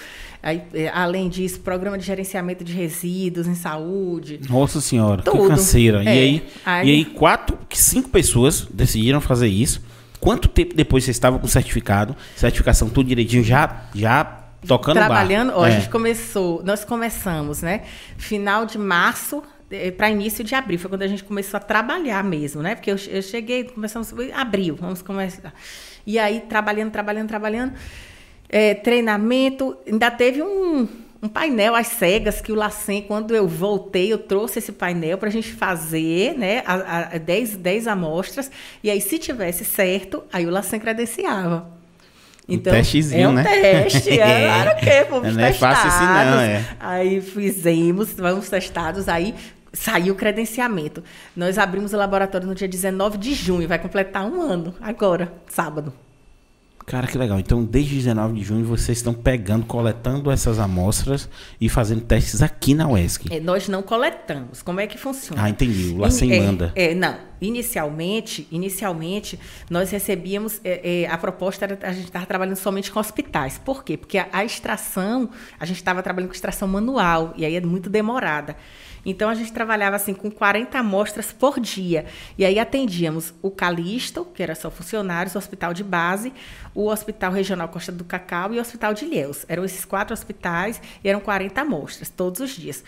aí, 0.43 0.62
é, 0.74 0.89
além 0.89 1.28
disso, 1.28 1.61
programa 1.61 1.99
de 1.99 2.05
gerenciamento 2.05 2.62
de 2.64 2.72
resíduos 2.72 3.47
em 3.47 3.55
saúde. 3.55 4.41
Nossa 4.49 4.81
senhora, 4.81 5.22
tudo. 5.22 5.43
que 5.43 5.49
canseira. 5.49 6.03
E 6.05 6.07
é, 6.07 6.11
aí, 6.11 6.49
aí, 6.64 6.89
e 6.89 6.91
aí 6.93 7.05
quatro, 7.05 7.59
cinco 7.72 8.09
pessoas 8.09 8.66
decidiram 8.72 9.20
fazer 9.20 9.49
isso. 9.49 9.83
Quanto 10.21 10.49
tempo 10.49 10.75
depois 10.75 11.05
você 11.05 11.11
estava 11.11 11.39
com 11.39 11.47
certificado, 11.47 12.14
certificação 12.37 12.89
tudo 12.89 13.09
direitinho, 13.09 13.43
já, 13.43 13.85
já 13.95 14.41
tocando 14.66 14.97
Trabalhando, 14.97 15.53
ó, 15.55 15.64
é. 15.64 15.68
a 15.68 15.71
gente 15.71 15.89
começou, 15.89 16.62
nós 16.62 16.85
começamos, 16.85 17.62
né? 17.62 17.83
Final 18.18 18.66
de 18.66 18.77
março 18.77 19.43
eh, 19.71 19.91
para 19.91 20.11
início 20.11 20.45
de 20.45 20.55
abril, 20.55 20.79
foi 20.79 20.91
quando 20.91 21.03
a 21.03 21.07
gente 21.07 21.25
começou 21.25 21.57
a 21.57 21.61
trabalhar 21.61 22.23
mesmo, 22.23 22.62
né? 22.62 22.75
Porque 22.75 22.91
eu, 22.91 22.97
eu 23.09 23.23
cheguei, 23.23 23.64
começamos 23.64 24.12
abril, 24.35 24.77
vamos 24.79 25.01
começar. 25.01 25.55
E 26.07 26.18
aí, 26.18 26.41
trabalhando, 26.41 26.91
trabalhando, 26.91 27.29
trabalhando, 27.29 27.73
é, 28.49 28.75
treinamento, 28.75 29.77
ainda 29.87 30.11
teve 30.11 30.43
um, 30.43 30.87
um 31.23 31.29
painel 31.29 31.75
às 31.75 31.89
cegas 31.89 32.41
que 32.41 32.51
o 32.51 32.55
Lacen, 32.55 33.03
quando 33.03 33.35
eu 33.35 33.47
voltei, 33.47 34.12
eu 34.12 34.18
trouxe 34.18 34.59
esse 34.59 34.73
painel 34.73 35.18
para 35.18 35.29
a 35.29 35.33
gente 35.33 35.53
fazer 35.53 36.37
né, 36.39 36.62
10 37.59 37.87
amostras. 37.87 38.51
E 38.83 38.91
aí, 38.91 39.01
se 39.01 39.18
tivesse 39.18 39.64
certo, 39.64 40.23
aí 40.33 40.47
o 40.47 40.51
Lacen 40.51 40.81
credenciava. 40.81 41.68
Então, 42.49 42.73
um 42.73 42.77
testezinho, 42.77 43.23
é 43.23 43.29
um 43.29 43.33
né? 43.33 43.45
teste, 43.45 44.18
é, 44.18 44.47
claro 44.49 44.81
que 44.81 45.05
fomos 45.05 45.37
não 45.37 45.45
é 45.45 45.53
fácil 45.53 45.89
assim 45.89 46.05
não, 46.05 46.41
é. 46.41 46.68
Aí 46.81 47.21
fizemos, 47.21 48.12
vamos 48.14 48.49
testados, 48.49 49.09
aí 49.09 49.37
saiu 49.73 50.14
o 50.14 50.16
credenciamento. 50.16 51.05
Nós 51.37 51.59
abrimos 51.59 51.93
o 51.93 51.97
laboratório 51.97 52.49
no 52.49 52.55
dia 52.55 52.66
19 52.66 53.18
de 53.18 53.35
junho, 53.35 53.68
vai 53.68 53.79
completar 53.79 54.25
um 54.25 54.43
ano 54.43 54.75
agora, 54.81 55.33
sábado. 55.47 55.93
Cara, 56.91 57.07
que 57.07 57.16
legal. 57.16 57.38
Então, 57.38 57.64
desde 57.64 57.95
19 57.95 58.34
de 58.34 58.43
junho, 58.43 58.64
vocês 58.64 58.99
estão 58.99 59.14
pegando, 59.14 59.64
coletando 59.64 60.28
essas 60.28 60.59
amostras 60.59 61.28
e 61.61 61.68
fazendo 61.68 62.01
testes 62.01 62.43
aqui 62.43 62.74
na 62.74 62.88
UESC. 62.88 63.32
É, 63.32 63.38
nós 63.38 63.68
não 63.68 63.80
coletamos. 63.80 64.61
Como 64.61 64.80
é 64.80 64.88
que 64.88 64.99
funciona? 64.99 65.41
Ah, 65.41 65.49
entendi. 65.49 65.95
O 65.95 65.99
LACEN 65.99 66.32
é, 66.32 66.41
manda. 66.41 66.72
É, 66.74 66.93
não. 66.93 67.16
Inicialmente, 67.41 68.49
inicialmente, 68.51 69.38
nós 69.70 69.93
recebíamos... 69.93 70.61
É, 70.64 71.03
é 71.03 71.07
a 71.09 71.16
proposta 71.16 71.64
era... 71.64 71.78
A 71.80 71.93
gente 71.93 72.07
estava 72.07 72.26
trabalhando 72.26 72.57
somente 72.57 72.91
com 72.91 72.99
hospitais. 72.99 73.57
Por 73.57 73.84
quê? 73.84 73.97
Porque 73.97 74.18
a, 74.18 74.26
a 74.32 74.45
extração... 74.45 75.30
A 75.61 75.64
gente 75.64 75.76
estava 75.76 76.03
trabalhando 76.03 76.30
com 76.30 76.34
extração 76.34 76.66
manual. 76.66 77.32
E 77.36 77.47
aí 77.47 77.55
é 77.55 77.61
muito 77.61 77.88
demorada. 77.88 78.57
Então 79.05 79.28
a 79.28 79.34
gente 79.34 79.53
trabalhava 79.53 79.96
assim 79.96 80.14
com 80.14 80.30
40 80.30 80.78
amostras 80.78 81.32
por 81.32 81.59
dia. 81.59 82.07
E 82.36 82.44
aí 82.44 82.59
atendíamos 82.59 83.32
o 83.42 83.51
Calixto, 83.51 84.24
que 84.24 84.42
era 84.42 84.55
só 84.55 84.70
funcionários, 84.70 85.34
o 85.34 85.38
hospital 85.38 85.72
de 85.72 85.82
base, 85.82 86.32
o 86.74 86.88
Hospital 86.88 87.32
Regional 87.32 87.68
Costa 87.68 87.92
do 87.92 88.05
Cacau 88.05 88.53
e 88.55 88.59
o 88.59 88.61
Hospital 88.61 88.94
de 88.94 89.05
Ilhéus. 89.05 89.44
Eram 89.48 89.64
esses 89.64 89.84
quatro 89.84 90.12
hospitais 90.12 90.80
e 91.03 91.09
eram 91.09 91.20
40 91.20 91.61
amostras 91.61 92.09
todos 92.09 92.40
os 92.40 92.51
dias. 92.51 92.84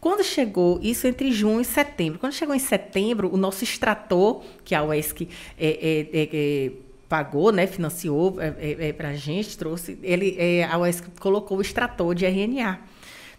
Quando 0.00 0.22
chegou, 0.22 0.78
isso 0.82 1.06
entre 1.06 1.32
junho 1.32 1.60
e 1.60 1.64
setembro, 1.64 2.18
quando 2.18 2.32
chegou 2.32 2.54
em 2.54 2.60
setembro, 2.60 3.32
o 3.32 3.36
nosso 3.36 3.64
extrator, 3.64 4.42
que 4.64 4.74
a 4.74 4.84
UESC 4.84 5.28
é, 5.58 5.66
é, 5.66 6.00
é, 6.12 6.28
é 6.32 6.72
pagou, 7.08 7.52
né, 7.52 7.68
financiou 7.68 8.40
é, 8.40 8.88
é 8.88 8.92
para 8.92 9.10
a 9.10 9.14
gente, 9.14 9.56
trouxe, 9.56 9.96
ele, 10.02 10.62
a 10.64 10.76
UESC 10.76 11.04
colocou 11.20 11.58
o 11.58 11.60
extrator 11.60 12.14
de 12.16 12.26
RNA 12.26 12.80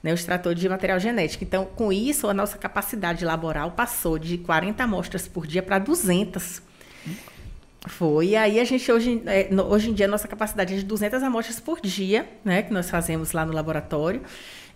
né, 0.07 0.13
o 0.13 0.15
extrator 0.15 0.55
de 0.55 0.69
material 0.69 0.97
genético. 1.01 1.43
Então, 1.43 1.65
com 1.65 1.91
isso, 1.91 2.29
a 2.29 2.33
nossa 2.33 2.57
capacidade 2.57 3.25
laboral 3.25 3.71
passou 3.71 4.17
de 4.17 4.37
40 4.37 4.81
amostras 4.81 5.27
por 5.27 5.45
dia 5.45 5.61
para 5.61 5.79
200. 5.79 6.61
Foi. 7.87 8.27
E 8.27 8.35
aí 8.37 8.57
a 8.57 8.63
gente 8.63 8.89
hoje, 8.89 9.21
é, 9.25 9.49
hoje 9.53 9.89
em 9.89 9.93
dia 9.93 10.05
a 10.05 10.09
nossa 10.09 10.25
capacidade 10.25 10.73
é 10.73 10.77
de 10.77 10.85
200 10.85 11.21
amostras 11.21 11.59
por 11.59 11.81
dia, 11.81 12.25
né, 12.45 12.61
que 12.61 12.71
nós 12.71 12.89
fazemos 12.89 13.33
lá 13.33 13.45
no 13.45 13.51
laboratório. 13.51 14.21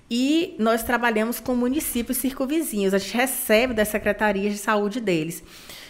E 0.10 0.54
nós 0.60 0.84
trabalhamos 0.84 1.40
com 1.40 1.56
municípios 1.56 2.18
circunvizinhos. 2.18 2.94
A 2.94 2.98
gente 2.98 3.16
recebe 3.16 3.74
das 3.74 3.88
secretarias 3.88 4.52
de 4.52 4.60
saúde 4.60 5.00
deles. 5.00 5.42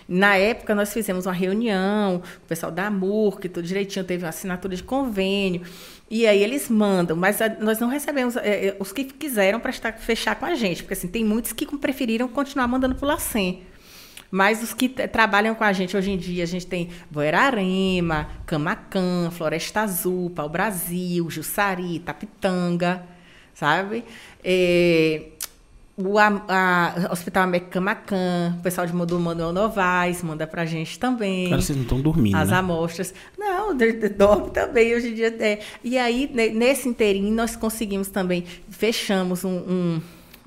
Na 0.08 0.36
época, 0.36 0.76
nós 0.76 0.94
fizemos 0.94 1.26
uma 1.26 1.34
reunião, 1.34 2.18
o 2.18 2.48
pessoal 2.48 2.72
da 2.72 2.86
AMUR, 2.86 3.40
que 3.40 3.50
tudo 3.50 3.66
direitinho, 3.66 4.06
teve 4.06 4.24
uma 4.24 4.30
assinatura 4.30 4.76
de 4.76 4.84
convênio. 4.84 5.64
E 6.14 6.28
aí 6.28 6.44
eles 6.44 6.68
mandam, 6.68 7.16
mas 7.16 7.42
a, 7.42 7.48
nós 7.48 7.80
não 7.80 7.88
recebemos 7.88 8.36
é, 8.36 8.76
os 8.82 8.92
que 8.92 9.06
quiseram 9.06 9.62
prestar, 9.62 9.94
fechar 9.94 10.36
com 10.36 10.46
a 10.46 10.54
gente, 10.56 10.84
porque 10.84 10.94
assim, 10.94 11.08
tem 11.08 11.24
muitos 11.24 11.54
que 11.54 11.66
preferiram 11.78 12.28
continuar 12.28 12.68
mandando 12.68 12.96
para 12.96 13.06
o 13.06 13.08
LACEN. 13.08 13.62
Mas 14.30 14.62
os 14.62 14.74
que 14.74 14.90
trabalham 14.90 15.56
com 15.56 15.64
a 15.64 15.72
gente 15.72 15.96
hoje 15.96 16.12
em 16.12 16.18
dia, 16.18 16.44
a 16.44 16.48
gente 16.48 16.68
tem 16.68 16.90
Voerarema, 17.10 18.30
Camacan, 18.46 19.32
Floresta 19.32 19.82
Azul, 19.82 20.30
Pau 20.32 20.50
Brasil, 20.50 21.30
Jussari, 21.30 22.00
Tapitanga, 22.00 23.04
sabe? 23.54 24.04
É, 24.44 25.30
o 26.06 26.18
a, 26.18 26.44
a, 26.48 27.12
Hospital 27.12 27.44
América 27.44 27.72
Camacan, 27.72 28.56
o 28.60 28.62
pessoal 28.62 28.86
de 28.88 28.94
Mundo 28.94 29.20
Manuel 29.20 29.52
Novaes 29.52 30.22
manda 30.24 30.46
pra 30.46 30.66
gente 30.66 31.00
também. 31.00 31.50
Cara, 31.50 31.62
vocês 31.62 31.76
não 31.76 31.84
estão 31.84 32.02
dormindo, 32.02 32.36
As 32.36 32.50
né? 32.50 32.58
amostras. 32.58 33.14
Não, 33.38 33.76
dorme 34.18 34.52
também 34.52 34.96
hoje 34.96 35.10
em 35.10 35.14
dia. 35.14 35.36
É. 35.40 35.60
E 35.84 35.98
aí, 35.98 36.30
nesse 36.54 36.88
inteirinho, 36.88 37.34
nós 37.34 37.56
conseguimos 37.56 38.08
também, 38.10 38.44
fechamos 38.70 39.44
um, 39.44 39.50
um, 39.50 40.02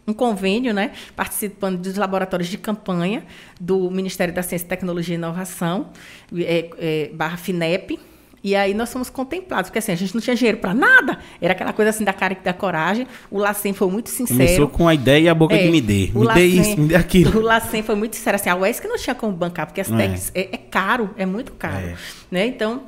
um 0.06 0.12
convênio, 0.12 0.72
né? 0.74 0.92
Participando 1.16 1.78
dos 1.78 1.96
laboratórios 1.96 2.48
de 2.48 2.58
campanha 2.58 3.24
do 3.60 3.90
Ministério 3.90 4.34
da 4.34 4.42
Ciência, 4.42 4.68
Tecnologia 4.68 5.14
e 5.14 5.18
Inovação, 5.18 5.90
é, 6.36 6.70
é, 6.78 7.10
barra 7.14 7.36
FINEP, 7.36 7.98
e 8.44 8.54
aí 8.54 8.74
nós 8.74 8.92
fomos 8.92 9.08
contemplados, 9.08 9.70
porque 9.70 9.78
assim, 9.78 9.90
a 9.90 9.94
gente 9.94 10.14
não 10.14 10.20
tinha 10.20 10.36
dinheiro 10.36 10.58
para 10.58 10.74
nada. 10.74 11.18
Era 11.40 11.54
aquela 11.54 11.72
coisa 11.72 11.88
assim 11.88 12.04
da 12.04 12.12
cara 12.12 12.34
e 12.34 12.44
da 12.44 12.52
coragem. 12.52 13.06
O 13.30 13.38
Lacem 13.38 13.72
foi 13.72 13.90
muito 13.90 14.10
sincero. 14.10 14.38
Começou 14.38 14.68
com 14.68 14.86
a 14.86 14.92
ideia 14.92 15.24
e 15.24 15.28
a 15.30 15.34
boca 15.34 15.54
é, 15.54 15.62
de 15.62 15.70
me 15.70 15.80
dê. 15.80 16.10
Me 16.14 16.34
dê 16.34 16.44
isso, 16.44 16.78
me 16.78 16.88
dê 16.88 16.94
aquilo. 16.94 17.40
O 17.40 17.42
Lacem 17.42 17.82
foi 17.82 17.94
muito 17.94 18.16
sincero. 18.16 18.36
Assim, 18.36 18.50
a 18.50 18.56
UESC 18.56 18.86
não 18.86 18.98
tinha 18.98 19.14
como 19.14 19.32
bancar, 19.32 19.66
porque 19.66 19.80
as 19.80 19.90
é. 19.90 19.96
techs 19.96 20.30
é, 20.34 20.40
é 20.52 20.58
caro, 20.58 21.08
é 21.16 21.24
muito 21.24 21.52
caro. 21.52 21.86
É. 21.86 21.94
Né? 22.30 22.46
Então, 22.46 22.82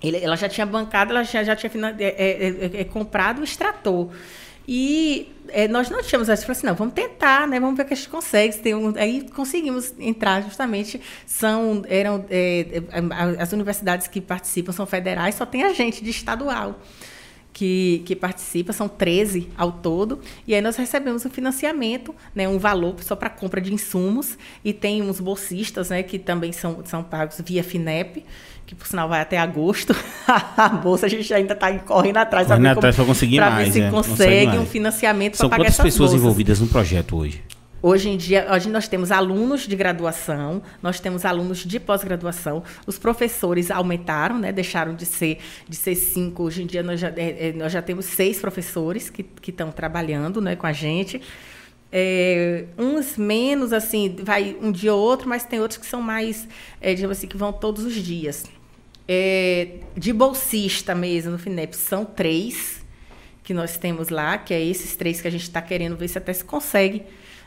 ele, 0.00 0.18
ela 0.18 0.36
já 0.36 0.48
tinha 0.48 0.64
bancado, 0.64 1.10
ela 1.10 1.24
já, 1.24 1.42
já 1.42 1.56
tinha 1.56 1.72
é, 1.98 2.04
é, 2.04 2.80
é, 2.82 2.84
comprado 2.84 3.40
o 3.40 3.44
extrator. 3.44 4.10
E 4.66 5.32
é, 5.48 5.68
nós 5.68 5.90
não 5.90 6.02
tínhamos 6.02 6.28
essa, 6.28 6.50
assim, 6.50 6.66
não, 6.66 6.74
vamos 6.74 6.94
tentar, 6.94 7.46
né? 7.46 7.60
Vamos 7.60 7.76
ver 7.76 7.82
o 7.82 7.86
que 7.86 7.92
a 7.92 7.96
gente 7.96 8.08
consegue. 8.08 8.58
Tem 8.58 8.74
um, 8.74 8.94
aí 8.96 9.28
conseguimos 9.30 9.92
entrar 9.98 10.42
justamente, 10.42 11.00
são, 11.26 11.82
eram 11.86 12.24
é, 12.30 12.82
é 12.90 13.42
as 13.42 13.52
universidades 13.52 14.08
que 14.08 14.20
participam 14.20 14.72
são 14.72 14.86
federais, 14.86 15.34
só 15.34 15.44
tem 15.44 15.64
a 15.64 15.72
gente 15.72 16.02
de 16.02 16.10
estadual. 16.10 16.80
Que, 17.52 18.02
que, 18.04 18.16
participa, 18.16 18.72
são 18.72 18.88
13 18.88 19.48
ao 19.56 19.70
todo, 19.70 20.18
e 20.44 20.56
aí 20.56 20.60
nós 20.60 20.74
recebemos 20.74 21.24
um 21.24 21.30
financiamento, 21.30 22.12
né, 22.34 22.48
um 22.48 22.58
valor 22.58 23.00
só 23.00 23.14
para 23.14 23.30
compra 23.30 23.60
de 23.60 23.72
insumos, 23.72 24.36
e 24.64 24.72
tem 24.72 25.02
uns 25.02 25.20
bolsistas 25.20 25.90
né, 25.90 26.02
que 26.02 26.18
também 26.18 26.50
são, 26.50 26.84
são 26.84 27.04
pagos 27.04 27.40
via 27.44 27.62
FINEP, 27.62 28.24
que 28.66 28.74
por 28.74 28.86
sinal 28.86 29.08
vai 29.08 29.20
até 29.20 29.38
agosto. 29.38 29.94
a 30.26 30.68
bolsa 30.68 31.06
a 31.06 31.08
gente 31.08 31.32
ainda 31.32 31.54
está 31.54 31.72
correndo 31.80 32.16
atrás 32.18 32.46
correndo 32.46 32.66
atrás 32.66 32.96
para 32.96 33.04
conseguir 33.04 33.36
pra 33.36 33.50
mais. 33.50 33.68
ver 33.68 33.72
se 33.72 33.80
é, 33.82 33.90
consegue, 33.90 34.46
consegue 34.46 34.58
um 34.58 34.66
financiamento 34.66 35.36
para 35.36 35.48
pagar 35.48 35.64
essas 35.64 35.76
São 35.76 35.82
quantas 35.82 35.92
pessoas 35.94 36.10
bolsas. 36.10 36.24
envolvidas 36.24 36.60
no 36.60 36.66
projeto 36.66 37.16
hoje? 37.16 37.42
Hoje 37.86 38.08
em 38.08 38.16
dia, 38.16 38.46
hoje 38.50 38.70
nós 38.70 38.88
temos 38.88 39.12
alunos 39.12 39.68
de 39.68 39.76
graduação, 39.76 40.62
nós 40.82 41.00
temos 41.00 41.26
alunos 41.26 41.58
de 41.58 41.78
pós-graduação. 41.78 42.62
Os 42.86 42.98
professores 42.98 43.70
aumentaram, 43.70 44.38
né? 44.38 44.50
deixaram 44.52 44.94
de 44.94 45.04
ser, 45.04 45.36
de 45.68 45.76
ser 45.76 45.94
cinco. 45.94 46.44
Hoje 46.44 46.62
em 46.62 46.66
dia, 46.66 46.82
nós 46.82 46.98
já, 46.98 47.12
é, 47.14 47.52
nós 47.54 47.70
já 47.70 47.82
temos 47.82 48.06
seis 48.06 48.40
professores 48.40 49.10
que, 49.10 49.22
que 49.22 49.50
estão 49.50 49.70
trabalhando 49.70 50.40
né, 50.40 50.56
com 50.56 50.66
a 50.66 50.72
gente. 50.72 51.20
É, 51.96 52.64
uns 52.76 53.16
menos, 53.16 53.72
assim, 53.72 54.16
vai 54.20 54.56
um 54.60 54.72
dia 54.72 54.92
ou 54.92 55.00
outro, 55.00 55.28
mas 55.28 55.44
tem 55.44 55.60
outros 55.60 55.78
que 55.78 55.86
são 55.86 56.02
mais, 56.02 56.48
é, 56.80 56.92
digamos 56.92 57.16
assim, 57.16 57.28
que 57.28 57.36
vão 57.36 57.52
todos 57.52 57.84
os 57.84 57.94
dias. 57.94 58.46
É, 59.06 59.76
de 59.96 60.12
bolsista 60.12 60.92
mesmo 60.92 61.30
no 61.30 61.38
FINEP, 61.38 61.76
são 61.76 62.04
três 62.04 62.84
que 63.44 63.54
nós 63.54 63.76
temos 63.76 64.08
lá, 64.08 64.36
que 64.36 64.52
é 64.52 64.60
esses 64.60 64.96
três 64.96 65.20
que 65.20 65.28
a 65.28 65.30
gente 65.30 65.44
está 65.44 65.62
querendo 65.62 65.96
ver 65.96 66.08
se 66.08 66.18
até 66.18 66.32
se 66.32 66.42
consegue 66.42 67.04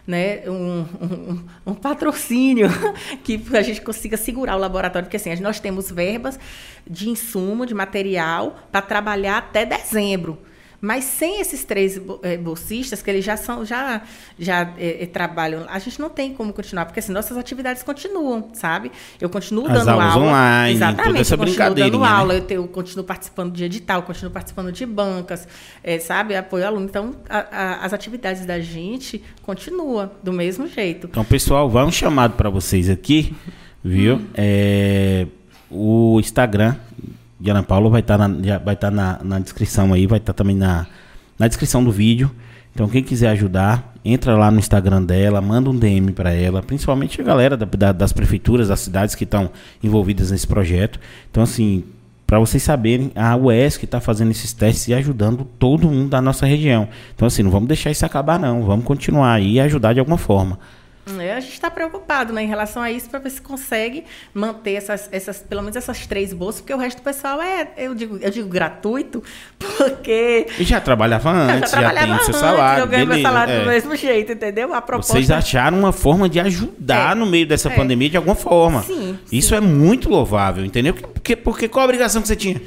né, 0.07 0.49
um, 0.49 0.85
um, 1.01 1.43
um, 1.65 1.73
patrocínio 1.73 2.69
que 3.25 3.43
a 3.53 3.61
gente 3.61 3.81
consiga 3.81 4.15
segurar 4.15 4.55
o 4.55 4.59
laboratório, 4.59 5.07
porque 5.07 5.17
assim, 5.17 5.35
nós 5.41 5.59
temos 5.59 5.91
verbas 5.91 6.39
de 6.89 7.09
insumo, 7.09 7.65
de 7.65 7.73
material, 7.73 8.57
para 8.71 8.81
trabalhar 8.81 9.39
até 9.39 9.65
dezembro. 9.65 10.37
Mas 10.79 11.05
sem 11.05 11.41
esses 11.41 11.63
três 11.63 11.99
é, 12.21 12.37
bolsistas, 12.37 13.01
que 13.01 13.09
eles 13.09 13.25
já 13.25 13.35
são, 13.35 13.65
já, 13.65 14.01
já 14.37 14.73
é, 14.77 15.07
trabalham, 15.07 15.65
a 15.67 15.79
gente 15.79 15.99
não 15.99 16.09
tem 16.09 16.33
como 16.33 16.53
continuar, 16.53 16.85
porque 16.85 16.99
assim, 16.99 17.11
nossas 17.11 17.35
atividades 17.35 17.81
continuam, 17.81 18.49
sabe? 18.53 18.91
Eu 19.19 19.27
continuo 19.27 19.65
As 19.67 19.73
dando 19.73 19.89
aulas 19.89 20.13
aula. 20.13 20.25
online, 20.25 20.75
exatamente, 20.75 21.07
toda 21.07 21.19
essa 21.19 21.33
eu 21.33 21.37
continuo 21.39 21.73
dando 21.73 21.99
né? 21.99 22.07
aula, 22.07 22.33
eu, 22.35 22.41
tenho, 22.41 22.61
eu, 22.61 22.67
continuo 22.67 23.03
participando 23.03 23.53
de 23.53 23.63
edital, 23.63 24.03
continuo 24.03 24.31
participando 24.31 24.71
de 24.71 24.85
bancas, 24.85 25.47
é, 25.83 25.97
sabe? 25.97 26.35
Apoio 26.35 26.63
ao 26.63 26.71
aluno. 26.71 26.85
Então, 26.85 27.15
a, 27.27 27.39
a, 27.39 27.85
as 27.85 27.91
atividades 27.91 28.45
da 28.45 28.59
gente 28.59 29.23
continuam 29.41 30.11
do 30.21 30.31
mesmo 30.31 30.67
jeito. 30.67 31.07
Então, 31.07 31.25
pessoal, 31.25 31.67
vai 31.67 31.83
um 31.85 31.91
chamado 31.91 32.33
para 32.35 32.51
vocês 32.51 32.87
aqui, 32.87 33.35
viu? 33.83 34.17
Hum. 34.17 34.27
É, 34.35 35.25
o 35.71 36.19
Instagram 36.19 36.75
de 37.39 37.49
Ana 37.49 37.63
Paula 37.63 37.89
vai 37.89 38.01
estar 38.01 38.17
tá 38.17 38.27
na, 38.27 38.57
vai 38.57 38.75
tá 38.75 38.91
na, 38.91 39.19
na 39.23 39.39
descrição 39.39 39.93
aí, 39.93 40.07
vai 40.07 40.17
estar 40.19 40.33
tá 40.33 40.37
também 40.37 40.55
na, 40.55 40.87
na 41.37 41.47
descrição 41.47 41.83
do 41.83 41.91
vídeo. 41.91 42.31
Então, 42.73 42.87
quem 42.87 43.01
quiser 43.01 43.29
ajudar, 43.29 43.93
entra 44.05 44.37
lá 44.37 44.51
no 44.51 44.59
Instagram 44.59 45.01
dela, 45.01 45.41
manda 45.41 45.69
um 45.69 45.75
DM 45.75 46.11
para 46.11 46.31
ela, 46.31 46.61
principalmente 46.61 47.19
a 47.19 47.23
galera 47.23 47.57
da, 47.57 47.65
da, 47.65 47.91
das 47.91 48.13
prefeituras, 48.13 48.67
das 48.67 48.79
cidades 48.81 49.15
que 49.15 49.23
estão 49.23 49.49
envolvidas 49.83 50.29
nesse 50.29 50.45
projeto. 50.45 50.99
Então, 51.31 51.41
assim, 51.41 51.83
para 52.27 52.39
vocês 52.39 52.61
saberem, 52.61 53.11
a 53.15 53.35
UESC 53.35 53.85
está 53.85 53.99
fazendo 53.99 54.31
esses 54.31 54.53
testes 54.53 54.89
e 54.89 54.93
ajudando 54.93 55.43
todo 55.57 55.89
mundo 55.89 56.09
da 56.09 56.21
nossa 56.21 56.45
região. 56.45 56.87
Então, 57.15 57.27
assim, 57.27 57.41
não 57.41 57.49
vamos 57.49 57.67
deixar 57.67 57.89
isso 57.89 58.05
acabar, 58.05 58.37
não. 58.37 58.63
Vamos 58.63 58.85
continuar 58.85 59.33
aí 59.33 59.53
e 59.53 59.59
ajudar 59.59 59.93
de 59.93 59.99
alguma 59.99 60.17
forma. 60.17 60.59
É, 61.19 61.33
a 61.33 61.39
gente 61.39 61.53
está 61.53 61.69
preocupado 61.71 62.33
né, 62.33 62.43
em 62.43 62.47
relação 62.47 62.81
a 62.81 62.91
isso 62.91 63.09
para 63.09 63.19
ver 63.19 63.29
se 63.29 63.41
consegue 63.41 64.03
manter 64.33 64.73
essas, 64.73 65.09
essas, 65.11 65.39
pelo 65.39 65.61
menos 65.61 65.75
essas 65.75 66.05
três 66.05 66.33
bolsas, 66.33 66.61
porque 66.61 66.73
o 66.73 66.77
resto 66.77 66.97
do 66.97 67.03
pessoal 67.03 67.41
é, 67.41 67.69
eu 67.77 67.95
digo, 67.95 68.17
eu 68.17 68.29
digo 68.29 68.47
gratuito, 68.47 69.23
porque. 69.57 70.47
E 70.59 70.63
já 70.63 70.81
trabalhava 70.81 71.31
antes, 71.31 71.71
já, 71.71 71.77
trabalhava 71.79 72.07
já 72.07 72.15
tem 72.17 72.25
seu 72.25 72.33
salário. 72.33 72.83
Eu 72.83 72.87
ganho 72.87 73.07
meu 73.07 73.21
salário 73.21 73.53
é. 73.53 73.59
do 73.61 73.65
mesmo 73.67 73.95
jeito, 73.95 74.31
entendeu? 74.31 74.73
A 74.73 74.81
proposta... 74.81 75.13
Vocês 75.13 75.31
acharam 75.31 75.79
uma 75.79 75.91
forma 75.91 76.27
de 76.27 76.39
ajudar 76.39 77.13
é. 77.13 77.19
no 77.19 77.25
meio 77.25 77.47
dessa 77.47 77.69
é. 77.69 77.75
pandemia 77.75 78.09
de 78.09 78.17
alguma 78.17 78.35
forma. 78.35 78.83
Sim. 78.83 79.17
Isso 79.31 79.49
sim. 79.49 79.55
é 79.55 79.61
muito 79.61 80.09
louvável, 80.09 80.65
entendeu? 80.65 80.93
Porque, 80.93 81.35
porque 81.35 81.67
qual 81.67 81.83
a 81.83 81.85
obrigação 81.85 82.21
que 82.21 82.27
você 82.27 82.35
tinha? 82.35 82.61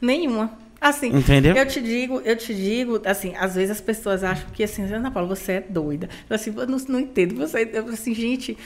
Nenhuma. 0.00 0.50
Assim, 0.80 1.08
Entendeu? 1.08 1.54
eu 1.54 1.66
te 1.66 1.78
digo, 1.78 2.22
eu 2.24 2.34
te 2.34 2.54
digo, 2.54 3.02
assim, 3.04 3.34
às 3.36 3.54
vezes 3.54 3.72
as 3.72 3.82
pessoas 3.82 4.24
acham 4.24 4.48
que 4.50 4.64
assim, 4.64 4.82
Ana 4.90 5.10
Paula, 5.10 5.28
você 5.28 5.52
é 5.52 5.60
doida. 5.60 6.08
Eu, 6.28 6.34
assim, 6.34 6.54
eu 6.56 6.66
não, 6.66 6.78
não 6.88 7.00
entendo. 7.00 7.34
Você, 7.34 7.68
eu, 7.70 7.86
assim, 7.88 8.14
gente, 8.14 8.56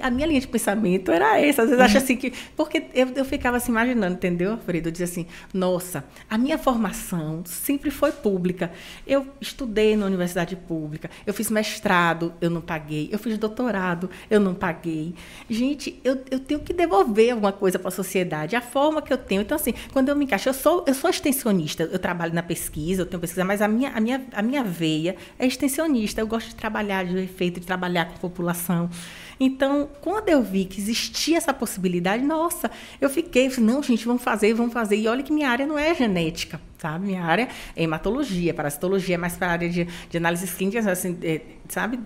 a 0.00 0.08
minha 0.08 0.24
linha 0.24 0.40
de 0.40 0.46
pensamento 0.46 1.10
era 1.10 1.40
essa. 1.40 1.62
Às 1.62 1.70
vezes 1.70 1.80
uhum. 1.80 1.84
acho 1.84 1.98
assim 1.98 2.16
que. 2.16 2.32
Porque 2.56 2.84
eu, 2.94 3.08
eu 3.16 3.24
ficava 3.24 3.56
assim, 3.56 3.72
imaginando, 3.72 4.14
entendeu, 4.14 4.52
Alfredo? 4.52 4.86
Eu 4.86 4.92
dizia 4.92 5.06
assim, 5.06 5.26
nossa, 5.52 6.04
a 6.30 6.38
minha 6.38 6.56
formação 6.56 7.42
sempre 7.44 7.90
foi 7.90 8.12
pública. 8.12 8.70
Eu 9.04 9.26
estudei 9.40 9.96
na 9.96 10.06
universidade 10.06 10.54
pública, 10.54 11.10
eu 11.26 11.34
fiz 11.34 11.50
mestrado, 11.50 12.32
eu 12.40 12.50
não 12.50 12.60
paguei, 12.60 13.08
eu 13.10 13.18
fiz 13.18 13.36
doutorado, 13.36 14.08
eu 14.30 14.38
não 14.38 14.54
paguei. 14.54 15.12
Gente, 15.50 16.00
eu, 16.04 16.22
eu 16.30 16.38
tenho 16.38 16.60
que 16.60 16.72
devolver 16.72 17.32
alguma 17.32 17.52
coisa 17.52 17.80
para 17.80 17.88
a 17.88 17.90
sociedade, 17.90 18.54
a 18.54 18.60
forma 18.60 19.02
que 19.02 19.12
eu 19.12 19.18
tenho. 19.18 19.42
Então, 19.42 19.56
assim, 19.56 19.74
quando 19.92 20.08
eu 20.08 20.14
me 20.14 20.24
encaixo, 20.24 20.48
eu 20.48 20.54
sou, 20.54 20.84
eu 20.86 20.94
sou 20.94 21.10
extensionista 21.10 21.63
eu 21.78 21.98
trabalho 21.98 22.34
na 22.34 22.42
pesquisa, 22.42 23.02
eu 23.02 23.06
tenho 23.06 23.20
pesquisa, 23.20 23.44
mas 23.44 23.60
a 23.62 23.68
minha, 23.68 23.90
a 23.90 24.00
minha, 24.00 24.24
a 24.32 24.42
minha 24.42 24.62
veia 24.62 25.16
é 25.38 25.46
extensionista. 25.46 26.20
Eu 26.20 26.26
gosto 26.26 26.48
de 26.48 26.54
trabalhar 26.54 27.04
de 27.04 27.16
efeito, 27.18 27.60
de 27.60 27.66
trabalhar 27.66 28.06
com 28.06 28.14
a 28.14 28.18
população. 28.18 28.90
Então, 29.38 29.88
quando 30.00 30.28
eu 30.28 30.42
vi 30.42 30.64
que 30.64 30.80
existia 30.80 31.36
essa 31.36 31.52
possibilidade, 31.52 32.22
nossa, 32.22 32.70
eu 33.00 33.10
fiquei, 33.10 33.50
não, 33.58 33.82
gente, 33.82 34.06
vamos 34.06 34.22
fazer, 34.22 34.54
vamos 34.54 34.72
fazer. 34.72 34.96
E 34.96 35.08
olha 35.08 35.22
que 35.22 35.32
minha 35.32 35.48
área 35.48 35.66
não 35.66 35.78
é 35.78 35.94
genética, 35.94 36.60
sabe? 36.78 37.06
Minha 37.06 37.22
área 37.22 37.48
é 37.76 37.82
hematologia, 37.82 38.52
parasitologia, 38.52 39.18
mais 39.18 39.36
para 39.36 39.48
a 39.48 39.50
área 39.50 39.68
de, 39.68 39.86
de 40.08 40.16
análise 40.16 40.46
clínica, 40.46 40.90
assim, 40.90 41.18
é, 41.22 41.40
sabe? 41.68 41.98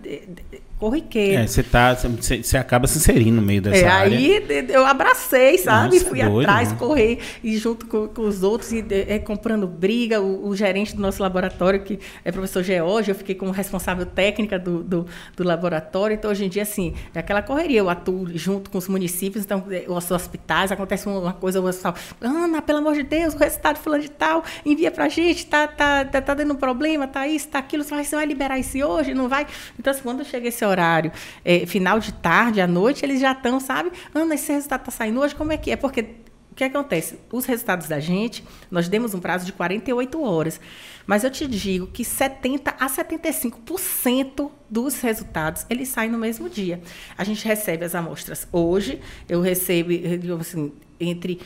corriqueiro. 0.78 1.42
É, 1.42 1.46
você 1.46 1.62
tá, 1.62 1.94
você 1.94 2.56
acaba 2.56 2.86
se 2.86 2.98
inserindo 2.98 3.36
no 3.36 3.42
meio 3.42 3.60
dessa 3.60 3.84
é, 3.84 3.88
área. 3.88 4.16
Aí 4.16 4.66
eu 4.68 4.86
abracei, 4.86 5.58
sabe? 5.58 5.96
Nossa, 5.96 6.08
Fui 6.08 6.22
doido, 6.22 6.40
atrás, 6.40 6.72
correr 6.72 7.18
e 7.42 7.56
junto 7.58 7.86
com, 7.86 8.08
com, 8.08 8.22
os 8.22 8.42
outros 8.42 8.72
e 8.72 8.84
é, 8.90 9.18
comprando 9.18 9.66
briga. 9.66 10.20
O, 10.20 10.48
o, 10.48 10.56
gerente 10.56 10.94
do 10.94 11.02
nosso 11.02 11.22
laboratório, 11.22 11.82
que 11.82 11.98
é 12.24 12.30
professor 12.30 12.62
George, 12.62 13.10
eu 13.10 13.14
fiquei 13.14 13.34
como 13.34 13.50
responsável 13.50 14.06
técnica 14.06 14.58
do, 14.58 14.82
do, 14.82 15.06
do, 15.36 15.44
laboratório. 15.44 16.14
Então, 16.14 16.30
hoje 16.30 16.44
em 16.44 16.48
dia, 16.48 16.62
assim, 16.62 16.94
é 17.14 17.18
aquela 17.18 17.42
correria. 17.42 17.80
Eu 17.80 17.90
atuo 17.90 18.28
junto 18.34 18.70
com 18.70 18.78
os 18.78 18.88
municípios, 18.88 19.44
então, 19.44 19.64
é, 19.70 19.84
os 19.88 20.10
hospitais, 20.10 20.70
acontece 20.70 21.08
uma 21.08 21.32
coisa, 21.32 21.60
o 21.60 21.64
hospital, 21.64 21.94
Ana, 22.20 22.62
pelo 22.62 22.78
amor 22.78 22.94
de 22.94 23.02
Deus, 23.02 23.34
o 23.34 23.38
resultado 23.38 23.78
fulano 23.78 24.02
de 24.02 24.10
tal, 24.10 24.44
envia 24.72 24.90
pra 24.90 25.08
gente, 25.08 25.46
tá, 25.46 25.66
tá, 25.66 26.04
tá, 26.04 26.20
tá 26.20 26.34
dando 26.34 26.54
um 26.54 26.56
problema, 26.56 27.06
tá 27.06 27.26
isso, 27.26 27.48
tá 27.48 27.58
aquilo, 27.58 27.82
você 27.82 27.94
vai, 27.94 28.04
vai 28.04 28.26
liberar 28.26 28.58
isso 28.58 28.78
hoje, 28.78 29.14
não 29.14 29.28
vai? 29.28 29.46
Então, 29.78 29.90
assim, 29.90 30.02
quando 30.02 30.24
chega 30.24 30.48
esse 30.48 30.64
horário, 30.64 31.10
é, 31.44 31.66
final 31.66 31.98
de 31.98 32.12
tarde, 32.12 32.60
à 32.60 32.66
noite, 32.66 33.04
eles 33.04 33.20
já 33.20 33.32
estão, 33.32 33.58
sabe? 33.60 33.90
Ana, 34.14 34.34
esse 34.34 34.52
resultado 34.52 34.80
está 34.80 34.92
saindo 34.92 35.20
hoje, 35.20 35.34
como 35.34 35.52
é 35.52 35.56
que 35.56 35.70
é? 35.70 35.76
Porque 35.76 36.02
o 36.50 36.54
que 36.54 36.64
acontece? 36.64 37.18
Os 37.32 37.44
resultados 37.44 37.86
da 37.86 38.00
gente, 38.00 38.44
nós 38.70 38.88
demos 38.88 39.14
um 39.14 39.20
prazo 39.20 39.46
de 39.46 39.52
48 39.52 40.20
horas. 40.20 40.60
Mas 41.06 41.24
eu 41.24 41.30
te 41.30 41.46
digo 41.46 41.86
que 41.86 42.04
70 42.04 42.74
a 42.78 42.86
75% 42.86 44.50
dos 44.68 45.00
resultados, 45.00 45.64
eles 45.70 45.88
saem 45.88 46.10
no 46.10 46.18
mesmo 46.18 46.50
dia. 46.50 46.82
A 47.16 47.24
gente 47.24 47.46
recebe 47.46 47.84
as 47.84 47.94
amostras 47.94 48.46
hoje, 48.52 49.00
eu 49.28 49.40
recebo, 49.40 49.90
assim, 50.38 50.72
entre 51.00 51.40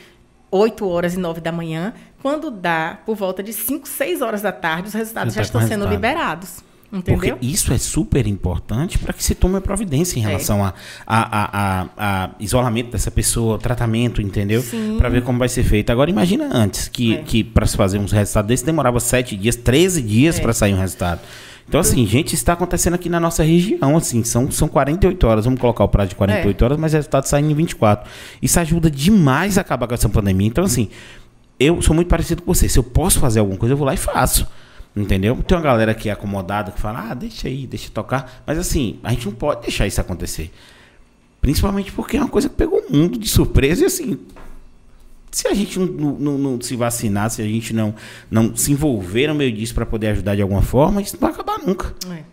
8 0.55 0.87
horas 0.87 1.13
e 1.15 1.17
9 1.19 1.41
da 1.41 1.51
manhã. 1.51 1.93
Quando 2.21 2.51
dá 2.51 2.99
por 3.05 3.15
volta 3.15 3.41
de 3.41 3.51
5, 3.51 3.87
6 3.87 4.21
horas 4.21 4.41
da 4.41 4.51
tarde, 4.51 4.87
os 4.89 4.93
resultados 4.93 5.33
já 5.33 5.41
estão 5.41 5.61
sendo 5.67 5.85
liberados. 5.87 6.59
Entendeu? 6.95 7.35
Porque 7.37 7.45
isso 7.47 7.73
é 7.73 7.77
super 7.79 8.27
importante 8.27 8.99
para 8.99 9.11
que 9.13 9.23
se 9.23 9.33
tome 9.33 9.57
a 9.57 9.61
providência 9.61 10.19
em 10.19 10.23
É. 10.23 10.27
relação 10.27 10.63
a, 10.63 10.71
a, 11.07 11.17
a, 11.17 11.81
a- 11.87 11.87
a 12.25 12.29
isolamento 12.39 12.91
dessa 12.91 13.09
pessoa, 13.09 13.57
tratamento, 13.57 14.21
entendeu? 14.21 14.63
Para 14.99 15.09
ver 15.09 15.23
como 15.23 15.39
vai 15.39 15.49
ser 15.49 15.63
feito. 15.63 15.89
Agora 15.91 16.11
imagina 16.11 16.47
antes 16.55 16.87
que, 16.87 17.15
É. 17.15 17.17
que 17.23 17.43
para 17.43 17.65
se 17.65 17.75
fazer 17.75 17.97
uns 17.97 18.11
resultados 18.11 18.47
desses 18.47 18.63
demorava 18.63 18.99
7 18.99 19.35
dias, 19.35 19.55
13 19.55 20.03
dias 20.03 20.37
É. 20.37 20.41
para 20.43 20.53
sair 20.53 20.75
um 20.75 20.79
resultado. 20.79 21.21
Então, 21.67 21.79
assim, 21.79 22.05
gente, 22.05 22.27
isso 22.27 22.35
está 22.35 22.53
acontecendo 22.53 22.93
aqui 22.93 23.09
na 23.09 23.19
nossa 23.19 23.41
região, 23.43 23.95
assim, 23.97 24.23
são, 24.23 24.51
são 24.51 24.67
48 24.67 25.25
horas, 25.25 25.45
vamos 25.45 25.59
colocar 25.59 25.83
o 25.83 25.87
prazo 25.87 26.09
de 26.09 26.15
48 26.15 26.61
É. 26.61 26.65
horas, 26.65 26.77
mas 26.77 26.93
o 26.93 26.97
resultado 26.97 27.25
saindo 27.25 27.49
em 27.49 27.55
24. 27.55 28.09
Isso 28.41 28.59
ajuda 28.59 28.91
demais 28.91 29.57
a 29.57 29.61
acabar 29.61 29.87
com 29.87 29.93
essa 29.93 30.09
pandemia. 30.09 30.47
Então, 30.47 30.65
assim, 30.65 30.89
eu 31.59 31.81
sou 31.81 31.95
muito 31.95 32.07
parecido 32.09 32.41
com 32.43 32.53
você. 32.53 32.67
Se 32.67 32.77
eu 32.77 32.83
posso 32.83 33.19
fazer 33.19 33.39
alguma 33.39 33.57
coisa, 33.57 33.73
eu 33.73 33.77
vou 33.77 33.87
lá 33.87 33.93
e 33.93 33.97
faço. 33.97 34.45
Entendeu? 34.95 35.35
Tem 35.47 35.57
uma 35.57 35.63
galera 35.63 35.93
que 35.95 36.09
é 36.09 36.11
acomodada, 36.11 36.71
que 36.71 36.79
fala, 36.79 37.07
ah, 37.09 37.13
deixa 37.15 37.47
aí, 37.47 37.65
deixa 37.65 37.89
tocar. 37.89 38.43
Mas 38.45 38.59
assim, 38.59 38.99
a 39.03 39.09
gente 39.11 39.25
não 39.25 39.33
pode 39.33 39.61
deixar 39.61 39.87
isso 39.87 39.99
acontecer. 39.99 40.51
Principalmente 41.41 41.91
porque 41.91 42.15
é 42.17 42.19
uma 42.19 42.29
coisa 42.29 42.47
que 42.47 42.55
pegou 42.55 42.79
o 42.79 42.95
mundo 42.95 43.17
de 43.17 43.27
surpresa 43.27 43.83
e 43.83 43.85
assim. 43.85 44.19
Se 45.33 45.47
a 45.47 45.53
gente 45.53 45.79
não, 45.79 45.87
não- 45.87 46.37
não- 46.37 46.61
se 46.61 46.75
vacinar, 46.75 47.29
se 47.31 47.41
a 47.41 47.45
gente 47.45 47.73
não, 47.73 47.93
não 48.29 48.55
se 48.55 48.71
envolver 48.71 49.27
no 49.27 49.33
meio 49.35 49.51
disso 49.51 49.73
para 49.73 49.85
poder 49.85 50.07
ajudar 50.09 50.35
de 50.35 50.41
alguma 50.43 50.61
forma, 50.61 51.01
isso 51.01 51.15
não 51.15 51.21
vai 51.21 51.31
acabar 51.31 51.57
nunca. 51.65 51.93
É. 52.11 52.23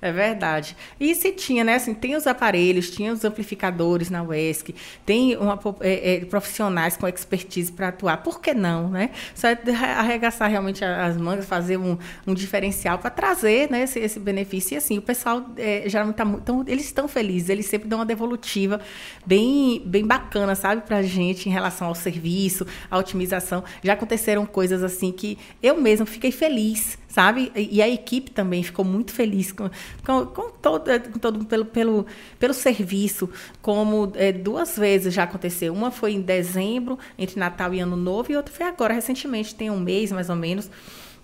É 0.00 0.12
verdade. 0.12 0.76
E 1.00 1.14
se 1.14 1.32
tinha, 1.32 1.64
né? 1.64 1.74
Assim, 1.76 1.94
tem 1.94 2.14
os 2.14 2.26
aparelhos, 2.26 2.90
tinha 2.90 3.10
os 3.12 3.24
amplificadores 3.24 4.10
na 4.10 4.22
UESC, 4.22 4.74
tem 5.06 5.34
uma 5.38 5.58
é, 5.80 6.16
é, 6.16 6.24
profissionais 6.26 6.98
com 6.98 7.08
expertise 7.08 7.72
para 7.72 7.88
atuar. 7.88 8.18
Por 8.18 8.38
que 8.40 8.52
não, 8.52 8.90
né? 8.90 9.10
Só 9.34 9.48
é 9.48 9.58
arregaçar 9.96 10.50
realmente 10.50 10.84
as 10.84 11.16
mangas, 11.16 11.46
fazer 11.46 11.78
um, 11.78 11.96
um 12.26 12.34
diferencial 12.34 12.98
para 12.98 13.08
trazer 13.08 13.70
né, 13.70 13.84
esse, 13.84 13.98
esse 13.98 14.20
benefício. 14.20 14.74
E 14.74 14.76
assim, 14.76 14.98
o 14.98 15.02
pessoal 15.02 15.46
é, 15.56 15.84
geralmente 15.86 16.16
tá 16.16 16.26
muito. 16.26 16.42
tão- 16.44 16.64
eles 16.68 16.84
estão 16.84 17.08
felizes, 17.08 17.48
eles 17.48 17.64
sempre 17.64 17.88
dão 17.88 17.98
uma 18.00 18.06
devolutiva 18.06 18.80
bem, 19.24 19.80
bem 19.84 20.06
bacana, 20.06 20.54
sabe, 20.54 20.82
para 20.82 20.98
a 20.98 21.02
gente 21.02 21.48
em 21.48 21.52
relação 21.52 21.88
ao 21.88 21.94
serviço, 21.94 22.66
à 22.90 22.98
otimização. 22.98 23.64
Já 23.82 23.94
aconteceram 23.94 24.44
coisas 24.44 24.84
assim 24.84 25.10
que 25.10 25.38
eu 25.62 25.80
mesmo 25.80 26.04
fiquei 26.04 26.30
feliz 26.30 26.98
sabe? 27.16 27.50
E 27.56 27.80
a 27.80 27.88
equipe 27.88 28.30
também 28.30 28.62
ficou 28.62 28.84
muito 28.84 29.10
feliz 29.10 29.50
com, 29.50 29.70
com, 30.04 30.26
com 30.26 30.50
todo, 30.50 30.84
com 31.10 31.18
todo 31.18 31.46
pelo, 31.46 31.64
pelo, 31.64 32.06
pelo 32.38 32.52
serviço, 32.52 33.30
como 33.62 34.12
eh, 34.16 34.32
duas 34.32 34.76
vezes 34.76 35.14
já 35.14 35.22
aconteceu. 35.22 35.72
Uma 35.72 35.90
foi 35.90 36.12
em 36.12 36.20
dezembro, 36.20 36.98
entre 37.16 37.40
Natal 37.40 37.72
e 37.72 37.80
Ano 37.80 37.96
Novo, 37.96 38.30
e 38.30 38.36
outra 38.36 38.52
foi 38.54 38.66
agora, 38.66 38.92
recentemente, 38.92 39.54
tem 39.54 39.70
um 39.70 39.80
mês 39.80 40.12
mais 40.12 40.28
ou 40.28 40.36
menos, 40.36 40.70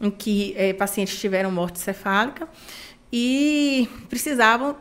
em 0.01 0.11
que 0.11 0.55
eh, 0.57 0.73
pacientes 0.73 1.21
tiveram 1.21 1.53
morte 1.53 1.79
cefálica 1.79 2.49
e 3.13 3.87
precisavam 4.09 4.75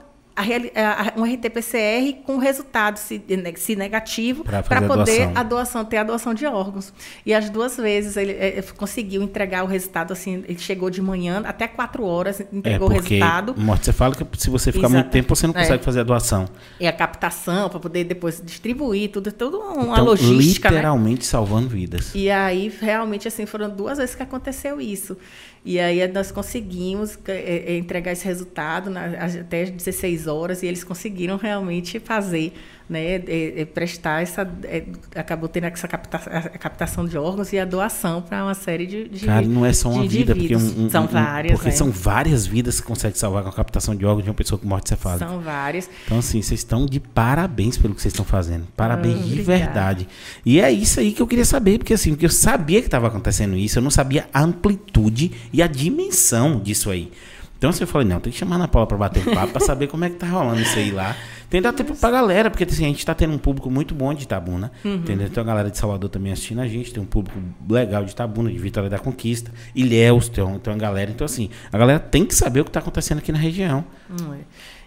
um 1.18 1.24
RT-PCR 1.24 2.14
com 2.26 2.38
resultado, 2.38 2.98
se, 2.98 3.22
ne- 3.28 3.56
se 3.58 3.76
negativo, 3.76 4.44
para 4.44 4.64
poder 4.64 5.26
doação. 5.28 5.32
a 5.36 5.44
doação, 5.44 5.86
ter 5.86 5.98
a 5.98 6.04
doação 6.04 6.34
de 6.34 6.46
órgãos. 6.46 6.94
E 7.26 7.34
as 7.34 7.50
duas 7.50 7.76
vezes 7.78 8.16
ele 8.18 8.32
eh, 8.34 8.64
conseguiu 8.78 9.22
entregar 9.22 9.64
o 9.64 9.68
resultado, 9.68 10.14
assim, 10.14 10.44
ele 10.48 10.58
chegou 10.60 10.90
de 10.90 11.02
manhã, 11.02 11.44
até 11.46 11.68
quatro 11.68 12.06
horas, 12.06 12.40
É 12.40 12.48
entregou 12.52 12.88
o 12.90 12.94
porque 12.94 13.16
resultado. 13.16 13.56
morte 13.58 13.86
cefálica, 13.86 14.26
se 14.38 14.50
você 14.50 14.72
ficar 14.72 14.88
Exato. 14.88 14.94
muito 15.02 15.12
tempo, 15.12 15.36
você 15.36 15.48
não 15.48 15.54
É. 15.56 15.60
consegue 15.62 15.84
fazer 15.84 16.00
a 16.00 16.04
doação. 16.04 16.48
E 16.80 16.88
a 16.88 16.94
captação, 16.94 17.70
para 17.70 17.80
poder 17.80 18.04
depois 18.06 18.42
distribuir, 18.44 19.12
tudo, 19.12 19.32
tudo 19.32 19.60
uma 19.60 19.94
Então, 19.94 20.06
logística, 20.06 20.70
né? 20.70 20.78
literalmente 20.78 21.26
salvando 21.26 21.68
vidas. 21.70 22.12
E 22.16 22.30
aí, 22.32 22.74
realmente, 22.82 23.28
assim, 23.28 23.46
foram 23.46 23.70
duas 23.70 23.98
vezes 23.98 24.16
que 24.16 24.24
aconteceu 24.24 24.80
isso. 24.80 25.18
E 25.64 25.80
aí 25.80 26.06
nós 26.08 26.32
conseguimos 26.32 27.20
eh, 27.28 27.66
eh, 27.68 27.78
entregar 27.78 28.12
esse 28.12 28.26
resultado 28.26 28.92
até 28.98 29.64
as 29.64 29.70
16 29.70 30.26
horas 30.26 30.64
e 30.64 30.68
eles 30.68 30.84
conseguiram 30.84 31.38
realmente 31.38 32.00
fazer, 32.00 32.54
né, 32.92 33.16
eh, 33.16 33.54
eh, 33.62 33.66
prestar 33.66 34.22
essa, 34.22 34.46
eh, 34.66 34.84
acabou 35.16 35.48
tendo 35.48 35.64
essa 35.68 35.88
capta, 35.88 36.20
captação 36.60 37.06
de 37.06 37.18
órgãos 37.18 37.54
e 37.54 37.58
a 37.60 37.64
doação 37.64 38.22
para 38.22 38.44
uma 38.44 38.54
série 38.54 38.86
de, 38.86 39.08
de 39.08 39.26
Cara, 39.26 39.46
não 39.48 39.66
é 39.66 39.72
só 39.72 39.90
uma 39.90 40.06
vida, 40.06 40.36
porque 40.36 40.56
um, 40.56 40.86
um- 40.86 40.90
são 40.90 41.06
um- 41.06 41.08
várias, 41.08 41.54
porque 41.54 41.70
né? 41.70 41.76
são 41.76 41.90
várias 41.90 42.46
vidas 42.46 42.82
que 42.82 42.86
consegue 42.86 43.18
salvar 43.18 43.44
com 43.44 43.50
a 43.50 43.54
captação 43.54 43.96
de 43.96 44.06
órgãos 44.06 44.26
de 44.26 44.30
uma 44.30 44.36
pessoa 44.36 44.60
com 44.60 44.68
morte 44.68 44.90
cefálica. 44.90 45.26
São 45.26 45.40
várias. 45.40 45.90
Então, 46.06 46.20
assim, 46.20 46.42
vocês 46.42 46.60
estão 46.60 46.86
de 46.86 47.00
parabéns 47.00 47.78
pelo 47.78 47.96
que 47.96 48.02
vocês 48.02 48.14
estão 48.14 48.26
fazendo. 48.26 48.68
Parabéns 48.76 49.16
Ah, 49.16 49.20
de 49.20 49.24
obrigada. 49.42 49.58
verdade. 49.66 50.08
E 50.46 50.60
é 50.60 50.70
isso 50.70 51.00
aí 51.00 51.14
que 51.14 51.22
eu 51.22 51.28
queria 51.28 51.46
saber, 51.46 51.78
porque 51.78 51.94
assim, 51.94 52.10
porque 52.12 52.26
eu 52.26 52.30
sabia 52.30 52.82
que 52.82 52.88
estava 52.88 53.08
acontecendo 53.08 53.56
isso, 53.56 53.80
eu 53.80 53.84
não 53.84 53.90
sabia 53.92 54.28
a 54.34 54.42
amplitude 54.42 55.32
e 55.54 55.62
a 55.64 55.68
dimensão 55.68 56.60
disso 56.60 56.90
aí. 56.92 57.10
Então, 57.58 57.70
assim, 57.70 57.84
eu 57.84 57.88
falei, 57.88 58.08
não, 58.08 58.20
tem 58.20 58.34
que 58.34 58.40
chamar 58.40 58.56
a 58.56 58.58
Ana 58.58 58.68
Paula 58.68 58.88
para 58.88 58.98
bater 58.98 59.22
um 59.28 59.36
papo, 59.36 59.54
para 59.54 59.62
saber 59.64 59.86
como 59.88 60.04
é 60.04 60.10
que 60.10 60.16
tá 60.16 60.26
rolando 60.28 60.60
isso 60.62 60.76
aí 60.80 60.90
lá. 60.90 61.16
Tem 61.52 61.60
que 61.62 61.64
dar 61.64 61.74
tempo 61.74 61.94
pra 61.96 62.10
galera, 62.10 62.50
porque 62.50 62.64
assim, 62.64 62.86
a 62.86 62.88
gente 62.88 63.06
tá 63.06 63.14
tendo 63.14 63.34
um 63.34 63.38
público 63.38 63.70
muito 63.70 63.94
bom 63.94 64.14
de 64.14 64.24
Itabuna. 64.24 64.72
Uhum. 64.86 64.96
Entendeu? 64.96 65.30
Tem 65.30 65.44
uma 65.44 65.48
galera 65.48 65.70
de 65.70 65.78
Salvador 65.78 66.10
também 66.10 66.32
assistindo 66.32 66.62
a 66.62 66.68
gente, 66.68 66.94
tem 66.94 67.04
um 67.04 67.06
público 67.06 67.38
legal 67.70 68.04
de 68.06 68.12
Itabuna, 68.12 68.50
de 68.50 68.58
Vitória 68.58 68.90
da 68.90 68.98
Conquista, 68.98 69.52
Ilhéus, 69.76 70.30
tem, 70.30 70.44
um- 70.44 70.58
tem 70.58 70.72
uma 70.74 70.80
galera. 70.80 71.12
Então, 71.12 71.26
assim, 71.26 71.50
a 71.72 71.78
galera 71.78 72.00
tem 72.00 72.26
que 72.26 72.34
saber 72.34 72.62
o 72.62 72.66
que 72.66 72.72
tá 72.72 72.80
acontecendo 72.80 73.18
aqui 73.20 73.32
na 73.34 73.38
região. 73.38 73.84
Hum, 74.10 74.34
é. 74.34 74.40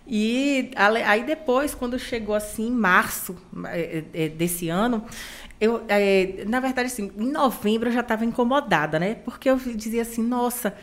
E 0.06 0.70
aí 1.06 1.24
depois, 1.24 1.74
quando 1.74 1.98
chegou 1.98 2.34
assim, 2.34 2.66
em 2.68 2.70
março 2.70 3.36
eh, 3.66 4.04
eh, 4.12 4.28
desse 4.28 4.68
ano, 4.68 5.04
eu, 5.60 5.82
na 6.46 6.60
verdade, 6.60 6.88
assim, 6.88 7.10
em 7.16 7.30
novembro 7.30 7.88
eu 7.88 7.92
já 7.92 8.00
estava 8.00 8.24
incomodada, 8.24 8.98
né? 8.98 9.14
Porque 9.14 9.48
eu 9.48 9.56
dizia 9.56 10.02
assim, 10.02 10.22
nossa, 10.22 10.74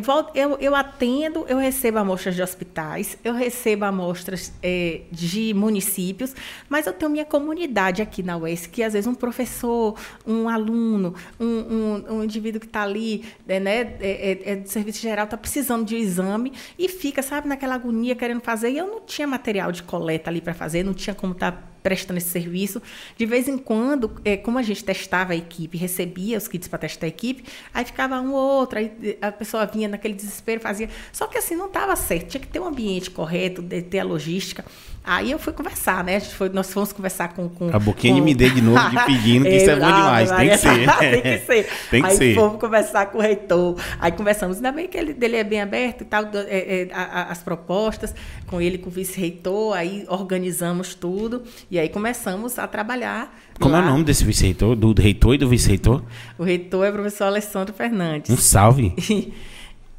vol- 0.00 0.30
eu, 0.34 0.56
eu 0.58 0.74
atendo, 0.74 1.44
eu 1.48 1.56
recebo 1.58 1.98
amostras 1.98 2.34
de 2.34 2.42
hospitais, 2.42 3.16
eu 3.22 3.32
recebo 3.32 3.84
amostras 3.84 4.52
eh, 4.62 5.02
de 5.12 5.54
municípios, 5.54 6.34
mas 6.68 6.86
eu 6.86 6.92
tenho 6.92 7.10
minha 7.10 7.24
comunidade 7.24 8.02
aqui 8.02 8.22
na 8.22 8.36
UES, 8.36 8.66
que 8.66 8.82
às 8.82 8.94
vezes 8.94 9.06
um 9.06 9.14
professor, 9.14 9.96
um 10.26 10.48
aluno, 10.48 11.14
um, 11.38 11.46
um, 11.46 12.04
um 12.16 12.24
indivíduo 12.24 12.60
que 12.60 12.66
está 12.66 12.82
ali, 12.82 13.24
eh, 13.46 13.60
né, 13.60 13.80
é, 14.00 14.40
é, 14.46 14.52
é 14.52 14.56
do 14.56 14.68
serviço 14.68 15.00
geral, 15.00 15.24
está 15.24 15.36
precisando 15.36 15.84
de 15.84 15.94
um 15.94 15.98
exame 15.98 16.52
e 16.78 16.88
fica, 16.88 17.22
sabe, 17.22 17.46
naquela 17.48 17.76
agonia 17.76 18.16
querendo 18.16 18.40
fazer. 18.40 18.70
E 18.70 18.78
eu 18.78 18.86
não 18.86 19.00
tinha 19.00 19.26
material 19.26 19.70
de 19.70 19.82
coleta 19.82 20.30
ali 20.30 20.40
para 20.40 20.54
fazer, 20.54 20.82
não 20.82 20.94
tinha 20.94 21.14
como 21.14 21.32
estar 21.32 21.69
prestando 21.82 22.18
esse 22.18 22.28
serviço. 22.28 22.80
De 23.16 23.26
vez 23.26 23.48
em 23.48 23.58
quando, 23.58 24.20
eh, 24.24 24.36
como 24.36 24.58
a 24.58 24.62
gente 24.62 24.84
testava 24.84 25.32
a 25.32 25.36
equipe, 25.36 25.76
recebia 25.76 26.38
os 26.38 26.48
kits 26.48 26.68
para 26.68 26.78
testar 26.80 27.06
a 27.06 27.08
equipe, 27.08 27.44
aí 27.72 27.84
ficava 27.84 28.20
um 28.20 28.32
ou 28.32 28.58
outro, 28.58 28.78
aí 28.78 28.92
eh, 29.02 29.18
a 29.20 29.32
pessoa 29.32 29.66
vinha 29.66 29.88
naquele 29.88 30.14
desespero, 30.14 30.60
fazia. 30.60 30.88
Só 31.12 31.26
que 31.26 31.38
assim, 31.38 31.56
não 31.56 31.66
estava 31.66 31.94
certo, 31.96 32.28
tinha 32.28 32.40
que 32.40 32.48
ter 32.48 32.60
um 32.60 32.66
ambiente 32.66 33.10
correto, 33.10 33.62
ter 33.62 33.98
a 33.98 34.04
logística. 34.04 34.64
Aí 35.12 35.32
eu 35.32 35.40
fui 35.40 35.52
conversar, 35.52 36.04
né? 36.04 36.20
Foi- 36.20 36.48
nós 36.50 36.72
fomos 36.72 36.92
conversar 36.92 37.32
com. 37.34 37.48
com 37.48 37.68
A 37.74 37.78
boquinha 37.80 38.14
com... 38.14 38.22
me 38.24 38.32
dê 38.32 38.48
de 38.48 38.60
novo, 38.62 38.78
de 38.90 38.96
pedindo, 39.06 39.44
que 39.44 39.56
isso 39.56 39.68
é 39.70 39.74
bom 39.76 39.86
Ah, 39.86 39.92
demais. 39.92 40.28
Tem 40.28 40.36
Maria, 40.36 40.52
que 40.52 40.58
ser. 40.58 40.86
tem 41.10 41.22
que 41.22 41.38
ser. 41.46 41.68
Tem 41.90 42.02
que 42.02 42.08
aí 42.08 42.16
ser. 42.16 42.34
fomos 42.36 42.60
conversar 42.60 43.06
com 43.06 43.18
o 43.18 43.20
reitor. 43.20 43.76
Aí 43.98 44.12
conversamos, 44.12 44.58
ainda 44.58 44.70
bem 44.70 44.86
que 44.86 44.96
ele 44.96 45.12
dele 45.12 45.36
é 45.36 45.42
bem 45.42 45.60
aberto 45.60 46.02
e 46.02 46.04
tal, 46.04 46.24
do- 46.26 46.38
é, 46.38 46.42
é, 46.82 46.88
a- 46.92 47.24
as 47.30 47.42
propostas, 47.42 48.14
com 48.46 48.60
ele, 48.60 48.78
com 48.78 48.88
o 48.88 48.92
vice-reitor, 48.92 49.76
aí 49.76 50.04
organizamos 50.08 50.94
tudo. 50.94 51.42
E 51.68 51.76
aí 51.78 51.88
começamos 51.88 52.56
a 52.56 52.68
trabalhar. 52.68 53.36
Como 53.58 53.74
é 53.74 53.78
o 53.78 53.82
lá. 53.82 53.90
nome 53.90 54.04
desse 54.04 54.24
vice-reitor? 54.24 54.76
Do 54.76 54.94
reitor 55.00 55.34
e 55.34 55.38
do 55.38 55.48
vice-reitor? 55.48 56.02
O 56.38 56.44
reitor 56.44 56.86
é 56.86 56.90
o 56.90 56.92
professor 56.92 57.24
Alessandro 57.24 57.74
Fernandes. 57.74 58.30
Um 58.30 58.36
salve. 58.36 58.94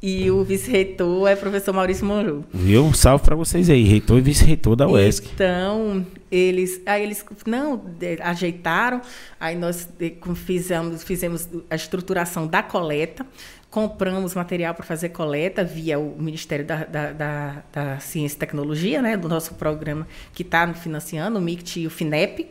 E 0.02 0.28
o 0.32 0.42
vice-reitor 0.42 1.28
é 1.28 1.34
o 1.34 1.36
professor 1.36 1.72
Maurício 1.72 2.04
Monroe. 2.04 2.42
Viu? 2.52 2.84
Um 2.84 2.92
salve 2.92 3.24
pra 3.24 3.36
vocês 3.36 3.70
aí, 3.70 3.84
reitor 3.84 4.18
e 4.18 4.20
vice-reitor 4.20 4.74
da 4.74 4.88
UESC. 4.88 5.30
Então, 5.32 6.04
eles, 6.28 6.80
aí 6.84 7.04
eles 7.04 7.24
não 7.46 7.76
de- 7.76 8.20
ajeitaram, 8.20 9.00
aí 9.38 9.54
nós 9.56 9.88
com- 10.18 10.34
fizemos, 10.34 11.04
fizemos 11.04 11.48
a 11.70 11.76
estruturação 11.76 12.48
da 12.48 12.64
coleta, 12.64 13.24
compramos 13.70 14.34
material 14.34 14.74
para 14.74 14.84
fazer 14.84 15.10
coleta 15.10 15.62
via 15.62 16.00
o 16.00 16.16
Ministério 16.20 16.66
da, 16.66 16.84
da, 16.84 17.12
da- 17.12 17.62
da 17.72 17.98
Ciência 18.00 18.34
e 18.34 18.38
Tecnologia, 18.40 19.00
né, 19.00 19.16
do 19.16 19.28
nosso 19.28 19.54
programa 19.54 20.06
que 20.34 20.42
está 20.42 20.74
financiando, 20.74 21.38
o 21.38 21.42
MICT 21.42 21.80
e 21.80 21.86
o 21.86 21.90
FINEP. 21.90 22.48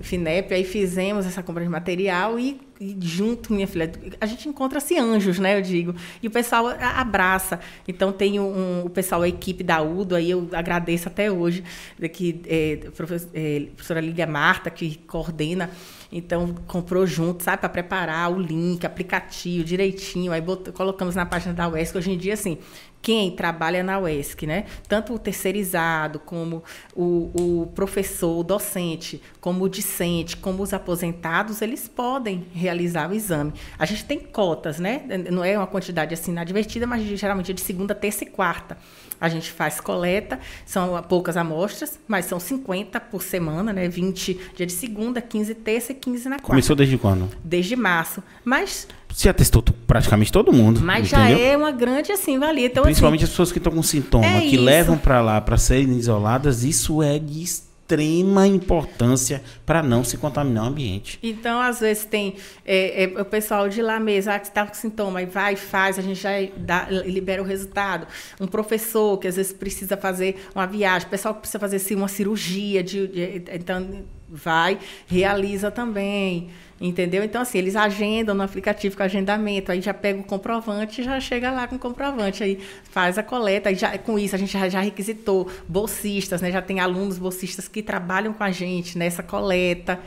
FINEP, 0.00 0.54
aí 0.54 0.64
fizemos 0.64 1.26
essa 1.26 1.42
compra 1.42 1.62
de 1.62 1.68
material 1.68 2.38
e, 2.38 2.60
e 2.80 2.96
junto, 3.00 3.52
minha 3.52 3.66
filha, 3.66 3.90
a 4.20 4.26
gente 4.26 4.48
encontra-se 4.48 4.96
anjos, 4.96 5.38
né, 5.38 5.58
eu 5.58 5.62
digo, 5.62 5.94
e 6.22 6.28
o 6.28 6.30
pessoal 6.30 6.68
abraça. 6.68 7.58
Então, 7.86 8.12
tem 8.12 8.38
um, 8.38 8.84
o 8.84 8.90
pessoal, 8.90 9.22
a 9.22 9.28
equipe 9.28 9.64
da 9.64 9.82
UDO, 9.82 10.14
aí 10.14 10.30
eu 10.30 10.48
agradeço 10.52 11.08
até 11.08 11.30
hoje, 11.30 11.64
que 12.12 12.40
é, 12.46 12.72
é, 12.72 12.76
professora 12.90 14.00
Lília 14.00 14.26
Marta, 14.26 14.70
que 14.70 14.98
coordena, 15.06 15.70
então, 16.10 16.54
comprou 16.66 17.06
junto, 17.06 17.42
sabe, 17.42 17.58
para 17.58 17.68
preparar 17.68 18.32
o 18.32 18.38
link, 18.38 18.86
aplicativo, 18.86 19.62
direitinho, 19.64 20.32
aí 20.32 20.42
colocamos 20.72 21.14
na 21.14 21.26
página 21.26 21.52
da 21.52 21.68
UESC, 21.68 21.98
hoje 21.98 22.10
em 22.12 22.16
dia, 22.16 22.34
assim, 22.34 22.58
quem 23.00 23.30
trabalha 23.30 23.82
na 23.82 23.98
UESC, 23.98 24.46
né? 24.46 24.64
Tanto 24.88 25.14
o 25.14 25.18
terceirizado, 25.18 26.18
como 26.18 26.62
o, 26.94 27.30
o 27.34 27.66
professor, 27.74 28.38
o 28.38 28.42
docente, 28.42 29.22
como 29.40 29.64
o 29.64 29.68
discente, 29.68 30.36
como 30.36 30.62
os 30.62 30.72
aposentados, 30.72 31.62
eles 31.62 31.88
podem 31.88 32.46
realizar 32.52 33.10
o 33.10 33.14
exame. 33.14 33.52
A 33.78 33.86
gente 33.86 34.04
tem 34.04 34.18
cotas, 34.18 34.78
né? 34.78 35.02
Não 35.30 35.44
é 35.44 35.56
uma 35.56 35.66
quantidade 35.66 36.12
assim 36.12 36.32
inadvertida, 36.32 36.86
mas 36.86 37.02
geralmente 37.18 37.50
é 37.50 37.54
de 37.54 37.60
segunda, 37.60 37.94
terça 37.94 38.24
e 38.24 38.26
quarta. 38.26 38.76
A 39.20 39.28
gente 39.28 39.50
faz 39.50 39.80
coleta, 39.80 40.38
são 40.64 41.02
poucas 41.02 41.36
amostras, 41.36 41.98
mas 42.06 42.24
são 42.24 42.38
50 42.38 43.00
por 43.00 43.22
semana, 43.22 43.72
né? 43.72 43.88
20 43.88 44.52
dia 44.54 44.66
de 44.66 44.72
segunda, 44.72 45.20
15 45.20 45.54
terça 45.56 45.92
e 45.92 45.94
15 45.94 46.28
na 46.28 46.36
quarta. 46.36 46.46
Começou 46.46 46.76
desde 46.76 46.96
quando? 46.96 47.28
Desde 47.42 47.74
março. 47.74 48.22
Mas. 48.44 48.86
Você 49.12 49.28
atestou 49.28 49.62
praticamente 49.86 50.30
todo 50.30 50.52
mundo. 50.52 50.80
Mas 50.80 51.12
entendeu? 51.12 51.36
já 51.38 51.44
é 51.44 51.56
uma 51.56 51.72
grande 51.72 52.12
assim, 52.12 52.38
valia. 52.38 52.66
Então, 52.66 52.82
Principalmente 52.84 53.20
assim, 53.24 53.24
as 53.24 53.30
pessoas 53.30 53.52
que 53.52 53.58
estão 53.58 53.72
com 53.72 53.82
sintoma, 53.82 54.24
é 54.26 54.40
que 54.42 54.54
isso. 54.54 54.62
levam 54.64 54.96
para 54.96 55.20
lá 55.20 55.40
para 55.40 55.56
serem 55.56 55.96
isoladas, 55.96 56.62
isso 56.62 57.02
é 57.02 57.18
de 57.18 57.42
extrema 57.42 58.46
importância 58.46 59.42
para 59.64 59.82
não 59.82 60.04
se 60.04 60.18
contaminar 60.18 60.64
o 60.64 60.66
ambiente. 60.68 61.18
Então, 61.22 61.58
às 61.60 61.80
vezes, 61.80 62.04
tem 62.04 62.36
é, 62.64 63.04
é, 63.04 63.20
o 63.20 63.24
pessoal 63.24 63.66
de 63.68 63.80
lá 63.80 63.98
mesmo, 63.98 64.30
ah, 64.30 64.38
que 64.38 64.46
está 64.48 64.66
com 64.66 64.74
sintoma, 64.74 65.22
e 65.22 65.26
vai 65.26 65.54
e 65.54 65.56
faz, 65.56 65.98
a 65.98 66.02
gente 66.02 66.20
já 66.20 66.30
dá, 66.58 66.86
libera 66.90 67.42
o 67.42 67.46
resultado. 67.46 68.06
Um 68.38 68.46
professor 68.46 69.18
que 69.18 69.26
às 69.26 69.36
vezes 69.36 69.52
precisa 69.54 69.96
fazer 69.96 70.36
uma 70.54 70.66
viagem, 70.66 71.08
o 71.08 71.10
pessoal 71.10 71.32
que 71.34 71.40
precisa 71.40 71.58
fazer 71.58 71.76
assim, 71.76 71.94
uma 71.94 72.08
cirurgia, 72.08 72.82
de, 72.84 73.08
de- 73.08 73.42
então 73.54 74.04
vai, 74.30 74.78
realiza 75.06 75.70
também. 75.70 76.48
Entendeu? 76.80 77.24
Então, 77.24 77.42
assim, 77.42 77.58
eles 77.58 77.74
agendam 77.74 78.36
no 78.36 78.42
aplicativo 78.44 78.96
com 78.96 79.02
agendamento, 79.02 79.72
aí 79.72 79.80
já 79.80 79.92
pega 79.92 80.20
o 80.20 80.22
comprovante 80.22 81.00
e 81.00 81.04
já 81.04 81.18
chega 81.18 81.50
lá 81.50 81.66
com 81.66 81.74
o 81.74 81.78
comprovante, 81.78 82.44
aí 82.44 82.56
faz 82.92 83.18
a 83.18 83.22
coleta, 83.24 83.68
aí 83.68 83.74
já, 83.74 83.98
com 83.98 84.16
isso 84.16 84.36
a 84.36 84.38
gente 84.38 84.52
já, 84.52 84.68
já 84.68 84.80
requisitou 84.80 85.50
bolsistas, 85.68 86.40
né? 86.40 86.52
Já 86.52 86.62
tem 86.62 86.78
alunos 86.78 87.18
bolsistas 87.18 87.66
que 87.66 87.82
trabalham 87.82 88.32
com 88.32 88.44
a 88.44 88.52
gente 88.52 88.96
nessa 88.96 89.24
coleta. 89.24 89.98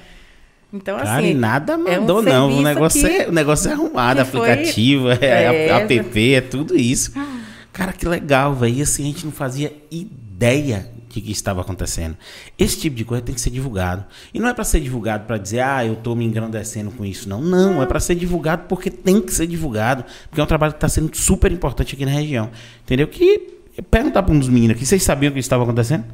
Então, 0.72 0.98
Cara, 0.98 1.18
assim. 1.20 1.34
nada 1.34 1.74
é 1.74 1.76
um 1.76 1.84
mandou, 1.84 2.22
não. 2.22 2.50
O 2.60 2.62
negócio, 2.62 3.02
que- 3.06 3.16
é, 3.24 3.28
o 3.28 3.34
negócio 3.34 3.70
é 3.70 3.74
arrumado, 3.74 4.26
foi- 4.26 4.50
aplicativo, 4.50 5.10
é, 5.12 5.18
É. 5.26 5.70
app, 5.72 6.34
é 6.36 6.40
tudo 6.40 6.78
isso. 6.78 7.12
Cara, 7.74 7.92
que 7.92 8.08
legal, 8.08 8.56
velho. 8.56 8.76
E 8.76 8.82
assim, 8.82 9.04
a 9.04 9.08
gente 9.08 9.26
não 9.26 9.34
fazia 9.34 9.74
ideia 9.92 10.90
de 11.14 11.22
que 11.22 11.32
estava 11.32 11.62
acontecendo. 11.62 12.18
Esse 12.58 12.80
tipo 12.80 12.96
de 12.96 13.06
coisa 13.06 13.24
tem 13.24 13.36
que 13.36 13.42
ser 13.42 13.50
divulgado. 13.50 14.06
E 14.34 14.40
não 14.40 14.48
é 14.48 14.54
para 14.54 14.64
ser 14.64 14.80
divulgado 14.80 15.26
para 15.26 15.38
dizer, 15.38 15.62
ah, 15.62 15.86
eu 15.86 15.96
tô 15.96 16.16
me 16.16 16.26
engrandecendo 16.26 16.92
com 16.92 17.06
isso, 17.06 17.28
não. 17.28 17.42
Não, 17.42 17.82
é 17.82 17.86
para 17.86 18.00
ser 18.00 18.16
divulgado 18.16 18.64
porque 18.68 18.90
tem 18.90 19.22
que 19.22 19.34
ser 19.34 19.48
divulgado. 19.48 20.06
Porque 20.30 20.40
é 20.40 20.44
um 20.44 20.48
trabalho 20.48 20.74
que 20.74 20.78
está 20.78 20.90
sendo 20.90 21.16
super 21.16 21.52
importante 21.52 21.96
aqui 21.96 22.06
na 22.06 22.12
região. 22.12 22.50
Entendeu? 22.84 23.08
Que 23.08 23.62
perguntar 23.90 24.24
para 24.24 24.34
um 24.34 24.40
dos 24.40 24.50
meninos 24.50 24.76
aqui, 24.76 24.86
vocês 24.86 25.02
sabiam 25.04 25.32
o 25.32 25.34
que 25.34 25.40
estava 25.40 25.64
acontecendo? 25.64 26.06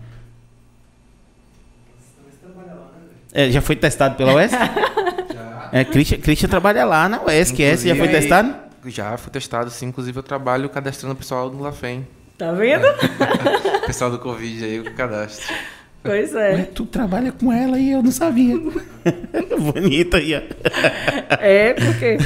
É, 3.33 3.51
já 3.51 3.61
foi 3.61 3.75
testado 3.75 4.15
pela 4.15 4.33
UES? 4.33 4.51
Já. 4.51 4.97
É, 5.69 5.83
Christian, 5.83 6.17
Christian 6.19 6.47
trabalha 6.47 6.85
lá 6.85 7.09
na 7.09 7.21
UES, 7.25 7.51
que 7.51 7.61
esse 7.61 7.89
já 7.89 7.95
foi 7.95 8.07
testado? 8.07 8.55
Já 8.85 9.17
foi 9.17 9.31
testado, 9.31 9.69
sim. 9.69 9.87
Inclusive, 9.87 10.17
eu 10.17 10.23
trabalho 10.23 10.69
cadastrando 10.69 11.13
o 11.13 11.17
pessoal 11.17 11.49
do 11.49 11.59
LaFem. 11.59 12.07
Tá 12.37 12.51
vendo? 12.51 12.85
O 12.85 13.85
pessoal 13.87 14.11
do 14.11 14.19
Covid 14.19 14.63
aí, 14.63 14.79
o 14.79 14.93
cadastro. 14.93 15.55
Pois 16.03 16.33
Ué, 16.33 16.61
é. 16.61 16.63
tu 16.63 16.85
trabalha 16.85 17.31
com 17.31 17.51
ela 17.51 17.79
e 17.79 17.91
eu 17.91 18.03
não 18.03 18.11
sabia. 18.11 18.55
Bonita 19.73 20.17
aí, 20.17 20.35
ó. 20.35 20.41
É, 21.39 21.73
porque. 21.73 22.17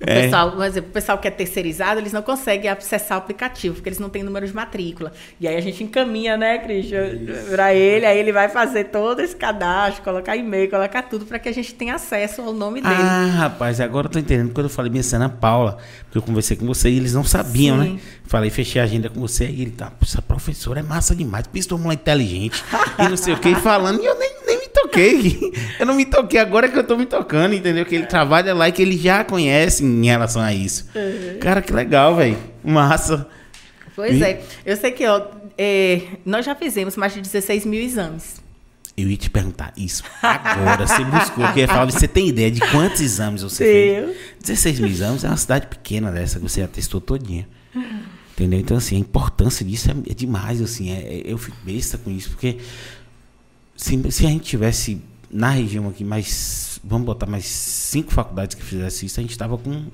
O 0.00 0.04
É. 0.08 0.22
pessoal, 0.22 0.52
por 0.52 0.64
exemplo, 0.64 0.90
o 0.90 0.92
pessoal 0.92 1.18
que 1.18 1.26
é 1.26 1.30
terceirizado, 1.30 1.98
eles 2.00 2.12
não 2.12 2.22
conseguem 2.22 2.70
acessar 2.70 3.18
o 3.18 3.20
aplicativo, 3.20 3.74
porque 3.74 3.88
eles 3.88 3.98
não 3.98 4.08
têm 4.08 4.22
número 4.22 4.46
de 4.46 4.54
matrícula. 4.54 5.12
E 5.40 5.48
aí 5.48 5.56
a 5.56 5.60
gente 5.60 5.82
encaminha, 5.82 6.36
né, 6.36 6.58
Christian, 6.58 7.18
para 7.50 7.74
ele, 7.74 8.06
aí 8.06 8.16
ele 8.16 8.32
vai 8.32 8.48
fazer 8.48 8.84
todo 8.84 9.20
esse 9.20 9.34
cadastro, 9.34 10.04
colocar 10.04 10.36
e-mail, 10.36 10.70
colocar 10.70 11.02
tudo, 11.02 11.26
para 11.26 11.38
que 11.40 11.48
a 11.48 11.52
gente 11.52 11.74
tenha 11.74 11.96
acesso 11.96 12.42
ao 12.42 12.52
nome 12.52 12.80
dele. 12.80 12.94
Ah, 12.96 13.26
rapaz, 13.38 13.80
agora 13.80 14.06
eu 14.06 14.10
tô 14.12 14.18
entendendo. 14.20 14.52
Quando 14.52 14.66
eu 14.66 14.70
falei 14.70 14.90
minha 14.90 15.02
Ana 15.14 15.28
Paula, 15.28 15.78
porque 16.04 16.18
eu 16.18 16.22
conversei 16.22 16.56
com 16.56 16.64
você 16.66 16.88
e 16.90 16.96
eles 16.96 17.12
não 17.14 17.24
sabiam, 17.24 17.82
Sim. 17.82 17.94
né? 17.94 18.00
Falei, 18.24 18.50
fechei 18.50 18.80
a 18.80 18.84
agenda 18.84 19.08
com 19.08 19.18
você 19.18 19.46
e 19.46 19.62
ele 19.62 19.70
tá, 19.72 19.86
"Pô, 19.86 20.04
essa 20.04 20.20
professora 20.22 20.80
é 20.80 20.82
massa 20.82 21.14
demais, 21.16 21.46
pensa 21.46 21.74
uma 21.74 21.82
mulher 21.82 21.94
inteligente 21.94 22.62
e 22.98 23.08
não 23.08 23.16
sei 23.16 23.32
o 23.34 23.38
que, 23.38 23.54
falando, 23.56 24.00
e 24.02 24.06
eu 24.06 24.18
nem 24.18 24.27
me 24.68 24.72
toquei. 24.82 25.52
Eu 25.80 25.86
não 25.86 25.94
me 25.94 26.04
toquei, 26.04 26.38
agora 26.40 26.68
que 26.68 26.78
eu 26.78 26.84
tô 26.84 26.96
me 26.96 27.06
tocando, 27.06 27.54
entendeu? 27.54 27.84
Que 27.86 27.94
ele 27.94 28.06
trabalha 28.06 28.54
lá 28.54 28.68
e 28.68 28.72
que 28.72 28.82
ele 28.82 28.96
já 28.96 29.24
conhece 29.24 29.84
em 29.84 30.04
relação 30.06 30.42
a 30.42 30.52
isso. 30.52 30.88
Cara, 31.40 31.62
que 31.62 31.72
legal, 31.72 32.16
velho. 32.16 32.36
Massa. 32.64 33.26
Pois 33.96 34.20
E- 34.20 34.24
é. 34.24 34.42
Eu 34.66 34.76
sei 34.76 34.90
que 34.92 35.06
ó, 35.06 35.26
é, 35.56 36.02
nós 36.24 36.44
já 36.44 36.54
fizemos 36.54 36.96
mais 36.96 37.14
de 37.14 37.20
16 37.20 37.64
mil 37.66 37.80
exames. 37.82 38.36
Eu 38.96 39.08
ia 39.08 39.16
te 39.16 39.30
perguntar 39.30 39.72
isso 39.76 40.02
agora. 40.20 40.84
Você 40.86 41.04
buscou, 41.04 41.44
porque 41.44 41.60
eu 41.60 41.62
ia 41.64 41.68
falar, 41.68 41.84
você 41.84 42.08
tem 42.08 42.28
ideia 42.28 42.50
de 42.50 42.60
quantos 42.72 43.00
exames 43.00 43.42
você 43.44 43.64
Tenho. 43.64 44.06
fez? 44.08 44.16
16 44.42 44.80
mil 44.80 44.88
exames 44.90 45.22
é 45.24 45.28
uma 45.28 45.36
cidade 45.36 45.68
pequena 45.68 46.10
dessa, 46.10 46.38
que 46.40 46.42
você 46.48 46.62
atestou 46.62 47.00
todinha. 47.00 47.48
Entendeu? 48.32 48.58
Então, 48.60 48.76
assim, 48.76 48.96
a 48.96 48.98
importância 48.98 49.64
disso 49.64 49.88
é, 49.90 50.10
é 50.10 50.14
demais, 50.14 50.60
assim. 50.60 50.90
é- 50.90 51.00
é- 51.18 51.22
eu 51.32 51.38
fico 51.38 51.56
besta 51.64 51.96
com 51.98 52.10
isso, 52.10 52.30
porque 52.30 52.58
se, 53.78 54.10
se 54.10 54.26
a 54.26 54.28
gente 54.28 54.44
tivesse 54.44 55.00
na 55.30 55.50
região 55.50 55.88
aqui 55.88 56.02
mais, 56.04 56.80
vamos 56.82 57.06
botar 57.06 57.26
mais 57.26 57.46
cinco 57.46 58.12
faculdades 58.12 58.56
que 58.56 58.62
fizessem 58.62 59.06
isso, 59.06 59.20
a 59.20 59.22
gente 59.22 59.38
tava 59.38 59.56
com 59.56 59.86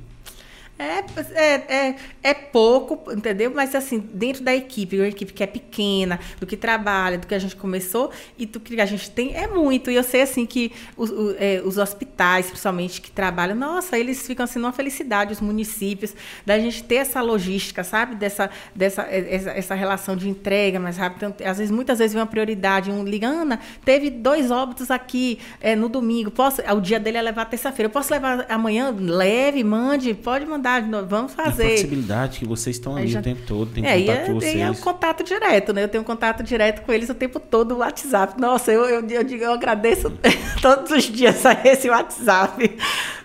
É, 0.76 1.05
é, 1.34 1.55
é, 1.88 1.96
é 2.20 2.34
pouco, 2.34 3.12
entendeu? 3.12 3.52
Mas 3.55 3.76
assim, 3.76 4.01
dentro 4.12 4.42
da 4.42 4.52
equipe, 4.52 4.96
uma 4.98 5.06
equipe 5.06 5.32
que 5.32 5.40
é 5.42 5.46
pequena, 5.46 6.18
do 6.40 6.46
que 6.48 6.56
trabalha, 6.56 7.16
do 7.16 7.28
que 7.28 7.34
a 7.34 7.38
gente 7.38 7.55
começou 7.55 8.10
e 8.36 8.44
do 8.44 8.59
que 8.59 8.80
a 8.80 8.84
gente 8.84 9.09
tem, 9.09 9.36
é 9.36 9.46
muito. 9.46 9.88
E 9.88 9.94
eu 9.94 10.02
sei 10.02 10.22
assim 10.22 10.44
que 10.44 10.72
os, 10.96 11.10
o- 11.10 11.36
é, 11.38 11.62
os 11.64 11.78
hospitais, 11.78 12.46
principalmente, 12.46 13.01
que 13.01 13.09
trabalham, 13.12 13.55
nossa, 13.55 13.96
eles 13.96 14.26
ficam 14.26 14.42
assim 14.42 14.59
numa 14.59 14.72
felicidade, 14.72 15.32
os 15.32 15.40
municípios, 15.40 16.12
da 16.44 16.59
gente 16.59 16.82
ter 16.82 16.96
essa 16.96 17.20
logística, 17.22 17.84
sabe? 17.84 18.16
Dessa, 18.16 18.51
dessa 18.74 19.02
é, 19.02 19.32
essa, 19.32 19.51
essa 19.52 19.74
relação 19.76 20.16
de 20.16 20.28
entrega 20.28 20.80
mais 20.80 20.96
rápida. 20.96 21.26
Então, 21.28 21.46
às 21.48 21.59
vezes, 21.59 21.70
muitas 21.70 22.01
vezes 22.01 22.14
vem 22.14 22.20
uma 22.20 22.26
prioridade, 22.26 22.90
um 22.90 23.05
liga, 23.05 23.28
Ana, 23.28 23.60
teve 23.84 24.10
dois 24.10 24.51
óbitos 24.51 24.90
aqui 24.90 25.38
é, 25.60 25.76
no 25.76 25.88
domingo. 25.88 26.32
Posso, 26.32 26.60
o 26.62 26.80
dia 26.80 26.98
dele 26.98 27.18
é 27.18 27.22
levar 27.22 27.44
terça-feira. 27.44 27.86
Eu 27.86 27.92
posso 27.92 28.12
levar 28.12 28.44
amanhã? 28.48 28.92
Leve, 28.98 29.62
mande, 29.62 30.12
pode 30.14 30.44
mandar, 30.44 30.64
vamos 31.07 31.32
a 31.39 31.45
fazer. 31.45 31.65
flexibilidade 31.65 32.39
que 32.41 32.45
vocês 32.47 32.77
estão 32.77 32.97
ali 32.97 33.09
já- 33.09 33.20
o 33.20 33.23
tempo 33.23 33.43
todo, 33.47 33.70
tem 33.73 33.86
É, 33.86 33.99
e 33.99 34.05
contato 34.07 34.19
é, 34.20 34.24
com 34.27 34.31
e 34.43 34.61
é 34.61 34.65
um 34.65 34.73
vocês. 34.73 34.81
contato 34.85 35.24
direto, 35.24 35.73
né? 35.73 35.85
Eu 35.85 35.89
tenho 35.89 36.05
contato 36.05 36.43
direto 36.43 36.82
com 36.82 36.93
eles 36.93 37.09
o 37.09 37.15
tempo 37.15 37.39
todo, 37.39 37.73
o 37.74 37.78
WhatsApp. 37.78 38.41
Nossa, 38.41 38.73
eu, 38.73 38.85
eu, 38.85 39.07
eu, 39.09 39.24
digo, 39.24 39.45
eu 39.45 39.53
agradeço 39.53 40.11
todos 40.62 40.91
os 40.91 41.05
dias 41.05 41.45
a 41.47 41.53
esse 41.65 41.89
WhatsApp. 41.91 42.77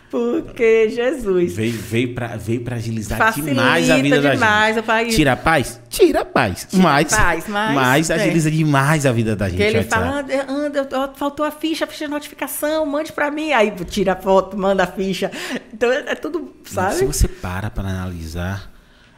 Porque, 0.09 0.89
Jesus. 0.89 1.53
Veio, 1.53 1.71
veio, 1.73 2.15
pra, 2.15 2.35
veio 2.35 2.61
pra 2.61 2.77
agilizar 2.77 3.17
Facilita 3.17 3.51
demais 3.53 3.89
a 3.89 3.97
vida 3.97 4.21
da 4.21 4.33
demais 4.33 4.75
gente. 4.75 4.83
o 4.83 4.87
país. 4.87 5.15
Tira 5.15 5.31
a 5.33 5.37
paz? 5.37 5.81
Tira 5.87 6.21
a 6.21 6.25
paz. 6.25 6.67
mas, 6.73 7.15
paz, 7.15 7.45
mas- 7.47 8.09
é. 8.09 8.15
agiliza 8.15 8.49
demais 8.49 9.05
a 9.05 9.11
vida 9.11 9.35
da 9.35 9.47
gente. 9.47 9.57
Porque 9.63 9.77
ele 9.77 9.83
fala, 9.83 10.19
anda, 10.19 10.87
anda, 10.87 11.13
faltou 11.15 11.45
a 11.45 11.51
ficha, 11.51 11.85
a 11.85 11.87
ficha 11.87 12.05
de 12.05 12.11
notificação, 12.11 12.85
mande 12.85 13.11
pra 13.11 13.29
mim. 13.29 13.51
Aí 13.51 13.71
tira 13.85 14.13
a 14.13 14.15
foto, 14.15 14.57
manda 14.57 14.83
a 14.83 14.87
ficha. 14.87 15.31
Então 15.71 15.91
é, 15.91 15.99
é 16.11 16.15
tudo, 16.15 16.53
Se 16.65 16.73
sabe? 16.73 17.05
você 17.05 17.27
para 17.27 17.69
para 17.69 17.87
analisar 17.89 18.71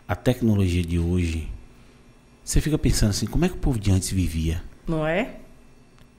a 0.07 0.15
tecnologia 0.15 0.83
de 0.83 0.99
hoje, 0.99 1.47
você 2.43 2.59
fica 2.59 2.77
pensando 2.77 3.11
assim, 3.11 3.25
como 3.25 3.45
é 3.45 3.47
que 3.49 3.55
o 3.55 3.59
povo 3.59 3.79
de 3.79 3.91
antes 3.91 4.11
vivia? 4.11 4.61
Não 4.87 5.07
é? 5.07 5.35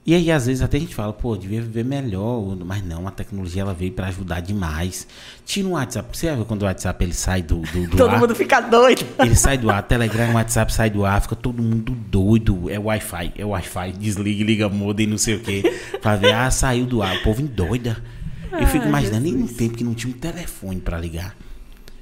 E 0.05 0.13
aí, 0.13 0.29
às 0.29 0.47
vezes, 0.47 0.61
até 0.61 0.75
a 0.75 0.79
gente 0.81 0.93
fala, 0.93 1.13
pô, 1.13 1.37
devia 1.37 1.61
viver 1.61 1.85
melhor, 1.85 2.57
mas 2.65 2.83
não, 2.83 3.07
a 3.07 3.11
tecnologia 3.11 3.61
ela 3.61 3.73
veio 3.73 3.93
para 3.93 4.07
ajudar 4.07 4.41
demais. 4.41 5.07
Tira 5.45 5.65
o 5.65 5.71
WhatsApp, 5.71 6.17
você 6.17 6.35
viu 6.35 6.43
quando 6.43 6.63
o 6.63 6.65
WhatsApp 6.65 7.05
ele 7.05 7.13
sai 7.13 7.41
do, 7.41 7.59
do, 7.59 7.87
do 7.87 7.95
Todo 7.95 8.09
ar? 8.09 8.19
mundo 8.19 8.35
fica 8.35 8.59
doido. 8.59 9.05
Ele 9.19 9.33
sai 9.33 9.57
do 9.57 9.69
ar, 9.71 9.81
Telegram, 9.83 10.33
WhatsApp 10.33 10.73
sai 10.73 10.89
do 10.89 11.05
ar, 11.05 11.21
fica 11.21 11.37
todo 11.37 11.63
mundo 11.63 11.93
doido. 11.93 12.69
É 12.69 12.77
Wi-Fi, 12.77 13.31
é 13.37 13.45
Wi-Fi, 13.45 13.93
desliga, 13.93 14.43
liga 14.43 14.67
modem, 14.67 15.07
não 15.07 15.17
sei 15.17 15.35
o 15.35 15.39
quê. 15.39 15.79
Pra 16.01 16.17
ver, 16.17 16.33
ah, 16.33 16.51
saiu 16.51 16.85
do 16.85 17.01
ar, 17.01 17.15
o 17.15 17.23
povo 17.23 17.41
endoida. 17.41 18.03
Eu 18.51 18.67
fico 18.67 18.85
imaginando, 18.85 19.25
em 19.25 19.35
um 19.35 19.47
tempo 19.47 19.75
que 19.77 19.85
não 19.85 19.93
tinha 19.93 20.13
um 20.13 20.17
telefone 20.17 20.81
pra 20.81 20.99
ligar. 20.99 21.33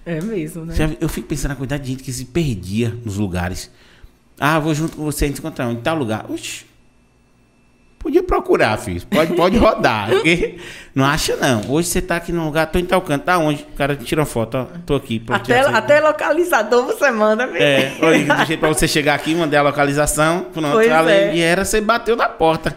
É 0.03 0.19
mesmo, 0.19 0.65
né? 0.65 0.73
Eu 0.99 1.07
fico 1.07 1.27
pensando 1.27 1.49
na 1.49 1.55
quantidade 1.55 1.83
de 1.83 1.89
gente 1.91 2.03
que 2.03 2.11
se 2.11 2.25
perdia 2.25 2.89
nos 3.05 3.17
lugares. 3.17 3.69
Ah, 4.39 4.57
vou 4.59 4.73
junto 4.73 4.97
com 4.97 5.03
você, 5.03 5.25
a 5.25 5.27
gente 5.27 5.37
encontrar 5.37 5.71
em 5.71 5.75
tal 5.75 5.95
lugar. 5.95 6.25
Oxi. 6.31 6.70
Podia 8.01 8.23
procurar, 8.23 8.77
filho. 8.77 8.99
Pode, 9.05 9.33
pode 9.35 9.57
rodar. 9.57 10.09
não 10.95 11.05
acha, 11.05 11.35
não. 11.35 11.69
Hoje 11.69 11.87
você 11.87 12.01
tá 12.01 12.15
aqui 12.15 12.31
num 12.31 12.45
lugar, 12.45 12.65
tô 12.65 12.79
em 12.79 12.85
tal 12.85 12.99
canto. 13.01 13.25
Tá 13.25 13.37
onde? 13.37 13.61
O 13.61 13.75
cara 13.77 13.95
tira 13.95 14.21
uma 14.21 14.25
foto, 14.25 14.57
ó. 14.57 14.65
Tô 14.87 14.95
aqui. 14.95 15.21
Até, 15.29 15.59
até 15.59 15.99
localizador 15.99 16.87
você 16.87 17.11
manda, 17.11 17.45
viu? 17.45 17.61
É, 17.61 17.93
olha, 18.01 18.25
do 18.35 18.45
jeito 18.45 18.59
pra 18.59 18.69
você 18.69 18.87
chegar 18.87 19.13
aqui, 19.13 19.35
mandei 19.35 19.59
a 19.59 19.61
localização, 19.61 20.47
pronto, 20.51 20.71
Pois 20.71 20.91
além 20.91 21.15
é. 21.15 21.29
de 21.29 21.41
era, 21.41 21.63
você 21.63 21.79
bateu 21.79 22.15
na 22.15 22.27
porta. 22.27 22.75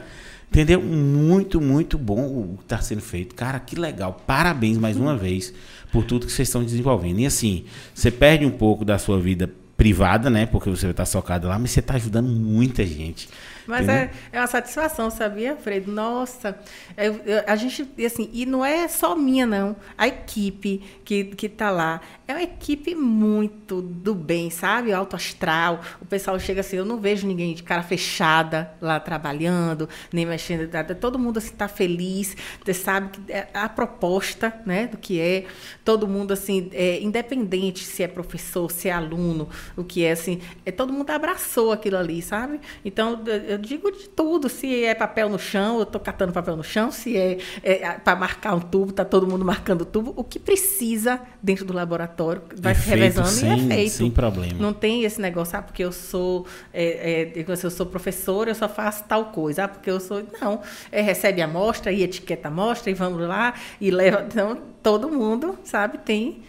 Entendeu? 0.50 0.80
Muito, 0.80 1.58
muito 1.58 1.96
bom 1.96 2.20
o 2.26 2.56
que 2.58 2.64
está 2.64 2.78
sendo 2.78 3.00
feito. 3.00 3.34
Cara, 3.34 3.58
que 3.58 3.76
legal. 3.76 4.20
Parabéns 4.26 4.76
mais 4.76 4.96
uma 4.96 5.16
vez 5.16 5.54
por 5.90 6.04
tudo 6.04 6.26
que 6.26 6.32
vocês 6.32 6.48
estão 6.48 6.62
desenvolvendo. 6.62 7.18
E 7.20 7.26
assim, 7.26 7.64
você 7.94 8.10
perde 8.10 8.44
um 8.44 8.50
pouco 8.50 8.84
da 8.84 8.98
sua 8.98 9.18
vida 9.18 9.50
privada, 9.74 10.28
né? 10.28 10.44
Porque 10.44 10.68
você 10.68 10.82
vai 10.86 10.90
estar 10.92 11.06
socado 11.06 11.48
lá, 11.48 11.58
mas 11.58 11.70
você 11.70 11.80
está 11.80 11.94
ajudando 11.94 12.28
muita 12.28 12.84
gente. 12.84 13.28
Mas 13.66 13.88
é, 13.88 14.10
é 14.32 14.40
uma 14.40 14.46
satisfação, 14.46 15.10
sabia, 15.10 15.56
Fredo? 15.56 15.90
Nossa, 15.90 16.58
eu, 16.96 17.20
eu, 17.24 17.42
a 17.46 17.56
gente, 17.56 17.88
assim, 18.04 18.28
e 18.32 18.44
não 18.44 18.64
é 18.64 18.88
só 18.88 19.16
minha, 19.16 19.46
não. 19.46 19.76
A 19.96 20.06
equipe 20.06 20.82
que, 21.04 21.24
que 21.24 21.48
tá 21.48 21.70
lá 21.70 22.00
é 22.26 22.32
uma 22.32 22.42
equipe 22.42 22.94
muito 22.94 23.82
do 23.82 24.14
bem, 24.14 24.48
sabe? 24.50 24.92
Alto 24.92 25.16
astral. 25.16 25.80
O 26.00 26.06
pessoal 26.06 26.38
chega 26.38 26.60
assim, 26.60 26.76
eu 26.76 26.84
não 26.84 26.98
vejo 26.98 27.26
ninguém 27.26 27.54
de 27.54 27.62
cara 27.62 27.82
fechada 27.82 28.72
lá 28.80 28.98
trabalhando, 28.98 29.88
nem 30.12 30.24
mexendo. 30.24 30.68
Todo 30.98 31.18
mundo 31.18 31.38
assim 31.38 31.54
tá 31.54 31.68
feliz, 31.68 32.36
você 32.64 32.72
sabe 32.72 33.10
que 33.10 33.32
é 33.32 33.48
a 33.52 33.68
proposta, 33.68 34.54
né, 34.64 34.86
do 34.86 34.96
que 34.96 35.20
é. 35.20 35.44
Todo 35.84 36.08
mundo 36.08 36.32
assim, 36.32 36.70
é, 36.72 37.00
independente 37.00 37.84
se 37.84 38.02
é 38.02 38.08
professor, 38.08 38.70
se 38.70 38.88
é 38.88 38.92
aluno, 38.92 39.48
o 39.76 39.84
que 39.84 40.04
é 40.04 40.12
assim, 40.12 40.40
é 40.64 40.72
todo 40.72 40.92
mundo 40.92 41.10
abraçou 41.10 41.72
aquilo 41.72 41.96
ali, 41.96 42.22
sabe? 42.22 42.60
Então 42.84 43.22
eu 43.26 43.53
digo 43.58 43.90
de 43.90 44.08
tudo. 44.08 44.48
Se 44.48 44.84
é 44.84 44.94
papel 44.94 45.28
no 45.28 45.38
chão, 45.38 45.76
eu 45.76 45.82
estou 45.82 46.00
catando 46.00 46.32
papel 46.32 46.56
no 46.56 46.64
chão. 46.64 46.90
Se 46.90 47.16
é, 47.16 47.38
é 47.62 47.92
para 47.92 48.16
marcar 48.16 48.54
um 48.54 48.60
tubo, 48.60 48.92
tá 48.92 49.04
todo 49.04 49.26
mundo 49.26 49.44
marcando 49.44 49.82
o 49.82 49.84
tubo. 49.84 50.12
O 50.16 50.24
que 50.24 50.38
precisa 50.38 51.20
dentro 51.42 51.64
do 51.64 51.72
laboratório 51.72 52.42
vai 52.56 52.72
é 52.72 52.74
se 52.74 52.88
revezando 52.88 53.28
sem, 53.28 53.48
e 53.48 53.52
é 53.52 53.74
feito. 53.76 53.92
Sem 53.92 54.10
problema. 54.10 54.54
Não 54.58 54.72
tem 54.72 55.04
esse 55.04 55.20
negócio, 55.20 55.58
ah, 55.58 55.62
porque 55.62 55.84
eu 55.84 55.92
sou, 55.92 56.46
é, 56.72 57.32
é, 57.36 57.44
eu 57.46 57.70
sou 57.70 57.86
professor, 57.86 58.48
eu 58.48 58.54
só 58.54 58.68
faço 58.68 59.04
tal 59.04 59.26
coisa. 59.26 59.64
Ah, 59.64 59.68
porque 59.68 59.90
eu 59.90 60.00
sou. 60.00 60.22
Não. 60.40 60.60
É, 60.90 61.00
recebe 61.00 61.42
a 61.42 61.44
amostra 61.44 61.92
e 61.92 62.02
etiqueta 62.02 62.48
a 62.48 62.50
amostra 62.50 62.90
e 62.90 62.94
vamos 62.94 63.20
lá 63.20 63.54
e 63.80 63.90
leva. 63.90 64.24
Então, 64.26 64.58
todo 64.82 65.08
mundo, 65.08 65.58
sabe, 65.64 65.98
tem 65.98 66.42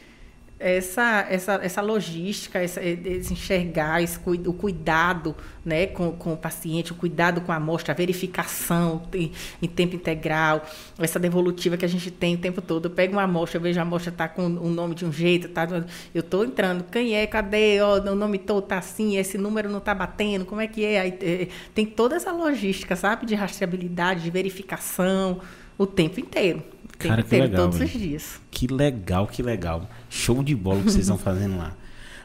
essa, 0.68 1.28
essa, 1.30 1.60
essa 1.62 1.80
logística, 1.80 2.58
essa, 2.58 2.84
esse 2.84 3.32
enxergar, 3.32 4.02
esse, 4.02 4.18
o 4.26 4.52
cuidado 4.52 5.36
né, 5.64 5.86
com, 5.86 6.12
com 6.12 6.34
o 6.34 6.38
paciente, 6.38 6.92
o 6.92 6.96
cuidado 6.96 7.42
com 7.42 7.52
a 7.52 7.58
amostra, 7.58 7.94
a 7.94 7.96
verificação 7.96 9.04
em, 9.14 9.32
em, 9.62 9.68
tempo 9.68 9.96
integral, 9.96 10.66
essa 10.98 11.20
devolutiva 11.20 11.78
que 11.78 11.86
a 11.86 11.88
gente 11.88 12.10
tem 12.10 12.34
o 12.34 12.40
tempo 12.40 12.64
todo. 12.64 12.86
Eu 12.86 12.90
pego 12.90 13.14
uma 13.14 13.22
amostra, 13.22 13.60
eu 13.60 13.62
vejo 13.62 13.78
a 13.78 13.84
amostra 13.84 14.12
está 14.12 14.28
com 14.28 14.48
o 14.48 14.70
nome 14.70 14.96
de 14.96 15.06
um 15.06 15.14
jeito, 15.14 15.50
tá, 15.50 15.68
eu 16.16 16.22
estou 16.22 16.44
entrando, 16.44 16.84
quem 16.86 17.16
é, 17.16 17.28
cadê, 17.28 17.80
oh, 17.84 18.02
o 18.02 18.16
nome 18.16 18.40
todo 18.40 18.64
está 18.64 18.80
assim, 18.80 19.18
esse 19.18 19.38
número 19.38 19.70
não 19.70 19.78
está 19.78 19.94
batendo, 19.94 20.46
como 20.46 20.62
é 20.62 20.68
que 20.68 20.84
é? 20.84 21.00
Aí, 21.00 21.18
é? 21.22 21.48
Tem 21.76 21.86
toda 21.86 22.16
essa 22.16 22.32
logística, 22.32 22.96
sabe, 22.96 23.28
de 23.28 23.36
rastreabilidade, 23.36 24.24
de 24.24 24.32
verificação, 24.32 25.42
o 25.78 25.86
tempo 25.86 26.20
inteiro. 26.20 26.64
Tem 26.98 27.10
Cara, 27.10 27.24
que, 27.24 27.30
que 27.30 27.40
legal, 27.40 27.64
todos 27.64 27.78
véio. 27.78 27.92
os 27.92 28.00
dias. 28.00 28.42
Que 28.50 28.68
legal, 28.68 29.28
que 29.28 29.44
legal. 29.44 29.88
Show 30.16 30.42
de 30.42 30.56
bola 30.56 30.78
que 30.80 30.92
vocês 30.92 31.04
estão 31.04 31.18
fazendo 31.18 31.58
lá. 31.58 31.74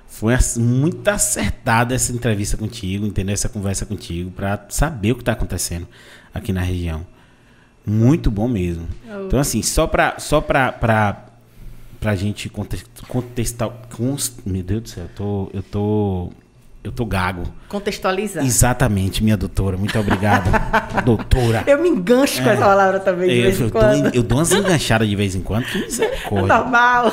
Foi 0.07 0.35
muito 0.59 1.07
acertada 1.09 1.95
essa 1.95 2.13
entrevista 2.13 2.57
contigo, 2.57 3.05
entendeu? 3.05 3.33
Essa 3.33 3.49
conversa 3.49 3.85
contigo, 3.85 4.31
para 4.31 4.67
saber 4.69 5.13
o 5.13 5.15
que 5.17 5.23
está 5.23 5.33
acontecendo 5.33 5.89
aqui 6.33 6.53
na 6.53 6.61
região. 6.61 7.05
Muito 7.85 8.31
bom 8.31 8.47
mesmo. 8.47 8.87
Oh. 9.09 9.27
Então, 9.27 9.41
assim, 9.41 9.63
só 9.63 9.87
para 9.87 10.19
só 10.19 10.41
pra, 10.41 10.71
pra, 10.71 11.27
pra 11.99 12.15
gente 12.15 12.49
contestar. 12.49 13.71
Meu 14.47 14.63
Deus 14.63 14.83
do 14.83 14.89
céu, 14.89 15.05
eu 15.05 15.11
tô, 15.15 15.51
eu 15.53 15.63
tô 15.63 16.33
eu 16.83 16.91
tô 16.91 17.05
gago. 17.05 17.43
Contextualizar. 17.69 18.45
Exatamente, 18.45 19.23
minha 19.23 19.37
doutora. 19.37 19.77
Muito 19.77 19.99
obrigado. 19.99 20.51
doutora. 21.05 21.63
Eu 21.67 21.83
me 21.83 21.89
engancho 21.89 22.41
é. 22.41 22.45
com 22.45 22.51
essa 22.51 22.65
palavra 22.65 23.01
também 23.01 23.29
de 23.29 23.37
eu, 23.37 23.43
vez 23.43 23.61
em 23.61 23.65
eu 23.65 23.71
quando. 23.71 24.03
Dou, 24.03 24.11
eu 24.15 24.23
dou 24.23 24.39
umas 24.39 24.53
enganchadas 24.53 25.09
de 25.09 25.15
vez 25.15 25.35
em 25.35 25.43
quando. 25.43 25.65
Que 25.65 25.79
misericórdia. 25.85 26.53
É 26.53 26.59
normal. 26.59 27.13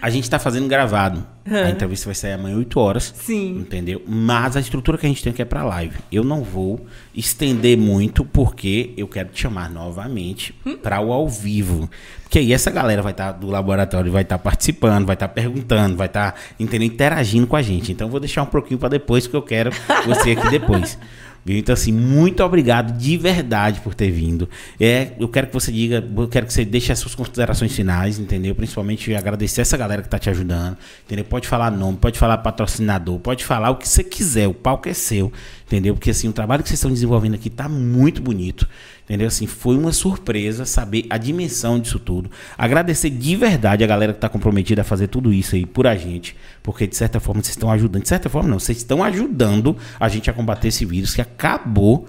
A 0.00 0.10
gente 0.10 0.28
tá 0.28 0.38
fazendo 0.38 0.68
gravado. 0.68 1.26
A 1.48 1.70
entrevista 1.70 2.06
vai 2.06 2.14
sair 2.14 2.32
amanhã 2.32 2.56
8 2.56 2.80
horas. 2.80 3.14
Sim. 3.16 3.58
Entendeu? 3.58 4.02
Mas 4.06 4.56
a 4.56 4.60
estrutura 4.60 4.98
que 4.98 5.06
a 5.06 5.08
gente 5.08 5.22
tem 5.22 5.32
aqui 5.32 5.42
é 5.42 5.44
pra 5.44 5.64
live. 5.64 5.96
Eu 6.10 6.24
não 6.24 6.42
vou 6.42 6.84
estender 7.14 7.78
muito, 7.78 8.24
porque 8.24 8.92
eu 8.96 9.06
quero 9.06 9.28
te 9.28 9.42
chamar 9.42 9.70
novamente 9.70 10.54
hum. 10.64 10.76
para 10.76 11.00
o 11.00 11.12
ao 11.12 11.28
vivo. 11.28 11.88
Porque 12.22 12.40
aí 12.40 12.52
essa 12.52 12.70
galera 12.70 13.02
vai 13.02 13.12
estar 13.12 13.32
tá, 13.32 13.38
do 13.38 13.46
laboratório, 13.46 14.10
vai 14.10 14.22
estar 14.22 14.38
tá 14.38 14.42
participando, 14.42 15.06
vai 15.06 15.14
estar 15.14 15.28
tá 15.28 15.34
perguntando, 15.34 15.96
vai 15.96 16.08
estar 16.08 16.32
tá, 16.32 16.38
interagindo 16.80 17.46
com 17.46 17.54
a 17.54 17.62
gente. 17.62 17.92
Então 17.92 18.08
eu 18.08 18.10
vou 18.10 18.18
deixar 18.18 18.42
um 18.42 18.46
pouquinho 18.46 18.80
para 18.80 18.88
depois, 18.88 19.26
porque 19.26 19.36
eu 19.36 19.42
quero 19.42 19.70
você 20.04 20.32
aqui 20.32 20.50
depois. 20.50 20.98
Então, 21.48 21.72
assim, 21.72 21.92
muito 21.92 22.42
obrigado 22.42 22.96
de 22.96 23.16
verdade 23.16 23.80
por 23.80 23.94
ter 23.94 24.10
vindo. 24.10 24.48
É, 24.80 25.12
eu 25.18 25.28
quero 25.28 25.46
que 25.46 25.54
você 25.54 25.70
diga, 25.70 26.04
eu 26.16 26.28
quero 26.28 26.46
que 26.46 26.52
você 26.52 26.64
deixe 26.64 26.90
as 26.90 26.98
suas 26.98 27.14
considerações 27.14 27.72
finais, 27.72 28.18
entendeu? 28.18 28.54
Principalmente 28.54 29.14
agradecer 29.14 29.60
essa 29.60 29.76
galera 29.76 30.02
que 30.02 30.08
está 30.08 30.18
te 30.18 30.28
ajudando, 30.30 30.76
entendeu? 31.04 31.24
Pode 31.24 31.46
falar 31.46 31.70
nome, 31.70 31.98
pode 31.98 32.18
falar 32.18 32.38
patrocinador, 32.38 33.18
pode 33.20 33.44
falar 33.44 33.70
o 33.70 33.76
que 33.76 33.88
você 33.88 34.02
quiser, 34.02 34.48
o 34.48 34.54
palco 34.54 34.88
é 34.88 34.94
seu, 34.94 35.32
entendeu? 35.66 35.94
Porque, 35.94 36.10
assim, 36.10 36.28
o 36.28 36.32
trabalho 36.32 36.62
que 36.62 36.68
vocês 36.68 36.78
estão 36.78 36.90
desenvolvendo 36.90 37.34
aqui 37.34 37.48
está 37.48 37.68
muito 37.68 38.20
bonito. 38.20 38.68
Entendeu? 39.06 39.28
Assim, 39.28 39.46
foi 39.46 39.76
uma 39.76 39.92
surpresa 39.92 40.64
saber 40.64 41.06
a 41.08 41.16
dimensão 41.16 41.78
disso 41.78 42.00
tudo. 42.00 42.28
Agradecer 42.58 43.08
de 43.08 43.36
verdade 43.36 43.84
a 43.84 43.86
galera 43.86 44.12
que 44.12 44.16
está 44.16 44.28
comprometida 44.28 44.80
a 44.82 44.84
fazer 44.84 45.06
tudo 45.06 45.32
isso 45.32 45.54
aí 45.54 45.64
por 45.64 45.86
a 45.86 45.94
gente, 45.94 46.36
porque 46.60 46.88
de 46.88 46.96
certa 46.96 47.20
forma 47.20 47.40
vocês 47.40 47.50
estão 47.50 47.70
ajudando. 47.70 48.02
De 48.02 48.08
certa 48.08 48.28
forma, 48.28 48.48
não, 48.48 48.58
vocês 48.58 48.78
estão 48.78 49.04
ajudando 49.04 49.76
a 50.00 50.08
gente 50.08 50.28
a 50.28 50.32
combater 50.32 50.68
esse 50.68 50.84
vírus 50.84 51.14
que 51.14 51.20
acabou 51.20 52.08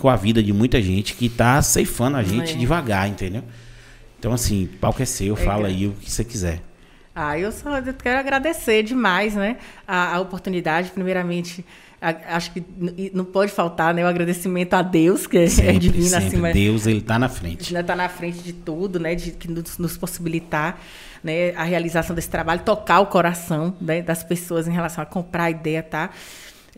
com 0.00 0.08
a 0.08 0.16
vida 0.16 0.42
de 0.42 0.50
muita 0.50 0.80
gente 0.80 1.14
que 1.14 1.26
está 1.26 1.60
ceifando 1.60 2.16
a 2.16 2.22
gente 2.22 2.54
é. 2.54 2.56
devagar, 2.56 3.06
entendeu? 3.06 3.44
Então, 4.18 4.32
assim, 4.32 4.70
palco 4.80 5.02
é 5.02 5.04
seu, 5.04 5.34
é 5.34 5.36
fala 5.36 5.68
aí 5.68 5.86
o 5.86 5.92
que 5.92 6.10
você 6.10 6.24
quiser. 6.24 6.62
Ah, 7.14 7.38
eu 7.38 7.52
só 7.52 7.82
quero 8.02 8.20
agradecer 8.20 8.82
demais, 8.84 9.34
né, 9.34 9.56
a, 9.86 10.14
a 10.14 10.20
oportunidade, 10.20 10.92
primeiramente 10.92 11.64
acho 12.00 12.52
que 12.52 12.62
não 13.12 13.24
pode 13.24 13.50
faltar 13.50 13.92
né, 13.92 14.04
o 14.04 14.06
agradecimento 14.06 14.74
a 14.74 14.82
Deus, 14.82 15.26
que 15.26 15.38
é 15.38 15.48
sempre, 15.48 15.76
é 15.76 15.78
divino 15.78 16.08
sempre. 16.08 16.26
acima. 16.26 16.52
Deus, 16.52 16.86
ele 16.86 16.98
está 16.98 17.18
na 17.18 17.28
frente. 17.28 17.72
Ele 17.72 17.80
está 17.80 17.96
na 17.96 18.08
frente 18.08 18.38
de 18.38 18.52
tudo, 18.52 19.00
né? 19.00 19.14
De 19.14 19.32
que 19.32 19.48
nos, 19.48 19.78
nos 19.78 19.96
possibilitar 19.96 20.78
né, 21.22 21.52
a 21.56 21.64
realização 21.64 22.14
desse 22.14 22.30
trabalho, 22.30 22.62
tocar 22.62 23.00
o 23.00 23.06
coração 23.06 23.76
né, 23.80 24.00
das 24.00 24.22
pessoas 24.22 24.68
em 24.68 24.72
relação 24.72 25.02
a 25.02 25.06
comprar 25.06 25.44
a 25.44 25.50
ideia, 25.50 25.82
tá? 25.82 26.10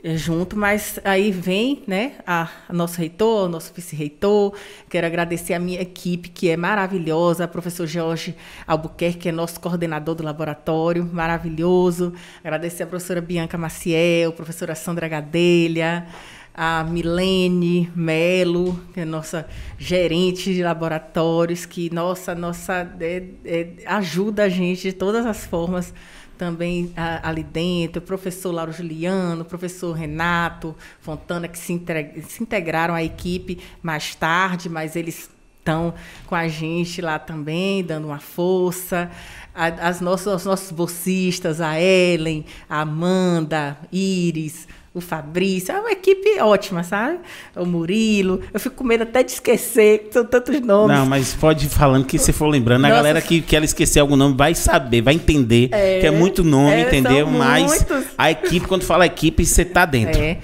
É, 0.02 0.16
junto, 0.16 0.56
mas 0.56 0.98
aí 1.04 1.30
vem, 1.30 1.82
né, 1.86 2.12
a, 2.26 2.48
a 2.66 2.72
nosso 2.72 2.98
reitor, 2.98 3.50
nosso 3.50 3.70
vice-reitor, 3.74 4.54
quero 4.88 5.06
agradecer 5.06 5.52
a 5.52 5.58
minha 5.58 5.78
equipe, 5.78 6.30
que 6.30 6.48
é 6.48 6.56
maravilhosa, 6.56 7.44
o 7.44 7.48
professor 7.48 7.86
Jorge 7.86 8.34
Albuquerque, 8.66 9.18
que 9.18 9.28
é 9.28 9.32
nosso 9.32 9.60
coordenador 9.60 10.14
do 10.14 10.24
laboratório, 10.24 11.04
maravilhoso, 11.12 12.14
agradecer 12.42 12.84
a 12.84 12.86
professora 12.86 13.20
Bianca 13.20 13.58
Maciel, 13.58 14.30
a 14.30 14.32
professora 14.32 14.74
Sandra 14.74 15.06
Gadelha, 15.06 16.06
a 16.54 16.82
Milene 16.82 17.90
Melo, 17.94 18.80
que 18.92 19.00
é 19.00 19.04
nossa 19.04 19.46
gerente 19.78 20.52
de 20.54 20.62
laboratórios, 20.62 21.66
que 21.66 21.92
nossa, 21.92 22.34
nossa 22.34 22.90
é, 23.00 23.24
é, 23.44 23.68
ajuda 23.86 24.44
a 24.44 24.48
gente 24.48 24.82
de 24.82 24.92
todas 24.92 25.26
as 25.26 25.44
formas, 25.44 25.92
também 26.40 26.90
a, 26.96 27.28
ali 27.28 27.42
dentro, 27.42 28.00
o 28.00 28.02
professor 28.02 28.50
Lauro 28.50 28.72
Juliano, 28.72 29.42
o 29.42 29.44
professor 29.44 29.92
Renato 29.92 30.74
Fontana, 30.98 31.46
que 31.46 31.58
se, 31.58 31.78
se 32.26 32.42
integraram 32.42 32.94
à 32.94 33.04
equipe 33.04 33.58
mais 33.82 34.14
tarde, 34.14 34.66
mas 34.66 34.96
eles 34.96 35.28
estão 35.58 35.92
com 36.24 36.34
a 36.34 36.48
gente 36.48 37.02
lá 37.02 37.18
também, 37.18 37.84
dando 37.84 38.06
uma 38.06 38.20
força. 38.20 39.10
As 39.54 40.00
nossas, 40.00 40.36
os 40.36 40.46
nossos 40.46 40.72
bolsistas, 40.72 41.60
a 41.60 41.78
Ellen, 41.78 42.46
a 42.66 42.80
Amanda, 42.80 43.76
Iris, 43.92 44.66
o 44.92 45.00
Fabrício, 45.00 45.72
é 45.72 45.78
uma 45.78 45.92
equipe 45.92 46.40
ótima, 46.40 46.82
sabe? 46.82 47.20
O 47.54 47.64
Murilo, 47.64 48.40
eu 48.52 48.58
fico 48.58 48.74
com 48.74 48.84
medo 48.84 49.04
até 49.04 49.22
de 49.22 49.30
esquecer, 49.30 50.08
são 50.10 50.24
tantos 50.24 50.60
nomes. 50.60 50.96
Não, 50.96 51.06
mas 51.06 51.32
pode 51.34 51.66
ir 51.66 51.68
falando 51.68 52.04
que 52.04 52.18
se 52.18 52.32
for 52.32 52.48
lembrando, 52.48 52.82
Nossa. 52.82 52.94
a 52.94 52.96
galera 52.96 53.22
que 53.22 53.40
quer 53.40 53.62
esquecer 53.62 54.00
algum 54.00 54.16
nome 54.16 54.36
vai 54.36 54.52
saber, 54.52 55.00
vai 55.00 55.14
entender 55.14 55.68
é, 55.70 56.00
que 56.00 56.06
é 56.06 56.10
muito 56.10 56.42
nome, 56.42 56.74
é, 56.74 56.80
entendeu? 56.80 57.28
Mas 57.28 57.66
muitos. 57.66 58.06
a 58.18 58.32
equipe, 58.32 58.66
quando 58.66 58.82
fala 58.82 59.06
equipe, 59.06 59.46
você 59.46 59.64
tá 59.64 59.84
dentro. 59.84 60.20
É. 60.20 60.38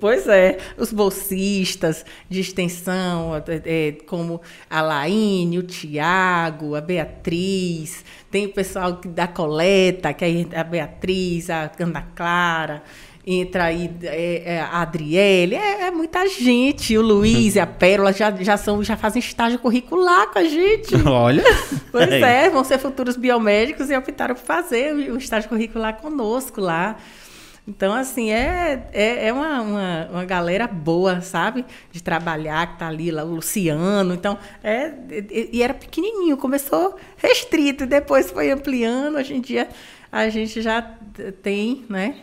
Pois 0.00 0.26
é, 0.26 0.58
os 0.76 0.92
bolsistas 0.92 2.04
de 2.28 2.40
extensão, 2.40 3.32
é, 3.64 3.94
como 4.06 4.40
a 4.68 4.82
Laine, 4.82 5.58
o 5.58 5.62
Tiago, 5.62 6.74
a 6.74 6.80
Beatriz, 6.80 8.04
tem 8.30 8.46
o 8.46 8.52
pessoal 8.52 9.00
da 9.06 9.28
coleta, 9.28 10.12
que 10.12 10.24
é 10.24 10.58
a 10.58 10.64
Beatriz, 10.64 11.50
a 11.50 11.70
Ana 11.78 12.02
Clara, 12.14 12.82
entra 13.26 13.64
aí 13.64 13.90
é, 14.04 14.54
é, 14.54 14.60
a 14.60 14.82
Adriele, 14.82 15.56
é, 15.56 15.88
é, 15.88 15.90
muita 15.90 16.28
gente. 16.28 16.96
O 16.96 17.02
Luiz 17.02 17.56
e 17.56 17.60
a 17.60 17.66
Pérola 17.66 18.12
já, 18.12 18.30
já, 18.30 18.56
são, 18.56 18.84
já 18.84 18.96
fazem 18.96 19.18
estágio 19.18 19.58
curricular 19.58 20.28
com 20.28 20.38
a 20.38 20.44
gente. 20.44 20.94
Olha. 21.04 21.42
Pois 21.90 22.08
é, 22.08 22.48
vão 22.48 22.62
ser 22.62 22.78
futuros 22.78 23.16
biomédicos 23.16 23.90
e 23.90 23.96
optaram 23.96 24.36
por 24.36 24.44
fazer 24.44 24.92
o 25.10 25.16
estágio 25.16 25.48
curricular 25.48 25.96
conosco 25.96 26.60
lá. 26.60 26.96
Então, 27.68 27.92
assim, 27.92 28.30
é, 28.30 28.88
é, 28.92 29.26
é 29.26 29.32
uma, 29.32 29.60
uma, 29.60 30.08
uma, 30.12 30.24
galera 30.24 30.68
boa, 30.68 31.20
sabe? 31.20 31.64
De 31.90 32.00
trabalhar, 32.00 32.74
que 32.74 32.78
tá 32.78 32.86
ali, 32.86 33.10
lá, 33.10 33.24
o 33.24 33.34
Luciano. 33.34 34.14
Então, 34.14 34.38
é, 34.62 34.92
e 35.52 35.60
era 35.60 35.74
pequenininho, 35.74 36.36
começou 36.36 36.94
restrito, 37.16 37.82
e 37.82 37.86
depois 37.88 38.30
foi 38.30 38.52
ampliando. 38.52 39.16
Hoje 39.16 39.34
em 39.34 39.40
dia, 39.40 39.68
a 40.12 40.28
gente 40.28 40.62
já 40.62 40.80
tem, 41.42 41.84
né? 41.88 42.14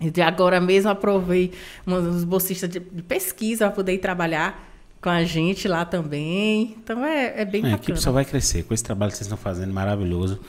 E 0.00 0.20
agora 0.22 0.60
mesmo 0.60 0.90
aprovei 0.90 1.52
uns 1.86 2.24
bolsistas 2.24 2.68
de, 2.70 2.80
pesquisa 2.80 3.66
para 3.66 3.74
poder 3.74 3.92
ir 3.94 3.98
trabalhar 3.98 4.68
com 5.00 5.10
a 5.10 5.24
gente 5.24 5.68
lá 5.68 5.84
também. 5.84 6.76
Então 6.82 7.04
é, 7.04 7.42
é 7.42 7.44
bem 7.44 7.62
É, 7.62 7.66
a 7.66 7.70
bacana. 7.70 7.76
equipe 7.76 8.00
só 8.00 8.10
vai 8.10 8.24
crescer 8.24 8.62
com 8.64 8.72
esse 8.72 8.82
trabalho 8.82 9.10
que 9.10 9.18
vocês 9.18 9.26
estão 9.26 9.38
fazendo 9.38 9.72
maravilhoso. 9.72 10.40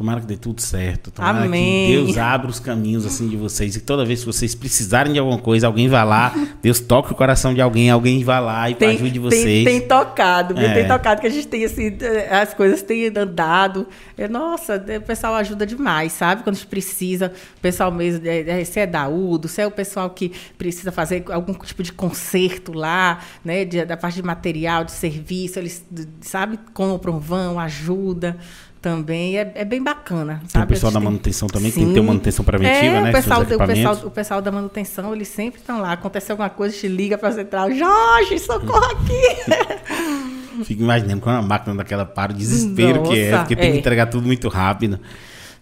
Tomara 0.00 0.18
que 0.22 0.26
dê 0.26 0.36
tudo 0.38 0.62
certo. 0.62 1.10
Tomara 1.10 1.44
Amém. 1.44 1.88
que 1.90 1.96
Deus 2.04 2.16
abra 2.16 2.48
os 2.48 2.58
caminhos 2.58 3.04
assim 3.04 3.28
de 3.28 3.36
vocês. 3.36 3.76
E 3.76 3.80
toda 3.82 4.02
vez 4.02 4.20
que 4.20 4.26
vocês 4.26 4.54
precisarem 4.54 5.12
de 5.12 5.18
alguma 5.18 5.36
coisa, 5.36 5.66
alguém 5.66 5.88
vá 5.88 6.02
lá. 6.04 6.32
Deus 6.62 6.80
toque 6.80 7.12
o 7.12 7.14
coração 7.14 7.52
de 7.52 7.60
alguém, 7.60 7.90
alguém 7.90 8.24
vá 8.24 8.40
lá 8.40 8.70
e 8.70 8.74
tem, 8.74 8.92
ajude 8.96 9.10
tem- 9.10 9.20
vocês. 9.20 9.64
Tem, 9.66 9.78
tocado, 9.82 10.54
viu? 10.54 10.66
É. 10.66 10.72
tem 10.72 10.88
tocado 10.88 11.20
que 11.20 11.26
a 11.26 11.30
gente 11.30 11.46
tem 11.48 11.66
assim, 11.66 11.94
eh, 12.00 12.34
as 12.34 12.54
coisas 12.54 12.80
têm 12.80 13.08
andado. 13.14 13.86
É, 14.16 14.26
nossa, 14.26 14.82
o 14.96 15.02
pessoal 15.02 15.34
ajuda 15.34 15.66
demais, 15.66 16.12
sabe? 16.12 16.44
Quando 16.44 16.54
a 16.56 16.58
gente 16.58 16.68
precisa, 16.68 17.30
o 17.58 17.60
pessoal 17.60 17.92
mesmo, 17.92 18.26
é, 18.26 18.60
é, 18.62 18.64
se 18.64 18.80
é 18.80 18.86
da 18.86 19.06
UDO, 19.06 19.48
se 19.48 19.60
é 19.60 19.66
o 19.66 19.70
pessoal 19.70 20.08
que 20.08 20.32
precisa 20.56 20.90
fazer 20.90 21.24
algum 21.30 21.52
tipo 21.52 21.82
de 21.82 21.92
conserto 21.92 22.72
lá, 22.72 23.18
né? 23.44 23.66
de- 23.66 23.84
da 23.84 23.98
parte 23.98 24.14
de 24.14 24.22
material, 24.22 24.82
de 24.82 24.92
serviço, 24.92 25.58
eles, 25.58 25.84
sabe, 26.22 26.58
compram, 26.72 27.20
vão, 27.20 27.60
ajuda 27.60 28.38
também. 28.80 29.38
É, 29.38 29.52
é 29.54 29.64
bem 29.64 29.82
bacana. 29.82 30.38
Tem 30.38 30.46
o 30.46 30.50
sabe? 30.50 30.66
pessoal 30.74 30.92
da 30.92 30.98
tem- 30.98 31.04
manutenção 31.04 31.48
também, 31.48 31.70
que 31.70 31.76
tem 31.76 31.84
que 31.84 31.88
Sim. 31.90 31.94
ter 31.94 32.00
uma 32.00 32.08
manutenção 32.08 32.44
preventiva, 32.44 32.96
é, 32.96 33.00
né? 33.02 33.10
O 33.10 33.12
pessoal, 33.12 33.42
o, 33.42 33.46
pessoal, 33.46 33.94
o 34.04 34.10
pessoal 34.10 34.42
da 34.42 34.52
manutenção, 34.52 35.14
eles 35.14 35.28
sempre 35.28 35.60
estão 35.60 35.80
lá. 35.80 35.92
Acontece 35.92 36.30
alguma 36.30 36.50
coisa, 36.50 36.76
te 36.76 36.88
liga 36.88 37.16
para 37.16 37.28
a 37.28 37.32
central. 37.32 37.70
Jorge, 37.72 38.38
socorro 38.38 38.84
aqui! 38.84 40.64
Fico 40.64 40.82
imaginando 40.82 41.20
quando 41.20 41.36
a 41.36 41.42
máquina 41.42 41.74
daquela 41.76 42.04
para, 42.04 42.32
o 42.32 42.34
desespero 42.34 43.02
que 43.04 43.18
é, 43.18 43.30
Nossa, 43.30 43.42
porque 43.44 43.56
tem 43.56 43.70
que 43.70 43.76
é. 43.76 43.80
entregar 43.80 44.06
tudo 44.06 44.26
muito 44.26 44.48
rápido. 44.48 45.00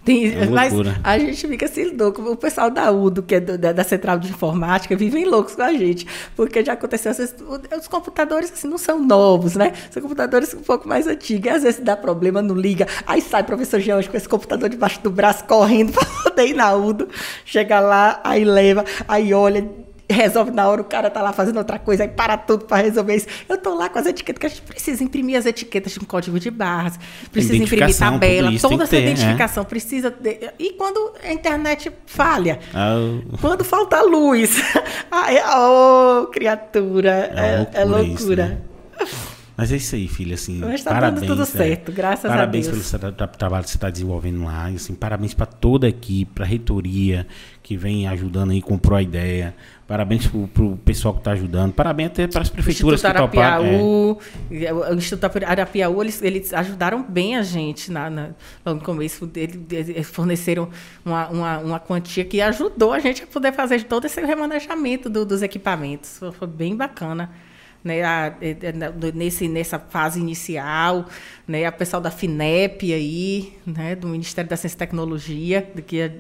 Tem, 0.09 0.35
É 0.35 0.47
mas 0.51 0.73
a 1.05 1.19
gente 1.19 1.47
fica 1.47 1.67
assim 1.67 1.85
louco. 1.97 2.23
O 2.23 2.37
pessoal 2.37 2.71
da 2.71 2.91
UDO, 2.91 3.23
que 3.23 3.35
é 3.35 3.41
do- 3.41 3.59
da, 3.59 3.73
da 3.73 3.85
Central 3.85 4.19
de 4.19 4.31
Informática, 4.31 4.97
vivem 4.97 5.25
loucos 5.27 5.55
com 5.55 5.63
a 5.63 5.73
gente. 5.73 6.07
Porque 6.35 6.65
já 6.65 6.73
aconteceu, 6.73 7.11
às 7.11 7.19
vezes, 7.19 7.35
os 7.79 7.89
computadores 7.89 8.51
assim, 8.53 8.69
não 8.69 8.79
são 8.79 8.99
novos, 9.05 9.55
né? 9.55 9.73
São 9.91 10.03
computadores 10.03 10.55
um 10.55 10.61
pouco 10.61 10.89
mais 10.89 11.07
antigos. 11.07 11.47
E 11.47 11.49
às 11.51 11.63
vezes 11.63 11.81
dá 11.81 11.97
problema, 11.97 12.41
não 12.41 12.55
liga. 12.55 12.87
Aí 13.07 13.21
sai 13.21 13.43
o 13.43 13.45
professor 13.45 13.81
George 13.81 14.09
com 14.09 14.17
esse 14.17 14.29
computador 14.29 14.69
debaixo 14.69 15.01
do 15.03 15.11
braço, 15.11 15.45
correndo 15.45 15.93
para 15.95 16.07
poder 16.25 16.47
ir 16.49 16.55
na 16.55 16.75
UDO. 16.75 17.09
Chega 17.45 17.81
lá, 17.81 18.21
aí 18.25 18.45
leva, 18.45 18.85
aí 19.07 19.35
olha. 19.35 19.88
Resolve 20.11 20.51
na 20.51 20.67
hora, 20.67 20.81
o 20.81 20.85
cara 20.85 21.11
tá 21.11 21.21
lá 21.21 21.33
fazendo 21.35 21.59
outra 21.59 21.79
coisa, 21.79 22.05
aí 22.05 22.09
para 22.09 22.37
tudo 22.39 22.65
para 22.65 22.83
resolver 22.83 23.15
isso. 23.15 23.27
Eu 23.49 23.59
tô 23.59 23.75
lá 23.75 23.91
com 23.91 23.99
as 23.99 24.07
etiquetas, 24.07 24.39
que 24.41 24.47
a 24.47 24.49
gente 24.49 24.63
precisa 24.63 25.05
imprimir 25.05 25.37
as 25.39 25.45
etiquetas 25.45 25.93
de 25.93 26.01
um 26.01 26.05
código 26.05 26.41
de 26.41 26.51
barras, 26.51 26.99
precisa 27.31 27.57
imprimir 27.57 27.89
tudo 27.89 27.99
tabela, 27.99 28.51
toda 28.59 28.85
essa 28.85 28.87
ter, 28.91 28.97
é. 28.97 29.01
identificação 29.11 29.65
precisa. 29.65 30.11
de- 30.11 30.51
E 30.59 30.73
quando 30.73 31.13
a 31.23 31.31
internet 31.33 31.93
falha? 32.07 32.59
Ah, 32.73 32.97
o- 32.97 33.37
Quando 33.39 33.65
falta 33.65 34.01
luz? 34.03 34.63
Ai, 35.13 35.37
oh, 35.55 36.27
criatura. 36.29 37.31
É 37.35 37.69
É, 37.77 37.81
é 37.83 37.85
loucura 37.85 38.03
isso, 38.15 38.27
loucura. 38.27 38.47
né? 38.47 38.59
Mas 39.57 39.73
é 39.73 39.77
isso 39.77 39.97
aí, 39.97 40.07
filha, 40.07 40.35
assim, 40.37 40.59
Mas 40.61 40.85
tá 40.85 40.93
parabéns. 40.93 41.27
tudo 41.27 41.43
é. 41.43 41.45
certo, 41.45 41.91
graças 41.91 42.25
a 42.25 42.29
parabéns 42.29 42.69
Deus. 42.69 42.91
pelo 42.93 43.01
tra- 43.01 43.11
tra- 43.13 43.27
trabalho 43.27 43.65
que 43.65 43.71
você 43.71 43.77
está 43.77 43.91
desenvolvendo 43.91 44.45
lá, 44.45 44.71
e, 44.71 44.77
assim, 44.77 44.95
parabéns 44.95 45.35
para 45.35 45.47
toda 45.47 45.89
a 45.89 45.91
equipe, 45.91 46.31
para 46.33 46.45
a 46.45 46.47
reitoria 46.47 47.27
que 47.61 47.77
vem 47.77 48.07
ajudando 48.07 48.53
aí, 48.53 48.63
comprou 48.63 48.97
a 48.97 49.03
ideia, 49.03 49.53
parabéns 49.89 50.27
para 50.27 50.63
o 50.63 50.77
pessoal 50.85 51.15
que 51.15 51.21
está 51.21 51.33
ajudando, 51.33 51.73
parabéns 51.73 52.11
até 52.11 52.27
para 52.29 52.43
as 52.43 52.51
prefeituras 52.51 53.01
que 53.03 53.09
toparam. 53.13 53.65
é. 53.65 53.69
Arapiaú, 53.75 54.19
o 54.91 54.95
Instituto 54.95 55.45
Arapiaú, 55.45 56.03
eles, 56.03 56.23
eles 56.23 56.53
ajudaram 56.53 57.03
bem 57.03 57.37
a 57.37 57.43
gente 57.43 57.91
na, 57.91 58.09
na- 58.11 58.31
no 58.67 58.79
começo. 58.81 59.29
Eles, 59.35 60.07
forneceram 60.09 60.69
uma, 61.05 61.29
uma, 61.29 61.59
uma 61.59 61.81
quantia 61.81 62.25
que 62.25 62.41
ajudou 62.41 62.93
a 62.93 62.99
gente 63.01 63.23
a 63.25 63.27
poder 63.27 63.53
fazer 63.53 63.83
todo 63.85 64.05
esse 64.05 64.21
remanejamento 64.21 65.09
do- 65.09 65.25
dos 65.25 65.41
equipamentos. 65.43 66.21
Foi, 66.39 66.47
bem 66.47 66.77
bacana. 66.77 67.31
Né, 67.83 68.03
a- 68.03 68.35
é, 68.43 68.51
é, 68.51 69.13
nesse, 69.15 69.47
nessa 69.49 69.79
fase 69.79 70.21
inicial, 70.21 71.07
né, 71.47 71.65
a 71.65 71.71
pessoal 71.73 72.03
da 72.03 72.11
FINEP 72.11 72.93
aí, 72.93 73.53
né, 73.65 73.95
do 73.95 74.09
Ministério 74.09 74.51
da 74.51 74.57
Ciência 74.57 74.75
e 74.77 74.79
Tecnologia, 74.79 75.63
que 75.87 76.01
é- 76.01 76.13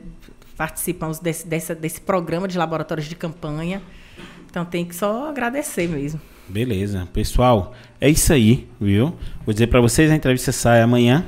participamos 0.59 1.20
desse, 1.20 1.47
dessa, 1.47 1.72
desse 1.72 2.01
programa 2.01 2.48
de 2.48 2.59
laboratórios 2.59 3.06
de 3.06 3.14
campanha. 3.14 3.80
Então 4.51 4.64
tem 4.64 4.85
que 4.85 4.94
só 4.94 5.28
agradecer 5.28 5.89
mesmo. 5.89 6.20
Beleza. 6.48 7.06
Pessoal, 7.12 7.74
é 8.01 8.10
isso 8.10 8.32
aí, 8.32 8.66
viu? 8.80 9.14
Vou 9.47 9.52
dizer 9.52 9.68
para 9.68 9.80
vocês, 9.80 10.10
a 10.10 10.16
entrevista 10.16 10.51
sai 10.51 10.82
amanhã, 10.82 11.24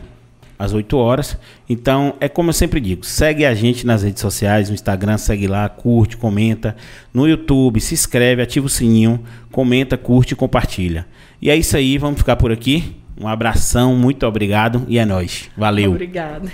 às 0.58 0.72
8 0.72 0.96
horas. 0.96 1.38
Então, 1.68 2.16
é 2.18 2.28
como 2.28 2.48
eu 2.48 2.54
sempre 2.54 2.80
digo, 2.80 3.04
segue 3.04 3.44
a 3.44 3.54
gente 3.54 3.86
nas 3.86 4.02
redes 4.02 4.20
sociais, 4.20 4.68
no 4.68 4.74
Instagram, 4.74 5.16
segue 5.16 5.46
lá, 5.46 5.68
curte, 5.68 6.16
comenta. 6.16 6.74
No 7.14 7.28
YouTube, 7.28 7.80
se 7.80 7.94
inscreve, 7.94 8.42
ativa 8.42 8.66
o 8.66 8.70
sininho, 8.70 9.22
comenta, 9.52 9.96
curte 9.96 10.32
e 10.32 10.36
compartilha. 10.36 11.06
E 11.40 11.50
é 11.50 11.56
isso 11.56 11.76
aí, 11.76 11.98
vamos 11.98 12.18
ficar 12.18 12.34
por 12.34 12.50
aqui. 12.50 12.96
Um 13.20 13.28
abração, 13.28 13.94
muito 13.94 14.26
obrigado 14.26 14.84
e 14.88 14.98
é 14.98 15.04
nóis. 15.04 15.50
Valeu. 15.56 15.92
Obrigada. 15.92 16.50